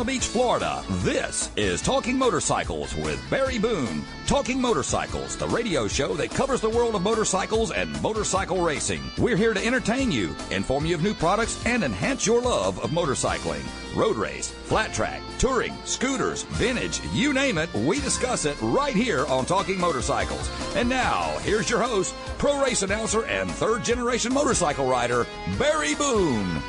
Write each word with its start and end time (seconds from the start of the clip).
Daytona 0.00 0.18
Beach, 0.18 0.28
Florida, 0.28 0.82
this 1.02 1.50
is 1.56 1.82
Talking 1.82 2.16
Motorcycles 2.16 2.94
with 2.94 3.22
Barry 3.28 3.58
Boone. 3.58 4.02
Talking 4.26 4.58
Motorcycles, 4.58 5.36
the 5.36 5.46
radio 5.48 5.86
show 5.88 6.14
that 6.14 6.30
covers 6.30 6.62
the 6.62 6.70
world 6.70 6.94
of 6.94 7.02
motorcycles 7.02 7.70
and 7.70 8.00
motorcycle 8.00 8.62
racing. 8.62 9.02
We're 9.18 9.36
here 9.36 9.52
to 9.52 9.62
entertain 9.62 10.10
you, 10.10 10.34
inform 10.50 10.86
you 10.86 10.94
of 10.94 11.02
new 11.02 11.12
products, 11.12 11.62
and 11.66 11.84
enhance 11.84 12.26
your 12.26 12.40
love 12.40 12.82
of 12.82 12.90
motorcycling. 12.92 13.60
Road 13.94 14.16
race, 14.16 14.50
flat 14.50 14.94
track, 14.94 15.20
touring, 15.38 15.76
scooters, 15.84 16.44
vintage, 16.44 17.02
you 17.12 17.34
name 17.34 17.58
it, 17.58 17.72
we 17.74 18.00
discuss 18.00 18.46
it 18.46 18.56
right 18.62 18.94
here 18.94 19.26
on 19.26 19.44
Talking 19.44 19.78
Motorcycles. 19.78 20.48
And 20.76 20.88
now, 20.88 21.36
here's 21.40 21.68
your 21.68 21.82
host, 21.82 22.14
pro 22.38 22.62
race 22.64 22.80
announcer, 22.80 23.26
and 23.26 23.50
third 23.50 23.84
generation 23.84 24.32
motorcycle 24.32 24.88
rider, 24.88 25.26
Barry 25.58 25.94
Boone. 25.94 26.62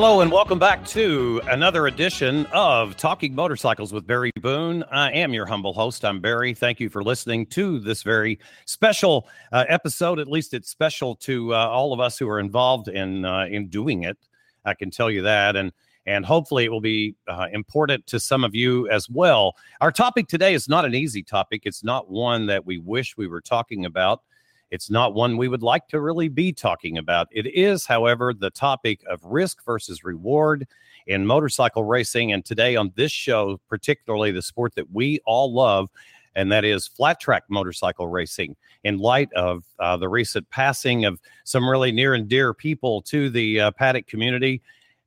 Hello 0.00 0.22
and 0.22 0.32
welcome 0.32 0.58
back 0.58 0.82
to 0.86 1.42
another 1.48 1.86
edition 1.86 2.46
of 2.54 2.96
Talking 2.96 3.34
Motorcycles 3.34 3.92
with 3.92 4.06
Barry 4.06 4.32
Boone. 4.40 4.82
I 4.84 5.12
am 5.12 5.34
your 5.34 5.44
humble 5.44 5.74
host. 5.74 6.06
I'm 6.06 6.22
Barry. 6.22 6.54
Thank 6.54 6.80
you 6.80 6.88
for 6.88 7.04
listening 7.04 7.44
to 7.48 7.78
this 7.78 8.02
very 8.02 8.38
special 8.64 9.28
uh, 9.52 9.66
episode. 9.68 10.18
At 10.18 10.26
least 10.26 10.54
it's 10.54 10.70
special 10.70 11.16
to 11.16 11.54
uh, 11.54 11.66
all 11.66 11.92
of 11.92 12.00
us 12.00 12.18
who 12.18 12.26
are 12.30 12.40
involved 12.40 12.88
in 12.88 13.26
uh, 13.26 13.44
in 13.50 13.68
doing 13.68 14.04
it. 14.04 14.16
I 14.64 14.72
can 14.72 14.90
tell 14.90 15.10
you 15.10 15.20
that, 15.20 15.54
and 15.54 15.70
and 16.06 16.24
hopefully 16.24 16.64
it 16.64 16.70
will 16.70 16.80
be 16.80 17.14
uh, 17.28 17.48
important 17.52 18.06
to 18.06 18.18
some 18.18 18.42
of 18.42 18.54
you 18.54 18.88
as 18.88 19.06
well. 19.10 19.54
Our 19.82 19.92
topic 19.92 20.28
today 20.28 20.54
is 20.54 20.66
not 20.66 20.86
an 20.86 20.94
easy 20.94 21.22
topic. 21.22 21.64
It's 21.66 21.84
not 21.84 22.08
one 22.08 22.46
that 22.46 22.64
we 22.64 22.78
wish 22.78 23.18
we 23.18 23.28
were 23.28 23.42
talking 23.42 23.84
about. 23.84 24.22
It's 24.70 24.90
not 24.90 25.14
one 25.14 25.36
we 25.36 25.48
would 25.48 25.62
like 25.62 25.88
to 25.88 26.00
really 26.00 26.28
be 26.28 26.52
talking 26.52 26.98
about. 26.98 27.28
It 27.32 27.46
is, 27.46 27.86
however, 27.86 28.32
the 28.32 28.50
topic 28.50 29.02
of 29.08 29.24
risk 29.24 29.64
versus 29.64 30.04
reward 30.04 30.66
in 31.06 31.26
motorcycle 31.26 31.84
racing. 31.84 32.32
And 32.32 32.44
today 32.44 32.76
on 32.76 32.92
this 32.94 33.10
show, 33.10 33.60
particularly 33.68 34.30
the 34.30 34.42
sport 34.42 34.74
that 34.76 34.92
we 34.92 35.20
all 35.26 35.52
love, 35.52 35.88
and 36.36 36.52
that 36.52 36.64
is 36.64 36.86
flat 36.86 37.18
track 37.20 37.44
motorcycle 37.48 38.06
racing. 38.06 38.56
In 38.84 38.98
light 38.98 39.32
of 39.34 39.64
uh, 39.78 39.96
the 39.96 40.08
recent 40.08 40.48
passing 40.50 41.04
of 41.04 41.20
some 41.44 41.68
really 41.68 41.92
near 41.92 42.14
and 42.14 42.28
dear 42.28 42.54
people 42.54 43.02
to 43.02 43.28
the 43.28 43.60
uh, 43.60 43.70
paddock 43.72 44.06
community, 44.06 44.62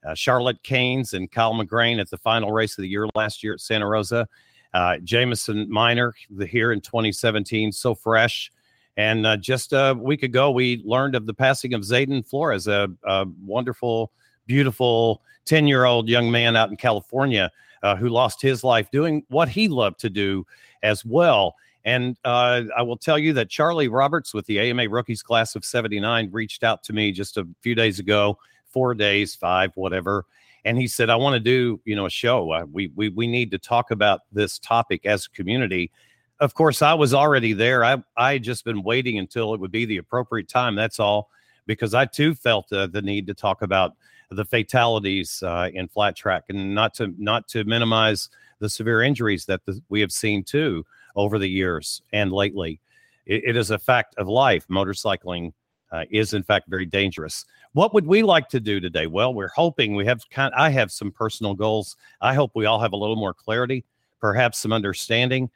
uh, 0.05 0.13
Charlotte 0.13 0.61
Kainz 0.63 1.13
and 1.13 1.31
Kyle 1.31 1.53
McGrane 1.53 1.99
at 1.99 2.09
the 2.09 2.17
final 2.17 2.51
race 2.51 2.77
of 2.77 2.81
the 2.81 2.89
year 2.89 3.07
last 3.15 3.43
year 3.43 3.53
at 3.53 3.61
Santa 3.61 3.87
Rosa, 3.87 4.27
uh, 4.73 4.97
Jamison 5.03 5.69
Minor 5.69 6.13
the, 6.29 6.45
here 6.45 6.71
in 6.73 6.81
2017, 6.81 7.71
so 7.71 7.95
fresh. 7.95 8.51
And 8.97 9.25
uh, 9.25 9.37
just 9.37 9.73
a 9.73 9.95
week 9.99 10.23
ago, 10.23 10.51
we 10.51 10.81
learned 10.85 11.15
of 11.15 11.25
the 11.25 11.33
passing 11.33 11.73
of 11.73 11.81
Zaden 11.81 12.27
Florez, 12.27 12.67
a, 12.67 12.91
a 13.03 13.25
wonderful, 13.43 14.11
beautiful 14.45 15.21
10 15.45 15.67
year 15.67 15.85
old 15.85 16.07
young 16.07 16.31
man 16.31 16.55
out 16.55 16.69
in 16.69 16.77
California 16.77 17.51
uh, 17.81 17.95
who 17.95 18.09
lost 18.09 18.41
his 18.41 18.63
life 18.63 18.89
doing 18.91 19.23
what 19.29 19.49
he 19.49 19.67
loved 19.67 19.99
to 19.99 20.09
do 20.09 20.45
as 20.83 21.03
well. 21.03 21.55
And 21.85 22.17
uh, 22.23 22.63
I 22.77 22.81
will 22.81 22.97
tell 22.97 23.19
you 23.19 23.33
that 23.33 23.49
Charlie 23.49 23.89
Roberts 23.89 24.33
with 24.33 24.45
the 24.45 24.59
AMA 24.59 24.87
Rookies 24.87 25.21
class 25.21 25.55
of 25.55 25.65
79 25.65 26.29
reached 26.31 26.63
out 26.63 26.81
to 26.83 26.93
me 26.93 27.11
just 27.11 27.37
a 27.37 27.47
few 27.61 27.75
days 27.75 27.99
ago, 27.99 28.37
four 28.69 28.93
days, 28.93 29.35
five, 29.35 29.71
whatever. 29.75 30.25
And 30.65 30.77
he 30.77 30.87
said, 30.87 31.09
I 31.09 31.17
want 31.17 31.33
to 31.33 31.41
do, 31.41 31.81
you 31.83 31.95
know, 31.95 32.05
a 32.05 32.09
show. 32.09 32.51
Uh, 32.51 32.65
we, 32.71 32.89
we, 32.95 33.09
we 33.09 33.27
need 33.27 33.51
to 33.51 33.57
talk 33.57 33.91
about 33.91 34.21
this 34.31 34.59
topic 34.59 35.05
as 35.05 35.25
a 35.25 35.29
community 35.35 35.91
of 36.39 36.53
course, 36.53 36.81
I 36.81 36.93
was 36.93 37.13
already 37.13 37.53
there. 37.53 37.85
I 37.85 38.03
I 38.17 38.33
had 38.33 38.43
just 38.43 38.65
been 38.65 38.83
waiting 38.83 39.19
until 39.19 39.53
it 39.53 39.59
would 39.59 39.71
be 39.71 39.85
the 39.85 39.97
appropriate 39.97 40.47
time. 40.47 40.75
That's 40.75 40.99
all, 40.99 41.29
because 41.65 41.93
I 41.93 42.05
too 42.05 42.33
felt 42.35 42.71
uh, 42.73 42.87
the 42.87 43.01
need 43.01 43.27
to 43.27 43.33
talk 43.33 43.61
about 43.61 43.93
the 44.29 44.45
fatalities 44.45 45.43
uh, 45.43 45.69
in 45.73 45.87
flat 45.87 46.15
track, 46.15 46.45
and 46.49 46.73
not 46.73 46.93
to 46.95 47.13
not 47.17 47.47
to 47.49 47.63
minimize 47.63 48.29
the 48.59 48.69
severe 48.69 49.01
injuries 49.01 49.45
that 49.45 49.65
the, 49.65 49.81
we 49.89 50.01
have 50.01 50.11
seen 50.11 50.43
too 50.43 50.85
over 51.15 51.37
the 51.37 51.49
years 51.49 52.01
and 52.13 52.31
lately. 52.31 52.79
it, 53.25 53.43
it 53.45 53.55
is 53.55 53.71
a 53.71 53.79
fact 53.79 54.15
of 54.17 54.27
life. 54.27 54.67
Motorcycling 54.67 55.53
uh, 55.91 56.05
is 56.11 56.33
in 56.33 56.43
fact 56.43 56.69
very 56.69 56.85
dangerous. 56.85 57.45
What 57.73 57.93
would 57.93 58.05
we 58.05 58.23
like 58.23 58.49
to 58.49 58.59
do 58.59 58.79
today? 58.79 59.07
Well, 59.07 59.33
we're 59.33 59.49
hoping 59.55 59.95
we 59.95 60.05
have 60.05 60.27
kind. 60.29 60.53
I 60.55 60.69
have 60.69 60.91
some 60.91 61.11
personal 61.11 61.53
goals. 61.53 61.95
I 62.21 62.33
hope 62.33 62.51
we 62.55 62.65
all 62.65 62.79
have 62.79 62.93
a 62.93 62.97
little 62.97 63.15
more 63.15 63.33
clarity, 63.33 63.83
perhaps 64.19 64.59
some 64.59 64.73
understanding 64.73 65.49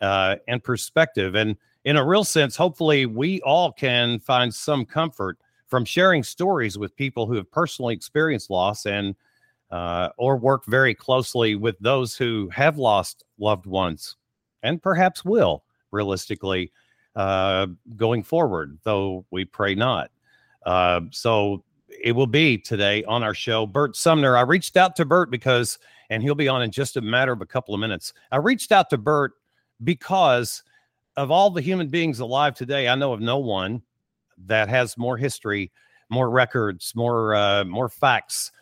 uh, 0.00 0.36
and 0.48 0.62
perspective. 0.62 1.34
And 1.34 1.56
in 1.84 1.96
a 1.96 2.04
real 2.04 2.24
sense, 2.24 2.56
hopefully, 2.56 3.06
we 3.06 3.40
all 3.42 3.72
can 3.72 4.18
find 4.20 4.52
some 4.54 4.84
comfort 4.84 5.38
from 5.66 5.84
sharing 5.84 6.22
stories 6.22 6.78
with 6.78 6.96
people 6.96 7.26
who 7.26 7.34
have 7.34 7.50
personally 7.50 7.94
experienced 7.94 8.50
loss 8.50 8.86
and 8.86 9.14
uh, 9.70 10.10
or 10.18 10.36
work 10.36 10.64
very 10.66 10.94
closely 10.94 11.56
with 11.56 11.76
those 11.80 12.16
who 12.16 12.48
have 12.50 12.78
lost 12.78 13.24
loved 13.38 13.66
ones 13.66 14.16
and 14.62 14.82
perhaps 14.82 15.24
will 15.24 15.64
realistically 15.90 16.72
uh, 17.16 17.66
going 17.96 18.22
forward, 18.22 18.78
though 18.84 19.24
we 19.30 19.44
pray 19.44 19.74
not. 19.74 20.10
Uh, 20.66 21.00
so 21.10 21.62
it 22.02 22.12
will 22.12 22.26
be 22.26 22.58
today 22.58 23.04
on 23.04 23.22
our 23.22 23.34
show. 23.34 23.66
Bert 23.66 23.94
Sumner. 23.96 24.36
I 24.36 24.40
reached 24.40 24.76
out 24.76 24.96
to 24.96 25.04
Bert 25.04 25.30
because, 25.30 25.78
and 26.10 26.22
he'll 26.22 26.34
be 26.34 26.48
on 26.48 26.62
in 26.62 26.70
just 26.70 26.96
a 26.96 27.00
matter 27.00 27.32
of 27.32 27.40
a 27.40 27.46
couple 27.46 27.74
of 27.74 27.80
minutes. 27.80 28.12
I 28.32 28.38
reached 28.38 28.72
out 28.72 28.90
to 28.90 28.98
Bert 28.98 29.32
because 29.82 30.62
of 31.16 31.30
all 31.30 31.50
the 31.50 31.60
human 31.60 31.88
beings 31.88 32.20
alive 32.20 32.54
today, 32.54 32.88
I 32.88 32.94
know 32.94 33.12
of 33.12 33.20
no 33.20 33.38
one 33.38 33.82
that 34.46 34.68
has 34.68 34.98
more 34.98 35.16
history, 35.16 35.72
more 36.10 36.30
records, 36.30 36.92
more 36.94 37.34
uh, 37.34 37.64
more 37.64 37.88
facts 37.88 38.52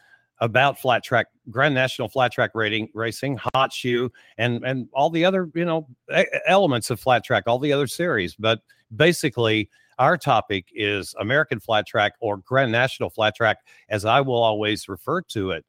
about 0.41 0.79
flat 0.79 1.05
track, 1.05 1.29
Grand 1.51 1.75
National 1.75 2.09
flat 2.09 2.33
track 2.33 2.51
rating 2.55 2.89
racing, 2.95 3.39
hot 3.55 3.73
shoe, 3.73 4.11
and 4.39 4.65
and 4.65 4.89
all 4.93 5.11
the 5.11 5.25
other 5.25 5.51
you 5.55 5.65
know 5.65 5.87
elements 6.47 6.91
of 6.91 7.01
flat 7.01 7.25
track, 7.25 7.45
all 7.47 7.59
the 7.59 7.73
other 7.73 7.87
series. 7.87 8.35
But 8.35 8.61
basically, 8.95 9.71
our 9.99 10.17
topic 10.17 10.67
is 10.75 11.15
American 11.21 11.61
flat 11.61 11.87
track 11.87 12.15
or 12.21 12.39
Grand 12.39 12.73
National 12.73 13.11
flat 13.11 13.35
track, 13.35 13.59
as 13.89 14.05
I 14.05 14.21
will 14.21 14.43
always 14.43 14.89
refer 14.89 15.23
to 15.23 15.53
it. 15.53 15.65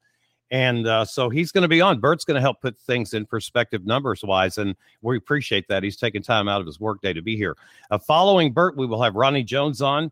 And 0.53 0.85
uh, 0.85 1.03
so 1.03 1.31
he's 1.31 1.51
going 1.51 1.63
to 1.63 1.67
be 1.67 1.81
on. 1.81 1.99
Bert's 1.99 2.25
going 2.25 2.35
to 2.35 2.41
help 2.41 2.61
put 2.61 2.77
things 2.77 3.15
in 3.15 3.25
perspective 3.25 3.87
numbers 3.87 4.23
wise. 4.23 4.59
And 4.59 4.75
we 5.01 5.17
appreciate 5.17 5.67
that. 5.67 5.81
He's 5.81 5.97
taking 5.97 6.21
time 6.21 6.47
out 6.47 6.61
of 6.61 6.67
his 6.67 6.79
workday 6.79 7.11
to 7.11 7.23
be 7.23 7.35
here. 7.35 7.57
Uh, 7.89 7.97
following 7.97 8.53
Bert, 8.53 8.77
we 8.77 8.85
will 8.85 9.01
have 9.01 9.15
Ronnie 9.15 9.43
Jones 9.43 9.81
on. 9.81 10.11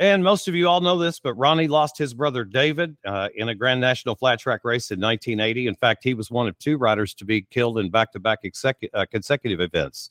And 0.00 0.24
most 0.24 0.48
of 0.48 0.56
you 0.56 0.68
all 0.68 0.80
know 0.80 0.98
this, 0.98 1.20
but 1.20 1.34
Ronnie 1.34 1.68
lost 1.68 1.96
his 1.96 2.12
brother 2.12 2.44
David 2.44 2.96
uh, 3.06 3.28
in 3.36 3.50
a 3.50 3.54
Grand 3.54 3.80
National 3.80 4.16
flat 4.16 4.40
track 4.40 4.62
race 4.64 4.90
in 4.90 5.00
1980. 5.00 5.68
In 5.68 5.76
fact, 5.76 6.02
he 6.02 6.14
was 6.14 6.28
one 6.28 6.48
of 6.48 6.58
two 6.58 6.76
riders 6.76 7.14
to 7.14 7.24
be 7.24 7.42
killed 7.42 7.78
in 7.78 7.88
back 7.88 8.10
to 8.12 8.18
back 8.18 8.40
consecutive 8.42 9.60
events. 9.60 10.10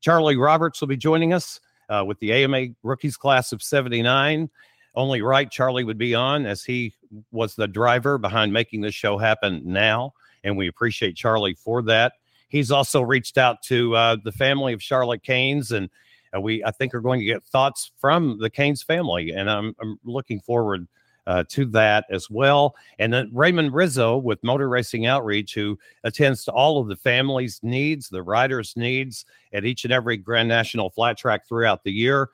Charlie 0.00 0.36
Roberts 0.36 0.80
will 0.80 0.88
be 0.88 0.96
joining 0.96 1.32
us 1.32 1.60
uh, 1.88 2.02
with 2.04 2.18
the 2.18 2.32
AMA 2.32 2.66
Rookies 2.82 3.16
class 3.16 3.52
of 3.52 3.62
79 3.62 4.50
only 4.94 5.22
right 5.22 5.50
Charlie 5.50 5.84
would 5.84 5.98
be 5.98 6.14
on 6.14 6.46
as 6.46 6.64
he 6.64 6.94
was 7.30 7.54
the 7.54 7.68
driver 7.68 8.18
behind 8.18 8.52
making 8.52 8.80
this 8.80 8.94
show 8.94 9.18
happen 9.18 9.62
now. 9.64 10.12
And 10.44 10.56
we 10.56 10.68
appreciate 10.68 11.16
Charlie 11.16 11.54
for 11.54 11.82
that. 11.82 12.14
He's 12.48 12.70
also 12.70 13.02
reached 13.02 13.38
out 13.38 13.62
to 13.64 13.94
uh, 13.94 14.16
the 14.22 14.32
family 14.32 14.72
of 14.72 14.82
Charlotte 14.82 15.22
Kainz, 15.22 15.70
and 15.70 15.90
uh, 16.34 16.40
we, 16.40 16.64
I 16.64 16.70
think, 16.70 16.94
are 16.94 17.00
going 17.00 17.20
to 17.20 17.26
get 17.26 17.44
thoughts 17.44 17.92
from 17.98 18.38
the 18.40 18.50
Kainz 18.50 18.84
family. 18.84 19.32
And 19.32 19.50
I'm, 19.50 19.74
I'm 19.80 19.98
looking 20.04 20.40
forward 20.40 20.88
uh, 21.26 21.44
to 21.50 21.66
that 21.66 22.06
as 22.10 22.30
well. 22.30 22.74
And 22.98 23.12
then 23.12 23.30
Raymond 23.34 23.74
Rizzo 23.74 24.16
with 24.16 24.42
Motor 24.42 24.68
Racing 24.68 25.04
Outreach, 25.04 25.52
who 25.54 25.78
attends 26.04 26.44
to 26.44 26.52
all 26.52 26.80
of 26.80 26.88
the 26.88 26.96
family's 26.96 27.60
needs, 27.62 28.08
the 28.08 28.22
riders' 28.22 28.72
needs 28.76 29.26
at 29.52 29.66
each 29.66 29.84
and 29.84 29.92
every 29.92 30.16
Grand 30.16 30.48
National 30.48 30.88
flat 30.88 31.18
track 31.18 31.46
throughout 31.46 31.84
the 31.84 31.92
year 31.92 32.30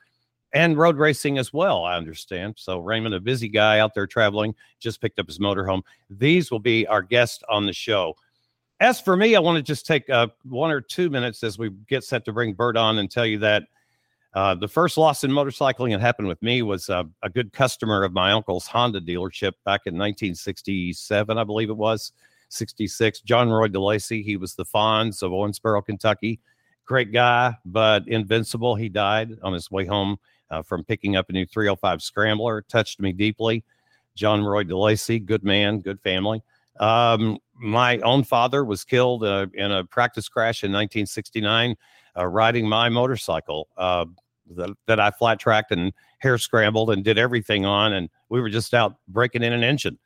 and 0.55 0.77
road 0.77 0.97
racing 0.97 1.37
as 1.37 1.51
well, 1.51 1.83
I 1.83 1.97
understand. 1.97 2.55
So, 2.57 2.79
Raymond, 2.79 3.13
a 3.13 3.19
busy 3.19 3.49
guy 3.49 3.79
out 3.79 3.93
there 3.93 4.07
traveling, 4.07 4.55
just 4.79 5.01
picked 5.01 5.19
up 5.19 5.27
his 5.27 5.37
motorhome. 5.37 5.81
These 6.09 6.49
will 6.49 6.59
be 6.59 6.87
our 6.87 7.01
guests 7.01 7.43
on 7.49 7.65
the 7.65 7.73
show. 7.73 8.15
As 8.79 9.01
for 9.01 9.17
me, 9.17 9.35
I 9.35 9.39
want 9.41 9.57
to 9.57 9.61
just 9.61 9.85
take 9.85 10.09
uh, 10.09 10.27
one 10.43 10.71
or 10.71 10.79
two 10.79 11.09
minutes 11.09 11.43
as 11.43 11.59
we 11.59 11.71
get 11.89 12.05
set 12.05 12.23
to 12.25 12.33
bring 12.33 12.53
Bert 12.53 12.77
on 12.77 12.99
and 12.99 13.11
tell 13.11 13.25
you 13.25 13.37
that 13.39 13.63
uh, 14.33 14.55
the 14.55 14.67
first 14.67 14.97
loss 14.97 15.25
in 15.25 15.31
motorcycling 15.31 15.91
that 15.91 15.99
happened 15.99 16.29
with 16.29 16.41
me 16.41 16.61
was 16.61 16.89
uh, 16.89 17.03
a 17.21 17.29
good 17.29 17.51
customer 17.51 18.05
of 18.05 18.13
my 18.13 18.31
uncle's 18.31 18.65
Honda 18.65 19.01
dealership 19.01 19.53
back 19.65 19.81
in 19.85 19.93
1967, 19.95 21.37
I 21.37 21.43
believe 21.43 21.69
it 21.69 21.77
was, 21.77 22.13
66. 22.47 23.21
John 23.21 23.49
Roy 23.49 23.67
DeLacy. 23.67 24.23
He 24.23 24.37
was 24.37 24.55
the 24.55 24.65
Fonz 24.65 25.21
of 25.21 25.31
Owensboro, 25.31 25.85
Kentucky. 25.85 26.39
Great 26.85 27.11
guy, 27.11 27.55
but 27.65 28.07
invincible. 28.07 28.75
He 28.75 28.87
died 28.87 29.37
on 29.43 29.51
his 29.51 29.69
way 29.69 29.85
home 29.85 30.17
uh, 30.49 30.61
from 30.61 30.83
picking 30.83 31.15
up 31.15 31.29
a 31.29 31.33
new 31.33 31.45
305 31.45 32.01
Scrambler. 32.01 32.61
Touched 32.63 32.99
me 32.99 33.11
deeply. 33.11 33.63
John 34.15 34.43
Roy 34.43 34.63
DeLacy, 34.63 35.25
good 35.25 35.43
man, 35.43 35.79
good 35.79 35.99
family. 36.01 36.41
Um, 36.79 37.37
my 37.53 37.99
own 37.99 38.23
father 38.23 38.65
was 38.65 38.83
killed 38.83 39.23
uh, 39.23 39.47
in 39.53 39.71
a 39.71 39.83
practice 39.85 40.27
crash 40.27 40.63
in 40.63 40.71
1969 40.71 41.75
uh, 42.17 42.25
riding 42.25 42.67
my 42.67 42.89
motorcycle 42.89 43.67
uh, 43.77 44.05
that, 44.55 44.75
that 44.87 44.99
I 44.99 45.11
flat 45.11 45.39
tracked 45.39 45.71
and 45.71 45.93
hare 46.19 46.37
scrambled 46.37 46.91
and 46.91 47.03
did 47.03 47.17
everything 47.17 47.65
on. 47.65 47.93
And 47.93 48.09
we 48.29 48.41
were 48.41 48.49
just 48.49 48.73
out 48.73 48.95
breaking 49.07 49.43
in 49.43 49.53
an 49.53 49.63
engine. 49.63 49.97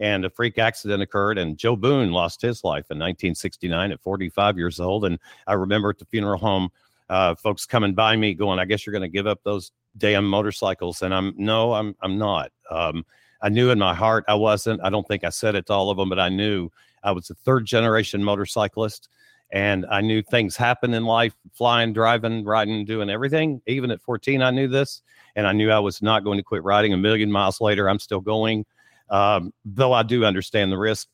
And 0.00 0.24
a 0.24 0.30
freak 0.30 0.58
accident 0.58 1.02
occurred, 1.02 1.38
and 1.38 1.58
Joe 1.58 1.74
Boone 1.74 2.12
lost 2.12 2.40
his 2.40 2.62
life 2.62 2.86
in 2.88 2.98
1969 2.98 3.90
at 3.90 4.00
45 4.00 4.56
years 4.56 4.78
old. 4.78 5.04
And 5.04 5.18
I 5.44 5.54
remember 5.54 5.90
at 5.90 5.98
the 5.98 6.04
funeral 6.04 6.38
home, 6.38 6.68
uh, 7.08 7.34
folks 7.34 7.66
coming 7.66 7.94
by 7.94 8.14
me 8.14 8.32
going, 8.34 8.60
"I 8.60 8.64
guess 8.64 8.86
you're 8.86 8.92
going 8.92 9.02
to 9.02 9.08
give 9.08 9.26
up 9.26 9.40
those 9.42 9.72
damn 9.96 10.26
motorcycles." 10.26 11.02
And 11.02 11.14
I'm 11.14 11.34
no, 11.36 11.74
I'm 11.74 11.96
I'm 12.02 12.18
not. 12.18 12.50
Um, 12.70 13.04
I 13.40 13.48
knew 13.48 13.70
in 13.70 13.78
my 13.78 13.94
heart 13.94 14.24
I 14.28 14.34
wasn't. 14.34 14.80
I 14.82 14.90
don't 14.90 15.06
think 15.06 15.24
I 15.24 15.30
said 15.30 15.54
it 15.54 15.66
to 15.66 15.72
all 15.72 15.90
of 15.90 15.96
them, 15.96 16.08
but 16.08 16.18
I 16.18 16.28
knew 16.28 16.70
I 17.02 17.12
was 17.12 17.30
a 17.30 17.34
third 17.34 17.66
generation 17.66 18.22
motorcyclist 18.22 19.08
and 19.50 19.86
I 19.90 20.00
knew 20.00 20.22
things 20.22 20.56
happen 20.56 20.92
in 20.94 21.04
life 21.04 21.34
flying, 21.52 21.92
driving, 21.92 22.44
riding, 22.44 22.84
doing 22.84 23.08
everything. 23.08 23.62
Even 23.66 23.90
at 23.90 24.02
14, 24.02 24.42
I 24.42 24.50
knew 24.50 24.68
this, 24.68 25.02
and 25.36 25.46
I 25.46 25.52
knew 25.52 25.70
I 25.70 25.78
was 25.78 26.02
not 26.02 26.24
going 26.24 26.38
to 26.38 26.42
quit 26.42 26.62
riding. 26.64 26.92
A 26.92 26.98
million 26.98 27.32
miles 27.32 27.60
later, 27.60 27.88
I'm 27.88 27.98
still 27.98 28.20
going, 28.20 28.66
um, 29.08 29.52
though 29.64 29.92
I 29.92 30.02
do 30.02 30.24
understand 30.24 30.70
the 30.70 30.78
risk. 30.78 31.08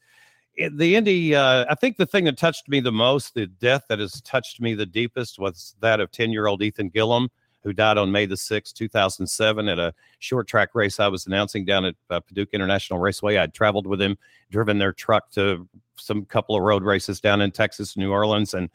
The 0.57 0.97
Indy, 0.97 1.35
uh, 1.35 1.67
I 1.69 1.75
think 1.75 1.97
the 1.97 2.07
thing 2.07 2.25
that 2.25 2.39
touched 2.39 2.69
me 2.69 2.81
the 2.81 2.93
most, 2.93 3.35
the 3.35 3.47
death 3.47 3.85
that 3.89 3.99
has 3.99 4.21
touched 4.23 4.61
me 4.61 4.75
the 4.75 4.87
deepest, 4.87 5.39
was 5.39 5.75
that 5.81 6.01
of 6.01 6.11
10 6.11 6.33
year 6.33 6.47
old 6.47 6.63
Ethan 6.63 6.91
Gillim 6.91 7.29
who 7.65 7.73
died 7.73 7.99
on 7.99 8.13
May 8.13 8.27
the 8.27 8.35
6th, 8.35 8.75
2007, 8.75 9.69
at 9.69 9.79
a 9.79 9.95
short 10.19 10.47
track 10.47 10.75
race 10.75 11.01
I 11.01 11.09
was 11.09 11.27
announcing 11.27 11.65
down 11.65 11.87
at 11.87 11.97
uh, 12.11 12.21
Paducah 12.21 12.55
International 12.55 12.99
Raceway. 12.99 13.39
I'd 13.39 13.55
traveled 13.55 13.87
with 13.87 14.01
him, 14.01 14.17
driven 14.51 14.79
their 14.79 14.93
truck 14.93 15.31
to 15.33 15.67
some 15.99 16.27
couple 16.27 16.55
of 16.55 16.63
road 16.63 16.85
races 16.85 17.21
down 17.21 17.41
in 17.41 17.51
Texas, 17.51 17.97
New 17.97 18.13
Orleans. 18.13 18.53
And 18.53 18.69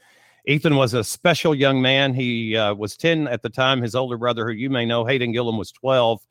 Ethan 0.45 0.75
was 0.75 0.95
a 0.95 1.03
special 1.03 1.53
young 1.53 1.81
man. 1.81 2.15
He 2.15 2.57
uh, 2.57 2.74
was 2.74 2.97
10 2.97 3.27
at 3.27 3.44
the 3.44 3.50
time. 3.50 3.81
His 3.81 3.94
older 3.94 4.18
brother, 4.18 4.47
who 4.47 4.53
you 4.53 4.71
may 4.71 4.86
know, 4.86 5.06
Hayden 5.06 5.31
Gillim, 5.31 5.57
was 5.57 5.71
12. 5.71 6.21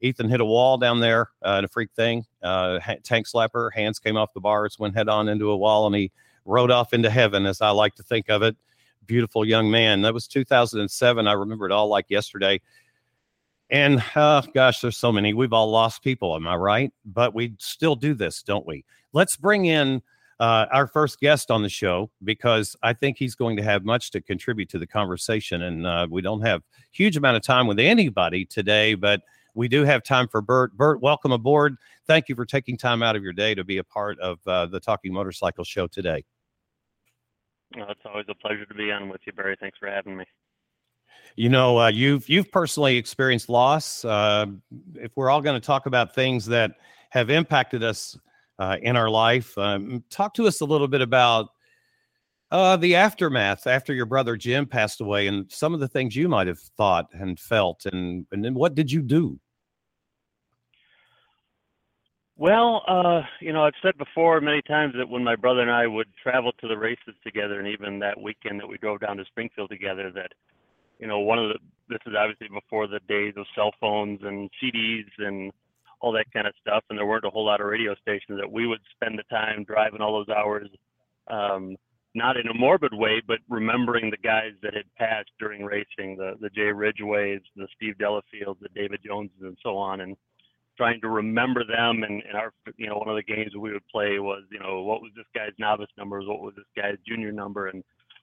Ethan 0.00 0.28
hit 0.28 0.40
a 0.40 0.44
wall 0.44 0.78
down 0.78 1.00
there 1.00 1.30
uh, 1.44 1.56
in 1.58 1.64
a 1.64 1.68
freak 1.68 1.90
thing, 1.96 2.24
uh, 2.44 2.78
tank 3.02 3.26
slapper. 3.26 3.72
Hands 3.74 3.98
came 3.98 4.16
off 4.16 4.32
the 4.32 4.40
bars, 4.40 4.78
went 4.78 4.94
head 4.94 5.08
on 5.08 5.28
into 5.28 5.50
a 5.50 5.56
wall, 5.56 5.86
and 5.86 5.96
he 5.96 6.12
rode 6.44 6.70
off 6.70 6.92
into 6.94 7.10
heaven, 7.10 7.46
as 7.46 7.60
I 7.60 7.70
like 7.70 7.96
to 7.96 8.04
think 8.04 8.30
of 8.30 8.42
it 8.42 8.56
beautiful 9.08 9.44
young 9.44 9.68
man. 9.68 10.02
That 10.02 10.14
was 10.14 10.28
2007. 10.28 11.26
I 11.26 11.32
remember 11.32 11.66
it 11.66 11.72
all 11.72 11.88
like 11.88 12.06
yesterday. 12.08 12.60
And 13.70 14.02
uh, 14.14 14.42
gosh, 14.54 14.80
there's 14.80 14.96
so 14.96 15.10
many. 15.10 15.34
We've 15.34 15.52
all 15.52 15.70
lost 15.70 16.02
people, 16.04 16.36
am 16.36 16.46
I 16.46 16.54
right? 16.54 16.92
But 17.04 17.34
we 17.34 17.54
still 17.58 17.96
do 17.96 18.14
this, 18.14 18.42
don't 18.42 18.66
we? 18.66 18.84
Let's 19.12 19.36
bring 19.36 19.64
in 19.64 20.02
uh, 20.38 20.66
our 20.70 20.86
first 20.86 21.18
guest 21.20 21.50
on 21.50 21.62
the 21.62 21.68
show 21.68 22.10
because 22.22 22.76
I 22.82 22.92
think 22.92 23.18
he's 23.18 23.34
going 23.34 23.56
to 23.56 23.62
have 23.62 23.84
much 23.84 24.10
to 24.12 24.20
contribute 24.20 24.68
to 24.70 24.78
the 24.78 24.86
conversation. 24.86 25.62
And 25.62 25.86
uh, 25.86 26.06
we 26.08 26.22
don't 26.22 26.42
have 26.42 26.62
huge 26.92 27.16
amount 27.16 27.36
of 27.36 27.42
time 27.42 27.66
with 27.66 27.80
anybody 27.80 28.44
today, 28.44 28.94
but 28.94 29.22
we 29.54 29.68
do 29.68 29.84
have 29.84 30.04
time 30.04 30.28
for 30.28 30.40
Bert. 30.40 30.76
Bert, 30.76 31.00
welcome 31.02 31.32
aboard. 31.32 31.76
Thank 32.06 32.28
you 32.28 32.36
for 32.36 32.46
taking 32.46 32.76
time 32.76 33.02
out 33.02 33.16
of 33.16 33.22
your 33.22 33.32
day 33.32 33.54
to 33.54 33.64
be 33.64 33.78
a 33.78 33.84
part 33.84 34.18
of 34.20 34.38
uh, 34.46 34.66
the 34.66 34.80
Talking 34.80 35.12
Motorcycle 35.12 35.64
show 35.64 35.86
today. 35.88 36.24
Well, 37.76 37.90
it's 37.90 38.00
always 38.04 38.26
a 38.28 38.34
pleasure 38.34 38.64
to 38.64 38.74
be 38.74 38.90
on 38.90 39.08
with 39.08 39.20
you, 39.26 39.32
Barry. 39.32 39.56
Thanks 39.60 39.78
for 39.78 39.88
having 39.88 40.16
me. 40.16 40.24
You 41.36 41.48
know, 41.48 41.78
uh, 41.78 41.88
you've 41.88 42.28
you've 42.28 42.50
personally 42.50 42.96
experienced 42.96 43.48
loss. 43.48 44.04
Uh, 44.04 44.46
if 44.94 45.12
we're 45.16 45.30
all 45.30 45.40
going 45.40 45.60
to 45.60 45.64
talk 45.64 45.86
about 45.86 46.14
things 46.14 46.46
that 46.46 46.72
have 47.10 47.30
impacted 47.30 47.82
us 47.82 48.18
uh, 48.58 48.76
in 48.82 48.96
our 48.96 49.08
life, 49.08 49.56
um, 49.58 50.02
talk 50.10 50.34
to 50.34 50.46
us 50.46 50.60
a 50.60 50.64
little 50.64 50.88
bit 50.88 51.00
about 51.00 51.48
uh, 52.50 52.76
the 52.76 52.96
aftermath 52.96 53.66
after 53.66 53.92
your 53.92 54.06
brother 54.06 54.36
Jim 54.36 54.66
passed 54.66 55.00
away, 55.00 55.26
and 55.26 55.50
some 55.50 55.74
of 55.74 55.80
the 55.80 55.88
things 55.88 56.16
you 56.16 56.28
might 56.28 56.46
have 56.46 56.60
thought 56.76 57.06
and 57.12 57.38
felt, 57.38 57.86
and 57.86 58.26
and 58.32 58.44
then 58.44 58.54
what 58.54 58.74
did 58.74 58.90
you 58.90 59.02
do? 59.02 59.38
Well, 62.38 62.84
uh, 62.86 63.22
you 63.40 63.52
know, 63.52 63.64
I've 63.64 63.72
said 63.82 63.98
before 63.98 64.40
many 64.40 64.62
times 64.62 64.94
that 64.96 65.08
when 65.08 65.24
my 65.24 65.34
brother 65.34 65.60
and 65.60 65.72
I 65.72 65.88
would 65.88 66.06
travel 66.22 66.52
to 66.60 66.68
the 66.68 66.78
races 66.78 67.14
together, 67.24 67.58
and 67.58 67.66
even 67.66 67.98
that 67.98 68.20
weekend 68.20 68.60
that 68.60 68.68
we 68.68 68.78
drove 68.78 69.00
down 69.00 69.16
to 69.16 69.24
Springfield 69.24 69.70
together, 69.70 70.12
that, 70.14 70.30
you 71.00 71.08
know, 71.08 71.18
one 71.18 71.40
of 71.40 71.48
the, 71.48 71.58
this 71.88 71.98
is 72.06 72.14
obviously 72.16 72.46
before 72.46 72.86
the 72.86 73.00
days 73.08 73.34
of 73.36 73.44
cell 73.56 73.72
phones 73.80 74.20
and 74.22 74.48
CDs 74.62 75.08
and 75.18 75.50
all 76.00 76.12
that 76.12 76.32
kind 76.32 76.46
of 76.46 76.54
stuff, 76.60 76.84
and 76.88 76.96
there 76.96 77.06
weren't 77.06 77.24
a 77.24 77.30
whole 77.30 77.44
lot 77.44 77.60
of 77.60 77.66
radio 77.66 77.92
stations, 77.96 78.38
that 78.38 78.52
we 78.52 78.68
would 78.68 78.80
spend 78.94 79.18
the 79.18 79.24
time 79.24 79.64
driving 79.64 80.00
all 80.00 80.12
those 80.12 80.32
hours, 80.32 80.68
um, 81.26 81.74
not 82.14 82.36
in 82.36 82.46
a 82.46 82.54
morbid 82.54 82.94
way, 82.94 83.20
but 83.26 83.38
remembering 83.48 84.10
the 84.10 84.16
guys 84.16 84.52
that 84.62 84.74
had 84.74 84.84
passed 84.96 85.30
during 85.40 85.64
racing, 85.64 86.16
the, 86.16 86.36
the 86.40 86.50
Jay 86.50 86.70
Ridgways, 86.70 87.40
the 87.56 87.66
Steve 87.74 87.98
Delafields, 87.98 88.60
the 88.62 88.68
David 88.76 89.00
Joneses, 89.04 89.42
and 89.42 89.58
so 89.60 89.76
on. 89.76 90.02
And, 90.02 90.16
trying 90.78 91.00
to 91.00 91.08
remember 91.08 91.64
them 91.64 92.04
and, 92.04 92.22
and 92.22 92.36
our 92.36 92.52
you 92.76 92.86
know 92.86 92.96
one 92.96 93.08
of 93.08 93.16
the 93.16 93.34
games 93.34 93.50
we 93.58 93.72
would 93.72 93.86
play 93.88 94.20
was 94.20 94.44
you 94.50 94.60
know 94.60 94.82
what 94.82 95.02
was 95.02 95.10
this 95.16 95.26
guy's 95.34 95.52
novice 95.58 95.90
numbers 95.98 96.24
what 96.26 96.40
was 96.40 96.54
this 96.56 96.64
guy's 96.76 96.96
junior 97.06 97.32
number 97.32 97.66
and 97.66 97.82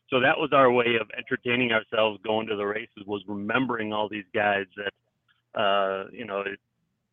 so 0.10 0.22
that 0.22 0.38
was 0.38 0.52
our 0.54 0.72
way 0.72 0.96
of 1.00 1.10
entertaining 1.18 1.72
ourselves 1.74 2.18
going 2.24 2.48
to 2.48 2.56
the 2.56 2.66
races 2.66 3.04
was 3.06 3.22
remembering 3.28 3.92
all 3.92 4.08
these 4.08 4.30
guys 4.34 4.66
that 4.78 5.60
uh 5.60 6.06
you 6.12 6.26
know 6.26 6.40
it, 6.40 6.58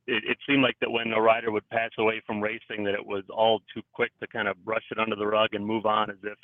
it, 0.06 0.22
it 0.24 0.38
seemed 0.48 0.62
like 0.62 0.76
that 0.80 0.90
when 0.90 1.12
a 1.12 1.20
rider 1.20 1.50
would 1.50 1.68
pass 1.70 1.90
away 1.98 2.22
from 2.24 2.40
racing 2.40 2.84
that 2.84 2.94
it 2.94 3.04
was 3.04 3.24
all 3.28 3.60
too 3.74 3.82
quick 3.92 4.12
to 4.20 4.26
kind 4.28 4.46
of 4.46 4.64
brush 4.64 4.84
it 4.92 4.98
under 4.98 5.16
the 5.16 5.26
rug 5.26 5.50
and 5.52 5.66
move 5.66 5.86
on 5.86 6.08
as 6.08 6.16
if 6.22 6.38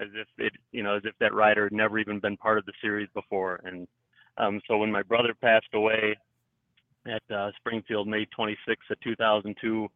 as 0.00 0.08
if 0.14 0.26
it 0.38 0.52
you 0.72 0.82
know 0.82 0.96
as 0.96 1.02
if 1.04 1.14
that 1.20 1.34
rider 1.34 1.64
had 1.64 1.72
never 1.72 1.98
even 1.98 2.18
been 2.18 2.36
part 2.38 2.56
of 2.58 2.64
the 2.64 2.72
series 2.80 3.08
before. 3.12 3.60
And 3.64 3.86
um 4.38 4.60
so 4.66 4.78
when 4.78 4.90
my 4.90 5.02
brother 5.02 5.34
passed 5.38 5.74
away 5.74 6.16
at 7.06 7.22
uh, 7.34 7.50
Springfield, 7.56 8.08
May 8.08 8.26
26th 8.38 8.90
of 8.90 9.00
2002, 9.02 9.88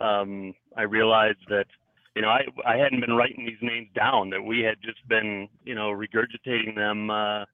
um, 0.00 0.54
I 0.76 0.82
realized 0.82 1.38
that, 1.48 1.66
you 2.14 2.22
know, 2.22 2.28
I, 2.28 2.42
I 2.66 2.76
hadn't 2.76 3.00
been 3.00 3.14
writing 3.14 3.44
these 3.44 3.62
names 3.62 3.88
down, 3.94 4.30
that 4.30 4.42
we 4.42 4.60
had 4.60 4.76
just 4.82 5.06
been, 5.08 5.48
you 5.64 5.74
know, 5.74 5.90
regurgitating 5.90 6.74
them 6.76 7.10
uh, 7.10 7.44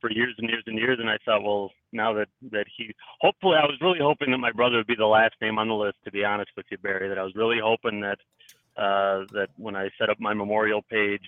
for 0.00 0.10
years 0.10 0.34
and 0.38 0.48
years 0.48 0.64
and 0.66 0.78
years. 0.78 0.98
And 1.00 1.08
I 1.08 1.18
thought, 1.24 1.42
well, 1.42 1.70
now 1.92 2.12
that, 2.14 2.28
that 2.52 2.66
he, 2.76 2.94
hopefully, 3.20 3.56
I 3.56 3.66
was 3.66 3.78
really 3.80 4.00
hoping 4.00 4.30
that 4.30 4.38
my 4.38 4.52
brother 4.52 4.76
would 4.76 4.86
be 4.86 4.96
the 4.96 5.06
last 5.06 5.34
name 5.40 5.58
on 5.58 5.68
the 5.68 5.74
list, 5.74 5.96
to 6.04 6.12
be 6.12 6.24
honest 6.24 6.50
with 6.56 6.66
you, 6.70 6.78
Barry, 6.78 7.08
that 7.08 7.18
I 7.18 7.22
was 7.22 7.34
really 7.34 7.58
hoping 7.62 8.00
that, 8.00 8.18
uh, 8.76 9.24
that 9.32 9.48
when 9.56 9.76
I 9.76 9.88
set 9.98 10.10
up 10.10 10.18
my 10.20 10.34
memorial 10.34 10.82
page 10.82 11.24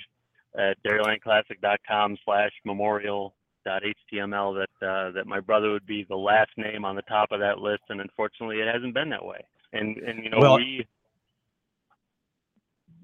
at 0.59 0.77
dairylandclassic.com 0.85 2.17
slash 2.25 2.51
memorial 2.65 3.35
html 3.67 4.65
that 4.65 4.87
uh, 4.87 5.11
that 5.13 5.27
my 5.27 5.41
brother 5.41 5.71
would 5.71 5.87
be 5.87 6.07
the 6.09 6.17
last 6.17 6.51
name 6.57 6.85
on 6.85 6.97
the 6.97 7.03
top 7.03 7.33
of 7.33 7.41
that 7.41 7.59
list, 7.59 7.83
and 7.89 8.01
unfortunately, 8.01 8.59
it 8.59 8.73
hasn't 8.73 8.95
been 8.95 9.11
that 9.11 9.25
way. 9.25 9.45
And 9.73 9.97
and 9.99 10.23
you 10.23 10.31
know 10.31 10.39
well, 10.39 10.57
we 10.57 10.87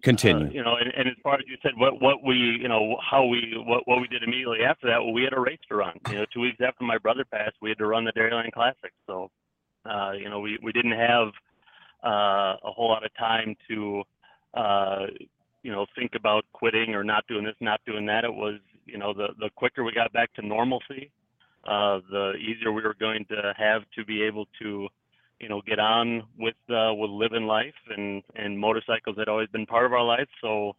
continue. 0.03 0.47
Uh, 0.47 0.51
you 0.51 0.63
know, 0.63 0.77
and, 0.77 0.93
and, 0.97 1.09
as 1.09 1.15
far 1.23 1.35
as 1.35 1.45
you 1.47 1.57
said, 1.63 1.73
what 1.77 2.01
what 2.01 2.25
we 2.25 2.37
you 2.37 2.69
know 2.69 2.97
how 3.09 3.25
we 3.25 3.55
what 3.67 3.83
what 3.87 4.01
we 4.01 4.09
did 4.09 4.23
immediately 4.23 4.61
after 4.67 4.87
that, 4.89 5.03
well, 5.03 5.13
we 5.13 5.23
had 5.23 5.33
a 5.33 5.41
race 5.41 5.61
to 5.69 5.77
run. 5.77 5.99
You 6.09 6.17
know, 6.17 6.27
two 6.33 6.41
weeks 6.41 6.59
after 6.67 6.85
my 6.85 6.99
brother 6.99 7.25
passed, 7.25 7.57
we 7.61 7.71
had 7.71 7.79
to 7.79 7.87
run 7.87 8.05
the 8.05 8.13
Dairyland 8.13 8.53
Classic. 8.53 8.93
So, 9.07 9.31
uh, 9.89 10.13
you 10.13 10.29
know, 10.29 10.41
we 10.41 10.59
we 10.63 10.73
didn't 10.73 10.93
have 10.99 11.29
uh, 12.05 12.57
a 12.65 12.73
whole 12.73 12.89
lot 12.89 13.05
of 13.05 13.15
time 13.17 13.57
to. 13.69 14.03
Uh, 14.55 15.07
you 15.63 15.71
know, 15.71 15.87
think 15.95 16.13
about 16.17 16.45
quitting 16.53 16.93
or 16.95 17.05
not 17.05 17.25
doing 17.29 17.45
this, 17.45 17.55
not 17.61 17.81
doing 17.87 18.05
that. 18.07 18.25
It 18.25 18.35
was 18.35 18.59
you 18.87 18.99
know, 18.99 19.13
the, 19.13 19.51
quicker 19.57 19.85
we 19.85 19.93
got 19.93 20.13
back 20.13 20.33
to 20.35 20.47
normalcy, 20.47 21.11
uh, 21.65 22.01
the 22.11 22.33
easier 22.35 22.73
we 22.73 22.83
were 22.83 22.97
going 22.99 23.25
to 23.27 23.55
have 23.57 23.83
to 23.97 24.05
be 24.05 24.23
able 24.23 24.47
to, 24.61 24.89
you 25.41 25.49
know, 25.49 25.61
get 25.67 25.79
on 25.79 26.23
with 26.39 26.55
uh, 26.71 26.93
with 26.95 27.11
living 27.11 27.45
life 27.45 27.75
and 27.97 28.23
motorcycles 28.59 29.17
had 29.19 29.29
always 29.29 29.49
been 29.49 29.67
part 29.67 29.87
of 29.87 29.93
our 29.93 30.05
life. 30.05 30.29
So, 30.41 30.75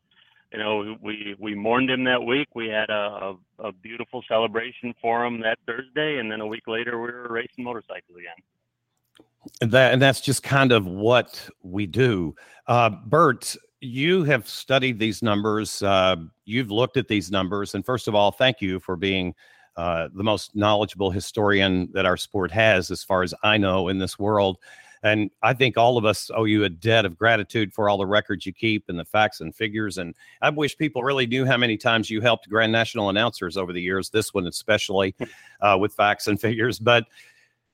you 0.52 0.60
know, 0.60 0.96
we 1.02 1.56
mourned 1.56 1.90
him 1.90 2.04
that 2.04 2.24
week. 2.24 2.50
We 2.54 2.68
had 2.68 2.90
a, 2.90 3.36
beautiful 3.82 4.24
celebration 4.28 4.94
for 5.02 5.26
him 5.26 5.42
that 5.42 5.58
Thursday, 5.66 6.20
and 6.20 6.32
then 6.32 6.42
a 6.42 6.48
week 6.48 6.68
later, 6.68 7.00
we 7.00 7.12
were 7.12 7.28
racing 7.30 7.64
motorcycles 7.64 8.18
again. 8.18 9.72
And 9.92 10.02
that's 10.02 10.22
just 10.22 10.44
kind 10.44 10.72
of 10.72 10.86
what 10.86 11.50
we 11.64 11.86
do. 11.86 12.36
Uh, 12.68 12.90
Bert, 12.90 13.56
you 13.84 14.24
have 14.24 14.48
studied 14.48 14.98
these 14.98 15.22
numbers. 15.22 15.84
Uh, 15.84 16.16
you've 16.46 16.72
looked 16.72 16.96
at 16.96 17.08
these 17.08 17.30
numbers, 17.30 17.76
and 17.76 17.86
first 17.86 18.08
of 18.08 18.16
all, 18.16 18.32
thank 18.32 18.62
you 18.62 18.80
for 18.80 18.96
being 18.96 19.36
uh, 19.76 20.08
the 20.14 20.24
most 20.24 20.56
knowledgeable 20.56 21.12
historian 21.12 21.90
that 21.94 22.06
our 22.06 22.16
sport 22.16 22.52
has, 22.52 22.92
as 22.92 23.04
far 23.04 23.24
as 23.24 23.34
I 23.44 23.58
know, 23.58 23.90
in 23.90 23.98
this 24.00 24.18
world. 24.18 24.58
And 25.04 25.30
I 25.42 25.54
think 25.54 25.76
all 25.76 25.98
of 25.98 26.06
us 26.06 26.32
owe 26.34 26.46
you 26.46 26.64
a 26.64 26.70
debt 26.70 27.04
of 27.04 27.18
gratitude 27.18 27.74
for 27.74 27.90
all 27.90 27.98
the 27.98 28.06
records 28.06 28.46
you 28.46 28.54
keep 28.54 28.86
and 28.88 28.98
the 28.98 29.04
facts 29.04 29.42
and 29.42 29.54
figures. 29.54 29.98
And 29.98 30.16
I 30.42 30.50
wish 30.50 30.78
people 30.78 31.04
really 31.04 31.28
knew 31.28 31.46
how 31.46 31.58
many 31.58 31.76
times 31.76 32.10
you 32.10 32.22
helped 32.22 32.48
Grand 32.48 32.72
National 32.72 33.10
announcers 33.10 33.58
over 33.58 33.74
the 33.74 33.82
years, 33.82 34.10
this 34.10 34.34
one 34.34 34.48
especially 34.48 35.14
uh, 35.60 35.78
with 35.78 35.94
facts 35.94 36.28
and 36.28 36.40
figures. 36.40 36.80
But 36.80 37.06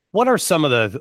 what 0.09 0.27
are 0.27 0.39
some 0.39 0.65
of 0.65 0.71
the 0.71 0.99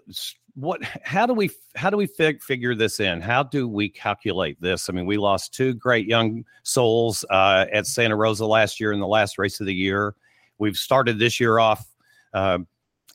what 0.59 0.83
how 0.83 1.25
do 1.25 1.33
we 1.33 1.51
how 1.77 1.89
do 1.89 1.97
we 1.97 2.07
fig, 2.07 2.43
figure 2.43 2.75
this 2.75 2.99
in 2.99 3.21
how 3.21 3.43
do 3.43 3.69
we 3.69 3.89
calculate 3.89 4.61
this 4.61 4.89
i 4.89 4.93
mean 4.93 5.07
we 5.07 5.17
lost 5.17 5.55
two 5.55 5.73
great 5.75 6.07
young 6.07 6.45
souls 6.65 7.25
uh, 7.31 7.67
at 7.73 7.87
santa 7.87 8.17
rosa 8.17 8.45
last 8.45 8.81
year 8.81 8.91
in 8.91 8.99
the 8.99 9.07
last 9.07 9.39
race 9.39 9.61
of 9.61 9.67
the 9.67 9.75
year 9.75 10.15
we've 10.59 10.77
started 10.77 11.19
this 11.19 11.39
year 11.39 11.59
off 11.59 11.87
uh, 12.35 12.59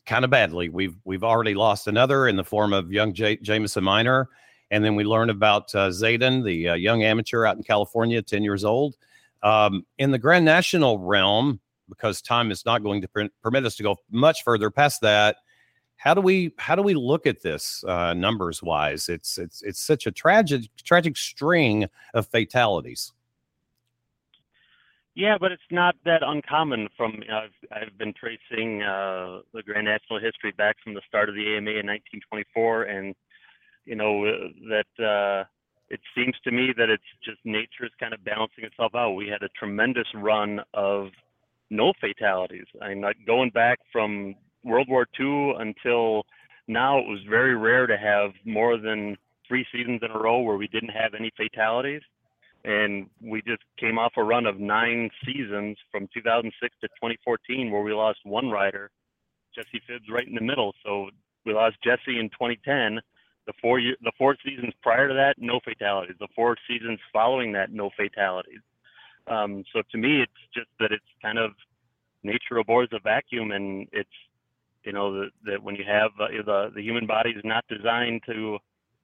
kind 0.06 0.24
of 0.24 0.30
badly. 0.30 0.68
We've 0.68 0.96
we've 1.04 1.24
already 1.24 1.54
lost 1.54 1.86
another 1.86 2.28
in 2.28 2.36
the 2.36 2.44
form 2.44 2.72
of 2.72 2.92
young 2.92 3.14
J- 3.14 3.38
Jamison 3.38 3.84
Minor, 3.84 4.28
and 4.70 4.84
then 4.84 4.96
we 4.96 5.04
learned 5.04 5.30
about 5.30 5.74
uh, 5.74 5.88
Zaden, 5.88 6.44
the 6.44 6.70
uh, 6.70 6.74
young 6.74 7.02
amateur 7.02 7.44
out 7.44 7.56
in 7.56 7.62
California, 7.62 8.22
ten 8.22 8.42
years 8.42 8.64
old. 8.64 8.96
Um, 9.42 9.84
in 9.98 10.10
the 10.10 10.18
Grand 10.18 10.44
National 10.44 10.98
realm, 10.98 11.60
because 11.88 12.22
time 12.22 12.50
is 12.50 12.64
not 12.64 12.82
going 12.82 13.02
to 13.02 13.08
per- 13.08 13.28
permit 13.42 13.66
us 13.66 13.76
to 13.76 13.82
go 13.82 13.96
much 14.10 14.42
further 14.42 14.70
past 14.70 15.00
that. 15.02 15.36
How 16.04 16.12
do 16.12 16.20
we 16.20 16.52
how 16.58 16.74
do 16.74 16.82
we 16.82 16.92
look 16.92 17.26
at 17.26 17.40
this 17.40 17.82
uh, 17.88 18.12
numbers 18.12 18.62
wise? 18.62 19.08
It's 19.08 19.38
it's 19.38 19.62
it's 19.62 19.80
such 19.80 20.06
a 20.06 20.12
tragic 20.12 20.64
tragic 20.84 21.16
string 21.16 21.86
of 22.12 22.26
fatalities. 22.26 23.10
Yeah, 25.14 25.38
but 25.40 25.50
it's 25.50 25.62
not 25.70 25.94
that 26.04 26.22
uncommon. 26.22 26.88
From 26.94 27.14
you 27.22 27.28
know, 27.28 27.38
I've 27.44 27.72
I've 27.72 27.96
been 27.96 28.12
tracing 28.12 28.82
uh, 28.82 29.40
the 29.54 29.62
Grand 29.62 29.86
National 29.86 30.20
history 30.20 30.52
back 30.52 30.76
from 30.84 30.92
the 30.92 31.00
start 31.08 31.30
of 31.30 31.36
the 31.36 31.56
AMA 31.56 31.70
in 31.70 31.86
1924, 31.86 32.82
and 32.82 33.14
you 33.86 33.96
know 33.96 34.26
uh, 34.26 34.48
that 34.68 35.02
uh, 35.02 35.44
it 35.88 36.00
seems 36.14 36.34
to 36.44 36.50
me 36.50 36.74
that 36.76 36.90
it's 36.90 37.02
just 37.24 37.38
nature 37.44 37.86
is 37.86 37.92
kind 37.98 38.12
of 38.12 38.22
balancing 38.22 38.64
itself 38.64 38.94
out. 38.94 39.12
We 39.12 39.28
had 39.28 39.42
a 39.42 39.48
tremendous 39.58 40.08
run 40.14 40.60
of 40.74 41.08
no 41.70 41.94
fatalities. 41.98 42.66
I 42.82 42.90
mean, 42.90 43.00
like 43.00 43.16
going 43.26 43.48
back 43.48 43.78
from 43.90 44.34
World 44.64 44.88
War 44.88 45.06
II 45.18 45.54
until 45.58 46.24
now, 46.66 46.98
it 46.98 47.06
was 47.06 47.20
very 47.28 47.56
rare 47.56 47.86
to 47.86 47.96
have 47.96 48.32
more 48.44 48.78
than 48.78 49.16
three 49.46 49.66
seasons 49.70 50.00
in 50.02 50.10
a 50.10 50.18
row 50.18 50.40
where 50.40 50.56
we 50.56 50.68
didn't 50.68 50.90
have 50.90 51.14
any 51.14 51.30
fatalities. 51.36 52.02
And 52.64 53.10
we 53.20 53.42
just 53.42 53.62
came 53.78 53.98
off 53.98 54.12
a 54.16 54.24
run 54.24 54.46
of 54.46 54.58
nine 54.58 55.10
seasons 55.26 55.76
from 55.92 56.08
2006 56.14 56.74
to 56.80 56.88
2014 56.88 57.70
where 57.70 57.82
we 57.82 57.92
lost 57.92 58.20
one 58.24 58.50
rider 58.50 58.90
jesse 59.54 59.82
phibbs 59.88 60.10
right 60.10 60.26
in 60.26 60.34
the 60.34 60.40
middle. 60.40 60.74
So 60.84 61.10
we 61.44 61.52
lost 61.52 61.76
jesse 61.84 62.18
in 62.18 62.30
2010 62.30 63.00
the 63.46 63.52
four 63.60 63.78
year, 63.78 63.96
the 64.02 64.12
four 64.16 64.36
seasons 64.44 64.72
prior 64.82 65.08
to 65.08 65.14
that 65.14 65.34
no 65.38 65.60
fatalities. 65.62 66.16
The 66.18 66.28
four 66.34 66.56
seasons 66.66 66.98
following 67.12 67.52
that 67.52 67.70
no 67.70 67.90
fatalities. 67.96 68.60
Um, 69.26 69.64
so 69.72 69.82
to 69.92 69.98
me 69.98 70.22
it's 70.22 70.32
just 70.54 70.68
that 70.80 70.92
it's 70.92 71.04
kind 71.22 71.38
of 71.38 71.52
nature 72.22 72.58
abhors 72.58 72.88
a 72.92 72.98
vacuum 73.00 73.52
and 73.52 73.86
it's 73.92 74.08
you 74.84 74.92
know 74.92 75.20
that, 75.20 75.30
that 75.44 75.62
when 75.62 75.74
you 75.76 75.84
have 75.86 76.10
uh, 76.20 76.28
the 76.44 76.70
the 76.74 76.82
human 76.82 77.06
body 77.06 77.30
is 77.30 77.42
not 77.44 77.64
designed 77.68 78.22
to 78.26 78.58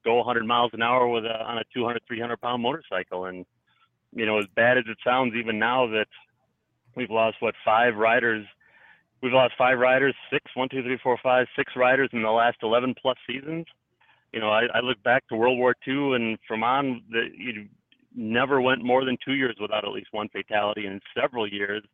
go 0.04 0.16
100 0.16 0.46
miles 0.46 0.70
an 0.72 0.82
hour 0.82 1.06
with 1.08 1.24
a, 1.24 1.42
on 1.42 1.58
a 1.58 1.62
200 1.74 2.02
300 2.06 2.40
pound 2.40 2.62
motorcycle. 2.62 3.26
And 3.26 3.44
you 4.14 4.26
know 4.26 4.38
as 4.38 4.46
bad 4.56 4.78
as 4.78 4.84
it 4.88 4.98
sounds 5.04 5.34
even 5.34 5.58
now 5.58 5.86
that 5.88 6.08
we've 6.96 7.10
lost 7.10 7.36
what 7.40 7.54
five 7.64 7.96
riders 7.96 8.46
we've 9.22 9.32
lost 9.32 9.54
five 9.56 9.78
riders 9.78 10.14
six 10.32 10.44
one 10.54 10.68
two 10.68 10.82
three 10.82 10.98
four 11.02 11.18
five 11.22 11.46
six 11.56 11.72
riders 11.76 12.10
in 12.12 12.22
the 12.22 12.30
last 12.30 12.58
11 12.62 12.94
plus 13.00 13.16
seasons. 13.26 13.66
You 14.32 14.40
know 14.40 14.50
i, 14.50 14.62
I 14.74 14.80
look 14.80 15.02
back 15.02 15.26
to 15.28 15.36
world 15.36 15.58
war 15.58 15.74
ii 15.86 16.14
and 16.14 16.38
from 16.46 16.64
on 16.64 17.02
the 17.10 17.28
you 17.36 17.66
never 18.14 18.60
went 18.60 18.82
more 18.82 19.04
than 19.04 19.16
two 19.24 19.34
years 19.34 19.56
without 19.60 19.84
at 19.84 19.92
least 19.92 20.08
one 20.10 20.28
fatality 20.30 20.86
and 20.86 20.94
in 20.94 21.00
several 21.20 21.46
years 21.46 21.84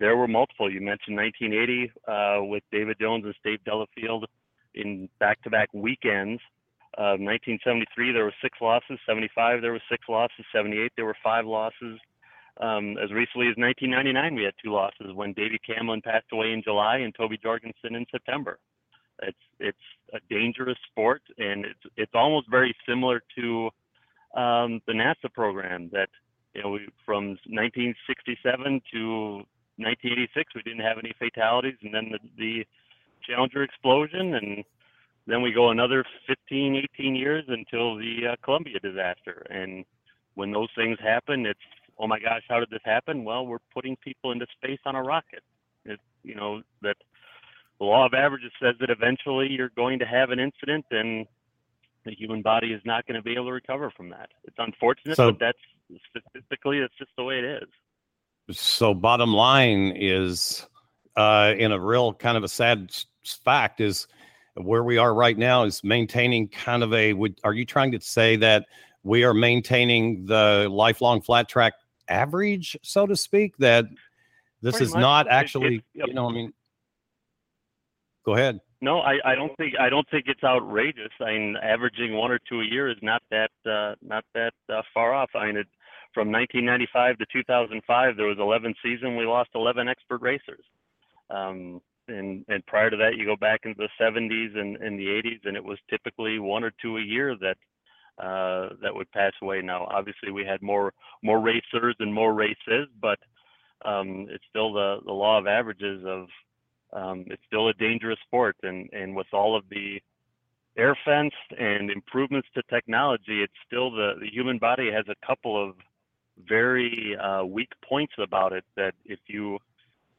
there 0.00 0.16
were 0.16 0.26
multiple 0.26 0.72
you 0.72 0.80
mentioned 0.80 1.16
1980 1.16 1.92
uh, 2.08 2.44
with 2.44 2.64
david 2.72 2.96
jones 3.00 3.24
and 3.24 3.34
steve 3.38 3.62
delafield 3.64 4.26
in 4.74 5.08
back-to-back 5.20 5.68
weekends 5.72 6.40
1973, 6.98 8.12
there 8.12 8.24
were 8.24 8.34
six 8.42 8.58
losses. 8.60 8.98
75, 9.06 9.62
there 9.62 9.72
were 9.72 9.82
six 9.90 10.04
losses. 10.08 10.44
78, 10.52 10.92
there 10.96 11.04
were 11.04 11.16
five 11.22 11.46
losses. 11.46 11.98
Um, 12.60 12.98
as 12.98 13.10
recently 13.10 13.48
as 13.48 13.56
1999, 13.56 14.34
we 14.34 14.44
had 14.44 14.54
two 14.62 14.72
losses 14.72 15.14
when 15.14 15.32
Davey 15.32 15.58
Camlin 15.66 16.02
passed 16.02 16.26
away 16.32 16.52
in 16.52 16.62
July 16.62 16.98
and 16.98 17.14
Toby 17.14 17.38
Jorgensen 17.42 17.94
in 17.94 18.04
September. 18.10 18.58
It's 19.22 19.38
it's 19.58 19.78
a 20.14 20.18
dangerous 20.30 20.78
sport, 20.90 21.22
and 21.38 21.64
it's 21.66 21.94
it's 21.96 22.12
almost 22.14 22.50
very 22.50 22.74
similar 22.88 23.22
to 23.36 23.66
um, 24.34 24.80
the 24.86 24.94
NASA 24.94 25.32
program 25.32 25.90
that 25.92 26.08
you 26.54 26.62
know 26.62 26.78
from 27.04 27.28
1967 27.46 28.80
to 28.92 29.42
1986 29.80 30.54
we 30.54 30.62
didn't 30.62 30.84
have 30.84 30.98
any 30.98 31.12
fatalities, 31.18 31.76
and 31.82 31.94
then 31.94 32.12
the, 32.12 32.18
the 32.36 32.66
Challenger 33.26 33.62
explosion 33.62 34.34
and 34.34 34.64
then 35.26 35.42
we 35.42 35.52
go 35.52 35.70
another 35.70 36.04
15, 36.26 36.82
18 36.94 37.14
years 37.14 37.44
until 37.48 37.96
the 37.96 38.32
uh, 38.32 38.36
Columbia 38.42 38.80
disaster. 38.80 39.46
And 39.50 39.84
when 40.34 40.50
those 40.50 40.68
things 40.76 40.98
happen, 41.00 41.46
it's, 41.46 41.60
oh 41.98 42.06
my 42.06 42.18
gosh, 42.18 42.42
how 42.48 42.58
did 42.58 42.70
this 42.70 42.80
happen? 42.84 43.24
Well, 43.24 43.46
we're 43.46 43.58
putting 43.72 43.96
people 43.96 44.32
into 44.32 44.46
space 44.56 44.80
on 44.84 44.96
a 44.96 45.02
rocket. 45.02 45.42
It, 45.84 46.00
you 46.24 46.34
know, 46.34 46.62
that 46.82 46.96
the 47.78 47.84
law 47.84 48.06
of 48.06 48.14
averages 48.14 48.52
says 48.60 48.74
that 48.80 48.90
eventually 48.90 49.48
you're 49.50 49.70
going 49.76 49.98
to 50.00 50.06
have 50.06 50.30
an 50.30 50.40
incident 50.40 50.84
and 50.90 51.26
the 52.04 52.12
human 52.12 52.42
body 52.42 52.68
is 52.68 52.80
not 52.84 53.06
going 53.06 53.16
to 53.16 53.22
be 53.22 53.34
able 53.34 53.46
to 53.46 53.52
recover 53.52 53.92
from 53.96 54.08
that. 54.10 54.30
It's 54.44 54.56
unfortunate, 54.58 55.16
so, 55.16 55.30
but 55.30 55.38
that's 55.38 55.58
statistically, 56.10 56.80
that's 56.80 56.96
just 56.98 57.10
the 57.16 57.24
way 57.24 57.38
it 57.38 57.44
is. 57.44 57.68
So, 58.52 58.94
bottom 58.94 59.32
line 59.32 59.92
is, 59.96 60.66
uh, 61.16 61.54
in 61.56 61.72
a 61.72 61.80
real 61.80 62.12
kind 62.14 62.36
of 62.36 62.44
a 62.44 62.48
sad 62.48 62.90
fact, 63.44 63.80
is 63.80 64.06
where 64.54 64.82
we 64.82 64.98
are 64.98 65.14
right 65.14 65.36
now 65.38 65.64
is 65.64 65.82
maintaining 65.84 66.48
kind 66.48 66.82
of 66.82 66.92
a 66.92 67.12
would 67.12 67.38
are 67.44 67.54
you 67.54 67.64
trying 67.64 67.92
to 67.92 68.00
say 68.00 68.36
that 68.36 68.66
we 69.02 69.24
are 69.24 69.34
maintaining 69.34 70.26
the 70.26 70.68
lifelong 70.70 71.20
flat 71.20 71.48
track 71.48 71.74
average 72.08 72.76
so 72.82 73.06
to 73.06 73.16
speak? 73.16 73.56
That 73.58 73.86
this 74.62 74.74
Pretty 74.74 74.86
is 74.86 74.92
much. 74.94 75.00
not 75.00 75.28
actually 75.28 75.76
it, 75.76 75.84
it, 75.94 76.08
you 76.08 76.14
know 76.14 76.28
i 76.28 76.32
mean 76.32 76.52
go 78.24 78.34
ahead. 78.34 78.60
No 78.82 79.00
I, 79.00 79.18
I 79.24 79.34
don't 79.34 79.56
think 79.56 79.74
i 79.78 79.88
don't 79.88 80.08
think 80.10 80.24
it's 80.26 80.44
outrageous. 80.44 81.12
I 81.20 81.32
mean 81.32 81.56
averaging 81.62 82.14
one 82.14 82.30
or 82.30 82.40
two 82.48 82.60
a 82.60 82.64
year 82.64 82.90
is 82.90 82.98
not 83.02 83.22
that 83.30 83.50
uh, 83.66 83.94
not 84.02 84.24
that 84.34 84.54
uh, 84.68 84.82
far 84.92 85.14
off. 85.14 85.30
I 85.34 85.46
mean 85.46 85.56
it, 85.58 85.68
from 86.12 86.32
1995 86.32 87.18
to 87.18 87.26
2005 87.32 88.16
there 88.16 88.26
was 88.26 88.38
11 88.38 88.74
season 88.82 89.16
we 89.16 89.24
lost 89.24 89.50
11 89.54 89.88
expert 89.88 90.20
racers. 90.20 90.64
Um, 91.30 91.80
and 92.08 92.44
and 92.48 92.64
prior 92.66 92.90
to 92.90 92.96
that 92.96 93.16
you 93.16 93.24
go 93.24 93.36
back 93.36 93.60
into 93.64 93.78
the 93.78 94.04
70s 94.04 94.58
and, 94.58 94.76
and 94.76 94.98
the 94.98 95.06
80s 95.06 95.40
and 95.44 95.56
it 95.56 95.64
was 95.64 95.78
typically 95.88 96.38
one 96.38 96.64
or 96.64 96.72
two 96.82 96.96
a 96.96 97.02
year 97.02 97.36
that 97.36 97.56
uh, 98.18 98.74
that 98.82 98.94
would 98.94 99.10
pass 99.12 99.32
away. 99.42 99.62
Now 99.62 99.86
obviously 99.90 100.32
we 100.32 100.44
had 100.44 100.62
more 100.62 100.92
more 101.22 101.40
racers 101.40 101.96
and 102.00 102.12
more 102.12 102.34
races 102.34 102.88
but 103.00 103.18
um, 103.84 104.26
it's 104.30 104.44
still 104.50 104.72
the 104.72 104.98
the 105.04 105.12
law 105.12 105.38
of 105.38 105.46
averages 105.46 106.04
of 106.04 106.26
um, 106.92 107.24
it's 107.28 107.42
still 107.46 107.68
a 107.68 107.74
dangerous 107.74 108.18
sport. 108.26 108.56
And 108.62 108.90
and 108.92 109.14
with 109.14 109.28
all 109.32 109.56
of 109.56 109.64
the 109.70 110.00
air 110.76 110.96
fence 111.04 111.34
and 111.58 111.90
improvements 111.90 112.48
to 112.54 112.62
technology 112.70 113.42
it's 113.42 113.52
still 113.66 113.90
the 113.90 114.14
the 114.20 114.30
human 114.30 114.56
body 114.58 114.90
has 114.90 115.04
a 115.08 115.26
couple 115.26 115.62
of 115.62 115.74
very 116.48 117.16
uh, 117.16 117.44
weak 117.44 117.70
points 117.86 118.14
about 118.18 118.52
it 118.52 118.64
that 118.76 118.94
if 119.04 119.18
you 119.26 119.58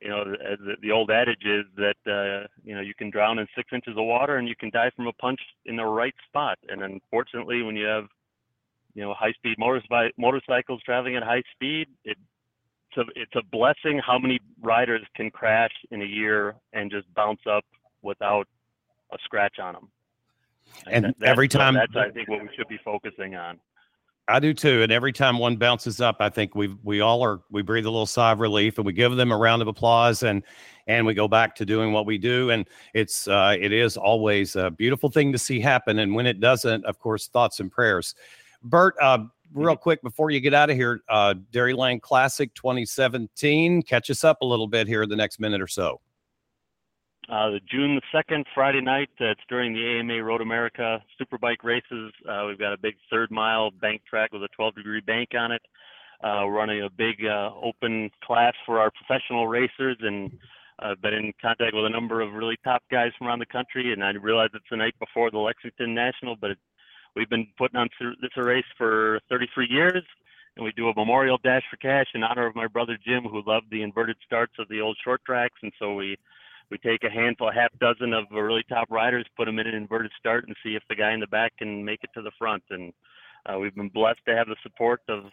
you 0.01 0.10
know, 0.10 0.25
the, 0.25 0.75
the 0.82 0.92
old 0.92 1.12
adage 1.12 1.46
is 1.46 1.66
that 1.78 1.96
uh, 2.08 2.48
you 2.63 2.74
know 2.74 2.82
you 2.82 2.94
can 2.96 3.12
drown 3.12 3.38
in 3.38 3.48
six 3.56 3.70
inches 3.72 3.94
of 3.96 4.04
water 4.04 4.38
and 4.38 4.48
you 4.48 4.56
can 4.56 4.72
die 4.72 4.90
from 4.96 5.06
a 5.06 5.13
punch 5.13 5.40
in 5.66 5.75
the 5.75 5.86
right 5.86 6.16
spot. 6.28 6.58
And 6.70 6.82
unfortunately, 6.82 7.62
when 7.62 7.75
you 7.75 7.86
have 7.86 8.08
you 8.96 9.04
know 9.04 9.13
high-speed 9.13 9.58
motorcycles 9.60 10.82
traveling 10.84 11.16
at 11.16 11.24
high 11.24 11.44
speed, 11.54 11.88
it 12.04 12.18
it's 12.90 13.08
a, 13.08 13.20
it's 13.22 13.36
a 13.36 13.44
blessing 13.51 14.01
how 14.06 14.18
many 14.18 14.40
riders 14.62 15.06
can 15.16 15.30
crash 15.30 15.72
in 15.92 16.01
a 16.01 16.06
year 16.06 16.56
and 16.74 16.92
just 16.92 17.12
bounce 17.13 17.42
up 17.50 17.63
without 18.01 18.48
a 19.13 19.18
scratch 19.24 19.60
on 19.60 19.74
them. 19.74 19.90
And, 20.88 21.06
and 21.06 21.16
every 21.24 21.48
time 21.48 21.75
that's 21.75 21.96
I 21.96 22.10
think 22.10 22.28
what 22.28 22.42
we 22.42 22.50
should 22.56 22.68
be 22.68 22.80
focusing 22.84 23.36
on. 23.36 23.60
I 24.32 24.40
do 24.40 24.54
too. 24.54 24.82
And 24.82 24.92
every 24.92 25.12
time 25.12 25.38
one 25.38 25.58
bounces 25.58 26.00
up, 26.00 26.18
I 26.20 26.30
think 26.30 26.56
we 26.56 26.76
we 26.84 27.02
all 27.02 27.22
are 27.24 27.42
we 27.50 27.62
breathe 27.62 27.86
a 27.86 27.90
little 27.90 28.06
sigh 28.06 28.32
of 28.32 28.40
relief 28.40 28.78
and 28.78 28.86
we 28.86 28.94
give 28.94 29.16
them 29.16 29.32
a 29.32 29.38
round 29.38 29.62
of 29.62 29.68
applause 29.68 30.24
and 30.24 30.44
and 30.88 31.06
we 31.06 31.14
go 31.14 31.28
back 31.28 31.54
to 31.56 31.66
doing 31.66 31.92
what 31.92 32.06
we 32.06 32.18
do. 32.18 32.50
And 32.50 32.68
it's 32.94 33.28
uh, 33.28 33.56
it 33.60 33.74
is 33.74 33.98
always 33.98 34.56
a 34.56 34.72
beautiful 34.72 35.10
thing 35.10 35.32
to 35.34 35.38
see 35.38 35.60
happen. 35.60 36.00
And 36.00 36.16
when 36.16 36.26
it 36.26 36.40
doesn't, 36.40 36.86
of 36.86 36.98
course, 37.00 37.28
thoughts 37.28 37.60
and 37.60 37.72
prayers. 37.72 38.16
Bert, 38.64 38.96
uh, 39.02 39.26
real 39.54 39.76
quick 39.76 40.02
before 40.02 40.30
you 40.30 40.40
get 40.40 40.54
out 40.54 40.70
of 40.70 40.78
here, 40.78 41.02
uh, 41.10 41.34
Dairyland 41.52 42.02
Classic 42.02 42.54
2017. 42.54 43.82
Catch 43.84 44.10
us 44.10 44.24
up 44.24 44.42
a 44.42 44.46
little 44.46 44.68
bit 44.68 44.88
here 44.88 45.04
in 45.04 45.10
the 45.10 45.16
next 45.16 45.40
minute 45.40 45.62
or 45.62 45.68
so. 45.68 46.00
Uh, 47.30 47.51
June 47.70 47.96
the 47.96 48.01
second, 48.12 48.46
Friday 48.54 48.82
night. 48.82 49.10
That's 49.20 49.40
during 49.48 49.74
the 49.74 50.00
AMA 50.00 50.24
Road 50.24 50.42
America 50.42 51.01
Superbike 51.20 51.63
races. 51.63 52.12
Uh, 52.28 52.46
we've 52.48 52.60
got 52.60 52.74
a 52.74 52.78
big 52.78 52.96
third 53.10 53.32
mile 53.32 53.72
bank 53.72 54.01
track 54.10 54.34
with 54.34 54.44
a 54.44 54.50
12 54.56 54.75
degree 54.75 55.01
bank 55.01 55.30
on 55.38 55.51
it. 55.51 55.62
Uh, 56.24 56.44
we're 56.46 56.54
running 56.54 56.84
a 56.84 56.90
big 56.90 57.25
uh, 57.25 57.51
open 57.62 58.10
class 58.24 58.54
for 58.66 58.80
our 58.80 58.92
professional 58.92 59.48
racers, 59.48 59.98
and 60.01 60.32
I've 60.80 61.01
been 61.01 61.13
in 61.13 61.34
contact 61.42 61.74
with 61.74 61.86
a 61.86 61.90
number 61.90 62.22
of 62.22 62.34
really 62.34 62.58
top 62.63 62.84
guys 62.92 63.12
from 63.18 63.28
around 63.28 63.40
the 63.40 63.46
country. 63.46 63.94
And 63.94 64.04
I 64.04 64.12
realize 64.12 64.50
it's 64.54 64.66
the 64.70 64.78
night 64.78 64.96
before 65.00 65.32
the 65.32 65.40
Lexington 65.40 65.94
National, 65.94 66.36
but 66.36 66.51
it, 66.51 66.58
we've 67.16 67.30
been 67.30 67.48
putting 67.58 67.78
on 67.78 67.88
this 68.22 68.32
race 68.36 68.66
for 68.78 69.20
33 69.30 69.68
years. 69.70 70.04
And 70.58 70.66
we 70.66 70.74
do 70.74 70.90
a 70.90 70.96
memorial 70.96 71.40
dash 71.42 71.63
for 71.70 71.78
cash 71.78 72.08
in 72.13 72.24
honor 72.24 72.46
of 72.46 72.56
my 72.56 72.68
brother 72.68 72.98
Jim, 73.06 73.24
who 73.24 73.42
loved 73.48 73.68
the 73.72 73.84
inverted 73.84 74.18
starts 74.25 74.54
of 74.60 74.68
the 74.68 74.82
old 74.82 74.98
short 75.01 75.24
tracks. 75.24 75.58
And 75.63 75.72
so 75.80 75.94
we 75.94 76.18
we 76.72 76.78
take 76.78 77.04
a 77.04 77.10
handful, 77.10 77.50
a 77.50 77.54
half 77.54 77.72
dozen 77.80 78.13
of 78.13 78.25
really 78.32 78.63
top 78.70 78.90
riders, 78.90 79.25
put 79.36 79.46
them 79.46 79.60
in 79.60 79.68
an 79.68 79.75
inverted 79.75 80.12
start, 80.18 80.48
and 80.48 80.56
see 80.63 80.75
if 80.75 80.84
the 80.90 80.96
guy 80.96 81.13
in 81.13 81.20
the 81.20 81.28
back 81.28 81.56
can 81.58 81.84
make 81.84 82.00
it 82.04 82.10
to 82.16 82.22
the 82.22 82.32
front. 82.40 82.63
And 82.70 82.94
uh, 83.46 83.60
we've 83.60 83.75
been 83.75 83.90
blessed 83.90 84.22
to 84.28 84.36
have 84.36 84.48
the 84.48 84.56
support 84.63 85.01
of 85.10 85.25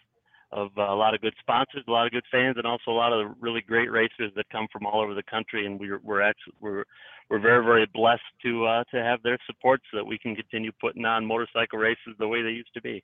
of 0.50 0.70
uh, 0.78 0.82
a 0.82 0.96
lot 0.96 1.14
of 1.14 1.20
good 1.20 1.34
sponsors, 1.38 1.84
a 1.86 1.90
lot 1.90 2.06
of 2.06 2.12
good 2.12 2.24
fans, 2.30 2.56
and 2.56 2.66
also 2.66 2.90
a 2.90 2.92
lot 2.92 3.12
of 3.12 3.32
really 3.38 3.60
great 3.60 3.92
racers 3.92 4.32
that 4.34 4.48
come 4.50 4.66
from 4.72 4.86
all 4.86 5.02
over 5.02 5.14
the 5.14 5.22
country. 5.22 5.66
And 5.66 5.78
we're 5.78 6.00
we're 6.02 6.22
actually 6.22 6.54
we're 6.60 6.84
we're 7.30 7.38
very 7.38 7.64
very 7.64 7.86
blessed 7.94 8.22
to 8.42 8.66
uh, 8.66 8.84
to 8.92 9.02
have 9.02 9.22
their 9.22 9.38
support 9.46 9.80
so 9.90 9.98
that 9.98 10.04
we 10.04 10.18
can 10.18 10.34
continue 10.34 10.72
putting 10.80 11.04
on 11.04 11.24
motorcycle 11.24 11.78
races 11.78 12.14
the 12.18 12.26
way 12.26 12.42
they 12.42 12.50
used 12.50 12.72
to 12.74 12.82
be. 12.82 13.02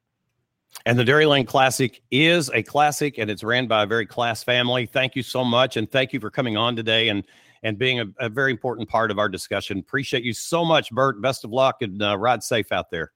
And 0.86 0.98
the 0.98 1.04
Dairyland 1.04 1.46
Classic 1.46 2.02
is 2.10 2.50
a 2.52 2.62
classic, 2.62 3.18
and 3.18 3.30
it's 3.30 3.44
ran 3.44 3.68
by 3.68 3.84
a 3.84 3.86
very 3.86 4.06
class 4.06 4.42
family. 4.42 4.86
Thank 4.86 5.14
you 5.14 5.22
so 5.22 5.44
much, 5.44 5.76
and 5.76 5.88
thank 5.88 6.12
you 6.12 6.18
for 6.18 6.30
coming 6.30 6.56
on 6.56 6.74
today 6.74 7.10
and 7.10 7.24
and 7.64 7.78
being 7.78 7.98
a, 7.98 8.04
a 8.20 8.28
very 8.28 8.52
important 8.52 8.88
part 8.88 9.10
of 9.10 9.18
our 9.18 9.28
discussion. 9.28 9.78
Appreciate 9.78 10.22
you 10.22 10.34
so 10.34 10.64
much, 10.64 10.90
Bert. 10.90 11.20
Best 11.20 11.44
of 11.44 11.50
luck, 11.50 11.76
and 11.80 12.00
uh, 12.00 12.16
ride 12.16 12.42
safe 12.44 12.70
out 12.70 12.90
there. 12.90 13.10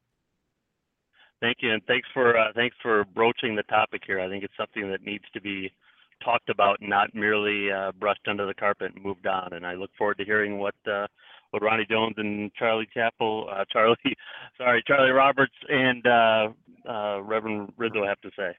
Thank 1.40 1.58
you, 1.60 1.72
and 1.72 1.82
thanks 1.86 2.08
for 2.12 2.36
uh, 2.36 2.52
thanks 2.56 2.74
for 2.82 3.04
broaching 3.14 3.54
the 3.54 3.62
topic 3.64 4.02
here. 4.04 4.18
I 4.18 4.28
think 4.28 4.42
it's 4.42 4.56
something 4.56 4.90
that 4.90 5.04
needs 5.04 5.24
to 5.34 5.40
be 5.40 5.70
talked 6.24 6.48
about, 6.48 6.78
not 6.80 7.14
merely 7.14 7.70
uh, 7.70 7.92
brushed 7.92 8.26
under 8.26 8.44
the 8.44 8.54
carpet 8.54 8.92
and 8.94 9.04
moved 9.04 9.26
on. 9.28 9.52
And 9.52 9.64
I 9.64 9.74
look 9.74 9.90
forward 9.96 10.18
to 10.18 10.24
hearing 10.24 10.58
what 10.58 10.74
uh, 10.90 11.06
what 11.50 11.62
Ronnie 11.62 11.86
Jones 11.88 12.14
and 12.16 12.52
Charlie 12.54 12.88
Chappell, 12.92 13.48
uh, 13.50 13.64
Charlie, 13.72 13.96
sorry, 14.56 14.82
Charlie 14.86 15.10
Roberts 15.10 15.54
and 15.68 16.06
uh, 16.06 16.48
uh, 16.88 17.22
Reverend 17.22 17.72
Rizzo 17.76 18.04
have 18.04 18.20
to 18.22 18.30
say. 18.36 18.56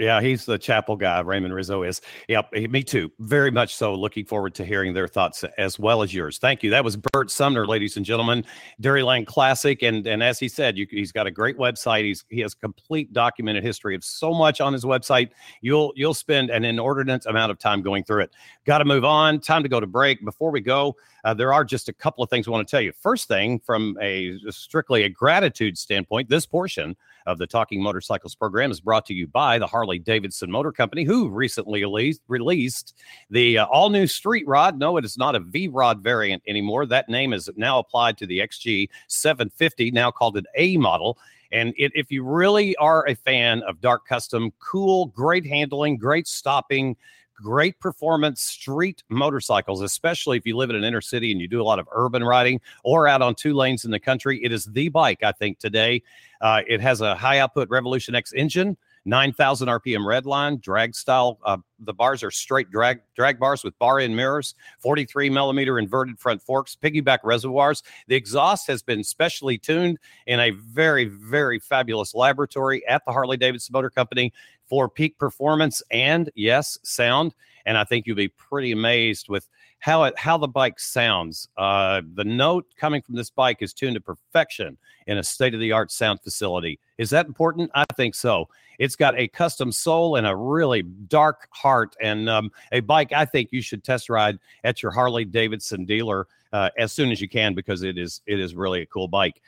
Yeah, 0.00 0.22
he's 0.22 0.46
the 0.46 0.56
chapel 0.56 0.96
guy. 0.96 1.20
Raymond 1.20 1.52
Rizzo 1.52 1.82
is. 1.82 2.00
Yep, 2.26 2.52
me 2.70 2.82
too. 2.82 3.12
Very 3.18 3.50
much 3.50 3.76
so. 3.76 3.94
Looking 3.94 4.24
forward 4.24 4.54
to 4.54 4.64
hearing 4.64 4.94
their 4.94 5.06
thoughts 5.06 5.44
as 5.58 5.78
well 5.78 6.02
as 6.02 6.14
yours. 6.14 6.38
Thank 6.38 6.62
you. 6.62 6.70
That 6.70 6.84
was 6.84 6.96
Bert 6.96 7.30
Sumner, 7.30 7.66
ladies 7.66 7.98
and 7.98 8.06
gentlemen, 8.06 8.46
Dairyland 8.80 9.26
Classic, 9.26 9.82
and 9.82 10.06
and 10.06 10.22
as 10.22 10.38
he 10.38 10.48
said, 10.48 10.78
you, 10.78 10.86
he's 10.90 11.12
got 11.12 11.26
a 11.26 11.30
great 11.30 11.58
website. 11.58 12.04
He's 12.04 12.24
he 12.30 12.40
has 12.40 12.54
complete 12.54 13.12
documented 13.12 13.62
history 13.62 13.94
of 13.94 14.02
so 14.02 14.32
much 14.32 14.62
on 14.62 14.72
his 14.72 14.86
website. 14.86 15.32
You'll 15.60 15.92
you'll 15.96 16.14
spend 16.14 16.48
an 16.48 16.64
inordinate 16.64 17.26
amount 17.26 17.50
of 17.50 17.58
time 17.58 17.82
going 17.82 18.02
through 18.04 18.22
it. 18.22 18.30
Got 18.64 18.78
to 18.78 18.86
move 18.86 19.04
on. 19.04 19.38
Time 19.38 19.62
to 19.62 19.68
go 19.68 19.80
to 19.80 19.86
break. 19.86 20.24
Before 20.24 20.50
we 20.50 20.62
go, 20.62 20.96
uh, 21.24 21.34
there 21.34 21.52
are 21.52 21.64
just 21.64 21.88
a 21.88 21.92
couple 21.92 22.22
of 22.24 22.30
things 22.30 22.46
I 22.46 22.50
want 22.50 22.66
to 22.66 22.70
tell 22.70 22.80
you. 22.80 22.92
First 22.92 23.28
thing, 23.28 23.60
from 23.60 23.96
a 24.00 24.38
strictly 24.50 25.04
a 25.04 25.08
gratitude 25.08 25.78
standpoint, 25.78 26.28
this 26.28 26.46
portion 26.46 26.96
of 27.26 27.38
the 27.38 27.46
Talking 27.46 27.82
Motorcycles 27.82 28.34
program 28.34 28.70
is 28.70 28.80
brought 28.80 29.06
to 29.06 29.14
you 29.14 29.26
by 29.26 29.58
the 29.58 29.66
Harley 29.66 29.98
Davidson 29.98 30.50
Motor 30.50 30.72
Company, 30.72 31.04
who 31.04 31.28
recently 31.28 31.82
released, 31.82 32.22
released 32.28 32.96
the 33.30 33.58
uh, 33.58 33.66
all 33.66 33.90
new 33.90 34.06
Street 34.06 34.46
Rod. 34.46 34.78
No, 34.78 34.96
it 34.96 35.04
is 35.04 35.18
not 35.18 35.34
a 35.34 35.40
V 35.40 35.68
Rod 35.68 36.02
variant 36.02 36.42
anymore. 36.46 36.86
That 36.86 37.08
name 37.08 37.32
is 37.32 37.48
now 37.56 37.78
applied 37.78 38.16
to 38.18 38.26
the 38.26 38.38
XG 38.38 38.88
750, 39.08 39.90
now 39.90 40.10
called 40.10 40.36
an 40.36 40.46
A 40.56 40.76
model. 40.76 41.18
And 41.52 41.74
it, 41.76 41.92
if 41.94 42.12
you 42.12 42.22
really 42.24 42.76
are 42.76 43.06
a 43.08 43.14
fan 43.14 43.62
of 43.64 43.80
dark 43.80 44.06
custom, 44.06 44.52
cool, 44.60 45.06
great 45.06 45.44
handling, 45.44 45.96
great 45.96 46.28
stopping, 46.28 46.96
great 47.42 47.78
performance 47.80 48.42
street 48.42 49.02
motorcycles, 49.08 49.80
especially 49.82 50.36
if 50.36 50.46
you 50.46 50.56
live 50.56 50.70
in 50.70 50.76
an 50.76 50.84
inner 50.84 51.00
city 51.00 51.32
and 51.32 51.40
you 51.40 51.48
do 51.48 51.60
a 51.60 51.64
lot 51.64 51.78
of 51.78 51.88
urban 51.92 52.22
riding 52.24 52.60
or 52.84 53.08
out 53.08 53.22
on 53.22 53.34
two 53.34 53.54
lanes 53.54 53.84
in 53.84 53.90
the 53.90 54.00
country. 54.00 54.42
It 54.42 54.52
is 54.52 54.66
the 54.66 54.88
bike, 54.88 55.22
I 55.22 55.32
think, 55.32 55.58
today. 55.58 56.02
Uh, 56.40 56.62
it 56.66 56.80
has 56.80 57.00
a 57.00 57.14
high 57.14 57.38
output 57.38 57.68
Revolution 57.70 58.14
X 58.14 58.32
engine. 58.32 58.76
9,000 59.06 59.68
RPM 59.68 60.04
redline, 60.04 60.60
drag 60.60 60.94
style. 60.94 61.38
Uh, 61.44 61.56
the 61.78 61.94
bars 61.94 62.22
are 62.22 62.30
straight 62.30 62.70
drag 62.70 63.00
drag 63.16 63.38
bars 63.38 63.64
with 63.64 63.78
bar 63.78 64.00
in 64.00 64.14
mirrors, 64.14 64.54
43 64.80 65.30
millimeter 65.30 65.78
inverted 65.78 66.18
front 66.18 66.42
forks, 66.42 66.76
piggyback 66.76 67.18
reservoirs. 67.24 67.82
The 68.08 68.14
exhaust 68.14 68.66
has 68.66 68.82
been 68.82 69.02
specially 69.02 69.56
tuned 69.56 69.98
in 70.26 70.38
a 70.40 70.50
very, 70.50 71.06
very 71.06 71.58
fabulous 71.58 72.14
laboratory 72.14 72.86
at 72.86 73.02
the 73.06 73.12
Harley 73.12 73.38
Davidson 73.38 73.72
Motor 73.72 73.90
Company 73.90 74.32
for 74.70 74.88
peak 74.88 75.18
performance 75.18 75.82
and 75.90 76.30
yes, 76.34 76.78
sound. 76.84 77.34
And 77.66 77.76
I 77.76 77.84
think 77.84 78.06
you'll 78.06 78.16
be 78.16 78.28
pretty 78.28 78.72
amazed 78.72 79.28
with 79.28 79.46
how 79.80 80.04
it 80.04 80.16
how 80.18 80.38
the 80.38 80.48
bike 80.48 80.78
sounds. 80.78 81.48
Uh, 81.56 82.00
the 82.14 82.24
note 82.24 82.66
coming 82.76 83.02
from 83.02 83.16
this 83.16 83.28
bike 83.28 83.58
is 83.60 83.74
tuned 83.74 83.96
to 83.96 84.00
perfection 84.00 84.78
in 85.06 85.18
a 85.18 85.22
state 85.22 85.52
of 85.52 85.60
the 85.60 85.72
art 85.72 85.90
sound 85.90 86.20
facility. 86.22 86.78
Is 86.96 87.10
that 87.10 87.26
important? 87.26 87.70
I 87.74 87.84
think 87.96 88.14
so. 88.14 88.48
It's 88.78 88.96
got 88.96 89.18
a 89.18 89.28
custom 89.28 89.72
soul 89.72 90.16
and 90.16 90.26
a 90.26 90.34
really 90.34 90.82
dark 90.82 91.48
heart, 91.50 91.96
and 92.00 92.30
um, 92.30 92.50
a 92.72 92.80
bike 92.80 93.12
I 93.12 93.24
think 93.24 93.48
you 93.52 93.60
should 93.60 93.84
test 93.84 94.08
ride 94.08 94.38
at 94.64 94.82
your 94.82 94.92
Harley 94.92 95.24
Davidson 95.24 95.84
dealer 95.84 96.28
uh, 96.52 96.70
as 96.78 96.92
soon 96.92 97.10
as 97.10 97.20
you 97.20 97.28
can 97.28 97.54
because 97.54 97.82
it 97.82 97.98
is 97.98 98.22
it 98.26 98.38
is 98.40 98.54
really 98.54 98.82
a 98.82 98.86
cool 98.86 99.08
bike. 99.08 99.42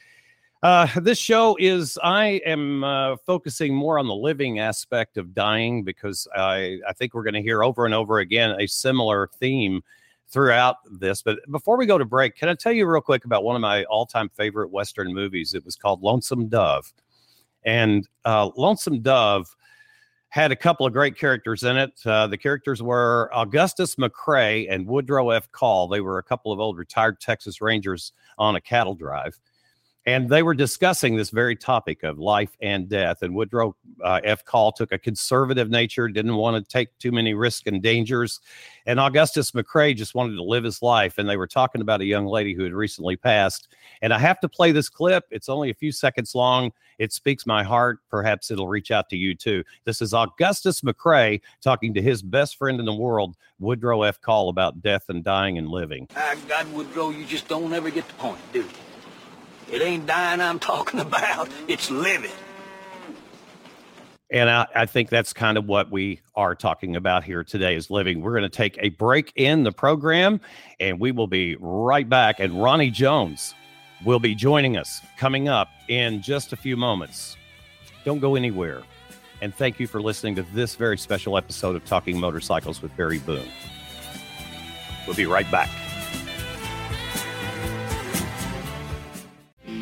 Uh, 0.63 0.87
this 1.01 1.19
show 1.19 1.57
is 1.59 1.99
I 2.03 2.41
am 2.47 2.85
uh, 2.85 3.17
focusing 3.27 3.75
more 3.75 3.99
on 3.99 4.07
the 4.07 4.15
living 4.15 4.61
aspect 4.61 5.17
of 5.17 5.35
dying 5.35 5.83
because 5.83 6.29
I 6.37 6.79
I 6.89 6.93
think 6.93 7.15
we're 7.15 7.25
going 7.25 7.35
to 7.35 7.43
hear 7.43 7.65
over 7.65 7.85
and 7.85 7.95
over 7.95 8.21
again 8.21 8.55
a 8.61 8.67
similar 8.67 9.29
theme 9.41 9.83
throughout 10.29 10.77
this. 10.89 11.21
But 11.21 11.39
before 11.51 11.77
we 11.77 11.85
go 11.85 11.99
to 11.99 12.05
break, 12.05 12.37
can 12.37 12.49
I 12.49 12.55
tell 12.55 12.73
you 12.73 12.87
real 12.87 13.01
quick 13.01 13.25
about 13.25 13.43
one 13.43 13.57
of 13.57 13.61
my 13.61 13.85
all 13.85 14.07
time 14.07 14.29
favorite 14.29 14.71
Western 14.71 15.13
movies? 15.13 15.53
It 15.55 15.65
was 15.65 15.75
called 15.75 16.01
Lonesome 16.01 16.49
Dove, 16.49 16.93
and 17.65 18.07
uh, 18.25 18.51
Lonesome 18.57 19.01
Dove 19.01 19.55
had 20.29 20.53
a 20.53 20.57
couple 20.57 20.87
of 20.87 20.93
great 20.93 21.19
characters 21.19 21.65
in 21.65 21.77
it. 21.77 21.93
Uh, 22.07 22.29
the 22.29 22.39
characters 22.39 22.83
were 22.83 23.29
Augustus 23.35 23.97
McCrae 23.97 24.67
and 24.71 24.87
Woodrow 24.87 25.31
F. 25.31 25.51
Call. 25.51 25.89
They 25.89 26.01
were 26.01 26.19
a 26.19 26.23
couple 26.23 26.53
of 26.53 26.61
old 26.61 26.79
retired 26.79 27.21
Texas 27.21 27.61
Rangers 27.61 28.13
on 28.39 28.55
a 28.55 28.61
cattle 28.61 28.95
drive 28.95 29.39
and 30.05 30.29
they 30.29 30.43
were 30.43 30.55
discussing 30.55 31.17
this 31.17 31.31
very 31.31 31.55
topic 31.55 32.03
of 32.03 32.19
life 32.19 32.57
and 32.61 32.89
death. 32.89 33.23
And 33.23 33.35
Woodrow 33.35 33.77
uh, 34.03 34.21
F. 34.25 34.45
Call 34.45 34.73
took 34.73 34.91
a 34.91 34.99
conservative 34.99 35.71
nature, 35.71 36.09
didn't 36.09 36.35
want 36.35 36.57
to 36.57 36.69
take 36.69 36.97
too 36.99 37.13
many 37.13 37.35
risks 37.35 37.67
and 37.67 37.81
dangers. 37.81 38.41
And 38.87 38.99
Augustus 38.99 39.53
McCrae 39.53 39.95
just 39.95 40.17
wanted 40.17 40.35
to 40.35 40.43
live 40.43 40.65
his 40.65 40.83
life. 40.83 41.19
And 41.19 41.29
they 41.29 41.37
were 41.37 41.47
talking 41.47 41.81
about 41.81 42.01
a 42.01 42.05
young 42.05 42.27
lady 42.27 42.53
who 42.53 42.65
had 42.65 42.73
recently 42.73 43.17
passed. 43.17 43.69
And 44.01 44.13
I 44.13 44.19
have 44.19 44.41
to 44.41 44.49
play 44.49 44.73
this 44.73 44.89
clip. 44.89 45.25
It's 45.31 45.49
only 45.49 45.71
a 45.71 45.75
few 45.75 45.93
seconds 45.93 46.35
long. 46.35 46.73
It 46.99 47.13
speaks 47.13 47.47
my 47.47 47.63
heart. 47.63 48.01
Perhaps 48.11 48.51
it'll 48.51 48.69
reach 48.69 48.91
out 48.91 49.09
to 49.11 49.17
you 49.17 49.37
too. 49.37 49.63
This 49.85 50.03
is 50.03 50.15
Augustus 50.15 50.81
McCrae 50.81 51.41
talking 51.61 51.95
to 51.95 52.03
his 52.03 52.23
best 52.23 52.57
friend 52.57 52.81
in 52.81 52.87
the 52.87 52.95
world, 52.95 53.37
Woodrow 53.61 54.03
F. 54.03 54.21
Call, 54.21 54.49
about 54.49 54.83
death 54.83 55.05
and 55.09 55.23
dying 55.23 55.59
and 55.59 55.69
living. 55.69 56.09
God, 56.49 56.73
Woodrow, 56.73 57.11
you 57.11 57.25
just 57.25 57.47
don't 57.47 57.73
ever 57.73 57.91
get 57.91 58.07
the 58.09 58.15
point, 58.15 58.41
do 58.53 58.61
you? 58.61 58.69
It 59.73 59.81
ain't 59.81 60.07
dying 60.07 60.41
I'm 60.41 60.59
talking 60.59 61.01
about, 61.01 61.49
it's 61.67 61.91
living. 61.91 62.31
And 64.31 64.49
I, 64.49 64.67
I, 64.75 64.87
think 64.87 65.09
that's 65.11 65.33
kind 65.33 65.59
of 65.59 65.67
what 65.67 65.91
we 65.91 66.21
are 66.35 66.55
talking 66.55 66.97
about 66.97 67.25
here 67.25 67.43
today 67.45 67.75
is 67.75 67.91
living. 67.91 68.23
We're 68.23 68.33
going 68.33 68.43
to 68.43 68.49
take 68.49 68.79
a 68.81 68.91
break 68.91 69.33
in 69.37 69.63
the 69.63 69.73
program 69.73 70.41
and 70.81 71.01
we 71.01 71.13
will 71.13 71.27
be 71.27 71.57
right 71.61 72.09
back. 72.09 72.41
And 72.41 72.63
Ronnie 72.63 72.91
Jones 72.91 73.55
will 74.05 74.19
be 74.19 74.35
joining 74.35 74.77
us 74.77 75.01
coming 75.19 75.49
up 75.49 75.69
in 75.89 76.23
just 76.23 76.53
a 76.53 76.57
few 76.57 76.77
moments. 76.77 77.37
Don't 78.05 78.21
go 78.21 78.35
anywhere. 78.35 78.83
And 79.43 79.55
thank 79.55 79.81
you 79.81 79.87
for 79.87 80.01
listening 80.01 80.35
to 80.37 80.43
this 80.55 80.77
very 80.77 80.97
special 80.97 81.37
episode 81.37 81.77
of 81.77 81.85
Talking 81.85 82.19
Motorcycles 82.19 82.81
with 82.81 82.97
Barry 82.97 83.19
Boone. 83.19 83.49
We'll 85.07 85.17
be 85.17 85.27
right 85.27 85.51
back. 85.51 85.69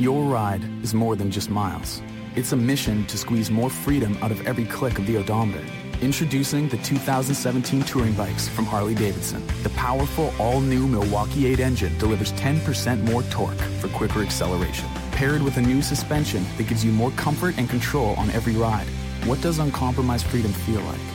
Your 0.00 0.24
ride 0.24 0.64
is 0.82 0.94
more 0.94 1.14
than 1.14 1.30
just 1.30 1.50
miles 1.50 2.00
It's 2.34 2.52
a 2.52 2.56
mission 2.56 3.04
to 3.08 3.18
squeeze 3.18 3.50
more 3.50 3.68
freedom 3.68 4.16
out 4.22 4.30
of 4.30 4.46
every 4.46 4.64
click 4.64 4.98
of 4.98 5.06
the 5.06 5.18
odometer. 5.18 5.62
Introducing 6.00 6.70
the 6.70 6.78
2017 6.78 7.82
Touring 7.82 8.14
Bikes 8.14 8.48
from 8.48 8.64
Harley 8.64 8.94
Davidson. 8.94 9.46
The 9.62 9.68
powerful 9.70 10.32
all-new 10.38 10.86
Milwaukee 10.86 11.48
8 11.48 11.60
engine 11.60 11.98
delivers 11.98 12.32
10% 12.32 13.02
more 13.10 13.22
torque 13.24 13.60
for 13.78 13.88
quicker 13.88 14.22
acceleration. 14.22 14.88
Paired 15.12 15.42
with 15.42 15.58
a 15.58 15.60
new 15.60 15.82
suspension 15.82 16.46
that 16.56 16.66
gives 16.66 16.82
you 16.82 16.92
more 16.92 17.10
comfort 17.10 17.58
and 17.58 17.68
control 17.68 18.14
on 18.14 18.30
every 18.30 18.54
ride. 18.54 18.86
What 19.26 19.42
does 19.42 19.58
uncompromised 19.58 20.24
freedom 20.28 20.52
feel 20.64 20.80
like? 20.80 21.06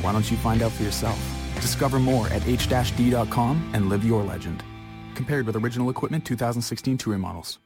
Why 0.00 0.12
don't 0.12 0.30
you 0.30 0.38
find 0.38 0.62
out 0.62 0.72
for 0.72 0.82
yourself? 0.82 1.20
Discover 1.56 1.98
more 1.98 2.26
at 2.28 2.48
h-d.com 2.48 3.72
and 3.74 3.90
live 3.90 4.02
your 4.02 4.22
legend. 4.22 4.64
Compared 5.14 5.44
with 5.44 5.56
original 5.56 5.90
equipment 5.90 6.24
2016 6.24 6.96
Touring 6.96 7.20
models. 7.20 7.58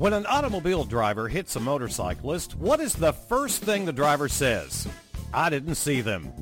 When 0.00 0.14
an 0.14 0.24
automobile 0.24 0.84
driver 0.84 1.28
hits 1.28 1.56
a 1.56 1.60
motorcyclist, 1.60 2.56
what 2.56 2.80
is 2.80 2.94
the 2.94 3.12
first 3.12 3.60
thing 3.60 3.84
the 3.84 3.92
driver 3.92 4.30
says? 4.30 4.88
I 5.34 5.50
didn't 5.50 5.74
see 5.74 6.00
them. 6.00 6.32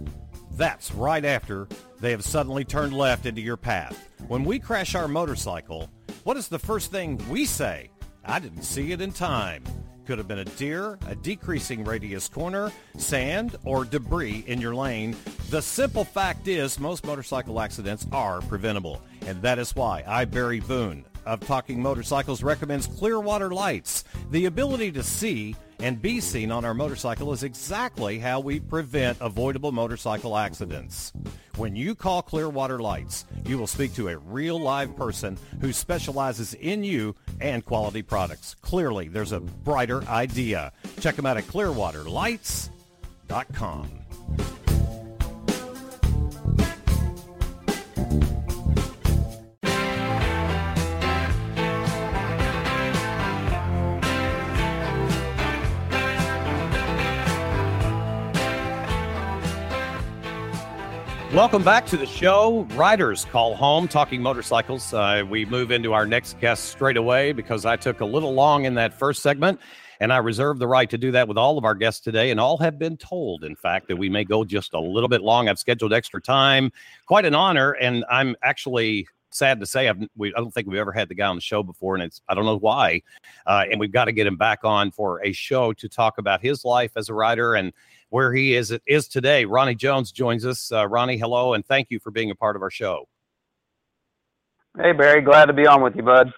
That's 0.53 0.95
right 0.95 1.25
after 1.25 1.67
they 1.99 2.13
have 2.13 2.23
suddenly 2.23 2.65
turned 2.65 2.93
left 2.97 3.27
into 3.27 3.41
your 3.41 3.57
path. 3.57 4.11
When 4.29 4.45
we 4.45 4.61
crash 4.61 4.95
our 4.95 5.09
motorcycle, 5.09 5.91
what 6.23 6.37
is 6.37 6.47
the 6.47 6.61
first 6.61 6.93
thing 6.93 7.21
we 7.29 7.47
say? 7.47 7.91
I 8.25 8.39
didn't 8.39 8.63
see 8.63 8.93
it 8.93 9.01
in 9.01 9.11
time. 9.11 9.65
Could 10.07 10.19
have 10.19 10.29
been 10.29 10.39
a 10.39 10.45
deer, 10.45 10.97
a 11.09 11.17
decreasing 11.17 11.83
radius 11.83 12.29
corner, 12.29 12.71
sand, 12.97 13.57
or 13.65 13.85
debris 13.85 14.45
in 14.47 14.61
your 14.61 14.77
lane. 14.77 15.17
The 15.49 15.63
simple 15.63 16.05
fact 16.05 16.47
is 16.47 16.79
most 16.79 17.07
motorcycle 17.07 17.59
accidents 17.59 18.07
are 18.13 18.43
preventable. 18.43 19.01
And 19.27 19.41
that 19.41 19.59
is 19.59 19.75
why 19.75 20.05
I, 20.07 20.27
Barry 20.27 20.61
Boone, 20.61 21.07
of 21.25 21.41
Talking 21.41 21.81
Motorcycles 21.81 22.43
recommends 22.43 22.87
Clearwater 22.87 23.51
Lights. 23.51 24.05
The 24.31 24.45
ability 24.45 24.93
to 24.93 25.03
see 25.03 25.57
and 25.79 26.03
be 26.03 26.21
seen 26.21 26.51
on 26.51 26.67
our 26.67 26.75
motorcycle 26.75 27.33
is 27.33 27.45
exactly 27.45 28.19
how 28.19 28.41
we 28.41 28.61
prevent 28.61 29.17
avoidable 29.23 29.73
motorcycle 29.73 30.37
accidents. 30.37 31.15
When 31.57 31.75
you 31.75 31.95
call 31.95 32.21
Clearwater 32.21 32.79
Lights, 32.79 33.25
you 33.47 33.57
will 33.57 33.67
speak 33.67 33.95
to 33.95 34.09
a 34.09 34.19
real 34.19 34.61
live 34.61 34.95
person 34.97 35.39
who 35.63 35.73
specializes 35.73 36.53
in 36.53 36.85
you 36.85 37.17
and 37.41 37.65
quality 37.65 38.03
products. 38.03 38.55
Clearly, 38.61 39.09
there's 39.09 39.33
a 39.33 39.41
brighter 39.41 40.03
idea. 40.09 40.75
Check 41.01 41.17
them 41.17 41.25
out 41.25 41.39
at 41.39 41.45
clearwaterlights.com. 41.45 43.91
Welcome 61.39 61.63
back 61.63 61.87
to 61.87 61.97
the 61.97 62.05
show. 62.05 62.67
Riders 62.75 63.25
call 63.27 63.55
home 63.55 63.87
talking 63.87 64.21
motorcycles. 64.21 64.93
Uh, 64.93 65.23
we 65.31 65.45
move 65.45 65.71
into 65.71 65.93
our 65.93 66.05
next 66.05 66.41
guest 66.41 66.65
straight 66.65 66.97
away 66.97 67.31
because 67.31 67.65
I 67.65 67.77
took 67.77 68.01
a 68.01 68.05
little 68.05 68.35
long 68.35 68.65
in 68.65 68.75
that 68.75 68.93
first 68.93 69.23
segment, 69.23 69.61
and 70.01 70.13
I 70.13 70.17
reserve 70.17 70.59
the 70.59 70.67
right 70.67 70.91
to 70.91 70.99
do 70.99 71.13
that 71.13 71.29
with 71.29 71.39
all 71.39 71.57
of 71.57 71.65
our 71.65 71.77
guests 71.77 72.01
today. 72.01 72.33
And 72.33 72.41
all 72.41 72.59
have 72.59 72.77
been 72.77 72.97
told, 72.97 73.45
in 73.45 73.55
fact, 73.55 73.87
that 73.87 73.95
we 73.95 74.09
may 74.09 74.25
go 74.25 74.45
just 74.45 74.75
a 74.75 74.81
little 74.81 75.09
bit 75.09 75.21
long. 75.21 75.49
I've 75.49 75.61
scheduled 75.61 75.93
extra 75.93 76.21
time. 76.21 76.73
Quite 77.07 77.25
an 77.25 77.37
honor, 77.37 77.71
and 77.71 78.05
I'm 78.11 78.35
actually 78.43 79.07
sad 79.31 79.61
to 79.61 79.67
say 79.67 79.89
I've, 79.89 80.09
we, 80.17 80.35
I 80.35 80.41
don't 80.41 80.53
think 80.53 80.67
we've 80.67 80.81
ever 80.81 80.91
had 80.91 81.09
the 81.09 81.15
guy 81.15 81.29
on 81.29 81.37
the 81.37 81.41
show 81.41 81.63
before, 81.63 81.95
and 81.95 82.03
it's 82.03 82.21
I 82.29 82.35
don't 82.35 82.47
know 82.47 82.59
why. 82.59 83.03
Uh, 83.47 83.65
and 83.71 83.79
we've 83.79 83.93
got 83.93 84.07
to 84.07 84.13
get 84.13 84.27
him 84.27 84.37
back 84.37 84.65
on 84.65 84.91
for 84.91 85.25
a 85.25 85.31
show 85.31 85.73
to 85.75 85.89
talk 85.89 86.19
about 86.19 86.43
his 86.43 86.65
life 86.65 86.91
as 86.97 87.09
a 87.09 87.15
rider 87.15 87.55
and 87.55 87.73
where 88.11 88.33
he 88.33 88.55
is 88.55 88.77
is 88.87 89.09
today. 89.09 89.45
Ronnie 89.45 89.75
Jones 89.75 90.13
joins 90.13 90.47
us. 90.47 90.73
Uh, 90.73 90.87
Ronnie, 90.87 91.19
hello, 91.19 91.55
and 91.55 91.65
thank 91.67 91.89
you 91.91 92.01
for 92.01 92.11
being 92.11 92.31
a 92.31 92.35
part 92.35 92.57
of 92.57 92.63
our 92.63 92.71
show. 92.71 93.09
Hey 94.81 94.93
Barry, 94.93 95.23
glad 95.23 95.47
to 95.47 95.53
be 95.53 95.67
on 95.67 95.83
with 95.83 95.97
you, 95.97 96.03
bud. 96.03 96.33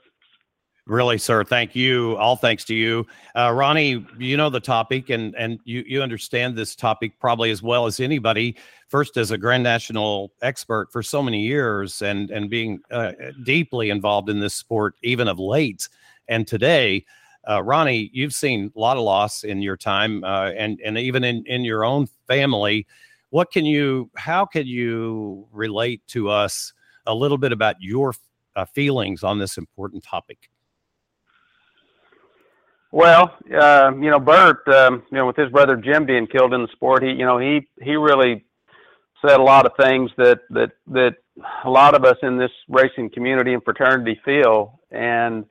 Really, 0.87 1.19
sir. 1.19 1.45
Thank 1.45 1.77
you. 1.77 2.17
All 2.17 2.35
thanks 2.35 2.65
to 2.65 2.75
you, 2.75 3.07
uh, 3.37 3.53
Ronnie. 3.53 4.05
You 4.19 4.37
know 4.37 4.51
the 4.51 4.61
topic, 4.61 5.11
and 5.11 5.37
and 5.37 5.61
you 5.65 5.85
you 5.87 6.03
understand 6.03 6.57
this 6.57 6.75
topic 6.75 7.13
probably 7.21 7.51
as 7.51 7.63
well 7.63 7.87
as 7.87 8.01
anybody. 8.01 8.57
First, 8.89 9.17
as 9.17 9.31
a 9.31 9.39
Grand 9.39 9.63
National 9.63 10.33
expert 10.43 10.91
for 10.91 11.03
so 11.03 11.23
many 11.23 11.43
years, 11.43 12.03
and 12.03 12.31
and 12.31 12.51
being 12.51 12.81
uh, 12.91 13.13
deeply 13.45 13.91
involved 13.91 14.29
in 14.29 14.41
this 14.41 14.55
sport, 14.55 14.95
even 15.03 15.29
of 15.29 15.39
late, 15.39 15.89
and 16.29 16.47
today. 16.47 17.05
Uh, 17.49 17.63
Ronnie, 17.63 18.11
you've 18.13 18.35
seen 18.35 18.71
a 18.75 18.79
lot 18.79 18.97
of 18.97 19.03
loss 19.03 19.45
in 19.45 19.63
your 19.63 19.77
time, 19.77 20.23
uh, 20.25 20.51
and 20.51 20.81
and 20.85 20.99
even 20.99 21.25
in 21.25 21.45
in 21.47 21.65
your 21.65 21.85
own 21.85 22.07
family. 22.27 22.87
What 23.31 23.51
can 23.51 23.65
you? 23.65 24.11
How 24.17 24.45
can 24.45 24.67
you 24.67 25.47
relate 25.53 26.03
to 26.09 26.29
us 26.29 26.73
a 27.07 27.15
little 27.15 27.39
bit 27.39 27.53
about 27.53 27.77
your 27.81 28.15
uh, 28.57 28.65
feelings 28.67 29.23
on 29.25 29.39
this 29.39 29.57
important 29.57 30.05
topic? 30.05 30.51
Well, 32.93 33.37
uh, 33.55 33.93
you 33.95 34.11
know, 34.11 34.19
Bert, 34.19 34.67
um, 34.69 35.05
you 35.11 35.19
know, 35.19 35.27
with 35.27 35.37
his 35.37 35.51
brother 35.51 35.77
Jim 35.77 36.05
being 36.07 36.27
killed 36.27 36.53
in 36.53 36.63
the 36.63 36.69
sport, 36.73 37.03
he, 37.05 37.11
you 37.11 37.25
know, 37.25 37.39
he 37.39 37.69
he 37.81 37.95
really 37.97 38.45
said 39.25 39.39
a 39.39 39.43
lot 39.43 39.65
of 39.65 39.73
things 39.79 40.11
that 40.17 40.41
that 40.51 40.73
that 40.89 41.15
a 41.65 41.71
lot 41.71 41.95
of 41.95 42.05
us 42.05 42.17
in 42.23 42.37
this 42.37 42.51
racing 42.69 43.11
community 43.11 43.55
and 43.55 43.63
fraternity 43.63 44.21
feel, 44.25 44.81
and 44.91 45.45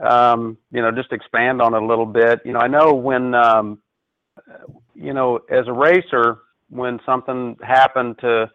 um, 0.00 0.56
you 0.70 0.82
know, 0.82 0.90
just 0.90 1.12
expand 1.12 1.60
on 1.60 1.74
it 1.74 1.82
a 1.82 1.86
little 1.86 2.06
bit. 2.06 2.40
You 2.44 2.52
know, 2.52 2.60
I 2.60 2.68
know 2.68 2.94
when, 2.94 3.34
um, 3.34 3.78
you 4.94 5.12
know, 5.12 5.40
as 5.50 5.66
a 5.66 5.72
racer, 5.72 6.38
when 6.70 7.00
something 7.04 7.56
happened 7.62 8.18
to 8.20 8.50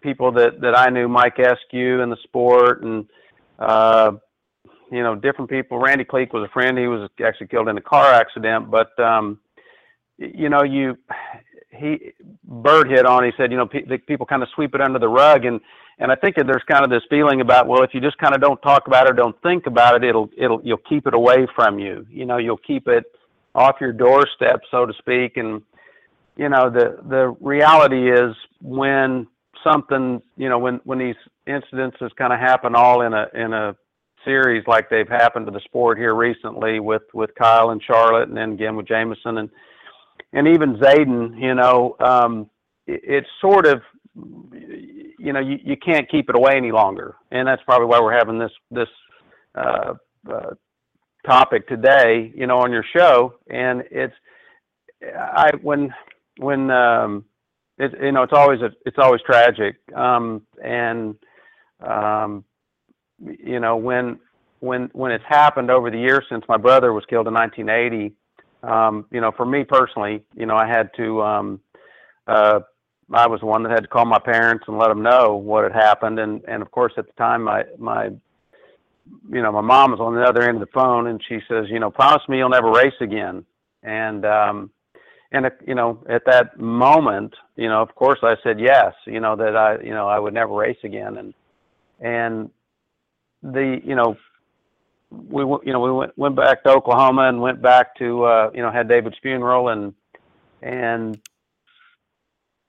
people 0.00 0.32
that, 0.32 0.60
that 0.60 0.76
I 0.76 0.90
knew, 0.90 1.08
Mike 1.08 1.36
Eskew 1.36 2.02
in 2.02 2.10
the 2.10 2.16
sport 2.24 2.82
and, 2.82 3.06
uh, 3.58 4.12
you 4.90 5.02
know, 5.02 5.14
different 5.14 5.48
people. 5.48 5.78
Randy 5.78 6.04
Cleek 6.04 6.32
was 6.32 6.46
a 6.48 6.52
friend. 6.52 6.76
He 6.76 6.86
was 6.86 7.08
actually 7.24 7.46
killed 7.46 7.68
in 7.68 7.78
a 7.78 7.82
car 7.82 8.12
accident, 8.12 8.70
but, 8.70 8.98
um, 8.98 9.38
you 10.18 10.48
know, 10.48 10.62
you, 10.62 10.98
he, 11.72 12.12
Bert 12.44 12.88
hit 12.88 13.06
on, 13.06 13.24
he 13.24 13.30
said, 13.36 13.50
you 13.50 13.58
know, 13.58 13.66
pe- 13.66 13.98
people 14.06 14.26
kind 14.26 14.42
of 14.42 14.48
sweep 14.54 14.74
it 14.74 14.80
under 14.80 14.98
the 14.98 15.08
rug 15.08 15.44
and, 15.44 15.60
and 15.98 16.10
I 16.10 16.16
think 16.16 16.36
that 16.36 16.46
there's 16.46 16.64
kind 16.68 16.84
of 16.84 16.90
this 16.90 17.02
feeling 17.08 17.40
about 17.40 17.68
well, 17.68 17.82
if 17.82 17.94
you 17.94 18.00
just 18.00 18.18
kind 18.18 18.34
of 18.34 18.40
don't 18.40 18.60
talk 18.62 18.88
about 18.88 19.06
it 19.06 19.10
or 19.10 19.12
don't 19.12 19.40
think 19.42 19.66
about 19.66 19.94
it, 19.94 20.08
it'll 20.08 20.28
it'll 20.36 20.60
you'll 20.64 20.78
keep 20.78 21.06
it 21.06 21.14
away 21.14 21.46
from 21.54 21.78
you. 21.78 22.06
You 22.10 22.24
know, 22.24 22.38
you'll 22.38 22.56
keep 22.56 22.88
it 22.88 23.04
off 23.54 23.76
your 23.80 23.92
doorstep, 23.92 24.62
so 24.70 24.84
to 24.84 24.92
speak. 24.94 25.36
And 25.36 25.62
you 26.36 26.48
know, 26.48 26.70
the 26.70 26.98
the 27.08 27.36
reality 27.40 28.10
is 28.10 28.34
when 28.60 29.26
something 29.62 30.20
you 30.36 30.48
know 30.48 30.58
when 30.58 30.80
when 30.84 30.98
these 30.98 31.14
incidences 31.46 32.10
kind 32.16 32.32
of 32.32 32.40
happen 32.40 32.74
all 32.74 33.02
in 33.02 33.12
a 33.12 33.28
in 33.34 33.52
a 33.52 33.76
series 34.24 34.64
like 34.66 34.88
they've 34.88 35.08
happened 35.08 35.46
to 35.46 35.52
the 35.52 35.60
sport 35.60 35.98
here 35.98 36.14
recently 36.14 36.80
with 36.80 37.02
with 37.12 37.30
Kyle 37.34 37.70
and 37.70 37.82
Charlotte, 37.82 38.28
and 38.28 38.36
then 38.36 38.52
again 38.52 38.76
with 38.76 38.88
Jamison 38.88 39.38
and 39.38 39.50
and 40.32 40.48
even 40.48 40.76
Zaden. 40.76 41.40
You 41.40 41.54
know, 41.54 41.96
um, 42.00 42.50
it, 42.86 43.00
it's 43.04 43.28
sort 43.40 43.66
of 43.66 43.82
you 44.14 45.32
know 45.32 45.40
you, 45.40 45.58
you 45.64 45.76
can't 45.76 46.10
keep 46.10 46.28
it 46.28 46.36
away 46.36 46.52
any 46.56 46.72
longer 46.72 47.14
and 47.30 47.46
that's 47.48 47.62
probably 47.64 47.86
why 47.86 48.00
we're 48.00 48.16
having 48.16 48.38
this 48.38 48.50
this 48.70 48.88
uh, 49.54 49.94
uh, 50.30 50.50
topic 51.24 51.66
today 51.68 52.32
you 52.34 52.46
know 52.46 52.58
on 52.58 52.70
your 52.72 52.84
show 52.94 53.34
and 53.48 53.82
it's 53.90 54.14
i 55.16 55.50
when 55.62 55.92
when 56.38 56.70
um 56.70 57.24
it 57.78 57.92
you 58.02 58.12
know 58.12 58.22
it's 58.22 58.32
always 58.34 58.60
a 58.60 58.70
it's 58.84 58.98
always 58.98 59.20
tragic 59.22 59.76
um 59.96 60.42
and 60.62 61.14
um 61.80 62.44
you 63.24 63.60
know 63.60 63.76
when 63.76 64.18
when 64.60 64.90
when 64.92 65.10
it's 65.10 65.24
happened 65.26 65.70
over 65.70 65.90
the 65.90 65.98
years 65.98 66.24
since 66.28 66.44
my 66.48 66.56
brother 66.56 66.92
was 66.92 67.04
killed 67.06 67.26
in 67.28 67.34
1980 67.34 68.14
um 68.62 69.04
you 69.10 69.20
know 69.20 69.32
for 69.36 69.46
me 69.46 69.64
personally 69.64 70.22
you 70.36 70.46
know 70.46 70.56
i 70.56 70.66
had 70.66 70.90
to 70.96 71.22
um 71.22 71.60
uh 72.26 72.60
I 73.12 73.26
was 73.26 73.42
one 73.42 73.62
that 73.62 73.72
had 73.72 73.82
to 73.82 73.88
call 73.88 74.06
my 74.06 74.18
parents 74.18 74.64
and 74.68 74.78
let 74.78 74.88
them 74.88 75.02
know 75.02 75.36
what 75.36 75.64
had 75.64 75.72
happened. 75.72 76.18
And, 76.18 76.42
and 76.48 76.62
of 76.62 76.70
course, 76.70 76.92
at 76.96 77.06
the 77.06 77.12
time, 77.12 77.42
my, 77.42 77.64
my, 77.78 78.06
you 78.06 79.42
know, 79.42 79.52
my 79.52 79.60
mom 79.60 79.90
was 79.90 80.00
on 80.00 80.14
the 80.14 80.22
other 80.22 80.42
end 80.42 80.62
of 80.62 80.68
the 80.68 80.72
phone 80.72 81.08
and 81.08 81.20
she 81.28 81.38
says, 81.48 81.66
you 81.68 81.78
know, 81.78 81.90
promise 81.90 82.22
me 82.28 82.38
you'll 82.38 82.48
never 82.48 82.70
race 82.70 82.94
again. 83.00 83.44
And, 83.82 84.24
um, 84.24 84.70
and, 85.32 85.50
you 85.66 85.74
know, 85.74 86.02
at 86.08 86.22
that 86.26 86.58
moment, 86.58 87.34
you 87.56 87.68
know, 87.68 87.82
of 87.82 87.94
course 87.94 88.18
I 88.22 88.36
said 88.42 88.60
yes, 88.60 88.94
you 89.06 89.20
know, 89.20 89.36
that 89.36 89.56
I, 89.56 89.82
you 89.82 89.90
know, 89.90 90.08
I 90.08 90.18
would 90.18 90.34
never 90.34 90.54
race 90.54 90.78
again. 90.84 91.18
And, 91.18 91.34
and 92.00 92.50
the, 93.42 93.80
you 93.84 93.94
know, 93.94 94.16
we, 95.12 95.42
you 95.64 95.72
know, 95.72 95.80
we 95.80 95.92
went, 95.92 96.16
went 96.16 96.36
back 96.36 96.62
to 96.64 96.70
Oklahoma 96.70 97.28
and 97.28 97.40
went 97.40 97.60
back 97.60 97.96
to, 97.96 98.24
uh, 98.24 98.50
you 98.54 98.62
know, 98.62 98.70
had 98.70 98.88
David's 98.88 99.16
funeral 99.22 99.68
and, 99.68 99.94
and 100.62 101.20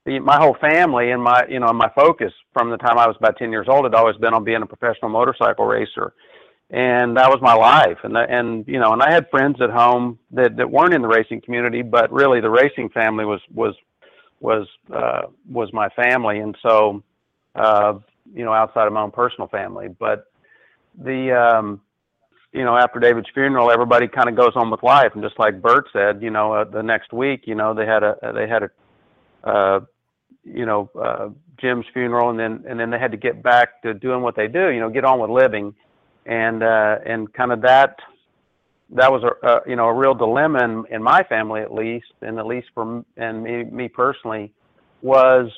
the, 0.05 0.19
my 0.19 0.37
whole 0.37 0.57
family 0.59 1.11
and 1.11 1.21
my 1.21 1.43
you 1.47 1.59
know 1.59 1.71
my 1.71 1.89
focus 1.95 2.33
from 2.51 2.69
the 2.69 2.77
time 2.77 2.97
I 2.97 3.07
was 3.07 3.15
about 3.17 3.37
10 3.37 3.51
years 3.51 3.67
old 3.69 3.85
had 3.85 3.93
always 3.93 4.17
been 4.17 4.33
on 4.33 4.43
being 4.43 4.61
a 4.61 4.65
professional 4.65 5.09
motorcycle 5.09 5.65
racer. 5.65 6.13
And 6.69 7.15
that 7.17 7.29
was 7.29 7.39
my 7.41 7.53
life. 7.53 7.99
And 8.03 8.15
the, 8.15 8.25
and 8.27 8.67
you 8.67 8.79
know, 8.79 8.93
and 8.93 9.01
I 9.01 9.11
had 9.11 9.29
friends 9.29 9.61
at 9.61 9.69
home 9.69 10.17
that 10.31 10.55
that 10.57 10.69
weren't 10.69 10.93
in 10.93 11.01
the 11.01 11.07
racing 11.07 11.41
community, 11.41 11.83
but 11.83 12.11
really 12.11 12.41
the 12.41 12.49
racing 12.49 12.89
family 12.89 13.25
was 13.25 13.41
was 13.53 13.75
was 14.39 14.67
uh, 14.93 15.23
was 15.49 15.71
my 15.71 15.87
family, 15.89 16.39
and 16.39 16.57
so 16.61 17.03
uh, 17.55 17.93
you 18.33 18.43
know, 18.43 18.53
outside 18.53 18.87
of 18.87 18.93
my 18.93 19.01
own 19.01 19.11
personal 19.11 19.47
family, 19.47 19.87
but 19.87 20.31
the 20.97 21.31
um, 21.31 21.81
you 22.53 22.63
know 22.63 22.77
after 22.77 22.99
David's 22.99 23.29
funeral, 23.33 23.71
everybody 23.71 24.07
kind 24.07 24.29
of 24.29 24.35
goes 24.35 24.53
on 24.55 24.69
with 24.69 24.83
life, 24.83 25.11
and 25.13 25.23
just 25.23 25.39
like 25.39 25.61
Bert 25.61 25.87
said, 25.91 26.21
you 26.21 26.29
know, 26.29 26.53
uh, 26.53 26.63
the 26.63 26.83
next 26.83 27.11
week, 27.11 27.43
you 27.45 27.55
know, 27.55 27.73
they 27.73 27.85
had 27.85 28.03
a 28.03 28.15
they 28.33 28.47
had 28.47 28.63
a 28.63 29.49
uh, 29.49 29.79
you 30.43 30.65
know 30.65 30.89
uh, 30.99 31.29
Jim's 31.59 31.85
funeral, 31.93 32.29
and 32.29 32.39
then 32.39 32.63
and 32.67 32.79
then 32.79 32.89
they 32.89 32.99
had 32.99 33.11
to 33.11 33.17
get 33.17 33.41
back 33.41 33.81
to 33.81 33.93
doing 33.93 34.21
what 34.21 34.35
they 34.35 34.47
do, 34.47 34.69
you 34.69 34.79
know, 34.79 34.89
get 34.89 35.03
on 35.03 35.19
with 35.19 35.29
living, 35.29 35.73
and 36.25 36.63
uh, 36.63 36.99
and 37.05 37.33
kind 37.33 37.51
of 37.51 37.61
that 37.61 37.97
that 38.91 39.11
was 39.11 39.23
a, 39.23 39.47
a 39.47 39.61
you 39.67 39.75
know 39.75 39.87
a 39.87 39.93
real 39.93 40.13
dilemma 40.13 40.63
in, 40.63 40.83
in 40.91 41.03
my 41.03 41.23
family 41.23 41.61
at 41.61 41.73
least, 41.73 42.13
and 42.21 42.37
at 42.37 42.45
least 42.45 42.67
for 42.73 43.03
and 43.17 43.43
me 43.43 43.63
me 43.63 43.87
personally 43.87 44.53
was 45.01 45.49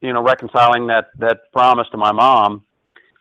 you 0.00 0.12
know 0.12 0.22
reconciling 0.22 0.86
that 0.86 1.10
that 1.18 1.52
promise 1.52 1.86
to 1.90 1.98
my 1.98 2.12
mom, 2.12 2.64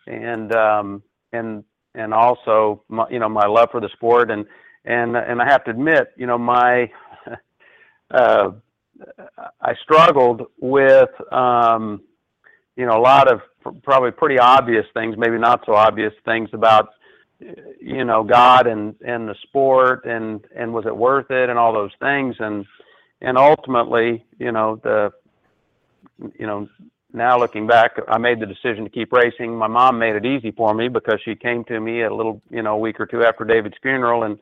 and 0.06 0.56
um, 0.56 1.04
and 1.34 1.64
and 1.98 2.14
also 2.14 2.84
my, 2.88 3.10
you 3.10 3.20
know 3.20 3.30
my 3.30 3.46
love 3.46 3.70
for 3.72 3.82
the 3.82 3.90
sport. 3.90 4.32
And 4.32 4.46
and 4.86 5.16
and 5.16 5.42
I 5.42 5.46
have 5.46 5.64
to 5.66 5.72
admit 5.72 6.14
you 6.16 6.28
know 6.28 6.38
my 6.38 6.90
uh, 8.12 8.52
I 9.62 9.74
struggled 9.84 10.44
with 10.60 11.10
um, 11.32 12.02
you 12.76 12.86
know 12.86 12.98
a 12.98 13.02
lot 13.02 13.32
of 13.32 13.42
probably 13.84 14.12
pretty 14.12 14.40
obvious 14.40 14.86
things, 14.94 15.16
maybe 15.18 15.38
not 15.38 15.64
so 15.66 15.74
obvious 15.74 16.14
things 16.26 16.50
about 16.54 16.90
you 17.82 18.06
know 18.06 18.24
God 18.24 18.68
and 18.68 18.96
and 19.06 19.28
the 19.28 19.36
sport 19.44 20.06
and 20.06 20.46
and 20.56 20.74
was 20.74 20.86
it 20.86 20.96
worth 20.96 21.30
it 21.32 21.50
and 21.50 21.60
all 21.60 21.74
those 21.74 21.92
things. 22.00 22.36
And 22.40 22.66
and 23.22 23.38
ultimately 23.38 24.26
you 24.40 24.52
know 24.52 24.80
the 24.84 25.12
you 26.40 26.48
know 26.48 26.68
now 27.18 27.40
looking 27.40 27.68
back 27.68 27.98
I 28.08 28.18
made 28.18 28.40
the 28.40 28.46
decision 28.46 28.84
to 28.84 28.90
keep 28.90 29.12
racing. 29.12 29.56
My 29.56 29.68
mom 29.68 30.00
made 30.00 30.16
it 30.16 30.26
easy 30.26 30.52
for 30.52 30.74
me 30.74 30.88
because 30.88 31.20
she 31.26 31.36
came 31.36 31.64
to 31.66 31.80
me 31.80 32.04
a 32.04 32.14
little 32.14 32.42
you 32.50 32.62
know 32.62 32.76
a 32.76 32.80
week 32.80 33.00
or 33.00 33.06
two 33.06 33.24
after 33.24 33.44
David's 33.44 33.76
funeral 33.82 34.24
and 34.24 34.38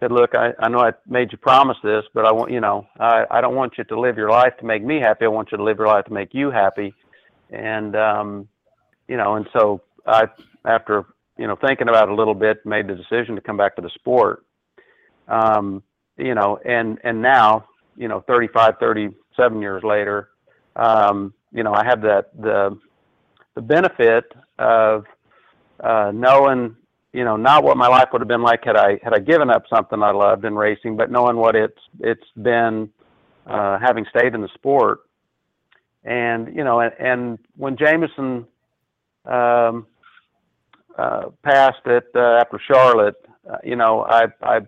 said 0.00 0.12
look 0.12 0.34
I, 0.34 0.52
I 0.58 0.68
know 0.68 0.80
I 0.80 0.92
made 1.06 1.32
you 1.32 1.38
promise 1.38 1.76
this 1.82 2.04
but 2.14 2.24
I 2.24 2.32
want 2.32 2.50
you 2.50 2.60
know 2.60 2.86
I, 2.98 3.24
I 3.30 3.40
don't 3.40 3.54
want 3.54 3.74
you 3.76 3.84
to 3.84 4.00
live 4.00 4.16
your 4.16 4.30
life 4.30 4.56
to 4.60 4.64
make 4.64 4.82
me 4.84 5.00
happy. 5.00 5.24
I 5.24 5.28
want 5.28 5.50
you 5.52 5.58
to 5.58 5.64
live 5.64 5.78
your 5.78 5.88
life 5.88 6.06
to 6.06 6.12
make 6.12 6.32
you 6.32 6.50
happy. 6.50 6.94
And 7.50 7.96
um 7.96 8.48
you 9.08 9.16
know 9.16 9.34
and 9.34 9.48
so 9.52 9.82
I 10.06 10.24
after 10.64 11.06
you 11.40 11.46
know, 11.46 11.56
thinking 11.56 11.88
about 11.88 12.08
it 12.08 12.12
a 12.12 12.14
little 12.14 12.34
bit, 12.34 12.64
made 12.66 12.86
the 12.86 12.94
decision 12.94 13.34
to 13.34 13.40
come 13.40 13.56
back 13.56 13.74
to 13.76 13.80
the 13.80 13.88
sport. 13.94 14.44
Um, 15.26 15.82
you 16.18 16.34
know, 16.34 16.58
and 16.66 16.98
and 17.02 17.22
now, 17.22 17.64
you 17.96 18.08
know, 18.08 18.20
35, 18.28 18.74
37 18.78 19.62
years 19.62 19.82
later, 19.82 20.28
um, 20.76 21.32
you 21.52 21.62
know, 21.62 21.72
I 21.72 21.84
have 21.84 22.02
that 22.02 22.30
the 22.38 22.78
the 23.54 23.62
benefit 23.62 24.32
of 24.58 25.04
uh, 25.80 26.12
knowing, 26.14 26.76
you 27.12 27.24
know, 27.24 27.36
not 27.36 27.64
what 27.64 27.76
my 27.76 27.88
life 27.88 28.08
would 28.12 28.20
have 28.20 28.28
been 28.28 28.42
like 28.42 28.64
had 28.64 28.76
I 28.76 28.98
had 29.02 29.14
I 29.14 29.18
given 29.18 29.50
up 29.50 29.64
something 29.68 30.02
I 30.02 30.12
loved 30.12 30.44
in 30.44 30.54
racing, 30.54 30.96
but 30.96 31.10
knowing 31.10 31.36
what 31.36 31.56
it's 31.56 31.80
it's 32.00 32.26
been 32.40 32.90
uh, 33.46 33.78
having 33.78 34.06
stayed 34.10 34.34
in 34.34 34.40
the 34.40 34.48
sport. 34.54 35.00
And 36.04 36.54
you 36.54 36.64
know, 36.64 36.80
and, 36.80 36.92
and 36.98 37.38
when 37.56 37.76
Jamison 37.76 38.46
um, 39.26 39.86
uh, 40.96 41.30
passed 41.42 41.86
it 41.86 42.08
uh, 42.14 42.38
after 42.40 42.60
Charlotte, 42.66 43.16
uh, 43.50 43.58
you 43.64 43.76
know, 43.76 44.04
I 44.08 44.26
I 44.42 44.60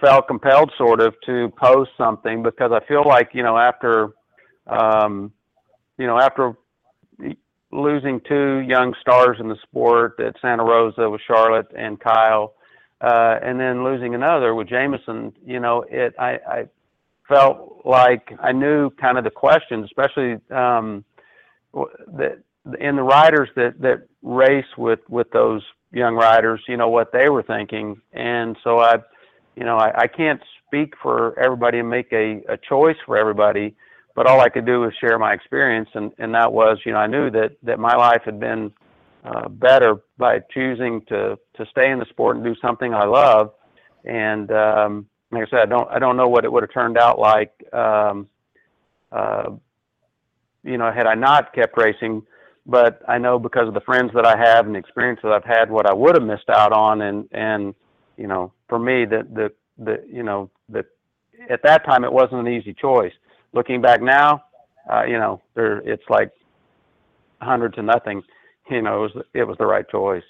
felt 0.00 0.26
compelled 0.26 0.72
sort 0.76 1.00
of 1.00 1.14
to 1.26 1.52
post 1.56 1.90
something 1.96 2.42
because 2.42 2.72
I 2.72 2.84
feel 2.86 3.04
like 3.06 3.30
you 3.32 3.42
know 3.42 3.56
after 3.56 4.10
um, 4.66 5.32
you 5.98 6.06
know 6.06 6.18
after 6.18 6.54
losing 7.74 8.20
two 8.28 8.58
young 8.58 8.94
stars 9.00 9.36
in 9.40 9.48
the 9.48 9.56
sport 9.62 10.20
at 10.20 10.36
Santa 10.40 10.64
Rosa 10.64 11.10
with 11.10 11.20
Charlotte 11.26 11.66
and 11.76 11.98
Kyle, 11.98 12.54
uh, 13.00 13.38
and 13.42 13.58
then 13.58 13.84
losing 13.84 14.14
another 14.14 14.54
with 14.54 14.68
Jamison, 14.68 15.32
you 15.44 15.60
know, 15.60 15.84
it 15.90 16.14
I, 16.18 16.38
I 16.48 16.68
felt 17.28 17.82
like 17.84 18.32
I 18.40 18.52
knew 18.52 18.90
kind 18.90 19.18
of 19.18 19.24
the 19.24 19.30
questions, 19.30 19.86
especially 19.86 20.36
um, 20.50 21.04
that 21.72 22.38
in 22.80 22.96
the 22.96 23.02
riders 23.02 23.48
that 23.56 23.80
that 23.80 24.06
race 24.22 24.64
with 24.78 25.00
with 25.08 25.30
those 25.32 25.62
young 25.92 26.14
riders, 26.14 26.62
you 26.68 26.76
know 26.76 26.88
what 26.88 27.12
they 27.12 27.28
were 27.28 27.42
thinking, 27.42 28.00
and 28.12 28.56
so 28.62 28.78
I, 28.78 28.96
you 29.56 29.64
know, 29.64 29.76
I, 29.76 30.02
I 30.02 30.06
can't 30.06 30.40
speak 30.66 30.94
for 31.02 31.38
everybody 31.38 31.78
and 31.80 31.90
make 31.90 32.12
a, 32.12 32.40
a 32.48 32.56
choice 32.56 32.96
for 33.04 33.16
everybody, 33.16 33.74
but 34.14 34.26
all 34.26 34.40
I 34.40 34.48
could 34.48 34.66
do 34.66 34.80
was 34.80 34.92
share 35.00 35.18
my 35.18 35.32
experience, 35.32 35.88
and 35.94 36.12
and 36.18 36.34
that 36.34 36.52
was, 36.52 36.78
you 36.84 36.92
know, 36.92 36.98
I 36.98 37.06
knew 37.06 37.30
that 37.30 37.56
that 37.62 37.78
my 37.78 37.94
life 37.96 38.22
had 38.24 38.38
been 38.38 38.72
uh, 39.24 39.48
better 39.48 39.96
by 40.18 40.40
choosing 40.52 41.02
to 41.08 41.38
to 41.56 41.66
stay 41.70 41.90
in 41.90 41.98
the 41.98 42.06
sport 42.06 42.36
and 42.36 42.44
do 42.44 42.54
something 42.60 42.94
I 42.94 43.04
love, 43.04 43.52
and 44.04 44.50
um, 44.52 45.06
like 45.30 45.48
I 45.48 45.50
said, 45.50 45.60
I 45.60 45.66
don't 45.66 45.90
I 45.90 45.98
don't 45.98 46.16
know 46.16 46.28
what 46.28 46.44
it 46.44 46.52
would 46.52 46.62
have 46.62 46.72
turned 46.72 46.98
out 46.98 47.18
like. 47.18 47.52
Um, 47.72 48.28
uh, 49.10 49.50
you 50.64 50.78
know, 50.78 50.90
had 50.90 51.06
I 51.06 51.14
not 51.14 51.52
kept 51.52 51.76
racing, 51.76 52.22
but 52.66 53.02
I 53.06 53.18
know 53.18 53.38
because 53.38 53.68
of 53.68 53.74
the 53.74 53.80
friends 53.80 54.10
that 54.14 54.26
I 54.26 54.36
have 54.36 54.66
and 54.66 54.74
the 54.74 54.78
experience 54.78 55.20
that 55.22 55.32
I've 55.32 55.44
had, 55.44 55.70
what 55.70 55.86
I 55.86 55.92
would 55.92 56.16
have 56.16 56.26
missed 56.26 56.48
out 56.48 56.72
on, 56.72 57.02
and 57.02 57.28
and 57.32 57.74
you 58.16 58.26
know, 58.26 58.52
for 58.68 58.78
me, 58.78 59.04
the 59.04 59.26
the 59.32 59.52
the 59.78 60.04
you 60.10 60.22
know 60.22 60.50
the 60.68 60.84
at 61.50 61.62
that 61.64 61.84
time 61.84 62.04
it 62.04 62.12
wasn't 62.12 62.46
an 62.46 62.48
easy 62.48 62.72
choice. 62.72 63.12
Looking 63.54 63.80
back 63.80 64.02
now, 64.02 64.44
uh, 64.92 65.04
you 65.04 65.18
know, 65.18 65.40
there 65.54 65.78
it's 65.78 66.02
like 66.10 66.30
hundred 67.40 67.74
to 67.74 67.82
nothing. 67.82 68.22
You 68.70 68.82
know, 68.82 69.04
it 69.04 69.14
was 69.14 69.24
it 69.34 69.44
was 69.44 69.56
the 69.58 69.66
right 69.66 69.88
choice. 69.88 70.24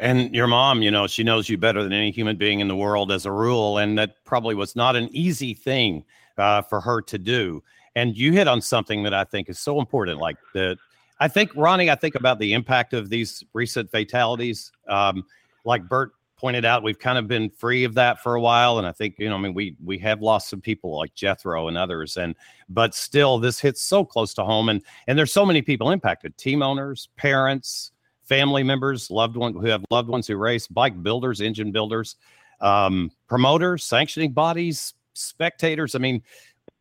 And 0.00 0.32
your 0.34 0.46
mom, 0.46 0.80
you 0.82 0.92
know, 0.92 1.08
she 1.08 1.24
knows 1.24 1.48
you 1.48 1.58
better 1.58 1.82
than 1.82 1.92
any 1.92 2.12
human 2.12 2.36
being 2.36 2.60
in 2.60 2.68
the 2.68 2.76
world 2.76 3.10
as 3.10 3.26
a 3.26 3.32
rule, 3.32 3.78
and 3.78 3.98
that 3.98 4.24
probably 4.24 4.54
was 4.54 4.76
not 4.76 4.94
an 4.94 5.08
easy 5.12 5.54
thing 5.54 6.04
uh, 6.36 6.62
for 6.62 6.80
her 6.80 7.02
to 7.02 7.18
do. 7.18 7.62
And 7.96 8.16
you 8.16 8.32
hit 8.32 8.46
on 8.46 8.60
something 8.60 9.02
that 9.02 9.12
I 9.12 9.24
think 9.24 9.48
is 9.48 9.58
so 9.58 9.80
important, 9.80 10.20
like 10.20 10.36
the 10.54 10.76
I 11.20 11.26
think 11.26 11.50
Ronnie, 11.56 11.90
I 11.90 11.96
think 11.96 12.14
about 12.14 12.38
the 12.38 12.52
impact 12.52 12.94
of 12.94 13.10
these 13.10 13.42
recent 13.52 13.90
fatalities. 13.90 14.70
Um, 14.88 15.24
like 15.64 15.88
Bert 15.88 16.12
pointed 16.38 16.64
out, 16.64 16.82
we've 16.82 16.98
kind 16.98 17.18
of 17.18 17.28
been 17.28 17.50
free 17.50 17.84
of 17.84 17.94
that 17.94 18.22
for 18.22 18.34
a 18.34 18.40
while, 18.40 18.78
and 18.78 18.86
I 18.86 18.92
think 18.92 19.16
you 19.18 19.28
know, 19.28 19.36
I 19.36 19.38
mean, 19.38 19.54
we 19.54 19.76
we 19.84 19.98
have 19.98 20.22
lost 20.22 20.48
some 20.48 20.60
people 20.60 20.96
like 20.96 21.14
Jethro 21.14 21.68
and 21.68 21.76
others, 21.76 22.16
and 22.16 22.34
but 22.68 22.94
still, 22.94 23.38
this 23.38 23.60
hits 23.60 23.82
so 23.82 24.04
close 24.04 24.32
to 24.34 24.44
home, 24.44 24.68
and 24.68 24.82
and 25.06 25.18
there's 25.18 25.32
so 25.32 25.44
many 25.44 25.62
people 25.62 25.90
impacted: 25.90 26.36
team 26.38 26.62
owners, 26.62 27.08
parents, 27.16 27.92
family 28.22 28.62
members, 28.62 29.10
loved 29.10 29.36
ones 29.36 29.56
who 29.60 29.66
have 29.66 29.84
loved 29.90 30.08
ones 30.08 30.26
who 30.26 30.36
race, 30.36 30.66
bike 30.66 31.02
builders, 31.02 31.40
engine 31.40 31.72
builders, 31.72 32.16
um, 32.60 33.10
promoters, 33.26 33.84
sanctioning 33.84 34.32
bodies, 34.32 34.94
spectators. 35.14 35.94
I 35.94 35.98
mean, 35.98 36.22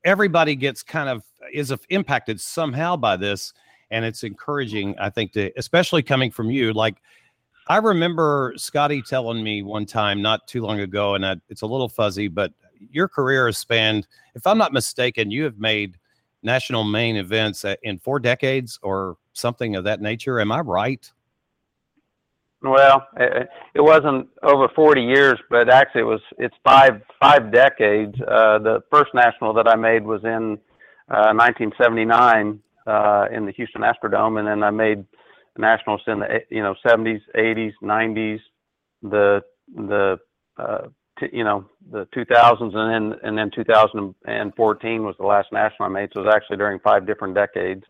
everybody 0.03 0.55
gets 0.55 0.83
kind 0.83 1.09
of 1.09 1.23
is 1.51 1.73
impacted 1.89 2.39
somehow 2.39 2.95
by 2.95 3.17
this 3.17 3.53
and 3.91 4.03
it's 4.03 4.23
encouraging 4.23 4.95
i 4.99 5.09
think 5.09 5.31
to 5.31 5.51
especially 5.57 6.03
coming 6.03 6.31
from 6.31 6.49
you 6.49 6.73
like 6.73 7.01
i 7.69 7.77
remember 7.77 8.53
scotty 8.57 9.01
telling 9.01 9.43
me 9.43 9.63
one 9.63 9.85
time 9.85 10.21
not 10.21 10.47
too 10.47 10.61
long 10.61 10.79
ago 10.79 11.15
and 11.15 11.25
I, 11.25 11.35
it's 11.49 11.61
a 11.61 11.67
little 11.67 11.89
fuzzy 11.89 12.27
but 12.27 12.51
your 12.91 13.07
career 13.07 13.47
has 13.47 13.57
spanned 13.57 14.07
if 14.35 14.45
i'm 14.47 14.57
not 14.57 14.73
mistaken 14.73 15.31
you 15.31 15.43
have 15.43 15.59
made 15.59 15.97
national 16.43 16.83
main 16.83 17.17
events 17.17 17.65
in 17.83 17.99
four 17.99 18.19
decades 18.19 18.79
or 18.81 19.17
something 19.33 19.75
of 19.75 19.83
that 19.83 20.01
nature. 20.01 20.39
Am 20.39 20.51
i 20.51 20.59
right? 20.59 21.11
Well 22.61 23.07
it, 23.17 23.49
it 23.75 23.81
wasn't 23.81 24.27
over 24.43 24.67
40 24.75 25.01
years 25.01 25.37
but 25.49 25.69
actually 25.69 26.01
it 26.01 26.05
was 26.05 26.21
it's 26.37 26.55
five 26.63 27.01
five 27.21 27.51
decades. 27.51 28.15
Uh, 28.21 28.57
the 28.59 28.83
first 28.91 29.13
national 29.13 29.53
that 29.53 29.67
i 29.67 29.75
made 29.75 30.03
was 30.03 30.23
in 30.23 30.57
uh, 31.09 31.31
1979 31.33 32.59
uh, 32.85 33.25
in 33.31 33.45
the 33.45 33.51
Houston 33.53 33.81
Astrodome, 33.81 34.39
and 34.39 34.47
then 34.47 34.63
I 34.63 34.71
made 34.71 35.05
nationals 35.57 36.01
in 36.07 36.19
the 36.19 36.41
you 36.49 36.61
know 36.61 36.75
70s, 36.85 37.21
80s, 37.35 37.73
90s, 37.81 38.39
the 39.01 39.43
the 39.75 40.17
uh, 40.57 40.87
t- 41.19 41.29
you 41.31 41.43
know 41.43 41.65
the 41.91 42.05
2000s, 42.15 42.75
and 42.75 43.13
then 43.13 43.19
and 43.23 43.37
then 43.37 43.51
2014 43.51 45.03
was 45.03 45.15
the 45.19 45.25
last 45.25 45.51
national 45.51 45.89
I 45.89 45.89
made. 45.89 46.09
So 46.13 46.21
it 46.21 46.25
was 46.25 46.33
actually 46.33 46.57
during 46.57 46.79
five 46.79 47.05
different 47.05 47.35
decades. 47.35 47.83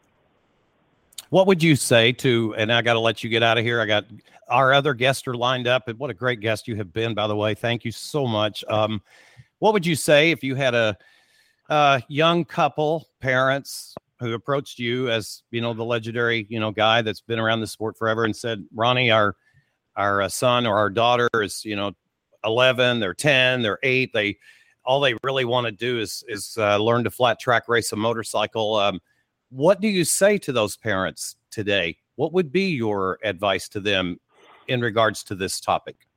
What 1.30 1.48
would 1.48 1.62
you 1.62 1.76
say 1.76 2.14
to? 2.14 2.56
And 2.58 2.72
I 2.72 2.82
got 2.82 2.94
to 2.94 3.00
let 3.00 3.24
you 3.24 3.30
get 3.30 3.44
out 3.44 3.58
of 3.58 3.66
here. 3.66 3.82
I 3.82 3.86
got 3.86 4.06
our 4.50 4.74
other 4.74 4.94
guests 4.94 5.28
are 5.28 5.34
lined 5.34 5.68
up, 5.68 5.88
and 5.88 6.00
what 6.00 6.10
a 6.10 6.14
great 6.14 6.40
guest 6.40 6.68
you 6.68 6.76
have 6.78 6.94
been, 6.94 7.14
by 7.14 7.28
the 7.28 7.36
way. 7.36 7.54
Thank 7.54 7.84
you 7.84 7.92
so 7.92 8.26
much. 8.26 8.64
Um, 8.70 9.02
what 9.60 9.74
would 9.74 9.86
you 9.86 9.96
say 9.96 10.32
if 10.32 10.44
you 10.44 10.56
had 10.56 10.74
a, 10.74 10.98
a 11.70 12.02
young 12.08 12.46
couple, 12.46 13.08
parents, 13.20 13.94
who 14.20 14.34
approached 14.34 14.80
you 14.80 15.10
as 15.10 15.44
you 15.52 15.62
know 15.62 15.74
the 15.74 15.84
legendary 15.84 16.48
you 16.50 16.60
know 16.60 16.72
guy 16.72 17.02
that's 17.02 17.22
been 17.22 17.40
around 17.40 17.62
the 17.62 17.68
sport 17.68 17.98
forever 17.98 18.26
and 18.26 18.36
said, 18.36 18.66
Ronnie, 18.74 19.12
our 19.12 19.36
our 19.96 20.22
uh, 20.22 20.30
son 20.30 20.66
or 20.66 20.78
our 20.78 20.90
daughter 20.90 21.30
is 21.34 21.66
you 21.66 21.76
know 21.76 21.92
11 22.46 23.00
they're 23.00 23.16
10 23.16 23.64
they're 23.64 23.80
8 23.82 24.12
they 24.14 24.38
all 24.88 25.02
they 25.02 25.16
really 25.22 25.44
want 25.44 25.66
to 25.66 25.72
do 25.72 26.00
is 26.00 26.24
is 26.28 26.56
uh, 26.58 26.78
learn 26.78 27.04
to 27.04 27.12
flat 27.12 27.40
track 27.40 27.68
race 27.68 27.92
a 27.92 27.96
motorcycle. 27.96 28.76
Um, 28.76 29.02
what 29.50 29.82
do 29.82 29.88
you 29.90 30.06
say 30.06 30.38
to 30.40 30.54
those 30.54 30.78
parents 30.78 31.36
today? 31.52 31.98
What 32.16 32.32
would 32.34 32.52
be 32.52 32.70
your 32.70 33.20
advice 33.24 33.68
to 33.70 33.82
them 33.82 34.18
in 34.70 34.80
regards 34.80 35.24
to 35.26 35.36
this 35.36 35.60
topic? 35.60 36.08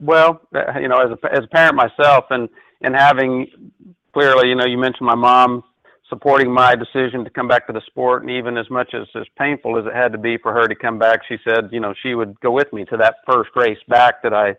Well 0.00 0.40
uh, 0.54 0.78
you 0.80 0.88
know 0.88 0.98
as 0.98 1.10
a, 1.10 1.34
as 1.34 1.44
a 1.44 1.48
parent 1.48 1.76
myself 1.76 2.24
and 2.30 2.48
and 2.80 2.94
having 2.94 3.70
clearly 4.14 4.48
you 4.48 4.54
know 4.54 4.64
you 4.64 4.78
mentioned 4.78 5.06
my 5.06 5.14
mom 5.14 5.62
supporting 6.08 6.50
my 6.50 6.74
decision 6.74 7.24
to 7.24 7.30
come 7.30 7.48
back 7.48 7.66
to 7.66 7.72
the 7.72 7.82
sport. 7.86 8.22
And 8.22 8.30
even 8.30 8.56
as 8.56 8.68
much 8.70 8.94
as 8.94 9.06
as 9.14 9.26
painful 9.38 9.78
as 9.78 9.86
it 9.86 9.94
had 9.94 10.12
to 10.12 10.18
be 10.18 10.38
for 10.38 10.52
her 10.52 10.66
to 10.66 10.74
come 10.74 10.98
back, 10.98 11.20
she 11.28 11.36
said, 11.44 11.68
you 11.70 11.80
know, 11.80 11.94
she 12.02 12.14
would 12.14 12.38
go 12.40 12.50
with 12.50 12.72
me 12.72 12.84
to 12.86 12.96
that 12.96 13.16
first 13.26 13.50
race 13.56 13.78
back 13.88 14.22
that 14.22 14.32
I 14.32 14.56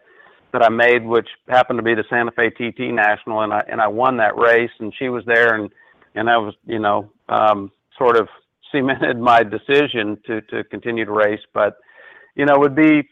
that 0.51 0.63
I 0.63 0.69
made, 0.69 1.05
which 1.05 1.27
happened 1.47 1.77
to 1.77 1.83
be 1.83 1.93
the 1.93 2.03
Santa 2.09 2.31
Fe 2.31 2.49
TT 2.49 2.91
National, 2.91 3.41
and 3.41 3.53
I 3.53 3.63
and 3.67 3.81
I 3.81 3.87
won 3.87 4.17
that 4.17 4.37
race. 4.37 4.71
And 4.79 4.93
she 4.97 5.09
was 5.09 5.23
there, 5.25 5.55
and 5.55 5.69
and 6.15 6.29
I 6.29 6.37
was, 6.37 6.53
you 6.65 6.79
know, 6.79 7.11
um, 7.29 7.71
sort 7.97 8.17
of 8.17 8.27
cemented 8.71 9.19
my 9.19 9.43
decision 9.43 10.17
to 10.27 10.41
to 10.41 10.63
continue 10.65 11.05
to 11.05 11.11
race. 11.11 11.41
But 11.53 11.77
you 12.35 12.45
know, 12.45 12.57
would 12.57 12.75
be 12.75 13.09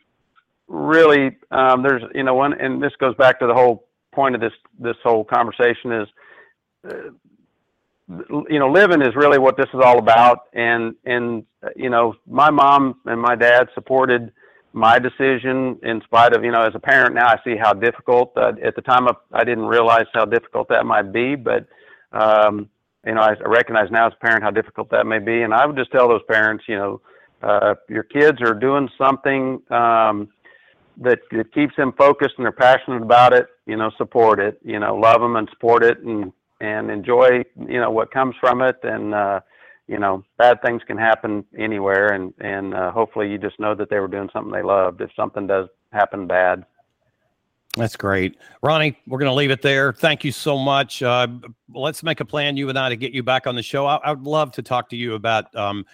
really 0.68 1.38
um, 1.52 1.84
there's 1.84 2.04
you 2.14 2.24
know 2.24 2.36
one, 2.36 2.54
and 2.54 2.82
this 2.82 2.94
goes 3.00 3.16
back 3.16 3.40
to 3.40 3.48
the 3.48 3.54
whole 3.54 3.88
point 4.14 4.36
of 4.36 4.42
this 4.42 4.54
this 4.80 4.98
whole 5.04 5.24
conversation 5.24 5.92
is. 5.92 6.08
Uh, 6.88 7.10
you 8.10 8.60
know, 8.60 8.72
living 8.72 9.02
is 9.02 9.16
really 9.16 9.38
what 9.38 9.58
this 9.58 9.68
is 9.74 9.82
all 9.84 10.00
about. 10.00 10.48
And, 10.54 10.96
and, 11.06 11.46
you 11.76 11.90
know, 11.90 12.16
my 12.26 12.50
mom 12.50 13.00
and 13.06 13.22
my 13.22 13.36
dad 13.36 13.68
supported 13.74 14.32
my 14.74 15.00
decision 15.00 15.80
in 15.84 16.02
spite 16.02 16.34
of, 16.34 16.44
you 16.44 16.52
know, 16.52 16.62
as 16.62 16.76
a 16.76 16.80
parent 16.80 17.16
now, 17.16 17.28
I 17.28 17.40
see 17.44 17.56
how 17.58 17.74
difficult, 17.74 18.32
uh, 18.38 18.54
at 18.64 18.76
the 18.76 18.82
time 18.82 19.08
I 19.34 19.44
didn't 19.44 19.66
realize 19.66 20.06
how 20.14 20.26
difficult 20.26 20.70
that 20.70 20.86
might 20.86 21.12
be, 21.12 21.36
but, 21.36 21.66
um, 22.12 22.70
you 23.06 23.14
know, 23.14 23.22
I 23.22 23.34
recognize 23.46 23.90
now 23.92 24.08
as 24.08 24.14
a 24.14 24.26
parent 24.26 24.44
how 24.44 24.52
difficult 24.52 24.90
that 24.92 25.06
may 25.06 25.20
be. 25.20 25.42
And 25.42 25.54
I 25.54 25.66
would 25.66 25.78
just 25.78 25.92
tell 25.92 26.08
those 26.08 26.24
parents, 26.30 26.66
you 26.68 26.76
know, 26.76 27.02
uh, 27.42 27.76
your 27.90 28.04
kids 28.04 28.42
are 28.42 28.54
doing 28.54 28.90
something, 28.98 29.62
um, 29.70 30.30
that, 30.98 31.20
that 31.32 31.54
keeps 31.54 31.76
them 31.76 31.94
focused 31.98 32.36
and 32.38 32.46
they're 32.46 32.52
passionate 32.52 33.02
about 33.04 33.34
it, 33.34 33.48
you 33.66 33.76
know, 33.76 33.92
support 33.98 34.40
it, 34.40 34.60
you 34.64 34.80
know, 34.80 34.96
love 34.96 35.22
them 35.22 35.36
and 35.36 35.48
support 35.50 35.84
it 35.84 36.00
and, 36.00 36.32
and 36.60 36.90
enjoy 36.90 37.44
you 37.68 37.80
know 37.80 37.92
what 37.92 38.12
comes 38.12 38.36
from 38.40 38.62
it 38.62 38.78
and 38.84 39.14
uh 39.14 39.40
you 39.88 40.00
know 40.00 40.24
bad 40.38 40.62
things 40.62 40.82
can 40.86 40.98
happen 40.98 41.46
anywhere 41.58 42.14
and 42.14 42.34
and 42.40 42.74
uh, 42.74 42.92
hopefully 42.92 43.30
you 43.30 43.38
just 43.38 43.60
know 43.60 43.74
that 43.74 43.90
they 43.90 44.00
were 44.00 44.08
doing 44.08 44.30
something 44.34 44.52
they 44.52 44.62
loved. 44.62 45.02
If 45.02 45.10
something 45.16 45.48
does 45.48 45.68
happen 45.92 46.28
bad. 46.28 46.66
That's 47.76 47.96
great. 47.96 48.38
Ronnie 48.62 48.98
we're 49.08 49.20
going 49.20 49.30
to 49.30 49.36
leave 49.36 49.52
it 49.52 49.62
there. 49.62 49.94
Thank 49.94 50.24
you 50.24 50.32
so 50.32 50.58
much. 50.58 51.02
Uh, 51.02 51.28
let's 51.74 52.04
make 52.04 52.20
a 52.20 52.26
plan 52.26 52.58
you 52.58 52.70
and 52.70 52.78
i 52.78 52.90
to 52.90 52.96
get 52.96 53.14
you 53.14 53.24
back 53.24 53.48
on 53.48 53.56
the 53.56 53.64
show. 53.64 53.86
I, 53.86 53.98
I 53.98 54.12
would 54.12 54.24
love 54.24 54.52
to 54.54 54.62
talk 54.62 54.90
to 54.90 54.96
you 54.96 55.14
about 55.14 55.56
um, 55.56 55.86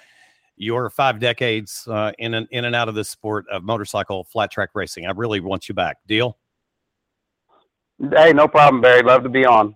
your 0.56 0.90
five 0.90 1.20
decades 1.20 1.88
uh, 1.88 2.12
in 2.20 2.34
and 2.36 2.48
in 2.52 2.66
and 2.66 2.76
out 2.76 2.90
of 2.90 2.96
the 2.96 3.04
sport 3.04 3.46
of 3.52 3.64
motorcycle 3.64 4.24
flat 4.24 4.50
track 4.52 4.70
racing. 4.74 5.06
I 5.06 5.12
really 5.12 5.40
want 5.40 5.70
you 5.70 5.76
back. 5.76 5.98
Deal? 6.08 6.38
Hey 8.12 8.34
no 8.34 8.48
problem 8.48 8.82
barry. 8.82 9.04
Love 9.04 9.22
to 9.24 9.30
be 9.30 9.46
on 9.46 9.76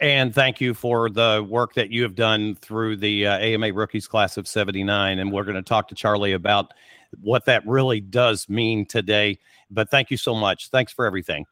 and 0.00 0.34
thank 0.34 0.60
you 0.60 0.74
for 0.74 1.08
the 1.08 1.46
work 1.48 1.74
that 1.74 1.90
you 1.90 2.02
have 2.02 2.14
done 2.14 2.56
through 2.56 2.96
the 2.96 3.26
uh, 3.26 3.38
AMA 3.38 3.72
Rookies 3.72 4.08
Class 4.08 4.36
of 4.36 4.48
79. 4.48 5.18
And 5.18 5.32
we're 5.32 5.44
going 5.44 5.56
to 5.56 5.62
talk 5.62 5.88
to 5.88 5.94
Charlie 5.94 6.32
about 6.32 6.72
what 7.20 7.44
that 7.46 7.66
really 7.66 8.00
does 8.00 8.48
mean 8.48 8.86
today. 8.86 9.38
But 9.70 9.90
thank 9.90 10.10
you 10.10 10.16
so 10.16 10.34
much. 10.34 10.70
Thanks 10.70 10.92
for 10.92 11.06
everything. 11.06 11.46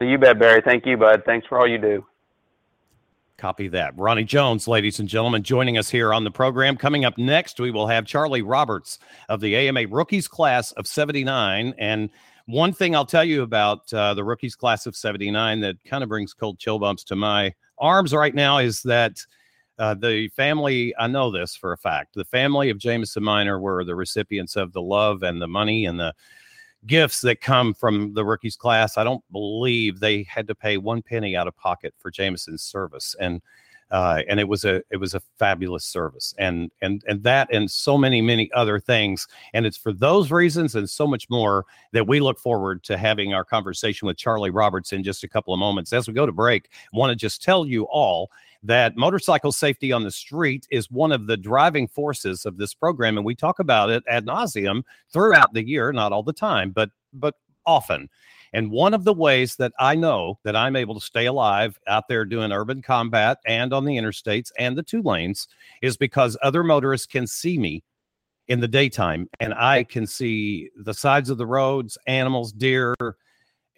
You 0.00 0.18
bet, 0.18 0.38
Barry. 0.38 0.62
Thank 0.62 0.86
you, 0.86 0.96
bud. 0.96 1.22
Thanks 1.24 1.46
for 1.46 1.58
all 1.58 1.68
you 1.68 1.78
do. 1.78 2.04
Copy 3.38 3.68
that. 3.68 3.96
Ronnie 3.98 4.24
Jones, 4.24 4.66
ladies 4.66 4.98
and 4.98 5.08
gentlemen, 5.08 5.42
joining 5.42 5.76
us 5.76 5.90
here 5.90 6.14
on 6.14 6.24
the 6.24 6.30
program. 6.30 6.76
Coming 6.76 7.04
up 7.04 7.18
next, 7.18 7.60
we 7.60 7.70
will 7.70 7.86
have 7.86 8.06
Charlie 8.06 8.40
Roberts 8.40 8.98
of 9.28 9.40
the 9.40 9.54
AMA 9.56 9.86
Rookies 9.88 10.26
Class 10.26 10.72
of 10.72 10.86
79. 10.86 11.74
And 11.76 12.08
one 12.46 12.72
thing 12.72 12.94
I'll 12.94 13.06
tell 13.06 13.24
you 13.24 13.42
about 13.42 13.92
uh, 13.92 14.14
the 14.14 14.24
rookies 14.24 14.56
class 14.56 14.86
of 14.86 14.96
79 14.96 15.60
that 15.60 15.76
kind 15.84 16.02
of 16.02 16.08
brings 16.08 16.32
cold 16.32 16.58
chill 16.58 16.78
bumps 16.78 17.04
to 17.04 17.16
my 17.16 17.52
arms 17.78 18.14
right 18.14 18.34
now 18.34 18.58
is 18.58 18.82
that 18.82 19.18
uh, 19.78 19.94
the 19.94 20.28
family, 20.28 20.94
I 20.98 21.06
know 21.06 21.30
this 21.30 21.54
for 21.54 21.72
a 21.72 21.76
fact, 21.76 22.14
the 22.14 22.24
family 22.24 22.70
of 22.70 22.78
Jamison 22.78 23.22
Minor 23.22 23.60
were 23.60 23.84
the 23.84 23.94
recipients 23.94 24.56
of 24.56 24.72
the 24.72 24.80
love 24.80 25.22
and 25.22 25.42
the 25.42 25.48
money 25.48 25.84
and 25.84 26.00
the 26.00 26.14
gifts 26.86 27.20
that 27.22 27.40
come 27.40 27.74
from 27.74 28.14
the 28.14 28.24
rookies 28.24 28.56
class. 28.56 28.96
I 28.96 29.04
don't 29.04 29.24
believe 29.32 29.98
they 29.98 30.22
had 30.22 30.46
to 30.48 30.54
pay 30.54 30.78
one 30.78 31.02
penny 31.02 31.36
out 31.36 31.48
of 31.48 31.56
pocket 31.56 31.94
for 31.98 32.10
Jamison's 32.10 32.62
service. 32.62 33.14
And 33.20 33.42
uh, 33.90 34.22
and 34.28 34.40
it 34.40 34.48
was 34.48 34.64
a 34.64 34.82
it 34.90 34.96
was 34.96 35.14
a 35.14 35.20
fabulous 35.38 35.84
service. 35.84 36.34
And 36.38 36.70
and 36.82 37.02
and 37.06 37.22
that 37.22 37.48
and 37.52 37.70
so 37.70 37.96
many 37.96 38.20
many 38.20 38.50
other 38.52 38.80
things. 38.80 39.28
And 39.54 39.64
it's 39.64 39.76
for 39.76 39.92
those 39.92 40.30
reasons 40.30 40.74
and 40.74 40.88
so 40.88 41.06
much 41.06 41.30
more 41.30 41.64
that 41.92 42.06
we 42.06 42.20
look 42.20 42.38
forward 42.38 42.82
to 42.84 42.96
having 42.96 43.32
our 43.32 43.44
conversation 43.44 44.06
with 44.06 44.16
charlie 44.16 44.50
roberts 44.50 44.92
in 44.92 45.02
just 45.02 45.24
a 45.24 45.28
couple 45.28 45.54
of 45.54 45.60
moments. 45.60 45.92
As 45.92 46.08
we 46.08 46.14
go 46.14 46.26
to 46.26 46.32
break 46.32 46.68
I 46.72 46.96
want 46.96 47.10
to 47.10 47.16
just 47.16 47.42
tell 47.42 47.66
you 47.66 47.84
all 47.84 48.30
that 48.62 48.96
motorcycle 48.96 49.52
safety 49.52 49.92
on 49.92 50.02
the 50.02 50.10
street 50.10 50.66
is 50.70 50.90
one 50.90 51.12
of 51.12 51.28
the 51.28 51.36
driving 51.36 51.86
forces 51.86 52.44
of 52.44 52.56
this 52.56 52.74
program. 52.74 53.16
And 53.16 53.24
we 53.24 53.36
talk 53.36 53.60
about 53.60 53.90
it 53.90 54.02
ad 54.08 54.26
nauseum 54.26 54.82
throughout 55.12 55.52
the 55.52 55.66
year 55.66 55.92
not 55.92 56.12
all 56.12 56.22
the 56.24 56.32
time 56.32 56.70
but 56.70 56.90
but 57.12 57.36
often 57.66 58.08
and 58.52 58.70
one 58.70 58.94
of 58.94 59.04
the 59.04 59.12
ways 59.12 59.56
that 59.56 59.72
I 59.78 59.94
know 59.94 60.38
that 60.44 60.56
I'm 60.56 60.76
able 60.76 60.94
to 60.94 61.00
stay 61.00 61.26
alive 61.26 61.78
out 61.86 62.08
there 62.08 62.24
doing 62.24 62.52
urban 62.52 62.82
combat 62.82 63.38
and 63.46 63.72
on 63.72 63.84
the 63.84 63.96
interstates 63.96 64.50
and 64.58 64.76
the 64.76 64.82
two 64.82 65.02
lanes 65.02 65.48
is 65.82 65.96
because 65.96 66.36
other 66.42 66.62
motorists 66.62 67.06
can 67.06 67.26
see 67.26 67.58
me 67.58 67.82
in 68.48 68.60
the 68.60 68.68
daytime 68.68 69.28
and 69.40 69.54
I 69.54 69.84
can 69.84 70.06
see 70.06 70.70
the 70.76 70.94
sides 70.94 71.30
of 71.30 71.38
the 71.38 71.46
roads, 71.46 71.98
animals, 72.06 72.52
deer, 72.52 72.94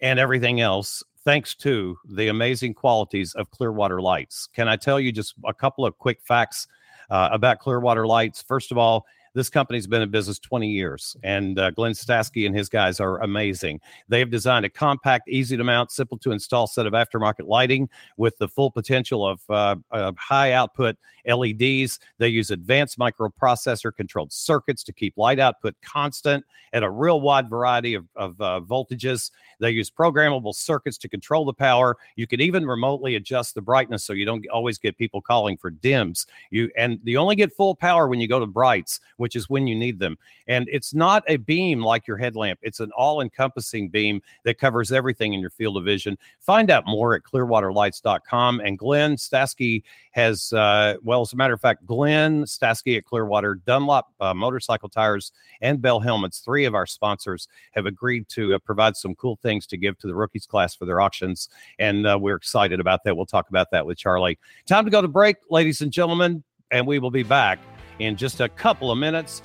and 0.01 0.19
everything 0.19 0.61
else 0.61 1.03
thanks 1.25 1.55
to 1.55 1.97
the 2.09 2.27
amazing 2.27 2.73
qualities 2.73 3.33
of 3.35 3.49
Clearwater 3.51 4.01
lights. 4.01 4.47
Can 4.53 4.67
I 4.67 4.75
tell 4.75 4.99
you 4.99 5.11
just 5.11 5.35
a 5.45 5.53
couple 5.53 5.85
of 5.85 5.97
quick 5.97 6.21
facts 6.23 6.67
uh, 7.09 7.29
about 7.31 7.59
Clearwater 7.59 8.07
lights? 8.07 8.41
First 8.41 8.71
of 8.71 8.77
all, 8.77 9.05
this 9.39 9.49
company's 9.49 9.87
been 9.87 10.01
in 10.01 10.11
business 10.11 10.37
20 10.37 10.67
years, 10.67 11.15
and 11.23 11.57
uh, 11.57 11.71
Glenn 11.71 11.93
Stasky 11.93 12.45
and 12.45 12.53
his 12.53 12.67
guys 12.67 12.99
are 12.99 13.21
amazing. 13.23 13.79
They 14.09 14.19
have 14.19 14.29
designed 14.29 14.65
a 14.65 14.69
compact, 14.69 15.29
easy 15.29 15.55
to 15.55 15.63
mount, 15.63 15.91
simple 15.91 16.17
to 16.17 16.33
install 16.33 16.67
set 16.67 16.85
of 16.85 16.91
aftermarket 16.91 17.47
lighting 17.47 17.87
with 18.17 18.37
the 18.37 18.49
full 18.49 18.69
potential 18.69 19.25
of 19.25 19.39
uh, 19.49 20.11
high 20.17 20.51
output 20.51 20.97
LEDs. 21.25 21.99
They 22.17 22.27
use 22.27 22.51
advanced 22.51 22.99
microprocessor 22.99 23.95
controlled 23.95 24.33
circuits 24.33 24.83
to 24.83 24.93
keep 24.93 25.17
light 25.17 25.39
output 25.39 25.75
constant 25.81 26.43
at 26.73 26.83
a 26.83 26.89
real 26.89 27.21
wide 27.21 27.49
variety 27.49 27.93
of, 27.93 28.05
of 28.15 28.39
uh, 28.41 28.59
voltages. 28.61 29.31
They 29.59 29.71
use 29.71 29.89
programmable 29.89 30.53
circuits 30.53 30.97
to 30.99 31.09
control 31.09 31.45
the 31.45 31.53
power. 31.53 31.97
You 32.15 32.27
can 32.27 32.41
even 32.41 32.65
remotely 32.65 33.15
adjust 33.15 33.55
the 33.55 33.61
brightness 33.61 34.03
so 34.03 34.13
you 34.13 34.25
don't 34.25 34.45
always 34.49 34.77
get 34.77 34.97
people 34.97 35.21
calling 35.21 35.57
for 35.57 35.69
dims. 35.69 36.27
You 36.49 36.69
and 36.77 36.99
you 37.03 37.17
only 37.17 37.35
get 37.35 37.55
full 37.55 37.75
power 37.75 38.07
when 38.07 38.19
you 38.19 38.27
go 38.27 38.39
to 38.39 38.45
brights, 38.45 38.99
which 39.17 39.28
is 39.35 39.49
when 39.49 39.67
you 39.67 39.75
need 39.75 39.99
them. 39.99 40.17
And 40.47 40.67
it's 40.71 40.93
not 40.93 41.23
a 41.27 41.37
beam 41.37 41.81
like 41.81 42.07
your 42.07 42.17
headlamp. 42.17 42.59
It's 42.61 42.79
an 42.79 42.91
all-encompassing 42.95 43.89
beam 43.89 44.21
that 44.43 44.59
covers 44.59 44.91
everything 44.91 45.33
in 45.33 45.39
your 45.39 45.49
field 45.49 45.77
of 45.77 45.85
vision. 45.85 46.17
Find 46.39 46.69
out 46.69 46.85
more 46.85 47.15
at 47.15 47.23
clearwaterlights.com. 47.23 48.61
And 48.61 48.77
Glenn 48.77 49.15
Stasky 49.15 49.83
has, 50.11 50.51
uh, 50.53 50.95
well, 51.03 51.21
as 51.21 51.33
a 51.33 51.35
matter 51.35 51.53
of 51.53 51.61
fact, 51.61 51.85
Glenn 51.85 52.43
Stasky 52.43 52.97
at 52.97 53.05
Clearwater, 53.05 53.55
Dunlop 53.65 54.11
uh, 54.19 54.33
motorcycle 54.33 54.89
tires, 54.89 55.31
and 55.61 55.81
Bell 55.81 55.99
helmets, 55.99 56.39
three 56.39 56.65
of 56.65 56.75
our 56.75 56.85
sponsors, 56.85 57.47
have 57.71 57.85
agreed 57.85 58.27
to 58.29 58.55
uh, 58.55 58.59
provide 58.59 58.95
some 58.95 59.15
cool 59.15 59.37
things 59.41 59.65
to 59.67 59.77
give 59.77 59.97
to 59.99 60.07
the 60.07 60.15
rookies 60.15 60.45
class 60.45 60.75
for 60.75 60.85
their 60.85 61.01
auctions. 61.01 61.49
And 61.77 62.07
uh, 62.07 62.17
we're 62.19 62.35
excited 62.35 62.79
about 62.79 63.03
that. 63.03 63.15
We'll 63.15 63.25
talk 63.25 63.49
about 63.49 63.71
that 63.71 63.85
with 63.85 63.97
Charlie. 63.97 64.39
Time 64.65 64.85
to 64.85 64.91
go 64.91 65.01
to 65.01 65.07
break, 65.07 65.37
ladies 65.49 65.81
and 65.81 65.91
gentlemen, 65.91 66.43
and 66.71 66.85
we 66.85 66.99
will 66.99 67.11
be 67.11 67.23
back 67.23 67.59
in 67.99 68.15
just 68.15 68.39
a 68.41 68.49
couple 68.49 68.91
of 68.91 68.97
minutes. 68.97 69.41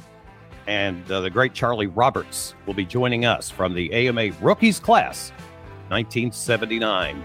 And 0.66 1.10
uh, 1.10 1.20
the 1.20 1.30
great 1.30 1.52
Charlie 1.52 1.88
Roberts 1.88 2.54
will 2.66 2.74
be 2.74 2.86
joining 2.86 3.26
us 3.26 3.50
from 3.50 3.74
the 3.74 3.92
AMA 3.92 4.30
Rookies 4.40 4.80
Class 4.80 5.30
1979. 5.88 7.22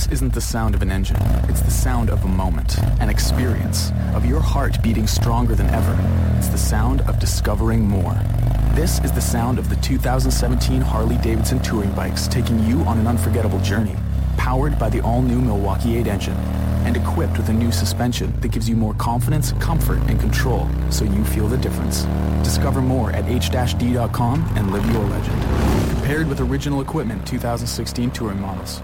This 0.00 0.12
isn't 0.12 0.32
the 0.32 0.40
sound 0.40 0.74
of 0.74 0.80
an 0.80 0.90
engine. 0.90 1.18
It's 1.50 1.60
the 1.60 1.70
sound 1.70 2.08
of 2.08 2.24
a 2.24 2.26
moment, 2.26 2.78
an 3.02 3.10
experience, 3.10 3.92
of 4.14 4.24
your 4.24 4.40
heart 4.40 4.82
beating 4.82 5.06
stronger 5.06 5.54
than 5.54 5.66
ever. 5.66 5.94
It's 6.38 6.48
the 6.48 6.56
sound 6.56 7.02
of 7.02 7.18
discovering 7.18 7.86
more. 7.86 8.14
This 8.72 8.98
is 9.04 9.12
the 9.12 9.20
sound 9.20 9.58
of 9.58 9.68
the 9.68 9.76
2017 9.76 10.80
Harley 10.80 11.18
Davidson 11.18 11.60
touring 11.60 11.92
bikes 11.92 12.28
taking 12.28 12.64
you 12.64 12.80
on 12.84 12.96
an 12.96 13.06
unforgettable 13.06 13.60
journey. 13.60 13.94
Powered 14.38 14.78
by 14.78 14.88
the 14.88 15.02
all-new 15.02 15.38
Milwaukee 15.38 15.98
8 15.98 16.06
engine 16.06 16.36
and 16.86 16.96
equipped 16.96 17.36
with 17.36 17.50
a 17.50 17.52
new 17.52 17.70
suspension 17.70 18.32
that 18.40 18.52
gives 18.52 18.70
you 18.70 18.76
more 18.76 18.94
confidence, 18.94 19.52
comfort, 19.60 20.00
and 20.08 20.18
control 20.18 20.66
so 20.88 21.04
you 21.04 21.22
feel 21.26 21.46
the 21.46 21.58
difference. 21.58 22.04
Discover 22.42 22.80
more 22.80 23.12
at 23.12 23.26
h-d.com 23.26 24.50
and 24.56 24.72
live 24.72 24.90
your 24.92 25.04
legend. 25.04 25.42
Compared 25.90 26.26
with 26.26 26.40
original 26.40 26.80
equipment 26.80 27.26
2016 27.26 28.10
touring 28.12 28.40
models. 28.40 28.80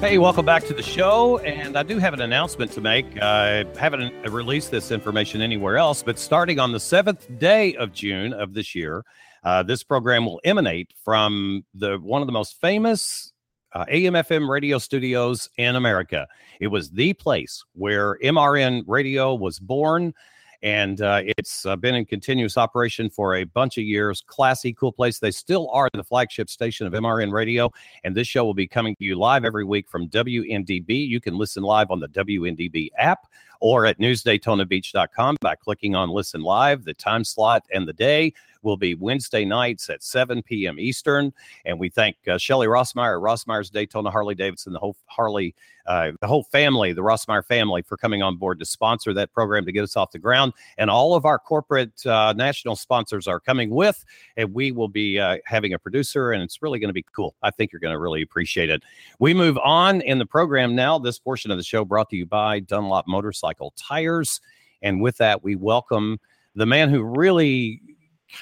Hey, 0.00 0.16
welcome 0.16 0.46
back 0.46 0.62
to 0.66 0.74
the 0.74 0.82
show. 0.82 1.38
And 1.38 1.76
I 1.76 1.82
do 1.82 1.98
have 1.98 2.14
an 2.14 2.20
announcement 2.20 2.70
to 2.72 2.80
make. 2.80 3.20
I 3.20 3.64
haven't 3.76 4.14
released 4.30 4.70
this 4.70 4.92
information 4.92 5.40
anywhere 5.40 5.76
else, 5.76 6.04
but 6.04 6.20
starting 6.20 6.60
on 6.60 6.70
the 6.70 6.78
seventh 6.78 7.26
day 7.40 7.74
of 7.74 7.92
June 7.92 8.32
of 8.32 8.54
this 8.54 8.76
year, 8.76 9.04
uh, 9.42 9.64
this 9.64 9.82
program 9.82 10.24
will 10.24 10.40
emanate 10.44 10.94
from 11.04 11.64
the 11.74 11.98
one 11.98 12.22
of 12.22 12.26
the 12.28 12.32
most 12.32 12.60
famous 12.60 13.32
uh, 13.72 13.86
AM/FM 13.88 14.48
radio 14.48 14.78
studios 14.78 15.50
in 15.56 15.74
America. 15.74 16.28
It 16.60 16.68
was 16.68 16.90
the 16.90 17.12
place 17.14 17.64
where 17.72 18.18
MRN 18.22 18.84
Radio 18.86 19.34
was 19.34 19.58
born 19.58 20.14
and 20.62 21.00
uh, 21.00 21.22
it's 21.24 21.64
uh, 21.66 21.76
been 21.76 21.94
in 21.94 22.04
continuous 22.04 22.56
operation 22.56 23.08
for 23.08 23.36
a 23.36 23.44
bunch 23.44 23.78
of 23.78 23.84
years. 23.84 24.22
Classy, 24.26 24.72
cool 24.72 24.92
place. 24.92 25.18
They 25.18 25.30
still 25.30 25.70
are 25.70 25.88
the 25.92 26.04
flagship 26.04 26.50
station 26.50 26.86
of 26.86 26.92
MRN 26.92 27.32
Radio, 27.32 27.70
and 28.04 28.16
this 28.16 28.26
show 28.26 28.44
will 28.44 28.54
be 28.54 28.66
coming 28.66 28.96
to 28.96 29.04
you 29.04 29.16
live 29.16 29.44
every 29.44 29.64
week 29.64 29.88
from 29.88 30.08
WNDB. 30.08 31.06
You 31.06 31.20
can 31.20 31.36
listen 31.36 31.62
live 31.62 31.90
on 31.90 32.00
the 32.00 32.08
WNDB 32.08 32.90
app 32.98 33.26
or 33.60 33.86
at 33.86 33.98
newsdaytonabeach.com 33.98 35.36
by 35.40 35.54
clicking 35.56 35.94
on 35.94 36.10
Listen 36.10 36.42
Live. 36.42 36.84
The 36.84 36.94
time 36.94 37.24
slot 37.24 37.64
and 37.72 37.88
the 37.88 37.92
day 37.92 38.32
will 38.62 38.76
be 38.76 38.94
Wednesday 38.94 39.44
nights 39.44 39.90
at 39.90 40.02
7 40.02 40.42
p.m. 40.42 40.78
Eastern. 40.78 41.32
And 41.64 41.78
we 41.78 41.88
thank 41.88 42.16
uh, 42.28 42.38
Shelly 42.38 42.66
Rossmeyer, 42.66 43.20
Rossmeyer's 43.20 43.70
Daytona 43.70 44.10
Harley 44.10 44.34
Davidson, 44.34 44.72
the 44.72 44.78
whole 44.78 44.96
Harley, 45.06 45.54
uh, 45.86 46.12
the 46.20 46.26
whole 46.26 46.44
family, 46.44 46.92
the 46.92 47.02
Rossmeyer 47.02 47.44
family, 47.44 47.82
for 47.82 47.96
coming 47.96 48.22
on 48.22 48.36
board 48.36 48.58
to 48.58 48.66
sponsor 48.66 49.14
that 49.14 49.32
program 49.32 49.64
to 49.64 49.72
get 49.72 49.82
us 49.82 49.96
off 49.96 50.10
the 50.10 50.18
ground. 50.18 50.52
And 50.76 50.90
all 50.90 51.14
of 51.14 51.24
our 51.24 51.38
corporate 51.38 52.04
uh, 52.06 52.34
national 52.36 52.76
sponsors 52.76 53.26
are 53.26 53.40
coming 53.40 53.70
with, 53.70 54.04
and 54.36 54.52
we 54.52 54.72
will 54.72 54.88
be 54.88 55.18
uh, 55.18 55.38
having 55.46 55.72
a 55.72 55.78
producer, 55.78 56.32
and 56.32 56.42
it's 56.42 56.60
really 56.62 56.78
going 56.78 56.90
to 56.90 56.94
be 56.94 57.06
cool. 57.14 57.34
I 57.42 57.50
think 57.50 57.72
you're 57.72 57.80
going 57.80 57.94
to 57.94 57.98
really 57.98 58.22
appreciate 58.22 58.70
it. 58.70 58.82
We 59.18 59.34
move 59.34 59.58
on 59.58 60.00
in 60.02 60.18
the 60.18 60.26
program 60.26 60.74
now. 60.74 60.98
This 60.98 61.18
portion 61.18 61.50
of 61.50 61.56
the 61.56 61.64
show 61.64 61.84
brought 61.84 62.10
to 62.10 62.16
you 62.16 62.26
by 62.26 62.60
Dunlop 62.60 63.06
Motorcycle 63.08 63.72
Tires. 63.76 64.40
And 64.82 65.00
with 65.00 65.16
that, 65.18 65.42
we 65.42 65.56
welcome 65.56 66.20
the 66.54 66.66
man 66.66 66.90
who 66.90 67.02
really 67.02 67.80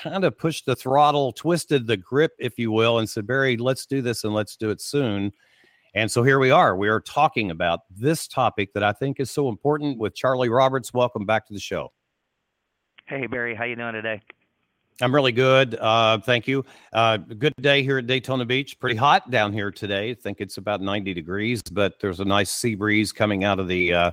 kind 0.03 0.25
of 0.25 0.37
pushed 0.37 0.67
the 0.67 0.77
throttle, 0.77 1.33
twisted 1.33 1.87
the 1.87 1.97
grip, 1.97 2.33
if 2.39 2.59
you 2.59 2.71
will, 2.73 2.99
and 2.99 3.09
said, 3.09 3.27
Barry, 3.27 3.57
let's 3.57 3.87
do 3.87 4.03
this 4.03 4.25
and 4.25 4.35
let's 4.35 4.57
do 4.57 4.71
it 4.71 4.81
soon. 4.81 5.33
And 5.95 6.11
so 6.11 6.23
here 6.23 6.39
we 6.39 6.51
are. 6.51 6.77
We 6.77 6.89
are 6.89 7.01
talking 7.01 7.51
about 7.51 7.81
this 7.91 8.29
topic 8.29 8.75
that 8.75 8.83
I 8.83 8.93
think 8.93 9.19
is 9.19 9.31
so 9.31 9.49
important 9.49 9.99
with 9.99 10.15
Charlie 10.15 10.51
Roberts. 10.51 10.93
Welcome 10.93 11.25
back 11.25 11.47
to 11.47 11.55
the 11.55 11.61
show. 11.61 11.93
Hey 13.07 13.27
Barry, 13.27 13.55
how 13.55 13.65
you 13.65 13.77
doing 13.77 13.95
today? 13.95 14.21
I'm 15.01 15.15
really 15.15 15.33
good. 15.33 15.75
Uh, 15.75 16.19
thank 16.19 16.49
you. 16.49 16.65
Uh, 16.93 17.19
good 17.19 17.53
day 17.61 17.83
here 17.83 17.99
at 17.99 18.07
Daytona 18.07 18.45
Beach. 18.45 18.79
Pretty 18.81 18.97
hot 18.97 19.31
down 19.31 19.53
here 19.53 19.71
today. 19.71 20.11
I 20.11 20.15
think 20.15 20.41
it's 20.41 20.57
about 20.57 20.81
90 20.81 21.13
degrees, 21.13 21.63
but 21.71 22.01
there's 22.01 22.21
a 22.21 22.25
nice 22.25 22.51
sea 22.51 22.75
breeze 22.75 23.13
coming 23.13 23.45
out 23.45 23.61
of 23.61 23.69
the 23.69 23.93
uh, 23.93 24.11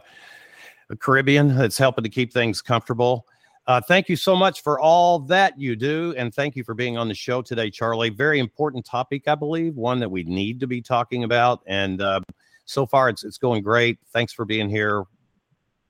Caribbean 0.99 1.55
that's 1.55 1.77
helping 1.77 2.03
to 2.03 2.09
keep 2.09 2.33
things 2.33 2.61
comfortable. 2.61 3.25
Uh, 3.65 3.79
thank 3.79 4.09
you 4.09 4.15
so 4.15 4.35
much 4.35 4.61
for 4.61 4.79
all 4.79 5.19
that 5.19 5.57
you 5.57 5.75
do. 5.75 6.13
And 6.17 6.33
thank 6.33 6.55
you 6.55 6.63
for 6.63 6.73
being 6.73 6.97
on 6.97 7.07
the 7.07 7.13
show 7.13 7.41
today, 7.41 7.69
Charlie. 7.69 8.09
Very 8.09 8.39
important 8.39 8.85
topic, 8.85 9.27
I 9.27 9.35
believe, 9.35 9.75
one 9.75 9.99
that 9.99 10.11
we 10.11 10.23
need 10.23 10.59
to 10.59 10.67
be 10.67 10.81
talking 10.81 11.23
about. 11.23 11.61
And 11.65 12.01
uh, 12.01 12.21
so 12.65 12.85
far, 12.85 13.07
it's, 13.07 13.23
it's 13.23 13.37
going 13.37 13.63
great. 13.63 13.99
Thanks 14.11 14.33
for 14.33 14.43
being 14.43 14.69
here. 14.69 15.05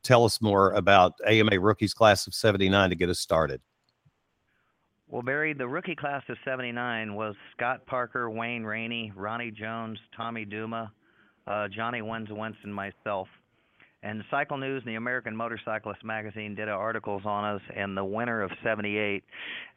Tell 0.04 0.24
us 0.24 0.42
more 0.42 0.74
about 0.74 1.14
AMA 1.26 1.60
Rookies 1.60 1.94
Class 1.94 2.28
of 2.28 2.36
79 2.36 2.90
to 2.90 2.96
get 2.96 3.10
us 3.10 3.20
started. 3.20 3.62
Well, 5.08 5.22
Barry, 5.22 5.54
the 5.54 5.68
rookie 5.68 5.96
class 5.96 6.24
of 6.28 6.38
79 6.44 7.14
was 7.14 7.36
Scott 7.56 7.86
Parker, 7.86 8.32
Wayne 8.32 8.64
Rainey, 8.64 9.12
Ronnie 9.16 9.52
Jones, 9.52 10.00
Tommy 10.18 10.44
Duma, 10.44 10.92
uh, 11.46 11.68
Johnny 11.68 12.02
Wens 12.02 12.30
Wentz, 12.32 12.58
and 12.64 12.74
myself. 12.74 13.28
And 14.04 14.22
Cycle 14.30 14.58
News 14.58 14.84
and 14.86 14.92
the 14.92 14.98
American 14.98 15.34
Motorcyclist 15.34 16.04
magazine 16.04 16.56
did 16.56 16.68
articles 16.68 17.22
on 17.26 17.56
us 17.56 17.62
in 17.74 17.96
the 17.96 18.04
winter 18.04 18.42
of 18.42 18.52
78 18.62 19.24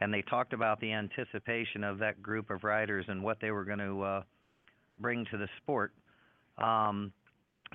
and 0.01 0.13
they 0.13 0.23
talked 0.23 0.53
about 0.53 0.81
the 0.81 0.93
anticipation 0.93 1.85
of 1.85 1.99
that 1.99 2.21
group 2.21 2.51
of 2.51 2.65
riders 2.65 3.05
and 3.09 3.23
what 3.23 3.39
they 3.41 3.53
were 3.53 3.65
going 3.65 3.79
to 3.79 4.03
uh, 4.03 4.23
bring 4.99 5.25
to 5.31 5.39
the 5.39 5.49
sport. 5.63 5.93
Um, 6.59 7.13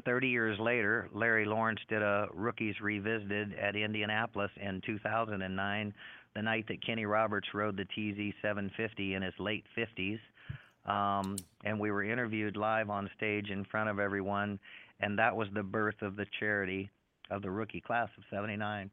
30 0.03 0.27
years 0.27 0.59
later, 0.59 1.09
Larry 1.13 1.45
Lawrence 1.45 1.79
did 1.87 2.01
a 2.01 2.27
Rookies 2.33 2.75
Revisited 2.81 3.53
at 3.53 3.77
Indianapolis 3.77 4.51
in 4.61 4.81
2009, 4.85 5.93
the 6.35 6.41
night 6.41 6.65
that 6.67 6.85
Kenny 6.85 7.05
Roberts 7.05 7.47
rode 7.53 7.77
the 7.77 7.85
TZ 7.85 8.33
750 8.41 9.13
in 9.13 9.21
his 9.21 9.33
late 9.39 9.63
50s. 9.77 10.19
Um, 10.85 11.35
and 11.63 11.79
we 11.79 11.91
were 11.91 12.03
interviewed 12.03 12.57
live 12.57 12.89
on 12.89 13.09
stage 13.15 13.51
in 13.51 13.63
front 13.65 13.89
of 13.89 13.99
everyone 13.99 14.59
and 15.01 15.17
that 15.19 15.35
was 15.35 15.47
the 15.53 15.63
birth 15.63 16.01
of 16.01 16.15
the 16.15 16.25
charity 16.39 16.89
of 17.29 17.41
the 17.41 17.51
rookie 17.51 17.81
class 17.81 18.09
of 18.17 18.23
'79. 18.29 18.89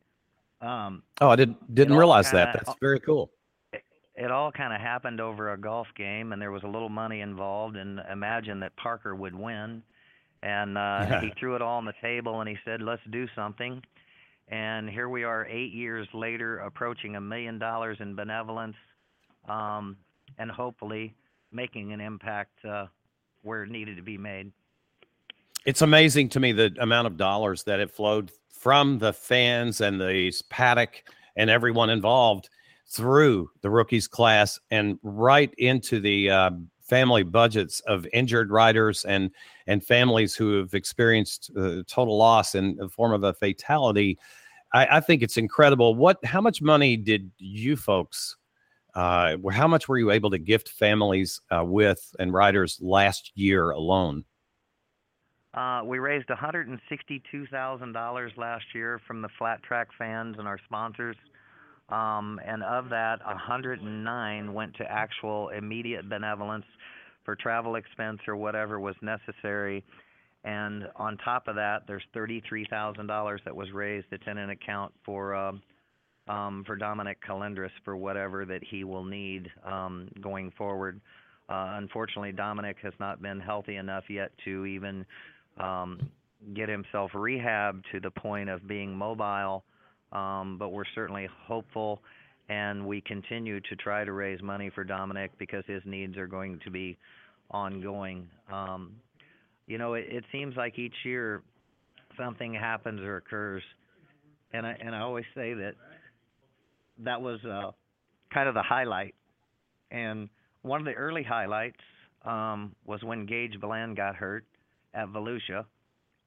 Um, 0.61 1.03
oh, 1.21 1.29
I 1.29 1.37
didn't 1.37 1.75
didn't 1.75 1.97
realize 1.97 2.31
kinda, 2.31 2.53
that. 2.53 2.65
That's 2.67 2.79
very 2.81 3.01
cool. 3.01 3.31
It, 3.73 3.85
it 4.17 4.31
all 4.31 4.51
kind 4.51 4.75
of 4.75 4.81
happened 4.81 5.21
over 5.21 5.53
a 5.53 5.59
golf 5.59 5.87
game, 5.97 6.33
and 6.33 6.43
there 6.43 6.51
was 6.51 6.63
a 6.65 6.69
little 6.69 6.89
money 6.89 7.21
involved. 7.21 7.77
And 7.77 8.01
imagine 8.11 8.61
that 8.61 8.75
Parker 8.77 9.15
would 9.15 9.35
win, 9.35 9.83
and 10.43 10.77
uh, 10.77 11.07
yeah. 11.09 11.21
he 11.21 11.33
threw 11.39 11.55
it 11.55 11.63
all 11.63 11.79
on 11.79 11.85
the 11.85 11.95
table, 12.01 12.41
and 12.41 12.49
he 12.49 12.57
said, 12.65 12.83
"Let's 12.83 13.03
do 13.11 13.27
something." 13.35 13.83
And 14.51 14.89
here 14.89 15.11
we 15.11 15.25
are, 15.25 15.47
eight 15.47 15.75
years 15.75 16.09
later, 16.15 16.61
approaching 16.61 17.17
a 17.17 17.21
million 17.21 17.59
dollars 17.59 17.99
in 18.01 18.15
benevolence, 18.15 18.77
um, 19.47 19.95
and 20.39 20.51
hopefully 20.51 21.15
making 21.53 21.93
an 21.93 22.01
impact 22.01 22.65
uh, 22.65 22.87
where 23.43 23.65
it 23.65 23.71
needed 23.71 23.97
to 23.97 24.03
be 24.03 24.17
made 24.17 24.51
it's 25.67 25.83
amazing 25.83 26.29
to 26.31 26.41
me 26.41 26.53
the 26.53 26.75
amount 26.81 27.07
of 27.07 27.17
dollars 27.17 27.65
that 27.65 27.81
it 27.81 27.91
flowed 27.91 28.31
from 28.51 28.99
the 28.99 29.13
fans 29.13 29.81
and 29.81 30.01
the 30.01 30.33
paddock 30.51 31.03
and 31.37 31.51
everyone 31.51 31.91
involved 31.91 32.49
through 32.89 33.51
the 33.61 33.71
rookies 33.71 34.09
class 34.09 34.59
and 34.71 34.99
right 35.03 35.53
into 35.59 36.01
the 36.01 36.31
uh, 36.31 36.51
family 36.89 37.23
budgets 37.23 37.81
of 37.81 38.07
injured 38.13 38.51
riders 38.51 39.05
and 39.05 39.31
and 39.67 39.85
families 39.85 40.35
who 40.35 40.59
have 40.59 40.75
experienced 40.75 41.51
uh, 41.57 41.83
total 41.87 42.17
loss 42.17 42.55
in 42.55 42.77
the 42.77 42.89
form 42.89 43.13
of 43.13 43.23
a 43.25 43.35
fatality. 43.35 44.19
I, 44.73 44.97
I, 44.97 45.01
think 45.01 45.23
it's 45.23 45.37
incredible. 45.37 45.95
What? 45.95 46.23
How 46.25 46.41
much 46.41 46.63
money 46.63 46.97
did 46.97 47.31
you 47.39 47.77
folks? 47.77 48.37
Uh, 48.95 49.37
how 49.53 49.69
much 49.69 49.89
were 49.89 49.99
you 49.99 50.11
able 50.11 50.31
to 50.31 50.39
gift 50.39 50.71
families 50.71 51.41
uh, 51.51 51.65
with 51.65 52.15
and 52.19 52.33
riders 52.33 52.79
last 52.81 53.33
year 53.35 53.71
alone? 53.71 54.25
Uh, 55.59 55.83
we 55.83 55.99
raised 55.99 56.29
$162,000 56.29 58.37
last 58.37 58.65
year 58.75 59.01
from 59.09 59.21
the 59.21 59.29
flat 59.39 59.61
track 59.65 59.89
fans 59.99 60.37
and 60.39 60.47
our 60.47 60.61
sponsors. 60.65 61.17
Um, 61.89 62.39
and 62.47 62.63
of 62.63 62.89
that, 62.91 63.19
109 63.27 64.55
went 64.55 64.77
to 64.77 64.85
actual 64.85 65.49
immediate 65.49 66.09
benevolence 66.09 66.67
for 67.25 67.35
travel 67.35 67.75
expense 67.75 68.21
or 68.29 68.37
whatever 68.37 68.79
was 68.79 68.95
necessary. 69.03 69.83
And 70.45 70.85
on 70.95 71.17
top 71.25 71.49
of 71.49 71.57
that, 71.57 71.83
there's 71.89 72.05
$33,000 72.15 73.39
that 73.45 73.57
was 73.57 73.73
raised 73.73 74.07
that's 74.13 74.29
in 74.29 74.39
an 74.39 74.51
account 74.51 74.93
for 75.05 75.35
um, 75.35 75.61
um, 76.29 76.63
for 76.67 76.77
Dominic 76.77 77.19
Calendris 77.27 77.73
for 77.85 77.97
whatever 77.97 78.45
that 78.45 78.63
he 78.63 78.85
will 78.85 79.05
need 79.05 79.51
going 80.21 80.53
forward. 80.57 81.01
Uh, 81.49 81.75
unfortunately, 81.79 82.33
Dominic 82.33 82.77
has 82.83 82.93
not 83.01 83.23
been 83.23 83.41
healthy 83.41 83.77
enough 83.77 84.05
yet 84.11 84.31
to 84.45 84.67
even 84.67 85.07
um, 85.61 86.11
get 86.55 86.69
himself 86.69 87.11
rehab 87.15 87.83
to 87.93 88.01
the 88.01 88.11
point 88.11 88.49
of 88.49 88.67
being 88.67 88.97
mobile. 88.97 89.65
Um, 90.13 90.57
but 90.59 90.71
we're 90.71 90.85
certainly 90.95 91.29
hopeful, 91.47 92.01
and 92.49 92.87
we 92.87 93.03
continue 93.03 93.61
to 93.61 93.77
try 93.77 94.05
to 94.05 94.13
raise 94.13 94.41
money 94.41 94.71
for 94.75 94.83
Dominic 94.83 95.33
because 95.39 95.65
his 95.67 95.83
needs 95.85 96.17
are 96.17 96.27
going 96.27 96.61
to 96.65 96.71
be 96.71 96.97
ongoing. 97.51 98.27
Um, 98.51 98.93
you 99.67 99.77
know, 99.77 99.95
it, 99.95 100.07
it 100.09 100.25
seems 100.33 100.57
like 100.57 100.79
each 100.79 100.95
year 101.05 101.43
something 102.17 102.55
happens 102.55 103.01
or 103.01 103.17
occurs, 103.17 103.63
and 104.55 104.67
I 104.67 104.77
and 104.81 104.95
I 104.95 105.01
always 105.01 105.27
say 105.35 105.53
that 105.53 105.75
that 107.05 107.21
was 107.21 107.39
uh, 107.45 107.73
kind 108.33 108.49
of 108.49 108.55
the 108.55 108.63
highlight. 108.63 109.15
And 109.91 110.31
one 110.63 110.81
of 110.81 110.87
the 110.87 110.95
early 110.95 111.23
highlights 111.23 111.81
um, 112.25 112.75
was 112.87 113.03
when 113.03 113.27
Gage 113.27 113.61
Bland 113.61 113.97
got 113.97 114.17
hurt 114.17 114.45
at 114.95 115.09
Volusia, 115.09 115.65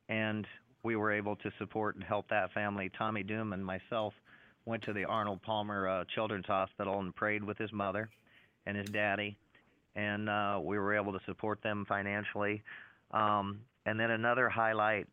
and 0.10 0.48
we 0.84 0.96
were 0.96 1.12
able 1.12 1.36
to 1.38 1.52
support 1.60 1.96
and 1.96 2.04
help 2.04 2.28
that 2.30 2.52
family. 2.54 2.92
Tommy 2.98 3.24
Doom 3.24 3.54
and 3.54 3.66
myself 3.66 4.14
went 4.66 4.84
to 4.84 4.94
the 4.94 5.06
Arnold 5.06 5.42
Palmer 5.42 5.88
uh, 5.88 6.04
Children's 6.14 6.46
Hospital 6.46 7.00
and 7.00 7.16
prayed 7.16 7.44
with 7.44 7.58
his 7.58 7.72
mother 7.72 8.10
and 8.66 8.78
his 8.78 8.90
daddy, 8.90 9.38
and 9.96 10.30
uh, 10.30 10.60
we 10.62 10.78
were 10.78 10.96
able 10.96 11.14
to 11.14 11.20
support 11.26 11.62
them 11.64 11.86
financially. 11.88 12.62
Um, 13.12 13.60
and 13.86 14.00
then 14.00 14.12
another 14.12 14.50
highlight, 14.50 15.08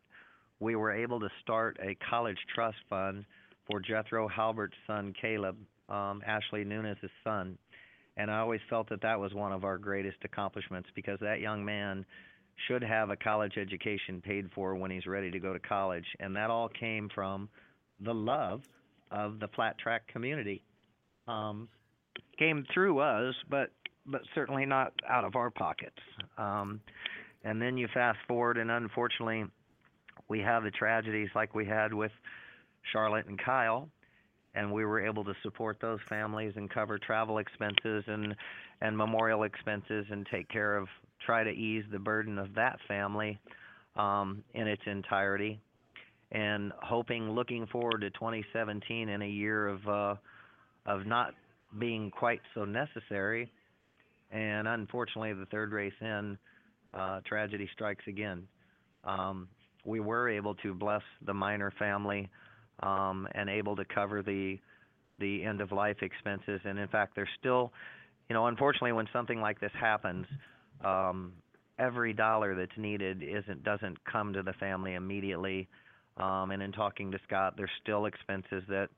we 0.61 0.76
were 0.76 0.92
able 0.92 1.20
to 1.20 1.28
start 1.42 1.78
a 1.82 1.96
college 2.11 2.38
trust 2.55 2.76
fund 2.90 3.24
for 3.66 3.80
Jethro 3.80 4.28
Halbert's 4.28 4.76
son 4.86 5.14
Caleb, 5.20 5.57
um, 5.88 6.22
Ashley 6.26 6.64
Nunes' 6.64 6.96
son. 7.24 7.57
And 8.16 8.30
I 8.30 8.38
always 8.38 8.61
felt 8.68 8.88
that 8.90 9.01
that 9.03 9.18
was 9.18 9.32
one 9.32 9.53
of 9.53 9.64
our 9.64 9.78
greatest 9.78 10.18
accomplishments 10.24 10.88
because 10.94 11.18
that 11.20 11.40
young 11.40 11.64
man 11.64 12.05
should 12.66 12.82
have 12.82 13.11
a 13.11 13.16
college 13.16 13.56
education 13.56 14.20
paid 14.20 14.50
for 14.54 14.74
when 14.74 14.90
he's 14.90 15.06
ready 15.06 15.30
to 15.30 15.38
go 15.38 15.52
to 15.52 15.59
college. 15.59 16.06
And 16.20 16.34
that 16.36 16.50
all 16.50 16.68
came 16.68 17.09
from 17.14 17.48
the 18.00 18.14
love 18.14 18.62
of 19.11 19.38
the 19.40 19.48
flat 19.48 19.78
track 19.78 20.06
community. 20.09 20.62
Um, 21.26 21.68
came 22.38 22.64
through 22.72 23.00
us, 23.00 23.34
but 23.48 23.70
but 24.06 24.22
certainly 24.34 24.64
not 24.64 24.94
out 25.06 25.24
of 25.24 25.36
our 25.36 25.50
pockets. 25.50 25.98
Um, 26.38 26.80
and 27.44 27.61
then 27.61 27.76
you 27.76 27.88
fast 27.92 28.18
forward, 28.26 28.56
and 28.56 28.70
unfortunately, 28.70 29.44
we 30.28 30.40
have 30.40 30.62
the 30.62 30.70
tragedies 30.70 31.28
like 31.34 31.54
we 31.54 31.66
had 31.66 31.92
with 31.92 32.12
Charlotte 32.90 33.26
and 33.26 33.38
Kyle, 33.38 33.88
and 34.54 34.72
we 34.72 34.84
were 34.86 35.04
able 35.04 35.24
to 35.24 35.34
support 35.42 35.78
those 35.80 35.98
families 36.09 36.54
and 36.56 36.70
cover 36.70 36.98
travel 36.98 37.38
expenses 37.38 38.04
and 38.06 38.34
and 38.80 38.96
memorial 38.96 39.42
expenses 39.42 40.06
and 40.11 40.26
take 40.30 40.48
care 40.48 40.76
of 40.76 40.88
try 41.24 41.44
to 41.44 41.50
ease 41.50 41.84
the 41.90 41.98
burden 41.98 42.38
of 42.38 42.54
that 42.54 42.78
family 42.86 43.38
um, 43.96 44.42
in 44.54 44.66
its 44.66 44.82
entirety. 44.86 45.60
And 46.30 46.72
hoping 46.82 47.30
looking 47.30 47.66
forward 47.66 48.00
to 48.00 48.10
2017 48.10 49.08
in 49.08 49.22
a 49.22 49.26
year 49.26 49.68
of 49.68 49.88
uh, 49.88 50.14
of 50.84 51.06
not 51.06 51.34
being 51.78 52.10
quite 52.10 52.40
so 52.54 52.64
necessary. 52.64 53.50
And 54.30 54.68
unfortunately 54.68 55.32
the 55.32 55.46
third 55.46 55.72
race 55.72 55.94
in 56.00 56.36
uh, 56.92 57.20
tragedy 57.26 57.68
strikes 57.72 58.04
again. 58.06 58.46
Um, 59.04 59.48
we 59.84 60.00
were 60.00 60.28
able 60.28 60.54
to 60.56 60.74
bless 60.74 61.02
the 61.24 61.32
minor 61.32 61.72
family 61.78 62.28
um, 62.82 63.26
and 63.34 63.48
able 63.48 63.76
to 63.76 63.84
cover 63.84 64.22
the 64.22 64.58
the 65.18 65.42
end 65.44 65.60
of 65.60 65.72
life 65.72 65.96
expenses. 66.00 66.60
And 66.64 66.78
in 66.78 66.86
fact, 66.88 67.16
there's 67.16 67.28
still, 67.40 67.72
you 68.28 68.34
know, 68.34 68.46
unfortunately, 68.46 68.92
when 68.92 69.08
something 69.12 69.40
like 69.40 69.58
this 69.60 69.72
happens, 69.80 70.26
um, 70.84 71.32
every 71.78 72.12
dollar 72.12 72.54
that's 72.54 72.76
needed 72.76 73.22
isn't 73.22 73.62
doesn't 73.64 74.02
come 74.04 74.32
to 74.32 74.42
the 74.42 74.52
family 74.54 74.94
immediately. 74.94 75.68
Um, 76.16 76.50
and 76.50 76.62
in 76.62 76.72
talking 76.72 77.12
to 77.12 77.18
Scott, 77.26 77.54
there's 77.56 77.70
still 77.80 78.06
expenses 78.06 78.64
that, 78.68 78.88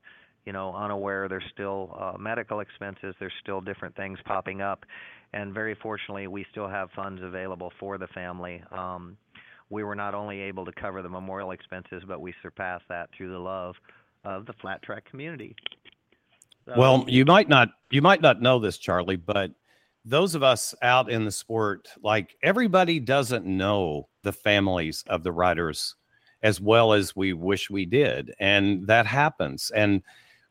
you 0.45 0.53
know, 0.53 0.73
unaware. 0.73 1.27
There's 1.27 1.43
still 1.53 1.95
uh, 1.99 2.17
medical 2.17 2.59
expenses. 2.59 3.13
There's 3.19 3.33
still 3.41 3.61
different 3.61 3.95
things 3.95 4.17
popping 4.25 4.61
up, 4.61 4.85
and 5.33 5.53
very 5.53 5.75
fortunately, 5.75 6.27
we 6.27 6.45
still 6.51 6.67
have 6.67 6.89
funds 6.95 7.21
available 7.23 7.71
for 7.79 7.99
the 7.99 8.07
family. 8.07 8.63
Um, 8.71 9.17
we 9.69 9.83
were 9.83 9.95
not 9.95 10.13
only 10.15 10.39
able 10.41 10.65
to 10.65 10.71
cover 10.73 11.01
the 11.01 11.09
memorial 11.09 11.51
expenses, 11.51 12.03
but 12.07 12.19
we 12.21 12.33
surpassed 12.41 12.83
that 12.89 13.09
through 13.15 13.31
the 13.31 13.39
love 13.39 13.75
of 14.25 14.45
the 14.45 14.53
flat 14.53 14.81
track 14.83 15.05
community. 15.09 15.55
So, 16.65 16.73
well, 16.77 17.05
you 17.07 17.25
might 17.25 17.49
not 17.49 17.69
you 17.89 18.01
might 18.01 18.21
not 18.21 18.41
know 18.41 18.59
this, 18.59 18.77
Charlie, 18.77 19.15
but 19.15 19.51
those 20.03 20.35
of 20.35 20.43
us 20.43 20.73
out 20.81 21.09
in 21.09 21.25
the 21.25 21.31
sport, 21.31 21.89
like 22.01 22.35
everybody 22.41 22.99
doesn't 22.99 23.45
know 23.45 24.07
the 24.23 24.33
families 24.33 25.03
of 25.07 25.23
the 25.23 25.31
riders 25.31 25.95
as 26.43 26.59
well 26.59 26.93
as 26.93 27.15
we 27.15 27.33
wish 27.33 27.69
we 27.69 27.85
did. 27.85 28.33
And 28.39 28.87
that 28.87 29.05
happens. 29.05 29.71
And 29.75 30.01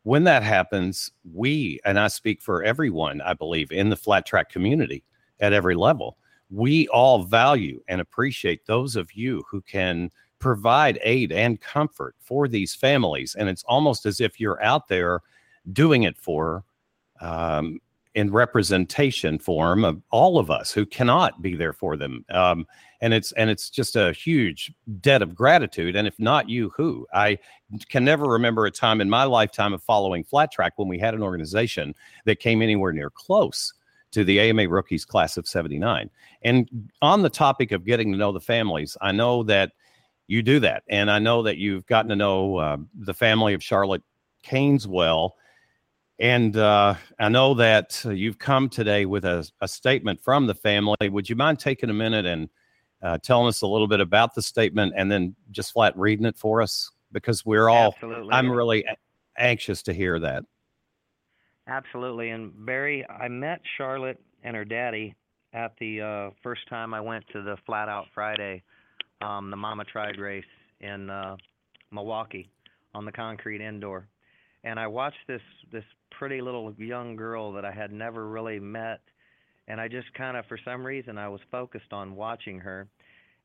when 0.05 0.24
that 0.24 0.42
happens, 0.42 1.11
we, 1.32 1.80
and 1.84 1.98
I 1.98 2.09
speak 2.09 2.40
for 2.40 2.62
everyone, 2.62 3.20
I 3.20 3.34
believe, 3.34 3.72
in 3.72 3.90
the 3.90 3.96
flat 3.96 4.24
track 4.24 4.51
community 4.51 5.05
at 5.40 5.53
every 5.53 5.74
level, 5.74 6.16
we 6.48 6.88
all 6.88 7.24
value 7.24 7.82
and 7.88 8.01
appreciate 8.01 8.66
those 8.66 8.96
of 8.96 9.12
you 9.12 9.44
who 9.51 9.61
can 9.62 10.11
provide 10.38 10.98
aid 11.03 11.32
and 11.32 11.61
comfort 11.61 12.14
for 12.18 12.48
these 12.48 12.74
families. 12.74 13.34
And 13.34 13.48
it's 13.48 13.64
almost 13.64 14.07
as 14.07 14.20
if 14.20 14.40
you're 14.40 14.62
out 14.62 14.88
there 14.88 15.20
doing 15.72 16.05
it 16.05 16.16
for 16.16 16.64
um, 17.20 17.78
in 18.14 18.32
representation 18.32 19.38
form 19.38 19.84
of 19.84 20.02
all 20.11 20.38
of 20.38 20.50
us 20.50 20.72
who 20.72 20.84
cannot 20.84 21.40
be 21.42 21.54
there 21.54 21.72
for 21.72 21.96
them. 21.96 22.24
Um, 22.30 22.66
and 23.00 23.14
it's 23.14 23.32
and 23.32 23.48
it's 23.48 23.70
just 23.70 23.96
a 23.96 24.12
huge 24.12 24.72
debt 25.00 25.22
of 25.22 25.34
gratitude. 25.34 25.96
And 25.96 26.06
if 26.06 26.18
not 26.18 26.48
you, 26.48 26.70
who? 26.76 27.06
I 27.14 27.38
can 27.88 28.04
never 28.04 28.26
remember 28.26 28.66
a 28.66 28.70
time 28.70 29.00
in 29.00 29.08
my 29.08 29.24
lifetime 29.24 29.72
of 29.72 29.82
following 29.82 30.24
flat 30.24 30.50
track 30.52 30.74
when 30.76 30.88
we 30.88 30.98
had 30.98 31.14
an 31.14 31.22
organization 31.22 31.94
that 32.24 32.40
came 32.40 32.62
anywhere 32.62 32.92
near 32.92 33.11
close 33.11 33.72
to 34.12 34.24
the 34.24 34.40
AMA 34.40 34.68
rookies 34.68 35.04
class 35.04 35.36
of 35.36 35.46
79. 35.46 36.11
And 36.42 36.90
on 37.00 37.22
the 37.22 37.30
topic 37.30 37.72
of 37.72 37.84
getting 37.84 38.12
to 38.12 38.18
know 38.18 38.32
the 38.32 38.40
families, 38.40 38.96
I 39.00 39.12
know 39.12 39.44
that 39.44 39.72
you 40.26 40.42
do 40.42 40.61
that. 40.61 40.82
And 40.88 41.11
I 41.11 41.18
know 41.18 41.42
that 41.42 41.58
you've 41.58 41.86
gotten 41.86 42.08
to 42.08 42.16
know 42.16 42.56
uh, 42.56 42.76
the 42.94 43.14
family 43.14 43.54
of 43.54 43.62
Charlotte 43.62 44.02
Kainz 44.44 44.86
well. 44.86 45.36
And 46.20 46.54
uh, 46.54 46.96
I 47.18 47.30
know 47.30 47.54
that 47.54 48.02
uh, 48.04 48.10
you've 48.10 48.38
come 48.38 48.68
today 48.68 49.06
with 49.06 49.24
a, 49.24 49.48
a, 49.62 49.66
statement 49.66 50.20
from 50.20 50.46
the 50.46 50.54
family. 50.54 51.08
Would 51.08 51.30
you 51.30 51.34
mind 51.34 51.58
taking 51.58 51.88
a 51.88 51.94
minute 51.94 52.26
and 52.26 52.50
uh, 53.02 53.16
telling 53.18 53.48
us 53.48 53.62
a 53.62 53.66
little 53.66 53.88
bit 53.88 54.00
about 54.00 54.34
the 54.34 54.42
statement 54.42 54.92
and 54.94 55.10
then 55.10 55.34
just 55.50 55.72
flat 55.72 55.96
reading 55.96 56.26
it 56.26 56.36
for 56.36 56.60
us? 56.60 56.90
Because 57.10 57.46
we're 57.46 57.70
all, 57.70 57.94
Absolutely. 57.94 58.32
I'm 58.32 58.52
really 58.52 58.84
anxious 59.38 59.82
to 59.84 59.94
hear 59.94 60.20
that. 60.20 60.44
Absolutely. 61.66 62.28
And 62.28 62.52
Barry, 62.66 63.06
I 63.08 63.28
met 63.28 63.62
Charlotte 63.78 64.20
and 64.42 64.54
her 64.54 64.64
daddy 64.66 65.14
at 65.54 65.72
the 65.80 66.02
uh, 66.02 66.30
first 66.42 66.68
time 66.68 66.92
I 66.92 67.00
went 67.00 67.24
to 67.32 67.40
the 67.40 67.56
Flat 67.64 67.88
Out 67.88 68.06
Friday, 68.12 68.62
um, 69.22 69.50
the 69.50 69.56
Mama 69.56 69.84
Tried 69.84 70.18
race 70.18 70.44
in 70.80 71.08
uh, 71.08 71.36
Milwaukee 71.90 72.50
on 72.92 73.06
the 73.06 73.12
concrete 73.12 73.62
indoor. 73.62 74.06
And 74.64 74.78
I 74.78 74.86
watched 74.86 75.26
this 75.26 75.40
this 75.72 75.84
pretty 76.11 76.40
little 76.40 76.74
young 76.76 77.16
girl 77.16 77.52
that 77.52 77.64
I 77.64 77.72
had 77.72 77.92
never 77.92 78.28
really 78.28 78.61
met, 78.61 79.00
and 79.68 79.80
I 79.80 79.88
just 79.88 80.12
kind 80.14 80.36
of 80.36 80.44
for 80.46 80.58
some 80.64 80.84
reason 80.84 81.16
I 81.16 81.28
was 81.28 81.40
focused 81.50 81.92
on 81.92 82.14
watching 82.14 82.58
her, 82.61 82.86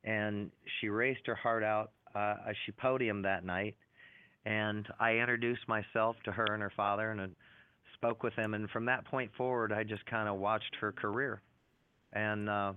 and 0.04 0.52
she 0.80 0.90
raced 0.90 1.26
her 1.28 1.36
heart 1.36 1.64
out. 1.64 1.92
Uh, 2.14 2.36
she 2.66 2.72
podiumed 2.74 3.24
that 3.24 3.46
night, 3.46 3.76
and 4.46 4.88
I 5.00 5.14
introduced 5.16 5.68
myself 5.68 6.16
to 6.26 6.32
her 6.32 6.48
and 6.54 6.62
her 6.62 6.72
father, 6.76 7.12
and 7.12 7.36
spoke 7.96 8.24
with 8.24 8.36
them. 8.36 8.54
and 8.54 8.70
from 8.70 8.86
that 8.86 9.06
point 9.06 9.32
forward, 9.38 9.72
I 9.72 9.84
just 9.84 10.06
kind 10.06 10.28
of 10.28 10.38
watched 10.38 10.76
her 10.82 10.92
career, 10.92 11.42
and 12.14 12.50
uh, 12.50 12.74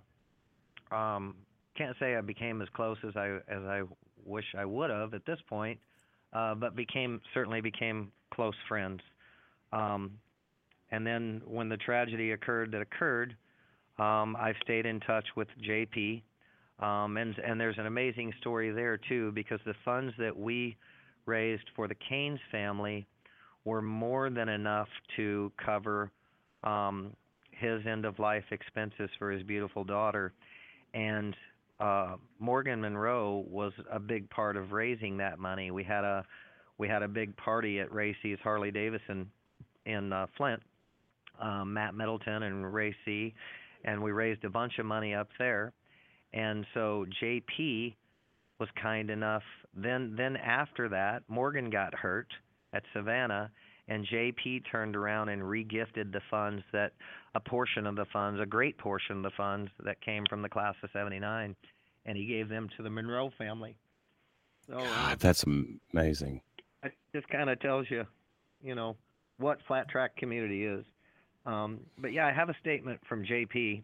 um, 0.92 1.34
can't 1.76 1.96
say 2.00 2.16
I 2.16 2.20
became 2.20 2.62
as 2.62 2.68
close 2.74 2.98
as 3.06 3.16
I 3.16 3.36
as 3.48 3.62
I 3.62 3.82
wish 4.24 4.44
I 4.56 4.64
would 4.64 4.90
have 4.90 5.14
at 5.14 5.24
this 5.26 5.38
point, 5.48 5.78
uh, 6.32 6.54
but 6.54 6.76
became 6.76 7.20
certainly 7.34 7.60
became 7.60 8.12
close 8.32 8.54
friends. 8.68 9.00
Um, 9.72 10.12
and 10.90 11.06
then 11.06 11.42
when 11.46 11.68
the 11.68 11.76
tragedy 11.76 12.32
occurred 12.32 12.72
that 12.72 12.80
occurred, 12.80 13.36
um, 13.98 14.36
I've 14.36 14.56
stayed 14.62 14.86
in 14.86 15.00
touch 15.00 15.26
with 15.36 15.48
JP, 15.66 16.22
um, 16.80 17.16
and 17.16 17.34
and 17.38 17.60
there's 17.60 17.78
an 17.78 17.86
amazing 17.86 18.32
story 18.40 18.70
there 18.70 18.96
too 18.96 19.32
because 19.32 19.60
the 19.66 19.74
funds 19.84 20.14
that 20.18 20.36
we 20.36 20.76
raised 21.26 21.64
for 21.74 21.88
the 21.88 21.96
Kainz 22.10 22.38
family 22.50 23.06
were 23.64 23.82
more 23.82 24.30
than 24.30 24.48
enough 24.48 24.88
to 25.16 25.52
cover 25.62 26.10
um, 26.64 27.12
his 27.50 27.84
end 27.86 28.04
of 28.04 28.18
life 28.18 28.44
expenses 28.50 29.10
for 29.18 29.30
his 29.30 29.42
beautiful 29.42 29.84
daughter. 29.84 30.32
And 30.94 31.36
uh, 31.80 32.16
Morgan 32.38 32.80
Monroe 32.80 33.44
was 33.48 33.72
a 33.90 33.98
big 33.98 34.30
part 34.30 34.56
of 34.56 34.72
raising 34.72 35.16
that 35.18 35.38
money. 35.38 35.70
We 35.70 35.84
had 35.84 36.04
a 36.04 36.24
we 36.78 36.88
had 36.88 37.02
a 37.02 37.08
big 37.08 37.36
party 37.36 37.80
at 37.80 37.92
Ray 37.92 38.16
C's 38.22 38.38
Harley 38.42 38.70
Davidson 38.70 39.30
in 39.84 40.12
uh, 40.12 40.26
Flint, 40.36 40.62
um, 41.40 41.74
Matt 41.74 41.94
Middleton 41.94 42.44
and 42.44 42.72
Ray 42.72 42.94
C, 43.04 43.34
and 43.84 44.02
we 44.02 44.12
raised 44.12 44.44
a 44.44 44.50
bunch 44.50 44.78
of 44.78 44.86
money 44.86 45.14
up 45.14 45.28
there. 45.38 45.72
And 46.32 46.64
so 46.74 47.06
JP 47.22 47.94
was 48.60 48.68
kind 48.80 49.10
enough. 49.10 49.42
Then 49.74 50.14
then 50.16 50.36
after 50.36 50.88
that, 50.88 51.22
Morgan 51.28 51.70
got 51.70 51.94
hurt 51.94 52.28
at 52.72 52.82
Savannah, 52.92 53.50
and 53.88 54.06
JP 54.06 54.64
turned 54.70 54.94
around 54.94 55.30
and 55.30 55.42
regifted 55.42 56.12
the 56.12 56.20
funds 56.30 56.62
that 56.72 56.92
a 57.34 57.40
portion 57.40 57.86
of 57.86 57.96
the 57.96 58.06
funds, 58.12 58.40
a 58.40 58.46
great 58.46 58.76
portion 58.78 59.18
of 59.18 59.22
the 59.22 59.30
funds 59.36 59.70
that 59.84 60.00
came 60.00 60.24
from 60.28 60.42
the 60.42 60.48
class 60.48 60.74
of 60.82 60.90
79, 60.92 61.56
and 62.04 62.16
he 62.16 62.26
gave 62.26 62.48
them 62.48 62.68
to 62.76 62.82
the 62.82 62.90
Monroe 62.90 63.30
family. 63.38 63.76
So, 64.66 64.78
uh, 64.78 64.84
God, 64.84 65.18
that's 65.18 65.44
amazing. 65.92 66.42
It 66.82 66.92
just 67.14 67.28
kind 67.28 67.50
of 67.50 67.60
tells 67.60 67.86
you, 67.90 68.04
you 68.62 68.74
know, 68.74 68.96
what 69.38 69.58
flat 69.66 69.88
track 69.88 70.16
community 70.16 70.64
is. 70.64 70.84
Um, 71.46 71.80
but 71.98 72.12
yeah, 72.12 72.26
I 72.26 72.32
have 72.32 72.48
a 72.48 72.56
statement 72.60 73.00
from 73.08 73.24
JP, 73.24 73.82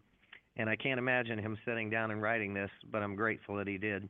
And 0.57 0.69
I 0.69 0.75
can't 0.75 0.99
imagine 0.99 1.39
him 1.39 1.57
sitting 1.65 1.89
down 1.89 2.11
and 2.11 2.21
writing 2.21 2.53
this, 2.53 2.69
but 2.91 3.01
I'm 3.01 3.15
grateful 3.15 3.55
that 3.57 3.67
he 3.67 3.77
did. 3.77 4.07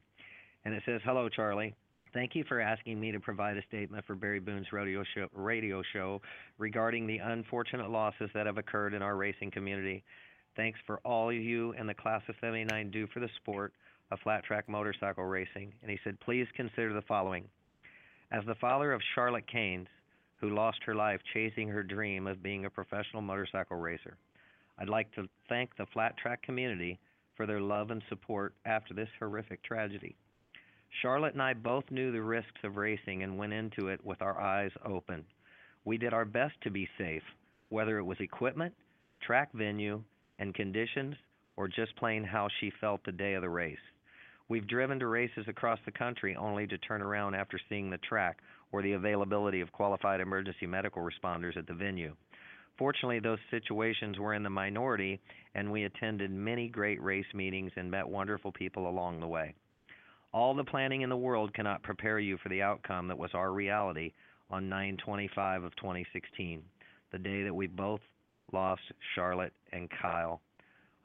And 0.66 0.74
it 0.74 0.84
says, 0.86 1.02
Hello, 1.04 1.30
Charlie. 1.30 1.74
Thank 2.14 2.34
you 2.34 2.46
for 2.48 2.62
asking 2.62 3.00
me 3.00 3.12
to 3.12 3.20
provide 3.20 3.58
a 3.58 3.62
statement 3.68 4.06
for 4.06 4.16
Barry 4.16 4.40
Boone's 4.40 4.68
show, 4.68 5.28
radio 5.34 5.84
show 5.92 6.22
regarding 6.58 7.08
the 7.08 7.18
unfortunate 7.18 7.90
losses 7.90 8.30
that 8.34 8.46
have 8.46 8.58
occurred 8.58 8.94
in 8.94 9.02
our 9.02 9.18
racing 9.18 9.52
community. 9.52 10.04
Thanks 10.56 10.80
for 10.88 11.00
all 11.04 11.30
of 11.30 11.36
you 11.36 11.74
and 11.74 11.90
the 11.90 11.94
Class 11.94 12.22
of 12.30 12.36
79 12.40 12.90
do 12.92 13.08
for 13.14 13.20
the 13.20 13.30
sport 13.42 13.74
of 14.12 14.20
flat 14.20 14.46
track 14.46 14.70
motorcycle 14.70 15.26
racing. 15.26 15.74
And 15.82 15.92
he 15.92 16.00
said, 16.04 16.18
Please 16.22 16.48
consider 16.56 16.94
the 16.94 17.02
following. 17.02 17.46
As 18.32 18.44
the 18.46 18.56
father 18.56 18.92
of 18.92 19.02
Charlotte 19.14 19.46
Kainz, 19.48 19.88
who 20.38 20.50
lost 20.50 20.84
her 20.84 20.96
life 20.96 21.22
chasing 21.34 21.70
her 21.70 21.84
dream 21.84 22.28
of 22.28 22.44
being 22.44 22.66
a 22.66 22.70
professional 22.70 23.22
motorcycle 23.22 23.78
racer, 23.78 24.18
I'd 24.78 24.90
like 24.90 25.12
to 25.14 25.30
thank 25.48 25.76
the 25.76 25.86
flat 25.94 26.18
track 26.18 26.42
community 26.42 27.00
for 27.36 27.46
their 27.46 27.62
love 27.62 27.92
and 27.92 28.02
support 28.10 28.54
after 28.66 28.94
this 28.94 29.10
horrific 29.20 29.64
tragedy. 29.64 30.16
Charlotte 31.02 31.34
and 31.34 31.42
I 31.42 31.54
both 31.54 31.90
knew 31.92 32.12
the 32.12 32.22
risks 32.22 32.64
of 32.64 32.78
racing 32.78 33.24
and 33.24 33.38
went 33.38 33.54
into 33.54 33.90
it 33.90 34.04
with 34.04 34.22
our 34.22 34.40
eyes 34.40 34.72
open. 34.84 35.24
We 35.84 35.98
did 35.98 36.14
our 36.14 36.26
best 36.26 36.56
to 36.62 36.72
be 36.72 36.90
safe, 36.98 37.24
whether 37.70 38.00
it 38.00 38.04
was 38.04 38.20
equipment, 38.20 38.74
track 39.22 39.52
venue, 39.54 40.04
and 40.40 40.54
conditions, 40.54 41.16
or 41.58 41.68
just 41.68 41.96
plain 41.96 42.24
how 42.24 42.48
she 42.60 42.72
felt 42.82 43.04
the 43.04 43.12
day 43.12 43.34
of 43.36 43.42
the 43.42 43.50
race. 43.50 43.78
We've 44.48 44.68
driven 44.68 45.00
to 45.00 45.08
races 45.08 45.46
across 45.48 45.80
the 45.86 45.91
country 45.91 46.36
only 46.36 46.68
to 46.68 46.78
turn 46.78 47.02
around 47.02 47.34
after 47.34 47.60
seeing 47.68 47.89
the 47.89 47.98
track 47.98 48.38
or 48.72 48.84
the 48.84 48.93
availability 48.93 49.60
of 49.62 49.72
qualified 49.72 50.20
emergency 50.20 50.68
medical 50.68 51.02
responders 51.02 51.58
at 51.58 51.66
the 51.66 51.74
venue. 51.74 52.16
Fortunately, 52.78 53.20
those 53.20 53.39
situations 53.50 54.20
were 54.20 54.34
in 54.34 54.43
the 54.43 54.50
minority, 54.50 55.20
and 55.56 55.72
we 55.72 55.86
attended 55.86 56.30
many 56.30 56.68
great 56.68 57.02
race 57.02 57.26
meetings 57.34 57.72
and 57.76 57.89
met 57.89 58.08
wonderful 58.08 58.52
people 58.52 58.88
along 58.88 59.20
the 59.20 59.28
way. 59.28 59.56
All 60.32 60.54
the 60.54 60.64
planning 60.64 61.02
in 61.02 61.10
the 61.10 61.18
world 61.18 61.54
cannot 61.54 61.82
prepare 61.82 62.20
you 62.20 62.38
for 62.38 62.50
the 62.50 62.62
outcome 62.62 63.08
that 63.08 63.18
was 63.18 63.32
our 63.34 63.52
reality 63.52 64.12
on 64.52 64.70
925 64.70 65.64
of 65.64 65.76
2016, 65.78 66.62
the 67.12 67.18
day 67.18 67.43
that 67.43 67.56
we 67.56 67.68
both 67.68 68.02
lost 68.52 68.82
Charlotte 69.16 69.54
and 69.72 69.89
Kyle. 70.02 70.41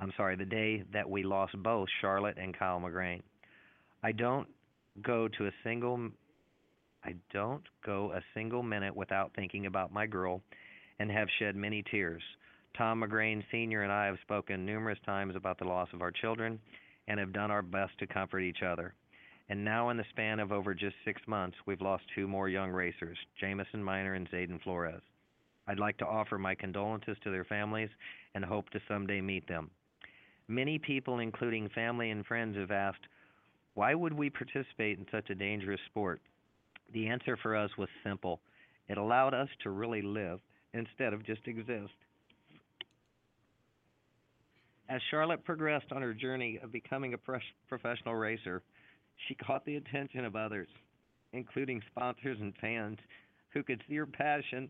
I'm 0.01 0.13
sorry, 0.17 0.37
the 0.37 0.45
day 0.45 0.83
that 0.93 1.09
we 1.09 1.23
lost 1.23 1.55
both 1.63 1.89
Charlotte 2.01 2.37
and 2.37 2.59
Kyle 2.59 2.81
McGrane. 2.81 3.23
I 4.03 4.13
don't 4.13 4.49
go 5.03 5.29
to 5.29 5.47
a 5.47 5.53
single 5.63 6.11
I 7.03 7.15
don't 7.33 7.63
go 7.85 8.13
a 8.13 8.21
single 8.35 8.63
minute 8.63 8.95
without 8.95 9.33
thinking 9.35 9.67
about 9.67 9.93
my 9.93 10.07
girl 10.07 10.43
and 10.99 11.11
have 11.11 11.29
shed 11.39 11.57
many 11.57 11.83
tears. 11.91 12.23
Tom 12.77 13.01
McGrane 13.03 13.43
Sr. 13.51 13.83
and 13.83 13.93
I 13.93 14.07
have 14.07 14.19
spoken 14.23 14.67
numerous 14.67 14.99
times 15.07 15.35
about 15.35 15.59
the 15.59 15.65
loss 15.65 15.89
of 15.95 16.03
our 16.03 16.11
children 16.11 16.59
and 17.09 17.19
have 17.19 17.33
done 17.33 17.51
our 17.51 17.63
best 17.63 17.93
to 17.99 18.07
comfort 18.07 18.41
each 18.41 18.63
other. 18.63 18.95
And 19.49 19.65
now, 19.65 19.89
in 19.89 19.97
the 19.97 20.05
span 20.11 20.39
of 20.39 20.53
over 20.53 20.75
just 20.75 20.95
six 21.05 21.21
months, 21.27 21.57
we've 21.67 21.81
lost 21.81 22.05
two 22.15 22.29
more 22.29 22.49
young 22.49 22.71
racers, 22.71 23.19
Jamison 23.41 23.83
Minor 23.83 24.15
and 24.15 24.31
Zaden 24.31 24.63
Florez. 24.63 25.01
I'd 25.67 25.81
like 25.81 25.97
to 25.99 26.07
offer 26.07 26.39
my 26.39 26.55
condolences 26.55 27.17
to 27.25 27.31
their 27.31 27.45
families 27.45 27.91
and 28.35 28.45
hope 28.45 28.71
to 28.71 28.81
someday 28.87 29.21
meet 29.21 29.49
them. 29.49 29.71
Many 30.47 30.79
people, 30.79 31.19
including 31.19 31.69
family 31.71 32.11
and 32.11 32.25
friends, 32.25 32.57
have 32.57 32.71
asked, 32.71 33.07
why 33.75 33.95
would 33.95 34.13
we 34.13 34.31
participate 34.31 34.99
in 34.99 35.07
such 35.11 35.31
a 35.31 35.35
dangerous 35.35 35.81
sport? 35.87 36.21
The 36.93 37.09
answer 37.09 37.37
for 37.37 37.57
us 37.57 37.71
was 37.79 37.89
simple 38.05 38.41
it 38.89 38.99
allowed 38.99 39.35
us 39.35 39.49
to 39.63 39.71
really 39.71 40.03
live 40.03 40.41
instead 40.75 41.13
of 41.13 41.25
just 41.25 41.47
exist. 41.47 41.93
As 44.89 45.01
Charlotte 45.13 45.45
progressed 45.45 45.93
on 45.93 46.03
her 46.03 46.13
journey 46.13 46.59
of 46.61 46.73
becoming 46.73 47.15
a 47.15 47.19
professional 47.69 48.17
racer, 48.17 48.63
she 49.29 49.37
caught 49.37 49.65
the 49.65 49.77
attention 49.77 50.25
of 50.25 50.35
others, 50.35 50.67
including 51.33 51.81
sponsors 51.93 52.39
and 52.41 52.53
fans 52.61 52.99
who 53.51 53.63
could 53.63 53.81
see 53.89 53.95
her 53.95 54.07
passion. 54.07 54.69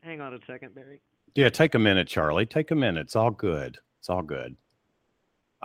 Hang 0.00 0.20
on 0.20 0.34
a 0.34 0.38
second, 0.48 0.74
Barry. 0.74 1.00
Yeah, 1.36 1.50
take 1.50 1.76
a 1.76 1.78
minute, 1.78 2.08
Charlie. 2.08 2.46
Take 2.46 2.72
a 2.72 2.74
minute. 2.74 3.02
It's 3.02 3.16
all 3.16 3.30
good. 3.30 3.78
It's 4.00 4.10
all 4.10 4.22
good. 4.22 4.56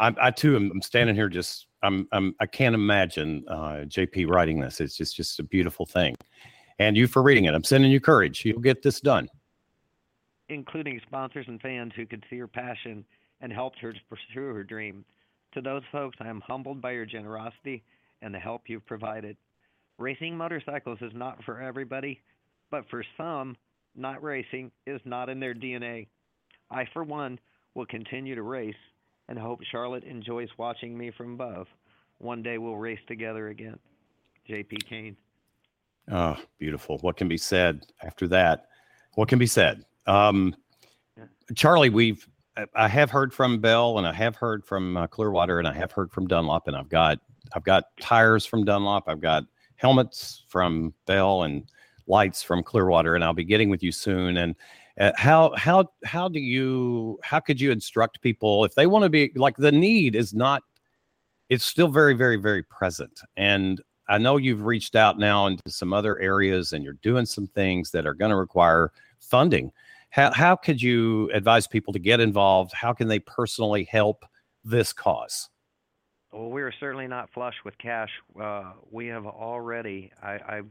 I, 0.01 0.13
I 0.19 0.31
too 0.31 0.55
am 0.55 0.71
I'm 0.71 0.81
standing 0.81 1.15
here 1.15 1.29
just 1.29 1.67
I'm, 1.83 2.07
I'm 2.11 2.35
I 2.39 2.47
can't 2.47 2.75
imagine 2.75 3.45
uh, 3.47 3.85
JP 3.85 4.29
writing 4.29 4.59
this. 4.59 4.81
It's 4.81 4.97
just 4.97 5.15
just 5.15 5.39
a 5.39 5.43
beautiful 5.43 5.85
thing, 5.85 6.15
and 6.79 6.97
you 6.97 7.07
for 7.07 7.21
reading 7.21 7.45
it. 7.45 7.53
I'm 7.53 7.63
sending 7.63 7.91
you 7.91 8.01
courage. 8.01 8.43
You'll 8.43 8.59
get 8.59 8.81
this 8.81 8.99
done. 8.99 9.29
Including 10.49 10.99
sponsors 11.05 11.45
and 11.47 11.61
fans 11.61 11.93
who 11.95 12.05
could 12.05 12.25
see 12.29 12.37
her 12.39 12.47
passion 12.47 13.05
and 13.39 13.53
helped 13.53 13.79
her 13.79 13.93
to 13.93 13.99
pursue 14.09 14.53
her 14.53 14.63
dream. 14.63 15.05
To 15.53 15.61
those 15.61 15.83
folks, 15.91 16.17
I 16.19 16.27
am 16.27 16.41
humbled 16.41 16.81
by 16.81 16.91
your 16.91 17.05
generosity 17.05 17.83
and 18.21 18.33
the 18.33 18.39
help 18.39 18.63
you've 18.67 18.85
provided. 18.85 19.37
Racing 19.97 20.35
motorcycles 20.35 20.99
is 21.01 21.11
not 21.13 21.43
for 21.43 21.61
everybody, 21.61 22.21
but 22.69 22.89
for 22.89 23.03
some, 23.17 23.55
not 23.95 24.23
racing 24.23 24.71
is 24.87 25.01
not 25.05 25.29
in 25.29 25.39
their 25.39 25.53
DNA. 25.53 26.07
I, 26.69 26.85
for 26.93 27.03
one, 27.03 27.39
will 27.75 27.85
continue 27.85 28.35
to 28.35 28.41
race 28.41 28.75
and 29.31 29.39
hope 29.39 29.63
Charlotte 29.63 30.03
enjoys 30.03 30.49
watching 30.57 30.97
me 30.97 31.09
from 31.09 31.33
above. 31.33 31.65
One 32.17 32.43
day 32.43 32.57
we'll 32.57 32.75
race 32.75 32.99
together 33.07 33.47
again. 33.47 33.79
JP 34.47 34.87
Kane. 34.89 35.15
Oh, 36.11 36.35
beautiful. 36.59 36.97
What 36.97 37.15
can 37.15 37.29
be 37.29 37.37
said 37.37 37.85
after 38.03 38.27
that? 38.27 38.65
What 39.15 39.29
can 39.29 39.39
be 39.39 39.47
said? 39.47 39.85
Um. 40.05 40.53
Charlie, 41.55 41.89
we've 41.89 42.27
I 42.75 42.87
have 42.89 43.09
heard 43.09 43.33
from 43.33 43.59
Bell 43.59 43.97
and 43.97 44.05
I 44.05 44.11
have 44.11 44.35
heard 44.35 44.65
from 44.65 44.97
uh, 44.97 45.07
Clearwater 45.07 45.59
and 45.59 45.67
I 45.67 45.73
have 45.73 45.91
heard 45.91 46.11
from 46.11 46.27
Dunlop 46.27 46.67
and 46.67 46.75
I've 46.75 46.89
got 46.89 47.19
I've 47.55 47.63
got 47.63 47.85
tires 48.01 48.45
from 48.45 48.65
Dunlop. 48.65 49.05
I've 49.07 49.21
got 49.21 49.45
helmets 49.77 50.43
from 50.49 50.93
Bell 51.05 51.43
and 51.43 51.69
lights 52.07 52.43
from 52.43 52.63
Clearwater 52.63 53.15
and 53.15 53.23
I'll 53.23 53.33
be 53.33 53.45
getting 53.45 53.69
with 53.69 53.81
you 53.81 53.91
soon 53.91 54.37
and 54.37 54.55
uh, 54.99 55.11
how 55.15 55.53
how 55.55 55.85
how 56.03 56.27
do 56.27 56.39
you 56.39 57.19
how 57.23 57.39
could 57.39 57.59
you 57.59 57.71
instruct 57.71 58.21
people 58.21 58.65
if 58.65 58.75
they 58.75 58.87
want 58.87 59.03
to 59.03 59.09
be 59.09 59.31
like 59.35 59.55
the 59.57 59.71
need 59.71 60.15
is 60.15 60.33
not 60.33 60.63
it's 61.49 61.65
still 61.65 61.87
very 61.87 62.13
very 62.13 62.37
very 62.37 62.63
present. 62.63 63.21
And 63.37 63.81
i 64.09 64.17
know 64.17 64.37
you've 64.37 64.63
reached 64.63 64.95
out 64.95 65.17
now 65.17 65.47
into 65.47 65.61
some 65.69 65.93
other 65.93 66.19
areas 66.19 66.73
and 66.73 66.83
you're 66.83 66.97
doing 67.01 67.25
some 67.25 67.47
things 67.47 67.91
that 67.91 68.05
are 68.05 68.13
going 68.13 68.31
to 68.31 68.35
require 68.35 68.91
funding. 69.19 69.71
How, 70.09 70.31
how 70.33 70.57
could 70.57 70.81
you 70.81 71.29
advise 71.33 71.67
people 71.67 71.93
to 71.93 71.99
get 71.99 72.19
involved? 72.19 72.73
How 72.73 72.91
can 72.91 73.07
they 73.07 73.19
personally 73.19 73.85
help 73.85 74.25
this 74.65 74.91
cause? 74.91 75.49
Well 76.33 76.49
we 76.49 76.61
are 76.61 76.73
certainly 76.79 77.07
not 77.07 77.29
flush 77.33 77.55
with 77.63 77.77
cash. 77.77 78.09
Uh, 78.39 78.73
we 78.89 79.07
have 79.07 79.25
already 79.25 80.11
I, 80.21 80.39
i've 80.47 80.67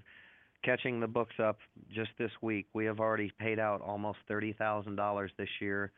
catching 0.62 1.00
the 1.00 1.06
books 1.06 1.34
up 1.42 1.58
just 1.92 2.10
this 2.18 2.30
week, 2.42 2.66
we 2.74 2.84
have 2.86 3.00
already 3.00 3.32
paid 3.38 3.58
out 3.58 3.80
almost 3.80 4.18
thirty 4.28 4.52
thousand 4.52 4.96
dollars 4.96 5.30
this 5.38 5.48
year 5.60 5.92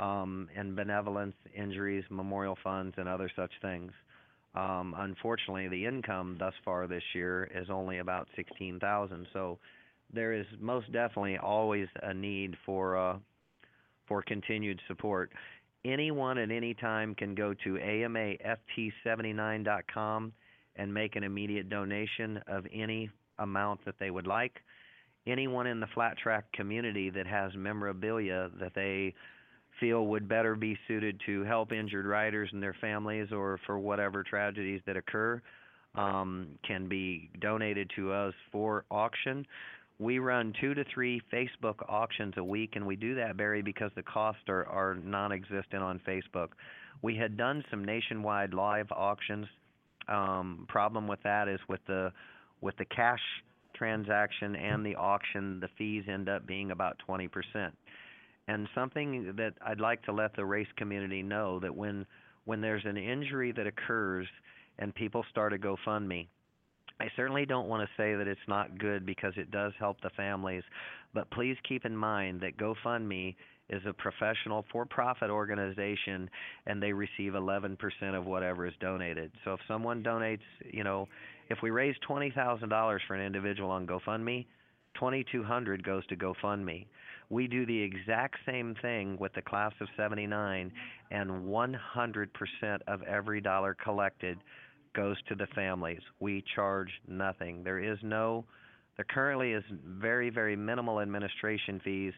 um, 0.00 0.48
in 0.56 0.74
benevolence, 0.74 1.36
injuries, 1.54 2.04
memorial 2.10 2.58
funds, 2.62 2.94
and 2.98 3.08
other 3.08 3.30
such 3.34 3.52
things. 3.62 3.92
Um, 4.54 4.94
unfortunately, 4.98 5.68
the 5.68 5.86
income 5.86 6.36
thus 6.38 6.52
far 6.64 6.86
this 6.86 7.02
year 7.14 7.50
is 7.54 7.68
only 7.70 7.98
about 7.98 8.28
sixteen 8.36 8.78
thousand. 8.78 9.26
So 9.32 9.58
there 10.12 10.32
is 10.32 10.46
most 10.60 10.92
definitely 10.92 11.38
always 11.38 11.88
a 12.02 12.14
need 12.14 12.56
for 12.64 12.96
uh, 12.96 13.18
for 14.06 14.22
continued 14.22 14.80
support. 14.86 15.32
Anyone 15.84 16.38
at 16.38 16.50
any 16.50 16.72
time 16.74 17.14
can 17.14 17.34
go 17.34 17.52
to 17.64 17.74
amaft79.com 17.74 20.32
and 20.76 20.94
make 20.94 21.16
an 21.16 21.24
immediate 21.24 21.68
donation 21.68 22.40
of 22.46 22.64
any 22.72 23.10
amount 23.38 23.84
that 23.84 23.94
they 23.98 24.10
would 24.10 24.26
like. 24.26 24.60
Anyone 25.26 25.66
in 25.66 25.80
the 25.80 25.86
flat 25.94 26.18
track 26.18 26.52
community 26.52 27.10
that 27.10 27.26
has 27.26 27.52
memorabilia 27.54 28.50
that 28.60 28.74
they 28.74 29.14
feel 29.80 30.06
would 30.06 30.28
better 30.28 30.54
be 30.54 30.78
suited 30.86 31.20
to 31.26 31.42
help 31.44 31.72
injured 31.72 32.06
riders 32.06 32.48
and 32.52 32.62
their 32.62 32.76
families 32.80 33.28
or 33.32 33.58
for 33.66 33.78
whatever 33.78 34.22
tragedies 34.22 34.80
that 34.86 34.96
occur 34.96 35.40
um, 35.94 36.48
can 36.66 36.88
be 36.88 37.30
donated 37.40 37.90
to 37.96 38.12
us 38.12 38.34
for 38.52 38.84
auction. 38.90 39.46
We 39.98 40.18
run 40.18 40.52
two 40.60 40.74
to 40.74 40.84
three 40.92 41.22
Facebook 41.32 41.76
auctions 41.88 42.34
a 42.36 42.44
week, 42.44 42.72
and 42.74 42.84
we 42.84 42.96
do 42.96 43.14
that, 43.14 43.36
Barry, 43.36 43.62
because 43.62 43.92
the 43.94 44.02
costs 44.02 44.42
are, 44.48 44.66
are 44.66 44.96
non 44.96 45.30
existent 45.30 45.82
on 45.82 46.00
Facebook. 46.06 46.48
We 47.02 47.16
had 47.16 47.36
done 47.36 47.64
some 47.70 47.84
nationwide 47.84 48.54
live 48.54 48.90
auctions. 48.90 49.46
Um, 50.08 50.66
problem 50.68 51.06
with 51.06 51.22
that 51.22 51.48
is 51.48 51.60
with 51.68 51.80
the 51.86 52.12
with 52.64 52.76
the 52.78 52.84
cash 52.86 53.20
transaction 53.74 54.56
and 54.56 54.84
the 54.84 54.96
auction, 54.96 55.60
the 55.60 55.68
fees 55.76 56.04
end 56.08 56.30
up 56.30 56.46
being 56.46 56.70
about 56.70 56.96
20%. 57.06 57.28
And 58.48 58.66
something 58.74 59.34
that 59.36 59.52
I'd 59.64 59.80
like 59.80 60.02
to 60.04 60.12
let 60.12 60.34
the 60.34 60.44
race 60.44 60.68
community 60.76 61.22
know 61.22 61.60
that 61.60 61.74
when 61.74 62.06
when 62.46 62.60
there's 62.60 62.84
an 62.84 62.98
injury 62.98 63.52
that 63.52 63.66
occurs 63.66 64.26
and 64.78 64.94
people 64.94 65.24
start 65.30 65.54
a 65.54 65.56
GoFundMe, 65.56 66.26
I 67.00 67.06
certainly 67.16 67.46
don't 67.46 67.68
want 67.68 67.88
to 67.88 68.02
say 68.02 68.14
that 68.14 68.28
it's 68.28 68.40
not 68.46 68.78
good 68.78 69.06
because 69.06 69.32
it 69.36 69.50
does 69.50 69.72
help 69.78 69.98
the 70.02 70.10
families, 70.10 70.62
but 71.14 71.30
please 71.30 71.56
keep 71.66 71.86
in 71.86 71.96
mind 71.96 72.42
that 72.42 72.58
GoFundMe 72.58 73.34
is 73.70 73.82
a 73.86 73.92
professional 73.92 74.64
for-profit 74.70 75.30
organization 75.30 76.28
and 76.66 76.82
they 76.82 76.92
receive 76.92 77.32
11% 77.32 77.76
of 78.14 78.26
whatever 78.26 78.66
is 78.66 78.74
donated. 78.80 79.32
So 79.44 79.54
if 79.54 79.60
someone 79.66 80.02
donates, 80.02 80.40
you 80.70 80.84
know, 80.84 81.08
if 81.48 81.58
we 81.62 81.70
raise 81.70 81.94
$20,000 82.08 82.98
for 83.06 83.14
an 83.14 83.24
individual 83.24 83.70
on 83.70 83.86
GoFundMe, 83.86 84.46
2200 84.94 85.82
goes 85.82 86.06
to 86.06 86.16
GoFundMe. 86.16 86.86
We 87.30 87.48
do 87.48 87.66
the 87.66 87.80
exact 87.80 88.36
same 88.46 88.74
thing 88.82 89.16
with 89.18 89.32
the 89.32 89.42
class 89.42 89.72
of 89.80 89.88
79 89.96 90.70
and 91.10 91.30
100% 91.30 91.76
of 92.86 93.02
every 93.02 93.40
dollar 93.40 93.74
collected 93.82 94.38
goes 94.94 95.16
to 95.28 95.34
the 95.34 95.46
families. 95.54 96.00
We 96.20 96.44
charge 96.54 96.90
nothing. 97.08 97.64
There 97.64 97.80
is 97.80 97.98
no 98.02 98.44
there 98.96 99.06
currently 99.08 99.52
is 99.52 99.64
very 99.84 100.30
very 100.30 100.54
minimal 100.54 101.00
administration 101.00 101.80
fees 101.82 102.12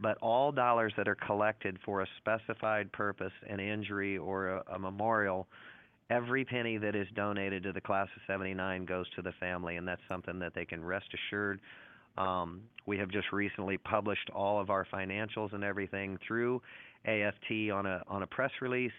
but 0.00 0.18
all 0.20 0.52
dollars 0.52 0.92
that 0.96 1.08
are 1.08 1.14
collected 1.14 1.78
for 1.84 2.02
a 2.02 2.06
specified 2.18 2.90
purpose, 2.92 3.32
an 3.48 3.60
injury 3.60 4.18
or 4.18 4.48
a, 4.48 4.64
a, 4.74 4.78
memorial, 4.78 5.46
every 6.10 6.44
penny 6.44 6.78
that 6.78 6.96
is 6.96 7.06
donated 7.14 7.62
to 7.62 7.72
the 7.72 7.80
class 7.80 8.08
of 8.16 8.22
79 8.26 8.84
goes 8.84 9.06
to 9.16 9.22
the 9.22 9.32
family, 9.38 9.76
and 9.76 9.86
that's 9.86 10.02
something 10.08 10.38
that 10.40 10.54
they 10.54 10.64
can 10.64 10.84
rest 10.84 11.06
assured. 11.14 11.60
Um, 12.18 12.62
we 12.86 12.98
have 12.98 13.10
just 13.10 13.32
recently 13.32 13.78
published 13.78 14.30
all 14.34 14.60
of 14.60 14.70
our 14.70 14.86
financials 14.92 15.52
and 15.52 15.64
everything 15.64 16.18
through 16.26 16.62
AFT 17.06 17.70
on 17.72 17.86
a 17.86 18.02
on 18.06 18.22
a 18.22 18.26
press 18.26 18.52
release. 18.60 18.92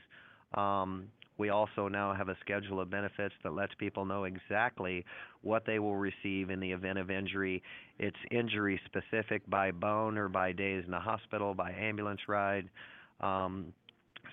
Um, 0.53 1.07
we 1.37 1.49
also 1.49 1.87
now 1.87 2.13
have 2.13 2.29
a 2.29 2.37
schedule 2.39 2.79
of 2.79 2.89
benefits 2.89 3.33
that 3.43 3.53
lets 3.53 3.73
people 3.75 4.05
know 4.05 4.23
exactly 4.23 5.05
what 5.41 5.65
they 5.65 5.79
will 5.79 5.95
receive 5.95 6.49
in 6.49 6.59
the 6.59 6.71
event 6.71 6.97
of 6.97 7.11
injury. 7.11 7.61
It's 7.97 8.17
injury 8.31 8.79
specific 8.85 9.47
by 9.49 9.71
bone 9.71 10.17
or 10.17 10.27
by 10.27 10.51
days 10.51 10.83
in 10.85 10.91
the 10.91 10.99
hospital, 10.99 11.53
by 11.53 11.71
ambulance 11.71 12.21
ride. 12.27 12.69
Um, 13.21 13.73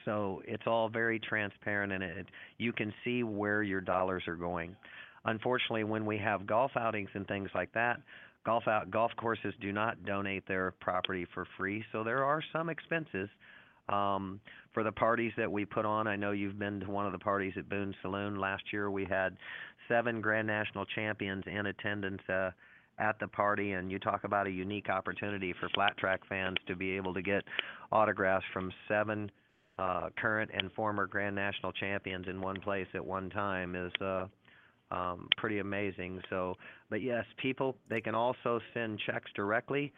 so 0.05 0.43
it's 0.47 0.65
all 0.67 0.89
very 0.89 1.21
transparent 1.21 1.93
and 1.93 2.03
it, 2.03 2.27
you 2.59 2.73
can 2.73 2.93
see 3.05 3.23
where 3.23 3.63
your 3.63 3.81
dollars 3.81 4.25
are 4.27 4.37
going. 4.37 4.75
Unfortunately, 5.25 5.85
when 5.85 6.05
we 6.05 6.19
have 6.19 6.47
golf 6.47 6.73
outings 6.77 7.11
and 7.15 7.27
things 7.29 7.51
like 7.55 7.73
that, 7.75 8.01
golf 8.45 8.67
out 8.67 8.91
golf 8.91 9.13
courses 9.17 9.55
do 9.61 9.73
not 9.73 10.05
donate 10.05 10.47
their 10.49 10.73
property 10.81 11.27
for 11.33 11.47
free, 11.57 11.85
so 11.93 12.03
there 12.03 12.25
are 12.25 12.43
some 12.53 12.69
expenses 12.69 13.29
um, 13.89 14.41
for 14.73 14.83
the 14.83 14.91
parties 14.91 15.33
that 15.37 15.51
we 15.51 15.65
put 15.65 15.85
on. 15.85 16.07
I 16.07 16.17
know 16.17 16.33
you've 16.33 16.59
been 16.59 16.81
to 16.81 16.91
one 16.91 17.07
of 17.07 17.13
the 17.13 17.19
parties 17.19 17.53
at 17.57 17.69
Boone 17.69 17.95
Saloon 18.03 18.37
last 18.37 18.65
year. 18.73 18.91
We 18.91 19.05
had 19.05 19.37
seven 19.89 20.21
Grand 20.21 20.47
National 20.47 20.85
champions 20.87 21.45
in 21.47 21.67
attendance 21.67 22.23
uh, 22.29 22.51
at 22.99 23.19
the 23.19 23.29
party, 23.29 23.73
and 23.73 23.91
you 23.91 23.99
talk 23.99 24.25
about 24.25 24.47
a 24.47 24.51
unique 24.51 24.89
opportunity 24.89 25.55
for 25.59 25.69
flat 25.71 25.97
track 25.97 26.21
fans 26.29 26.57
to 26.67 26.77
be 26.77 26.93
able 26.93 27.15
to 27.15 27.23
get 27.23 27.43
autographs 27.91 28.45
from 28.53 28.73
seven 28.89 29.31
uh, 29.79 30.09
current 30.17 30.51
and 30.55 30.71
former 30.73 31.07
Grand 31.07 31.35
National 31.35 31.73
champions 31.73 32.27
in 32.29 32.41
one 32.41 32.61
place 32.61 32.87
at 32.95 33.05
one 33.05 33.31
time 33.31 33.75
is 33.75 33.93
uh, 34.01 34.27
um, 34.91 35.29
pretty 35.39 35.61
amazing. 35.61 36.21
So, 36.31 36.57
but 36.91 37.03
yes, 37.03 37.25
people 37.39 37.77
they 37.89 38.01
can 38.01 38.15
also 38.15 38.61
send 38.75 39.01
checks 39.07 39.31
directly 39.35 39.93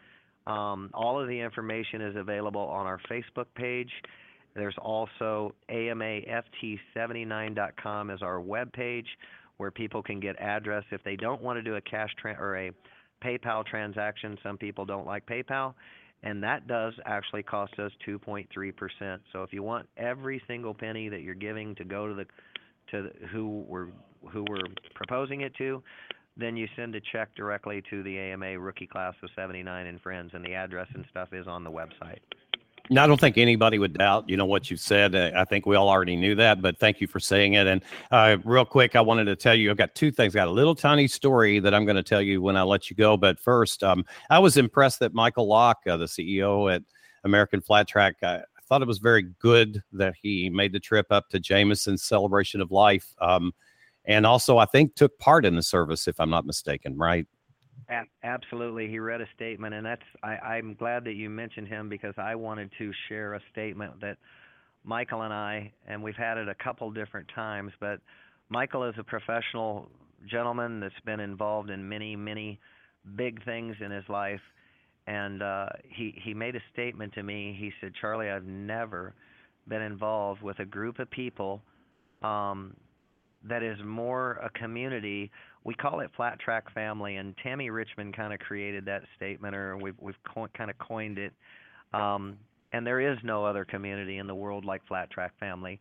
um, 0.47 0.89
all 0.93 1.19
of 1.19 1.27
the 1.27 1.39
information 1.39 2.01
is 2.01 2.15
available 2.15 2.61
on 2.61 2.85
our 2.85 2.99
Facebook 3.09 3.47
page. 3.55 3.89
There's 4.53 4.75
also 4.79 5.55
amaft79.com 5.69 8.11
as 8.11 8.21
our 8.21 8.39
web 8.39 8.71
page 8.71 9.07
where 9.57 9.71
people 9.71 10.03
can 10.03 10.19
get 10.19 10.39
address 10.39 10.83
if 10.91 11.03
they 11.03 11.15
don't 11.15 11.41
want 11.41 11.57
to 11.57 11.63
do 11.63 11.75
a 11.75 11.81
cash 11.81 12.09
tra- 12.19 12.37
or 12.39 12.57
a 12.57 12.71
PayPal 13.23 13.65
transaction. 13.65 14.37
Some 14.43 14.57
people 14.57 14.85
don't 14.85 15.05
like 15.05 15.25
PayPal, 15.25 15.73
and 16.23 16.43
that 16.43 16.67
does 16.67 16.93
actually 17.05 17.43
cost 17.43 17.77
us 17.79 17.91
2.3%. 18.07 19.19
So 19.31 19.43
if 19.43 19.53
you 19.53 19.63
want 19.63 19.87
every 19.97 20.41
single 20.47 20.73
penny 20.73 21.09
that 21.09 21.21
you're 21.21 21.35
giving 21.35 21.75
to 21.75 21.85
go 21.85 22.07
to 22.07 22.13
the 22.13 22.25
to 22.91 23.03
the, 23.03 23.27
who 23.27 23.65
we're 23.67 23.87
who 24.31 24.45
we're 24.49 24.67
proposing 24.93 25.41
it 25.41 25.55
to, 25.55 25.81
then 26.37 26.57
you 26.57 26.67
send 26.75 26.95
a 26.95 27.01
check 27.11 27.33
directly 27.35 27.81
to 27.89 28.03
the 28.03 28.17
AMA 28.17 28.59
rookie 28.59 28.87
class 28.87 29.13
of 29.23 29.29
79 29.35 29.87
and 29.87 30.01
friends, 30.01 30.31
and 30.33 30.43
the 30.43 30.53
address 30.53 30.87
and 30.93 31.05
stuff 31.09 31.29
is 31.31 31.47
on 31.47 31.63
the 31.63 31.71
website. 31.71 32.19
Now, 32.89 33.03
I 33.03 33.07
don't 33.07 33.19
think 33.19 33.37
anybody 33.37 33.79
would 33.79 33.97
doubt, 33.97 34.29
you 34.29 34.37
know, 34.37 34.45
what 34.45 34.69
you've 34.69 34.79
said. 34.79 35.15
Uh, 35.15 35.31
I 35.35 35.43
think 35.45 35.65
we 35.65 35.75
all 35.75 35.89
already 35.89 36.15
knew 36.15 36.35
that, 36.35 36.61
but 36.61 36.77
thank 36.77 37.01
you 37.01 37.07
for 37.07 37.19
saying 37.19 37.53
it. 37.53 37.65
And 37.65 37.83
uh, 38.11 38.37
real 38.43 38.65
quick, 38.65 38.95
I 38.95 39.01
wanted 39.01 39.25
to 39.25 39.35
tell 39.35 39.55
you, 39.55 39.71
I've 39.71 39.77
got 39.77 39.95
two 39.95 40.11
things. 40.11 40.35
I 40.35 40.39
got 40.39 40.47
a 40.47 40.51
little 40.51 40.75
tiny 40.75 41.07
story 41.07 41.59
that 41.59 41.73
I'm 41.73 41.85
going 41.85 41.95
to 41.95 42.03
tell 42.03 42.21
you 42.21 42.41
when 42.41 42.55
I 42.55 42.61
let 42.61 42.89
you 42.89 42.95
go. 42.95 43.17
But 43.17 43.39
first, 43.39 43.83
um, 43.83 44.05
I 44.29 44.37
was 44.37 44.57
impressed 44.57 44.99
that 44.99 45.13
Michael 45.13 45.47
Lock, 45.47 45.79
uh, 45.87 45.97
the 45.97 46.05
CEO 46.05 46.73
at 46.73 46.83
American 47.23 47.59
Flat 47.59 47.87
Track, 47.87 48.17
uh, 48.21 48.39
I 48.55 48.61
thought 48.67 48.83
it 48.83 48.87
was 48.87 48.99
very 48.99 49.23
good 49.39 49.81
that 49.93 50.13
he 50.21 50.49
made 50.51 50.71
the 50.71 50.79
trip 50.79 51.07
up 51.09 51.29
to 51.29 51.39
Jamison's 51.39 52.03
celebration 52.03 52.61
of 52.61 52.71
life. 52.71 53.15
Um, 53.19 53.51
and 54.05 54.27
also 54.27 54.59
I 54.59 54.65
think 54.65 54.93
took 54.93 55.17
part 55.17 55.45
in 55.45 55.55
the 55.55 55.63
service, 55.63 56.07
if 56.07 56.19
I'm 56.19 56.29
not 56.29 56.45
mistaken, 56.45 56.95
right? 56.97 57.25
Absolutely, 58.23 58.87
he 58.89 58.99
read 58.99 59.21
a 59.21 59.27
statement, 59.35 59.73
and 59.75 59.85
that's 59.85 60.01
I, 60.23 60.35
I'm 60.37 60.73
glad 60.73 61.03
that 61.05 61.13
you 61.13 61.29
mentioned 61.29 61.67
him 61.67 61.89
because 61.89 62.13
I 62.17 62.35
wanted 62.35 62.71
to 62.79 62.91
share 63.09 63.35
a 63.35 63.41
statement 63.51 63.99
that 64.01 64.17
Michael 64.83 65.21
and 65.23 65.33
I, 65.33 65.71
and 65.87 66.01
we've 66.01 66.15
had 66.15 66.37
it 66.37 66.47
a 66.49 66.55
couple 66.55 66.89
different 66.91 67.27
times, 67.35 67.71
but 67.79 67.99
Michael 68.49 68.83
is 68.85 68.95
a 68.99 69.03
professional 69.03 69.89
gentleman 70.29 70.79
that's 70.79 70.99
been 71.05 71.19
involved 71.19 71.69
in 71.69 71.87
many, 71.87 72.15
many 72.15 72.59
big 73.15 73.43
things 73.45 73.75
in 73.83 73.91
his 73.91 74.05
life, 74.09 74.41
and 75.07 75.43
uh, 75.43 75.67
he 75.87 76.19
he 76.23 76.33
made 76.33 76.55
a 76.55 76.61
statement 76.73 77.13
to 77.13 77.23
me. 77.23 77.55
He 77.59 77.71
said, 77.81 77.93
"Charlie, 78.01 78.29
I've 78.29 78.45
never 78.45 79.13
been 79.67 79.81
involved 79.81 80.41
with 80.41 80.59
a 80.59 80.65
group 80.65 80.99
of 80.99 81.09
people 81.11 81.61
um, 82.23 82.75
that 83.47 83.63
is 83.63 83.77
more 83.85 84.33
a 84.43 84.49
community. 84.57 85.31
We 85.65 85.73
call 85.73 85.99
it 86.01 86.11
Flat 86.15 86.39
Track 86.39 86.71
Family, 86.73 87.15
and 87.15 87.35
Tammy 87.41 87.71
Richmond 87.71 88.15
kind 88.15 88.31
of 88.31 88.39
created 88.39 88.85
that 88.85 89.01
statement, 89.17 89.55
or 89.55 89.75
we've 89.77 89.95
we've 89.99 90.15
co- 90.23 90.47
kind 90.55 90.69
of 90.69 90.77
coined 90.77 91.17
it. 91.17 91.33
Um, 91.91 92.37
and 92.71 92.85
there 92.85 92.99
is 92.99 93.17
no 93.23 93.43
other 93.43 93.65
community 93.65 94.19
in 94.19 94.27
the 94.27 94.35
world 94.35 94.63
like 94.63 94.85
Flat 94.87 95.09
Track 95.09 95.31
Family. 95.39 95.79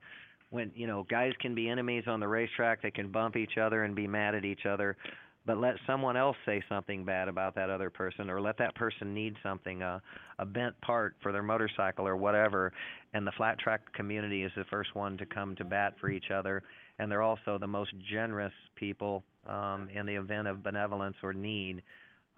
When 0.49 0.73
you 0.75 0.87
know 0.87 1.05
guys 1.09 1.33
can 1.41 1.55
be 1.55 1.69
enemies 1.69 2.05
on 2.07 2.19
the 2.19 2.27
racetrack, 2.27 2.83
they 2.83 2.91
can 2.91 3.11
bump 3.11 3.37
each 3.37 3.59
other 3.59 3.85
and 3.85 3.95
be 3.95 4.07
mad 4.07 4.35
at 4.35 4.47
each 4.47 4.65
other, 4.65 4.97
but 5.45 5.59
let 5.59 5.75
someone 5.87 6.17
else 6.17 6.37
say 6.47 6.63
something 6.67 7.05
bad 7.05 7.29
about 7.29 7.55
that 7.57 7.69
other 7.69 7.91
person, 7.91 8.31
or 8.31 8.41
let 8.41 8.57
that 8.59 8.75
person 8.77 9.13
need 9.13 9.37
something, 9.43 9.83
a 9.83 10.01
a 10.39 10.47
bent 10.47 10.81
part 10.81 11.15
for 11.23 11.31
their 11.31 11.43
motorcycle 11.43 12.09
or 12.09 12.17
whatever, 12.17 12.73
and 13.13 13.27
the 13.27 13.33
flat 13.33 13.59
track 13.59 13.81
community 13.93 14.45
is 14.45 14.53
the 14.57 14.65
first 14.71 14.95
one 14.95 15.19
to 15.19 15.27
come 15.27 15.55
to 15.57 15.65
bat 15.65 15.95
for 16.01 16.09
each 16.09 16.31
other 16.31 16.63
and 16.99 17.11
they're 17.11 17.23
also 17.23 17.59
the 17.59 17.67
most 17.67 17.93
generous 18.11 18.53
people 18.77 19.25
um, 19.49 19.89
in 19.95 20.07
the 20.07 20.15
event 20.15 20.49
of 20.49 20.63
benevolence 20.63 21.17
or 21.23 21.33
need. 21.33 21.83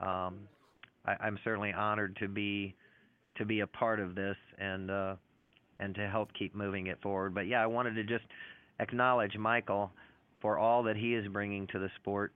Um, 0.01 0.41
I, 1.05 1.17
I'm 1.21 1.39
certainly 1.45 1.73
honored 1.73 2.17
to 2.21 2.29
be 2.29 2.75
to 3.37 3.45
be 3.45 3.61
a 3.61 3.67
part 3.67 4.01
of 4.01 4.15
this 4.15 4.37
and 4.59 4.91
uh, 4.91 5.15
and 5.79 5.95
to 5.95 6.09
help 6.09 6.31
keep 6.39 6.55
moving 6.55 6.87
it 6.87 6.99
forward. 7.03 7.35
But 7.35 7.47
yeah, 7.47 7.63
I 7.63 7.67
wanted 7.67 7.95
to 7.95 8.05
just 8.05 8.25
acknowledge 8.81 9.37
Michael 9.37 9.91
for 10.41 10.59
all 10.59 10.83
that 10.85 10.97
he 10.97 11.15
is 11.15 11.27
bringing 11.29 11.67
to 11.69 11.79
the 11.79 11.91
sport, 11.97 12.33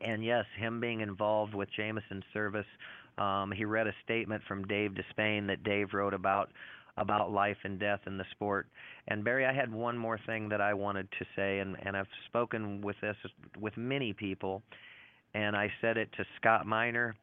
and 0.00 0.24
yes, 0.24 0.44
him 0.56 0.80
being 0.80 1.00
involved 1.00 1.54
with 1.54 1.68
Jamison's 1.78 2.24
service. 2.32 2.66
Um, 3.18 3.52
he 3.52 3.64
read 3.66 3.86
a 3.86 3.92
statement 4.04 4.42
from 4.48 4.66
Dave 4.66 4.92
Despain 4.92 5.46
that 5.48 5.62
Dave 5.62 5.92
wrote 5.92 6.14
about 6.14 6.50
about 7.00 7.32
life 7.32 7.56
and 7.64 7.80
death 7.80 8.00
in 8.06 8.18
the 8.18 8.24
sport. 8.30 8.66
And 9.08 9.24
Barry, 9.24 9.46
I 9.46 9.52
had 9.52 9.72
one 9.72 9.96
more 9.96 10.20
thing 10.26 10.48
that 10.50 10.60
I 10.60 10.74
wanted 10.74 11.08
to 11.18 11.24
say, 11.34 11.58
and, 11.58 11.76
and 11.82 11.96
I've 11.96 12.06
spoken 12.26 12.82
with 12.82 12.96
this 13.00 13.16
with 13.58 13.76
many 13.76 14.12
people, 14.12 14.62
and 15.34 15.56
I 15.56 15.72
said 15.80 15.96
it 15.96 16.10
to 16.18 16.24
Scott 16.36 16.66
Minor, 16.66 17.16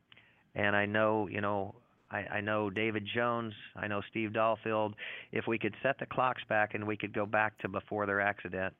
and 0.56 0.76
I 0.76 0.86
know, 0.86 1.28
you 1.32 1.42
know, 1.42 1.76
I, 2.10 2.18
I 2.18 2.42
know 2.42 2.70
David 2.70 3.08
Jones, 3.14 3.54
I 3.76 3.88
know 3.88 4.02
Steve 4.10 4.32
Dahlfield. 4.32 4.94
If 5.32 5.46
we 5.48 5.60
could 5.60 5.76
set 5.84 6.00
the 6.00 6.06
clocks 6.08 6.42
back 6.50 6.74
and 6.74 6.88
we 6.88 6.98
could 6.98 7.14
go 7.14 7.26
back 7.26 7.58
to 7.60 7.68
before 7.68 8.06
their 8.06 8.22
accident, 8.22 8.74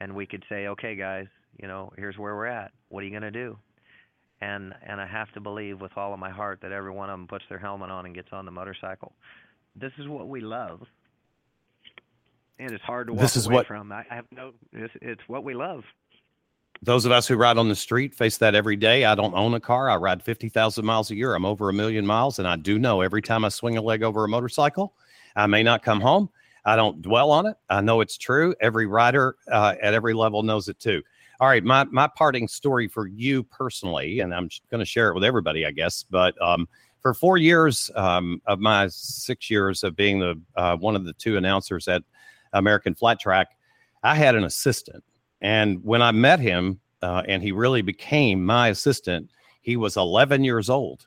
and 0.00 0.14
we 0.14 0.26
could 0.26 0.44
say, 0.48 0.68
okay, 0.68 0.96
guys, 0.96 1.26
you 1.60 1.68
know, 1.68 1.92
here's 1.96 2.16
where 2.16 2.34
we're 2.34 2.46
at. 2.46 2.72
What 2.88 3.00
are 3.00 3.04
you 3.04 3.10
going 3.10 3.22
to 3.22 3.30
do? 3.30 3.58
And 4.40 4.74
and 4.84 5.00
I 5.00 5.06
have 5.06 5.30
to 5.34 5.40
believe 5.40 5.80
with 5.80 5.92
all 5.96 6.12
of 6.12 6.18
my 6.18 6.30
heart 6.30 6.60
that 6.62 6.72
every 6.72 6.90
one 6.90 7.10
of 7.10 7.18
them 7.18 7.28
puts 7.28 7.44
their 7.48 7.58
helmet 7.58 7.90
on 7.90 8.06
and 8.06 8.14
gets 8.14 8.28
on 8.32 8.44
the 8.44 8.50
motorcycle 8.50 9.12
this 9.76 9.92
is 9.98 10.08
what 10.08 10.28
we 10.28 10.40
love, 10.40 10.80
and 12.58 12.70
it's 12.72 12.84
hard 12.84 13.06
to 13.08 13.12
walk 13.12 13.22
this 13.22 13.36
is 13.36 13.46
away 13.46 13.56
what, 13.56 13.66
from. 13.66 13.92
I, 13.92 14.04
I 14.10 14.14
have 14.14 14.26
no. 14.30 14.52
It's, 14.72 14.94
it's 15.00 15.22
what 15.26 15.44
we 15.44 15.54
love. 15.54 15.84
Those 16.84 17.04
of 17.04 17.12
us 17.12 17.28
who 17.28 17.36
ride 17.36 17.58
on 17.58 17.68
the 17.68 17.76
street 17.76 18.12
face 18.12 18.38
that 18.38 18.56
every 18.56 18.74
day. 18.74 19.04
I 19.04 19.14
don't 19.14 19.34
own 19.34 19.54
a 19.54 19.60
car. 19.60 19.88
I 19.88 19.96
ride 19.96 20.22
fifty 20.22 20.48
thousand 20.48 20.84
miles 20.84 21.10
a 21.10 21.14
year. 21.14 21.34
I'm 21.34 21.44
over 21.44 21.68
a 21.68 21.72
million 21.72 22.04
miles, 22.04 22.38
and 22.38 22.48
I 22.48 22.56
do 22.56 22.78
know 22.78 23.00
every 23.02 23.22
time 23.22 23.44
I 23.44 23.50
swing 23.50 23.76
a 23.76 23.82
leg 23.82 24.02
over 24.02 24.24
a 24.24 24.28
motorcycle, 24.28 24.94
I 25.36 25.46
may 25.46 25.62
not 25.62 25.82
come 25.82 26.00
home. 26.00 26.28
I 26.64 26.76
don't 26.76 27.02
dwell 27.02 27.30
on 27.30 27.46
it. 27.46 27.56
I 27.68 27.80
know 27.80 28.00
it's 28.00 28.16
true. 28.16 28.54
Every 28.60 28.86
rider 28.86 29.36
uh, 29.50 29.74
at 29.82 29.94
every 29.94 30.14
level 30.14 30.42
knows 30.42 30.68
it 30.68 30.78
too. 30.78 31.02
All 31.40 31.48
right, 31.48 31.64
my 31.64 31.84
my 31.84 32.08
parting 32.16 32.46
story 32.46 32.86
for 32.86 33.06
you 33.06 33.42
personally, 33.42 34.20
and 34.20 34.32
I'm 34.32 34.48
going 34.70 34.78
to 34.80 34.84
share 34.84 35.08
it 35.08 35.14
with 35.14 35.24
everybody, 35.24 35.66
I 35.66 35.72
guess. 35.72 36.04
But 36.08 36.40
um, 36.40 36.68
for 37.02 37.12
four 37.12 37.36
years 37.36 37.90
um, 37.96 38.40
of 38.46 38.60
my 38.60 38.86
six 38.88 39.50
years 39.50 39.82
of 39.82 39.96
being 39.96 40.20
the 40.20 40.40
uh, 40.56 40.76
one 40.76 40.96
of 40.96 41.04
the 41.04 41.12
two 41.14 41.36
announcers 41.36 41.88
at 41.88 42.02
American 42.52 42.94
Flat 42.94 43.20
Track, 43.20 43.48
I 44.04 44.14
had 44.14 44.36
an 44.36 44.44
assistant, 44.44 45.04
and 45.40 45.82
when 45.84 46.00
I 46.00 46.12
met 46.12 46.38
him, 46.38 46.80
uh, 47.02 47.22
and 47.26 47.42
he 47.42 47.50
really 47.52 47.82
became 47.82 48.44
my 48.44 48.68
assistant, 48.68 49.30
he 49.60 49.76
was 49.76 49.96
11 49.96 50.44
years 50.44 50.70
old, 50.70 51.06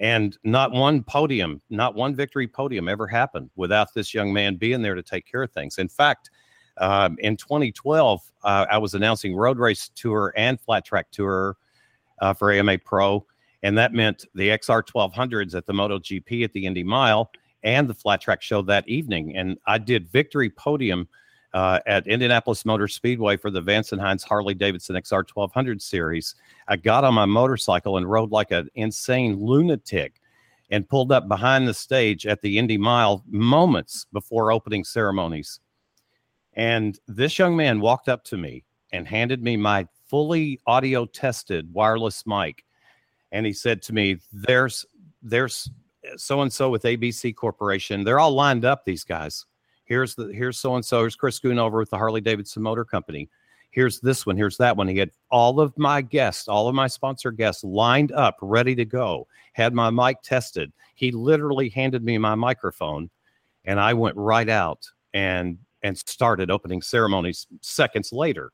and 0.00 0.36
not 0.42 0.72
one 0.72 1.02
podium, 1.04 1.62
not 1.70 1.94
one 1.94 2.14
victory 2.14 2.48
podium 2.48 2.88
ever 2.88 3.06
happened 3.06 3.50
without 3.54 3.94
this 3.94 4.12
young 4.12 4.32
man 4.32 4.56
being 4.56 4.82
there 4.82 4.96
to 4.96 5.02
take 5.02 5.24
care 5.30 5.42
of 5.42 5.52
things. 5.52 5.78
In 5.78 5.88
fact. 5.88 6.30
Um, 6.78 7.18
in 7.18 7.36
2012, 7.36 8.32
uh, 8.42 8.66
I 8.70 8.78
was 8.78 8.94
announcing 8.94 9.36
road 9.36 9.58
race 9.58 9.90
tour 9.94 10.32
and 10.34 10.58
flat 10.58 10.82
track 10.82 11.10
tour 11.10 11.58
uh, 12.20 12.32
for 12.32 12.52
AMA 12.52 12.78
Pro, 12.78 13.26
and 13.62 13.76
that 13.76 13.92
meant 13.92 14.24
the 14.34 14.48
XR 14.48 14.82
1200s 14.82 15.54
at 15.54 15.66
the 15.66 15.72
MotoGP 15.72 16.44
at 16.44 16.52
the 16.52 16.66
Indy 16.66 16.82
Mile 16.82 17.30
and 17.62 17.88
the 17.88 17.94
flat 17.94 18.20
track 18.20 18.42
show 18.42 18.62
that 18.62 18.88
evening. 18.88 19.36
And 19.36 19.58
I 19.66 19.78
did 19.78 20.10
victory 20.10 20.50
podium 20.50 21.08
uh, 21.52 21.80
at 21.86 22.06
Indianapolis 22.06 22.64
Motor 22.64 22.88
Speedway 22.88 23.36
for 23.36 23.50
the 23.50 23.60
Vance 23.60 23.92
and 23.92 24.00
Hines 24.00 24.22
Harley 24.22 24.54
Davidson 24.54 24.96
XR 24.96 25.24
1200 25.32 25.82
series. 25.82 26.34
I 26.68 26.76
got 26.76 27.04
on 27.04 27.14
my 27.14 27.26
motorcycle 27.26 27.96
and 27.96 28.10
rode 28.10 28.30
like 28.30 28.50
an 28.50 28.68
insane 28.74 29.36
lunatic 29.36 30.20
and 30.70 30.88
pulled 30.88 31.10
up 31.12 31.28
behind 31.28 31.66
the 31.66 31.74
stage 31.74 32.26
at 32.26 32.40
the 32.42 32.56
Indy 32.56 32.78
Mile 32.78 33.24
moments 33.28 34.06
before 34.12 34.52
opening 34.52 34.84
ceremonies. 34.84 35.60
And 36.54 36.98
this 37.08 37.38
young 37.38 37.56
man 37.56 37.80
walked 37.80 38.08
up 38.08 38.24
to 38.24 38.36
me 38.36 38.64
and 38.92 39.06
handed 39.06 39.42
me 39.42 39.56
my 39.56 39.86
fully 40.08 40.60
audio 40.66 41.06
tested 41.06 41.72
wireless 41.72 42.26
mic 42.26 42.64
and 43.32 43.46
he 43.46 43.52
said 43.52 43.82
to 43.82 43.92
me, 43.92 44.18
"There's 44.32 44.84
there's 45.22 45.70
so 46.16 46.42
and 46.42 46.52
so 46.52 46.70
with 46.70 46.82
ABC 46.82 47.34
Corporation. 47.34 48.04
They're 48.04 48.20
all 48.20 48.32
lined 48.32 48.64
up. 48.64 48.84
These 48.84 49.04
guys. 49.04 49.46
Here's 49.84 50.14
the 50.14 50.26
here's 50.26 50.58
so 50.58 50.76
and 50.76 50.84
so. 50.84 51.00
Here's 51.00 51.16
Chris 51.16 51.38
Schoonover 51.40 51.78
with 51.78 51.90
the 51.90 51.98
Harley 51.98 52.20
Davidson 52.20 52.62
Motor 52.62 52.84
Company. 52.84 53.28
Here's 53.70 54.00
this 54.00 54.26
one. 54.26 54.36
Here's 54.36 54.56
that 54.56 54.76
one. 54.76 54.88
He 54.88 54.98
had 54.98 55.10
all 55.30 55.60
of 55.60 55.76
my 55.78 56.02
guests, 56.02 56.48
all 56.48 56.68
of 56.68 56.74
my 56.74 56.88
sponsor 56.88 57.30
guests 57.30 57.62
lined 57.62 58.12
up, 58.12 58.36
ready 58.42 58.74
to 58.74 58.84
go. 58.84 59.26
Had 59.52 59.74
my 59.74 59.90
mic 59.90 60.22
tested. 60.22 60.72
He 60.94 61.12
literally 61.12 61.68
handed 61.68 62.04
me 62.04 62.18
my 62.18 62.34
microphone, 62.34 63.10
and 63.64 63.78
I 63.78 63.94
went 63.94 64.16
right 64.16 64.48
out 64.48 64.86
and 65.14 65.58
and 65.82 65.96
started 65.96 66.50
opening 66.50 66.82
ceremonies 66.82 67.46
seconds 67.62 68.12
later. 68.12 68.52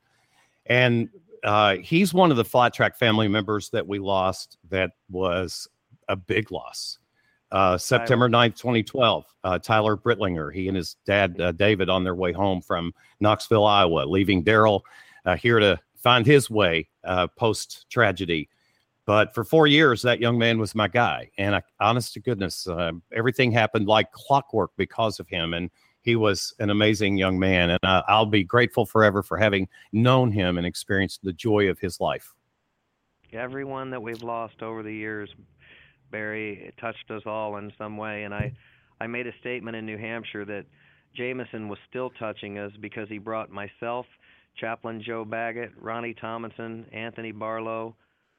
And 0.66 1.08
uh, 1.44 1.76
he's 1.76 2.14
one 2.14 2.30
of 2.30 2.36
the 2.36 2.44
flat 2.44 2.74
track 2.74 2.96
family 2.96 3.28
members 3.28 3.70
that 3.70 3.86
we 3.86 3.98
lost 3.98 4.58
that 4.70 4.92
was 5.10 5.68
a 6.08 6.16
big 6.16 6.50
loss. 6.50 6.98
Uh, 7.52 7.78
September 7.78 8.28
9th, 8.28 8.56
2012, 8.56 9.24
uh, 9.44 9.58
Tyler 9.58 9.96
Brittlinger, 9.96 10.52
he 10.52 10.68
and 10.68 10.76
his 10.76 10.96
dad, 11.06 11.40
uh, 11.40 11.52
David, 11.52 11.88
on 11.88 12.02
their 12.02 12.14
way 12.14 12.32
home 12.32 12.60
from 12.60 12.92
Knoxville, 13.20 13.64
Iowa, 13.64 14.04
leaving 14.04 14.42
Daryl 14.42 14.80
uh, 15.24 15.36
here 15.36 15.60
to 15.60 15.78
find 15.96 16.26
his 16.26 16.50
way 16.50 16.88
uh, 17.04 17.28
post 17.28 17.86
tragedy. 17.88 18.48
But 19.06 19.32
for 19.32 19.44
four 19.44 19.68
years, 19.68 20.02
that 20.02 20.18
young 20.18 20.36
man 20.36 20.58
was 20.58 20.74
my 20.74 20.88
guy. 20.88 21.30
And 21.38 21.54
I, 21.54 21.62
honest 21.78 22.14
to 22.14 22.20
goodness, 22.20 22.66
everything 23.12 23.52
happened 23.52 23.86
like 23.86 24.10
clockwork 24.10 24.72
because 24.76 25.20
of 25.20 25.28
him. 25.28 25.54
And 25.54 25.70
he 26.06 26.14
was 26.14 26.54
an 26.60 26.70
amazing 26.70 27.18
young 27.18 27.36
man, 27.36 27.70
and 27.70 27.80
uh, 27.82 28.00
I'll 28.06 28.26
be 28.26 28.44
grateful 28.44 28.86
forever 28.86 29.24
for 29.24 29.36
having 29.36 29.68
known 29.92 30.30
him 30.30 30.56
and 30.56 30.64
experienced 30.64 31.24
the 31.24 31.32
joy 31.32 31.68
of 31.68 31.80
his 31.80 32.00
life. 32.00 32.32
Everyone 33.32 33.90
that 33.90 34.00
we've 34.00 34.22
lost 34.22 34.62
over 34.62 34.84
the 34.84 34.92
years, 34.92 35.28
Barry, 36.12 36.72
touched 36.80 37.10
us 37.10 37.22
all 37.26 37.56
in 37.56 37.72
some 37.76 37.96
way, 37.96 38.22
and 38.22 38.32
I, 38.32 38.52
I 39.00 39.08
made 39.08 39.26
a 39.26 39.32
statement 39.40 39.76
in 39.76 39.84
New 39.84 39.98
Hampshire 39.98 40.44
that 40.44 40.64
Jamison 41.16 41.68
was 41.68 41.78
still 41.90 42.10
touching 42.20 42.56
us 42.56 42.70
because 42.80 43.08
he 43.08 43.18
brought 43.18 43.50
myself, 43.50 44.06
Chaplain 44.60 45.02
Joe 45.04 45.24
Baggett, 45.24 45.72
Ronnie 45.76 46.14
Tomlinson, 46.14 46.86
Anthony 46.92 47.32
Barlow, 47.32 47.96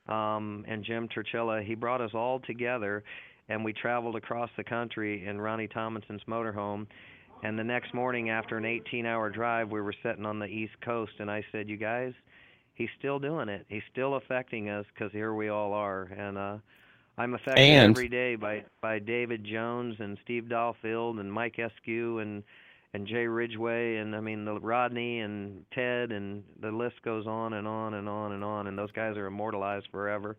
um, 0.07 0.63
and 0.70 0.86
Jim 0.86 1.09
Turchilla. 1.09 1.61
He 1.65 1.76
brought 1.76 1.99
us 1.99 2.11
all 2.13 2.39
together, 2.39 3.03
and 3.49 3.65
we 3.65 3.74
traveled 3.74 4.15
across 4.15 4.49
the 4.55 4.63
country 4.63 5.26
in 5.28 5.41
Ronnie 5.41 5.68
Tomlinson's 5.68 6.24
motorhome 6.30 6.88
and 7.43 7.57
the 7.57 7.63
next 7.63 7.93
morning, 7.93 8.29
after 8.29 8.57
an 8.57 8.65
18 8.65 9.05
hour 9.05 9.29
drive, 9.29 9.69
we 9.69 9.81
were 9.81 9.93
sitting 10.03 10.25
on 10.25 10.39
the 10.39 10.47
East 10.47 10.73
Coast, 10.81 11.13
and 11.19 11.29
I 11.29 11.43
said, 11.51 11.69
You 11.69 11.77
guys, 11.77 12.13
he's 12.73 12.89
still 12.97 13.19
doing 13.19 13.49
it. 13.49 13.65
He's 13.69 13.83
still 13.91 14.15
affecting 14.15 14.69
us 14.69 14.85
because 14.93 15.11
here 15.11 15.33
we 15.33 15.49
all 15.49 15.73
are. 15.73 16.03
And 16.03 16.38
uh, 16.38 16.57
I'm 17.17 17.33
affected 17.33 17.59
and, 17.59 17.91
every 17.91 18.09
day 18.09 18.35
by, 18.35 18.63
by 18.81 18.99
David 18.99 19.43
Jones 19.43 19.95
and 19.99 20.17
Steve 20.23 20.45
Dahlfield 20.49 21.19
and 21.19 21.31
Mike 21.31 21.57
Eskew 21.57 22.21
and 22.21 22.43
and 22.93 23.05
Jay 23.05 23.27
Ridgway 23.27 23.97
and 23.97 24.15
I 24.15 24.21
mean 24.21 24.45
the 24.45 24.59
Rodney 24.59 25.19
and 25.19 25.65
Ted 25.73 26.11
and 26.11 26.43
the 26.61 26.71
list 26.71 27.01
goes 27.03 27.27
on 27.27 27.53
and 27.53 27.67
on 27.67 27.93
and 27.95 28.07
on 28.07 28.31
and 28.31 28.43
on 28.43 28.67
and 28.67 28.77
those 28.77 28.91
guys 28.91 29.17
are 29.17 29.27
immortalized 29.27 29.88
forever. 29.91 30.38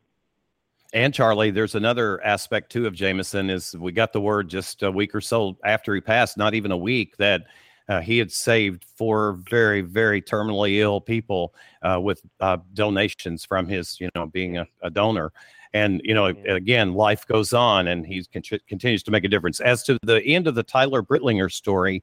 And 0.94 1.12
Charlie, 1.12 1.50
there's 1.50 1.74
another 1.74 2.22
aspect 2.24 2.72
too 2.72 2.86
of 2.86 2.94
Jamison 2.94 3.50
is 3.50 3.76
we 3.76 3.92
got 3.92 4.12
the 4.12 4.20
word 4.20 4.48
just 4.48 4.82
a 4.82 4.90
week 4.90 5.14
or 5.14 5.20
so 5.20 5.58
after 5.64 5.94
he 5.94 6.00
passed, 6.00 6.38
not 6.38 6.54
even 6.54 6.70
a 6.70 6.76
week, 6.76 7.16
that 7.18 7.42
uh, 7.88 8.00
he 8.00 8.18
had 8.18 8.32
saved 8.32 8.84
four 8.96 9.38
very, 9.50 9.82
very 9.82 10.22
terminally 10.22 10.78
ill 10.78 11.00
people 11.00 11.54
uh, 11.82 11.98
with 12.00 12.22
uh, 12.40 12.58
donations 12.74 13.44
from 13.44 13.66
his, 13.68 14.00
you 14.00 14.08
know, 14.14 14.26
being 14.26 14.58
a, 14.58 14.66
a 14.82 14.90
donor. 14.90 15.32
And 15.74 16.00
you 16.04 16.14
know, 16.14 16.28
yeah. 16.28 16.54
again, 16.54 16.94
life 16.94 17.26
goes 17.26 17.52
on, 17.52 17.88
and 17.88 18.06
he 18.06 18.24
con- 18.24 18.58
continues 18.66 19.02
to 19.02 19.10
make 19.10 19.24
a 19.24 19.28
difference. 19.28 19.60
As 19.60 19.82
to 19.84 19.98
the 20.02 20.22
end 20.24 20.46
of 20.46 20.54
the 20.54 20.62
Tyler 20.62 21.02
Brittlinger 21.02 21.52
story, 21.52 22.02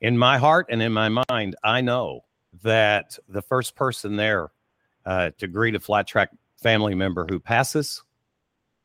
in 0.00 0.16
my 0.16 0.38
heart 0.38 0.66
and 0.70 0.82
in 0.82 0.92
my 0.92 1.10
mind, 1.28 1.56
I 1.62 1.82
know 1.82 2.24
that 2.62 3.18
the 3.28 3.42
first 3.42 3.76
person 3.76 4.16
there 4.16 4.50
uh, 5.04 5.30
to 5.38 5.46
greet 5.46 5.74
a 5.74 5.80
flat 5.80 6.06
track 6.06 6.30
family 6.56 6.94
member 6.94 7.26
who 7.28 7.38
passes 7.38 8.02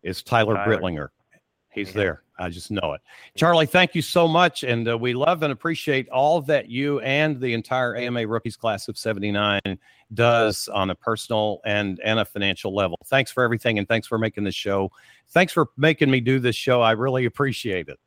is 0.03 0.23
Tyler, 0.23 0.55
Tyler. 0.55 0.77
Brittlinger. 0.77 1.07
He's 1.71 1.89
yeah. 1.89 1.93
there. 1.93 2.23
I 2.39 2.49
just 2.49 2.71
know 2.71 2.93
it. 2.93 3.01
Charlie, 3.35 3.65
thank 3.65 3.93
you 3.93 4.01
so 4.01 4.27
much. 4.27 4.63
And 4.63 4.87
uh, 4.87 4.97
we 4.97 5.13
love 5.13 5.43
and 5.43 5.51
appreciate 5.51 6.07
all 6.09 6.41
that 6.43 6.69
you 6.69 6.99
and 7.01 7.39
the 7.39 7.53
entire 7.53 7.95
AMA 7.95 8.25
Rookies 8.27 8.55
class 8.55 8.87
of 8.87 8.97
79 8.97 9.61
does 10.13 10.69
on 10.69 10.89
a 10.89 10.95
personal 10.95 11.59
and, 11.65 11.99
and 12.03 12.19
a 12.19 12.25
financial 12.25 12.73
level. 12.73 12.97
Thanks 13.07 13.31
for 13.31 13.43
everything. 13.43 13.77
And 13.77 13.87
thanks 13.87 14.07
for 14.07 14.17
making 14.17 14.45
this 14.45 14.55
show. 14.55 14.89
Thanks 15.31 15.51
for 15.51 15.67
making 15.77 16.09
me 16.09 16.21
do 16.21 16.39
this 16.39 16.55
show. 16.55 16.81
I 16.81 16.93
really 16.93 17.25
appreciate 17.25 17.89
it. 17.89 17.99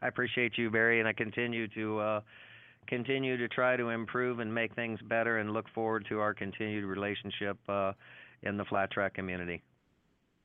I 0.00 0.06
appreciate 0.06 0.56
you, 0.56 0.70
Barry. 0.70 1.00
And 1.00 1.08
I 1.08 1.12
continue 1.12 1.66
to, 1.68 1.98
uh, 1.98 2.20
continue 2.86 3.36
to 3.36 3.48
try 3.48 3.76
to 3.76 3.88
improve 3.88 4.38
and 4.38 4.54
make 4.54 4.74
things 4.74 5.00
better 5.08 5.38
and 5.38 5.52
look 5.52 5.66
forward 5.74 6.06
to 6.08 6.20
our 6.20 6.34
continued 6.34 6.84
relationship 6.84 7.58
uh, 7.68 7.92
in 8.42 8.56
the 8.56 8.64
flat 8.64 8.90
track 8.90 9.14
community. 9.14 9.62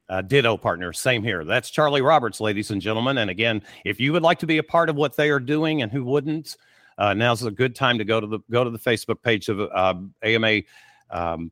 Uh, 0.10 0.24
ditto 0.24 0.58
partner, 0.58 0.92
same 0.92 1.22
here. 1.22 1.46
That's 1.46 1.70
Charlie 1.70 2.02
Roberts, 2.02 2.42
ladies 2.42 2.72
and 2.72 2.82
gentlemen. 2.82 3.20
And 3.20 3.30
again, 3.30 3.62
if 3.86 4.00
you 4.00 4.12
would 4.12 4.24
like 4.24 4.40
to 4.40 4.48
be 4.48 4.58
a 4.58 4.64
part 4.64 4.90
of 4.90 4.96
what 4.96 5.16
they 5.16 5.30
are 5.30 5.40
doing, 5.40 5.84
and 5.84 5.92
who 5.92 6.04
wouldn't, 6.04 6.58
uh, 6.98 7.14
now's 7.14 7.44
a 7.44 7.52
good 7.52 7.76
time 7.76 8.00
to 8.00 8.04
go 8.04 8.20
to 8.20 8.26
the 8.26 8.40
go 8.50 8.64
to 8.64 8.72
the 8.72 8.80
Facebook 8.80 9.22
page 9.22 9.50
of 9.50 9.60
uh, 9.60 9.94
AMA 10.24 10.62
um, 11.12 11.52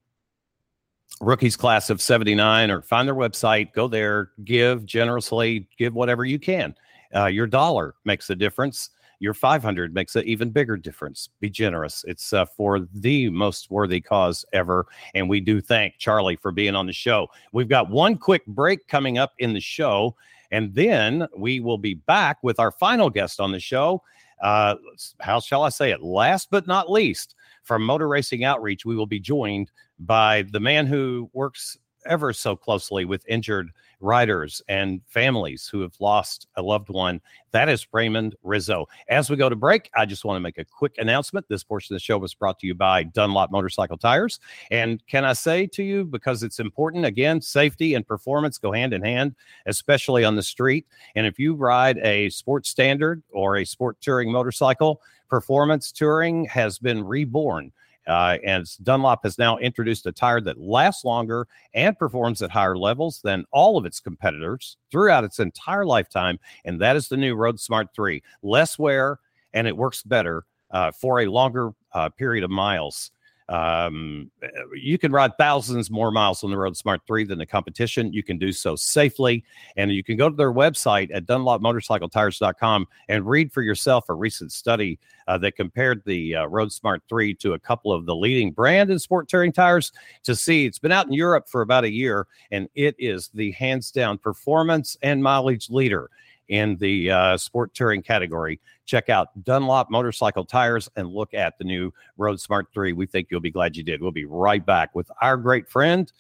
Rookies 1.22 1.56
Class 1.56 1.92
of 1.92 2.02
'79, 2.02 2.72
or 2.72 2.82
find 2.82 3.08
their 3.08 3.16
website. 3.16 3.74
Go 3.74 3.88
there, 3.88 4.32
give 4.44 4.86
generously, 4.86 5.68
give 5.78 5.94
whatever 5.94 6.26
you 6.26 6.40
can. 6.40 6.74
Uh, 7.16 7.28
your 7.28 7.46
dollar 7.46 7.94
makes 8.06 8.30
a 8.32 8.36
difference 8.36 8.90
your 9.20 9.34
500 9.34 9.94
makes 9.94 10.16
an 10.16 10.24
even 10.26 10.52
bigger 10.52 10.78
difference. 10.78 11.30
Be 11.40 11.50
generous. 11.50 12.06
It's 12.08 12.34
uh, 12.34 12.46
for 12.46 12.88
the 12.94 13.30
most 13.30 13.72
worthy 13.72 14.02
cause 14.02 14.46
ever. 14.54 14.86
And 15.16 15.30
we 15.30 15.40
do 15.40 15.62
thank 15.62 15.98
Charlie 15.98 16.36
for 16.36 16.52
being 16.52 16.76
on 16.76 16.86
the 16.86 16.94
show. 16.94 17.28
We've 17.52 17.70
got 17.70 17.90
one 17.90 18.18
quick 18.18 18.46
break 18.46 18.88
coming 18.88 19.18
up 19.18 19.34
in 19.40 19.54
the 19.54 19.60
show. 19.60 20.16
And 20.52 20.74
then 20.74 21.28
we 21.36 21.60
will 21.60 21.78
be 21.78 21.96
back 21.96 22.38
with 22.44 22.60
our 22.60 22.72
final 22.72 23.10
guest 23.10 23.40
on 23.40 23.52
the 23.52 23.60
show. 23.60 24.02
Uh, 24.42 24.76
how 25.20 25.40
shall 25.40 25.64
I 25.64 25.70
say 25.70 25.92
it? 25.92 26.04
Last 26.04 26.50
but 26.52 26.68
not 26.68 26.92
least, 26.92 27.36
from 27.64 27.84
Motor 27.84 28.08
Racing 28.08 28.44
Outreach, 28.44 28.86
we 28.86 28.96
will 28.96 29.08
be 29.08 29.20
joined 29.20 29.72
by 30.00 30.44
the 30.52 30.60
man 30.60 30.86
who 30.86 31.30
works 31.34 31.78
ever 32.08 32.34
so 32.34 32.56
closely 32.56 33.06
with 33.06 33.26
injured 33.28 33.72
riders 34.00 34.62
and 34.68 35.02
families 35.08 35.68
who 35.68 35.82
have 35.82 35.94
lost 36.00 36.48
a 36.56 36.62
loved 36.62 36.90
one. 36.90 37.20
That 37.52 37.70
is 37.70 37.88
Raymond 37.92 38.36
Rizzo. 38.44 38.88
As 39.10 39.30
we 39.30 39.36
go 39.36 39.50
to 39.50 39.56
break, 39.56 39.90
I 39.96 40.06
just 40.06 40.24
want 40.24 40.38
to 40.38 40.42
make 40.42 40.58
a 40.58 40.66
quick 40.66 40.96
announcement. 40.98 41.48
This 41.50 41.64
portion 41.64 41.94
of 41.94 41.98
the 41.98 42.04
show 42.04 42.18
was 42.18 42.34
brought 42.34 42.60
to 42.60 42.68
you 42.68 42.76
by 42.76 43.04
Dunlop 43.04 43.52
Motorcycle 43.52 43.98
Tires. 43.98 44.40
And 44.70 45.06
can 45.08 45.26
I 45.26 45.34
say 45.34 45.66
to 45.68 45.84
you, 45.84 46.06
because 46.06 46.44
it's 46.44 46.60
important, 46.60 47.06
again, 47.06 47.42
safety 47.42 47.96
and 47.96 48.08
performance 48.08 48.58
go 48.58 48.72
hand 48.72 48.94
in 48.94 49.02
hand, 49.02 49.36
especially 49.66 50.24
on 50.24 50.36
the 50.36 50.44
street. 50.44 50.86
And 51.16 51.26
if 51.26 51.40
you 51.40 51.56
ride 51.56 51.98
a 52.00 52.30
sports 52.30 52.70
standard 52.70 53.24
or 53.32 53.58
a 53.58 53.66
sport 53.66 54.00
touring 54.02 54.32
motorcycle, 54.32 55.02
performance 55.30 55.92
touring 55.92 56.46
has 56.46 56.80
been 56.80 57.04
reborn 57.04 57.72
Uh, 58.08 58.38
and 58.44 58.66
Dunlop 58.84 59.20
has 59.24 59.38
now 59.38 59.58
introduced 59.58 60.06
a 60.06 60.12
tire 60.12 60.42
that 60.42 60.60
lasts 60.60 61.04
longer 61.04 61.48
and 61.74 61.98
performs 61.98 62.42
at 62.42 62.52
higher 62.52 62.78
levels 62.78 63.20
than 63.24 63.46
all 63.52 63.78
of 63.78 63.86
its 63.86 64.00
competitors 64.00 64.78
throughout 64.92 65.24
its 65.24 65.40
entire 65.40 65.86
lifetime. 65.86 66.40
And 66.66 66.80
that 66.82 66.96
is 66.96 67.10
the 67.10 67.18
new 67.18 67.36
Road 67.36 67.60
Smart 67.60 67.90
3. 67.94 68.24
Less 68.42 68.80
wear, 68.80 69.20
and 69.54 69.68
it 69.68 69.76
works 69.76 70.04
better 70.04 70.46
uh, 70.72 70.92
for 70.92 71.20
a 71.22 71.28
longer 71.28 71.72
uh, 71.94 72.10
period 72.10 72.44
of 72.44 72.50
miles. 72.50 73.12
Um, 73.50 74.30
you 74.76 74.98
can 74.98 75.12
ride 75.12 75.38
thousands 75.38 75.90
more 75.90 76.12
miles 76.12 76.44
on 76.44 76.50
the 76.50 76.58
Road 76.58 76.76
Smart 76.76 77.02
3 77.08 77.24
than 77.24 77.40
the 77.40 77.46
competition. 77.46 78.12
You 78.12 78.24
can 78.24 78.38
do 78.38 78.52
so 78.52 78.76
safely. 78.76 79.44
And 79.78 79.92
you 79.92 80.04
can 80.04 80.18
go 80.18 80.30
to 80.30 80.36
their 80.36 80.52
website 80.52 81.10
at 81.14 81.26
dunlopmotorcycletires.com 81.26 82.88
and 83.08 83.28
read 83.28 83.54
for 83.54 83.62
yourself 83.62 84.06
a 84.10 84.14
recent 84.14 84.52
study 84.52 85.00
uh, 85.28 85.38
that 85.38 85.56
compared 85.56 86.04
the 86.06 86.36
uh, 86.36 86.46
Road 86.46 86.72
Smart 86.72 87.04
3 87.10 87.34
to 87.36 87.54
a 87.54 87.60
couple 87.60 87.92
of 87.92 88.06
the 88.06 88.16
leading 88.16 88.52
brand 88.52 88.90
and 88.90 89.02
sport 89.02 89.28
touring 89.28 89.52
tires 89.52 89.92
to 90.24 90.36
see 90.36 90.66
it's 90.66 90.80
been 90.80 90.92
out 90.92 91.08
in 91.08 91.14
Europe 91.14 91.48
for 91.48 91.62
about 91.62 91.84
a 91.84 91.92
year 91.92 92.28
and 92.52 92.68
it 92.76 92.96
is 92.98 93.30
the 93.34 93.52
hands 93.52 93.92
down 93.92 94.18
performance 94.18 94.98
and 95.02 95.22
mileage 95.22 95.70
leader 95.70 96.10
in 96.50 96.78
the 96.78 97.12
uh, 97.12 97.38
sport 97.38 97.74
touring 97.74 98.02
category. 98.02 98.60
Check 98.86 99.10
out 99.10 99.28
Dunlop 99.44 99.90
Motorcycle 99.90 100.46
Tires 100.46 100.90
and 100.96 101.10
look 101.10 101.34
at 101.34 101.58
the 101.58 101.64
new 101.64 101.94
Road 102.18 102.40
Smart 102.40 102.68
3. 102.74 102.94
We 102.94 103.06
think 103.06 103.28
you'll 103.30 103.42
be 103.42 103.52
glad 103.52 103.76
you 103.76 103.84
did. 103.84 104.02
We'll 104.02 104.12
be 104.12 104.26
right 104.26 104.66
back 104.66 104.96
with 104.96 105.12
our 105.22 105.38
great 105.38 105.68
friend, 105.68 106.12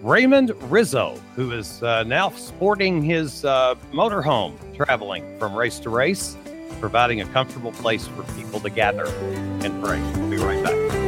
Raymond 0.00 0.52
Rizzo, 0.70 1.20
who 1.36 1.52
is 1.52 1.82
uh, 1.82 2.02
now 2.04 2.30
sporting 2.30 3.02
his 3.02 3.44
uh, 3.44 3.74
motorhome, 3.92 4.54
traveling 4.76 5.38
from 5.38 5.54
race 5.54 5.78
to 5.80 5.90
race, 5.90 6.36
providing 6.80 7.20
a 7.20 7.26
comfortable 7.26 7.72
place 7.72 8.06
for 8.06 8.22
people 8.34 8.60
to 8.60 8.70
gather 8.70 9.06
and 9.06 9.84
pray. 9.84 10.00
We'll 10.16 10.30
be 10.30 10.36
right 10.36 10.62
back. 10.62 11.03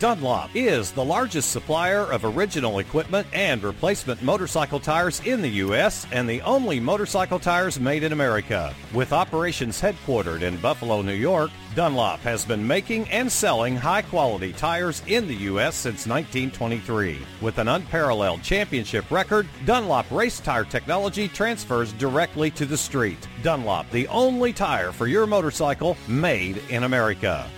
Dunlop 0.00 0.50
is 0.54 0.92
the 0.92 1.04
largest 1.04 1.50
supplier 1.50 2.02
of 2.12 2.24
original 2.24 2.78
equipment 2.78 3.26
and 3.32 3.60
replacement 3.64 4.22
motorcycle 4.22 4.78
tires 4.78 5.20
in 5.26 5.42
the 5.42 5.48
U.S. 5.48 6.06
and 6.12 6.28
the 6.28 6.40
only 6.42 6.78
motorcycle 6.78 7.40
tires 7.40 7.80
made 7.80 8.04
in 8.04 8.12
America. 8.12 8.72
With 8.94 9.12
operations 9.12 9.80
headquartered 9.80 10.42
in 10.42 10.56
Buffalo, 10.58 11.02
New 11.02 11.14
York, 11.14 11.50
Dunlop 11.74 12.20
has 12.20 12.44
been 12.44 12.64
making 12.64 13.08
and 13.08 13.30
selling 13.30 13.74
high 13.74 14.02
quality 14.02 14.52
tires 14.52 15.02
in 15.08 15.26
the 15.26 15.34
U.S. 15.34 15.74
since 15.74 16.06
1923. 16.06 17.18
With 17.40 17.58
an 17.58 17.66
unparalleled 17.66 18.44
championship 18.44 19.10
record, 19.10 19.48
Dunlop 19.64 20.08
race 20.12 20.38
tire 20.38 20.64
technology 20.64 21.26
transfers 21.26 21.92
directly 21.94 22.52
to 22.52 22.66
the 22.66 22.76
street. 22.76 23.26
Dunlop, 23.42 23.90
the 23.90 24.06
only 24.08 24.52
tire 24.52 24.92
for 24.92 25.08
your 25.08 25.26
motorcycle 25.26 25.96
made 26.06 26.58
in 26.68 26.84
America. 26.84 27.50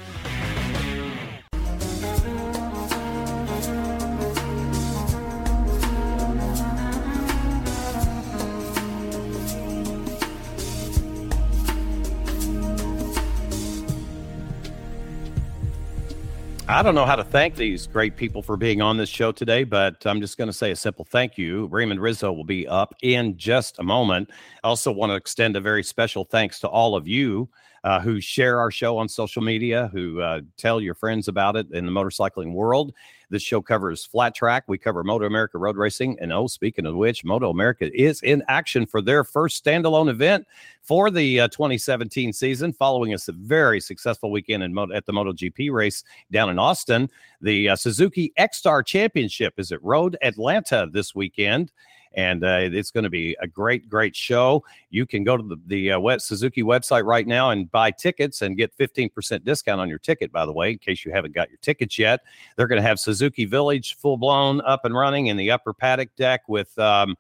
I 16.73 16.83
don't 16.83 16.95
know 16.95 17.05
how 17.05 17.17
to 17.17 17.25
thank 17.25 17.57
these 17.57 17.89
great 17.89 18.17
people 18.17 18.43
for 18.43 18.57
being 18.57 18.81
on 18.81 18.97
this 18.97 19.09
show 19.09 19.33
today, 19.33 19.65
but 19.65 20.07
I'm 20.07 20.21
just 20.21 20.39
going 20.39 20.47
to 20.47 20.53
say 20.53 20.71
a 20.71 20.77
simple 20.77 21.05
thank 21.05 21.37
you. 21.37 21.67
Raymond 21.67 22.01
Rizzo 22.01 22.31
will 22.31 22.45
be 22.45 22.69
up 22.69 22.95
in 23.03 23.37
just 23.37 23.81
a 23.81 23.83
moment. 23.83 24.31
I 24.63 24.69
also 24.69 24.93
want 24.93 25.11
to 25.11 25.17
extend 25.17 25.57
a 25.57 25.61
very 25.61 25.83
special 25.83 26.25
thanks 26.25 26.61
to 26.61 26.69
all 26.69 26.95
of 26.95 27.09
you 27.09 27.49
uh, 27.85 28.01
who 28.01 28.21
share 28.21 28.59
our 28.59 28.71
show 28.71 28.99
on 28.99 29.09
social 29.09 29.43
media, 29.43 29.89
who 29.93 30.21
uh, 30.21 30.41
tell 30.57 30.81
your 30.81 30.95
friends 30.95 31.29
about 31.29 31.57
it 31.57 31.67
in 31.73 31.87
the 31.87 31.93
motorcycling 31.93 32.53
world. 32.53 32.93
This 33.31 33.43
show 33.43 33.63
covers 33.63 34.05
flat 34.05 34.35
track. 34.35 34.65
We 34.67 34.77
cover 34.77 35.05
Moto 35.05 35.25
America 35.25 35.57
road 35.57 35.77
racing. 35.77 36.19
And 36.21 36.33
oh, 36.33 36.47
speaking 36.47 36.85
of 36.85 36.97
which, 36.97 37.25
Moto 37.25 37.49
America 37.49 37.91
is 37.95 38.21
in 38.23 38.43
action 38.49 38.87
for 38.87 39.01
their 39.01 39.25
first 39.25 39.65
standalone 39.65 40.11
event 40.11 40.47
for 40.83 41.11
the 41.11 41.41
uh, 41.41 41.49
2017 41.49 42.33
season, 42.33 42.73
following 42.73 43.15
a 43.15 43.19
very 43.29 43.81
successful 43.81 44.31
weekend 44.31 44.63
in 44.63 44.77
at 44.93 45.07
the 45.07 45.13
MotoGP 45.13 45.71
race 45.71 46.03
down 46.31 46.51
in 46.51 46.59
Austin. 46.59 47.09
The 47.41 47.71
uh, 47.71 47.77
Suzuki 47.77 48.33
X 48.37 48.59
Star 48.59 48.83
Championship 48.83 49.55
is 49.59 49.71
at 49.73 49.83
Road 49.83 50.17
Atlanta 50.23 50.89
this 50.93 51.15
weekend 51.15 51.71
and 52.15 52.45
uh, 52.45 52.59
it's 52.63 52.91
going 52.91 53.05
to 53.05 53.11
be 53.11 53.37
a 53.41 53.47
great, 53.47 53.89
great 53.89 54.17
show. 54.17 54.65
You 54.91 55.07
can 55.07 55.25
go 55.25 55.37
to 55.37 55.43
the, 55.43 55.57
the 55.67 55.93
uh, 55.93 56.19
Suzuki 56.19 56.63
website 56.63 57.05
right 57.05 57.27
now 57.27 57.51
and 57.51 57.71
buy 57.71 57.91
tickets 57.91 58.43
and 58.43 58.57
get 58.57 58.77
15% 58.77 59.45
discount 59.45 59.81
on 59.81 59.89
your 59.89 59.99
ticket, 59.99 60.33
by 60.33 60.45
the 60.45 60.53
way, 60.53 60.73
in 60.73 60.79
case 60.79 61.05
you 61.05 61.13
haven't 61.13 61.35
got 61.35 61.49
your 61.51 61.59
tickets 61.59 61.99
yet. 61.99 62.21
They're 62.57 62.67
going 62.67 62.83
to 62.83 62.87
have 62.87 62.99
Suzuki 62.99 63.45
Village 63.45 63.97
full 63.97 64.17
blown 64.17 64.61
up 64.63 64.85
and 64.85 64.95
running 64.95 65.29
in 65.29 65.37
the 65.37 65.51
upper 65.51 65.73
paddock 65.73 66.15
deck 66.17 66.43
with. 66.49 66.77
Um, 66.79 67.17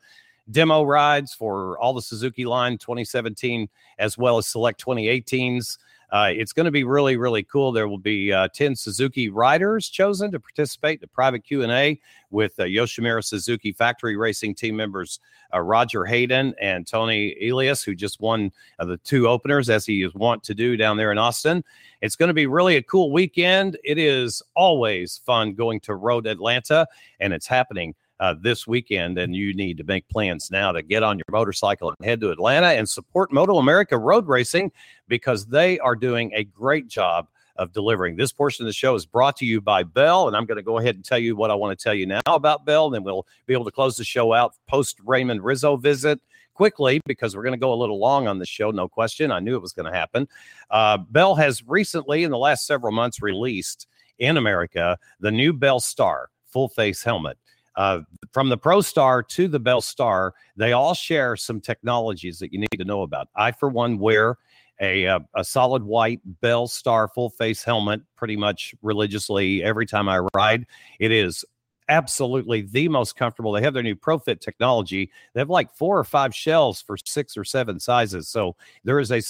demo 0.51 0.82
rides 0.82 1.32
for 1.32 1.78
all 1.78 1.95
the 1.95 2.03
Suzuki 2.03 2.45
line 2.45 2.78
2017 2.78 3.68
as 3.99 4.18
well 4.18 4.38
as 4.38 4.47
select 4.47 4.84
2018s. 4.84 5.78
Uh, 6.12 6.30
it's 6.32 6.52
going 6.52 6.64
to 6.64 6.72
be 6.72 6.84
really, 6.84 7.16
really 7.16 7.42
cool. 7.42 7.72
There 7.72 7.88
will 7.88 7.98
be 7.98 8.32
uh, 8.32 8.48
10 8.52 8.74
Suzuki 8.74 9.28
riders 9.28 9.88
chosen 9.88 10.32
to 10.32 10.40
participate 10.40 10.98
in 10.98 11.02
the 11.02 11.08
private 11.08 11.44
Q&A 11.44 12.00
with 12.30 12.58
uh, 12.58 12.64
Yoshimura 12.64 13.24
Suzuki 13.24 13.72
factory 13.72 14.16
racing 14.16 14.54
team 14.54 14.76
members 14.76 15.20
uh, 15.54 15.61
Roger 15.61 16.04
Hayden 16.04 16.54
and 16.61 16.86
Toni 16.86 17.36
Elias, 17.48 17.82
who 17.82 17.94
just 17.94 18.20
won 18.20 18.50
uh, 18.78 18.84
the 18.84 18.96
two 18.98 19.28
openers 19.28 19.70
as 19.70 19.86
he 19.86 20.02
is 20.02 20.14
wont 20.14 20.42
to 20.44 20.54
do 20.54 20.76
down 20.76 20.96
there 20.96 21.12
in 21.12 21.18
Austin. 21.18 21.64
It's 22.00 22.16
going 22.16 22.28
to 22.28 22.34
be 22.34 22.46
really 22.46 22.76
a 22.76 22.82
cool 22.82 23.12
weekend. 23.12 23.78
It 23.84 23.98
is 23.98 24.42
always 24.54 25.20
fun 25.24 25.54
going 25.54 25.80
to 25.80 25.94
Road 25.94 26.26
Atlanta, 26.26 26.86
and 27.20 27.32
it's 27.32 27.46
happening 27.46 27.94
uh, 28.20 28.34
this 28.40 28.66
weekend, 28.66 29.18
and 29.18 29.34
you 29.34 29.54
need 29.54 29.78
to 29.78 29.84
make 29.84 30.08
plans 30.08 30.50
now 30.50 30.70
to 30.70 30.82
get 30.82 31.02
on 31.02 31.16
your 31.16 31.24
motorcycle 31.30 31.88
and 31.88 32.06
head 32.06 32.20
to 32.20 32.30
Atlanta 32.30 32.68
and 32.68 32.88
support 32.88 33.32
Moto 33.32 33.56
America 33.58 33.98
Road 33.98 34.28
Racing 34.28 34.70
because 35.08 35.46
they 35.46 35.78
are 35.80 35.96
doing 35.96 36.30
a 36.34 36.44
great 36.44 36.86
job 36.86 37.26
of 37.56 37.72
delivering. 37.72 38.16
This 38.16 38.32
portion 38.32 38.64
of 38.64 38.66
the 38.66 38.72
show 38.72 38.94
is 38.94 39.04
brought 39.06 39.36
to 39.38 39.46
you 39.46 39.60
by 39.60 39.82
Bell, 39.82 40.28
and 40.28 40.36
I'm 40.36 40.46
going 40.46 40.56
to 40.56 40.62
go 40.62 40.78
ahead 40.78 40.94
and 40.94 41.04
tell 41.04 41.18
you 41.18 41.34
what 41.34 41.50
I 41.50 41.54
want 41.54 41.76
to 41.76 41.82
tell 41.82 41.94
you 41.94 42.06
now 42.06 42.20
about 42.26 42.64
Bell. 42.64 42.90
Then 42.90 43.02
we'll 43.02 43.26
be 43.46 43.54
able 43.54 43.64
to 43.64 43.70
close 43.70 43.96
the 43.96 44.04
show 44.04 44.32
out 44.32 44.54
post 44.68 44.98
Raymond 45.04 45.42
Rizzo 45.42 45.76
visit 45.76 46.20
quickly 46.54 47.00
because 47.06 47.34
we're 47.34 47.42
going 47.42 47.54
to 47.54 47.58
go 47.58 47.72
a 47.72 47.74
little 47.74 47.98
long 47.98 48.28
on 48.28 48.38
the 48.38 48.44
show, 48.44 48.70
no 48.70 48.86
question. 48.86 49.32
I 49.32 49.40
knew 49.40 49.56
it 49.56 49.62
was 49.62 49.72
going 49.72 49.90
to 49.90 49.96
happen. 49.96 50.28
Uh, 50.70 50.98
Bell 50.98 51.34
has 51.34 51.66
recently, 51.66 52.22
in 52.24 52.30
the 52.30 52.38
last 52.38 52.66
several 52.66 52.92
months, 52.92 53.22
released 53.22 53.86
in 54.18 54.36
America 54.36 54.98
the 55.20 55.30
new 55.30 55.54
Bell 55.54 55.80
Star 55.80 56.28
full 56.46 56.68
face 56.68 57.02
helmet. 57.02 57.38
Uh, 57.76 58.00
from 58.32 58.48
the 58.48 58.56
Pro 58.56 58.80
Star 58.80 59.22
to 59.22 59.48
the 59.48 59.60
Bell 59.60 59.80
Star, 59.80 60.34
they 60.56 60.72
all 60.72 60.94
share 60.94 61.36
some 61.36 61.60
technologies 61.60 62.38
that 62.38 62.52
you 62.52 62.58
need 62.58 62.68
to 62.78 62.84
know 62.84 63.02
about. 63.02 63.28
I, 63.36 63.52
for 63.52 63.68
one, 63.68 63.98
wear 63.98 64.36
a, 64.80 65.04
a, 65.04 65.16
uh, 65.16 65.20
a 65.36 65.44
solid 65.44 65.82
white 65.82 66.20
Bell 66.40 66.66
Star 66.66 67.08
full 67.08 67.30
face 67.30 67.62
helmet 67.62 68.00
pretty 68.16 68.36
much 68.36 68.74
religiously 68.82 69.62
every 69.62 69.86
time 69.86 70.08
I 70.08 70.20
ride. 70.34 70.66
It 70.98 71.12
is 71.12 71.44
absolutely 71.91 72.62
the 72.62 72.88
most 72.88 73.16
comfortable. 73.16 73.53
They 73.53 73.62
have 73.62 73.74
their 73.74 73.82
new 73.82 73.97
ProFit 73.97 74.41
technology. 74.41 75.11
They 75.34 75.41
have 75.41 75.51
like 75.51 75.74
four 75.74 75.99
or 75.99 76.05
five 76.05 76.34
shells 76.34 76.80
for 76.80 76.97
six 76.97 77.36
or 77.36 77.45
seven 77.45 77.78
sizes. 77.78 78.28
So 78.28 78.57
there 78.84 79.01
is 79.01 79.11
a, 79.11 79.20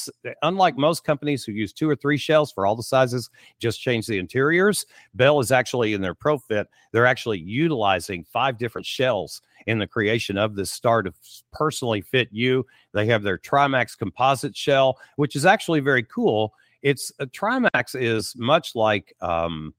unlike 0.42 0.76
most 0.76 1.02
companies 1.02 1.42
who 1.42 1.52
use 1.52 1.72
two 1.72 1.88
or 1.88 1.96
three 1.96 2.18
shells 2.18 2.52
for 2.52 2.66
all 2.66 2.76
the 2.76 2.82
sizes, 2.82 3.30
just 3.58 3.80
change 3.80 4.06
the 4.06 4.18
interiors. 4.18 4.86
Bell 5.14 5.40
is 5.40 5.50
actually 5.50 5.94
in 5.94 6.02
their 6.02 6.14
ProFit, 6.14 6.66
they're 6.92 7.06
actually 7.06 7.38
utilizing 7.38 8.24
five 8.24 8.58
different 8.58 8.86
shells 8.86 9.40
in 9.66 9.78
the 9.78 9.86
creation 9.86 10.38
of 10.38 10.54
this 10.54 10.70
star 10.70 11.02
to 11.02 11.12
personally 11.52 12.02
fit 12.02 12.28
you. 12.30 12.66
They 12.92 13.06
have 13.06 13.22
their 13.22 13.38
Trimax 13.38 13.96
composite 13.96 14.56
shell, 14.56 14.98
which 15.16 15.34
is 15.34 15.46
actually 15.46 15.80
very 15.80 16.02
cool. 16.02 16.54
It's 16.82 17.12
a 17.18 17.26
Trimax 17.26 17.94
is 17.94 18.34
much 18.36 18.74
like, 18.74 19.14
um, 19.20 19.74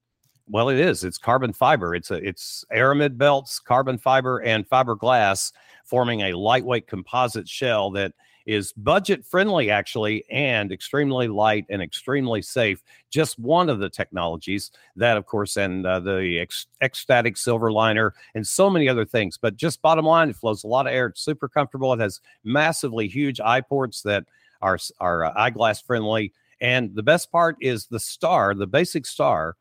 well, 0.52 0.70
it 0.70 0.80
is. 0.80 1.04
It's 1.04 1.18
carbon 1.18 1.54
fiber. 1.54 1.96
It's 1.96 2.12
a 2.12 2.16
it's 2.16 2.66
aramid 2.72 3.18
belts, 3.18 3.60
carbon 3.60 3.98
fiber, 3.98 4.40
and 4.40 4.68
fiberglass 4.68 5.54
forming 5.86 6.22
a 6.22 6.34
lightweight 6.34 6.88
composite 6.88 7.48
shell 7.48 7.90
that 7.92 8.14
is 8.46 8.74
budget 8.74 9.26
friendly 9.26 9.70
actually 9.70 10.26
and 10.30 10.72
extremely 10.72 11.28
light 11.28 11.66
and 11.70 11.82
extremely 11.82 12.42
safe 12.42 12.84
just 13.12 13.38
one 13.38 13.70
of 13.70 13.78
the 13.78 13.90
technologies 13.90 14.72
that 14.96 15.16
of 15.16 15.28
course 15.28 15.58
and 15.58 15.86
uh, 15.86 16.00
the 16.00 16.40
X, 16.40 16.66
X-Static 16.82 17.38
silver 17.38 17.72
liner 17.72 18.16
and 18.34 18.46
so 18.46 18.68
many 18.68 18.90
other 18.90 19.06
things 19.06 19.38
but 19.38 19.58
just 19.58 19.82
bottom 19.84 20.06
line 20.06 20.30
it 20.30 20.36
flows 20.36 20.64
a 20.64 20.68
lot 20.68 20.88
of 20.88 20.94
air 20.94 21.06
it's 21.06 21.22
super 21.22 21.48
comfortable 21.48 21.94
it 21.94 22.00
has 22.00 22.20
massively 22.44 23.08
huge 23.08 23.40
eye 23.40 23.62
ports 23.62 24.02
that 24.02 24.26
are 24.62 24.80
are 25.00 25.26
uh, 25.26 25.34
eyeglass 25.36 25.80
friendly 25.80 26.34
and 26.62 26.96
the 26.96 27.04
best 27.04 27.32
part 27.32 27.56
is 27.62 27.86
the 27.86 28.00
star 28.00 28.56
the 28.56 28.66
basic 28.66 29.06
star 29.06 29.56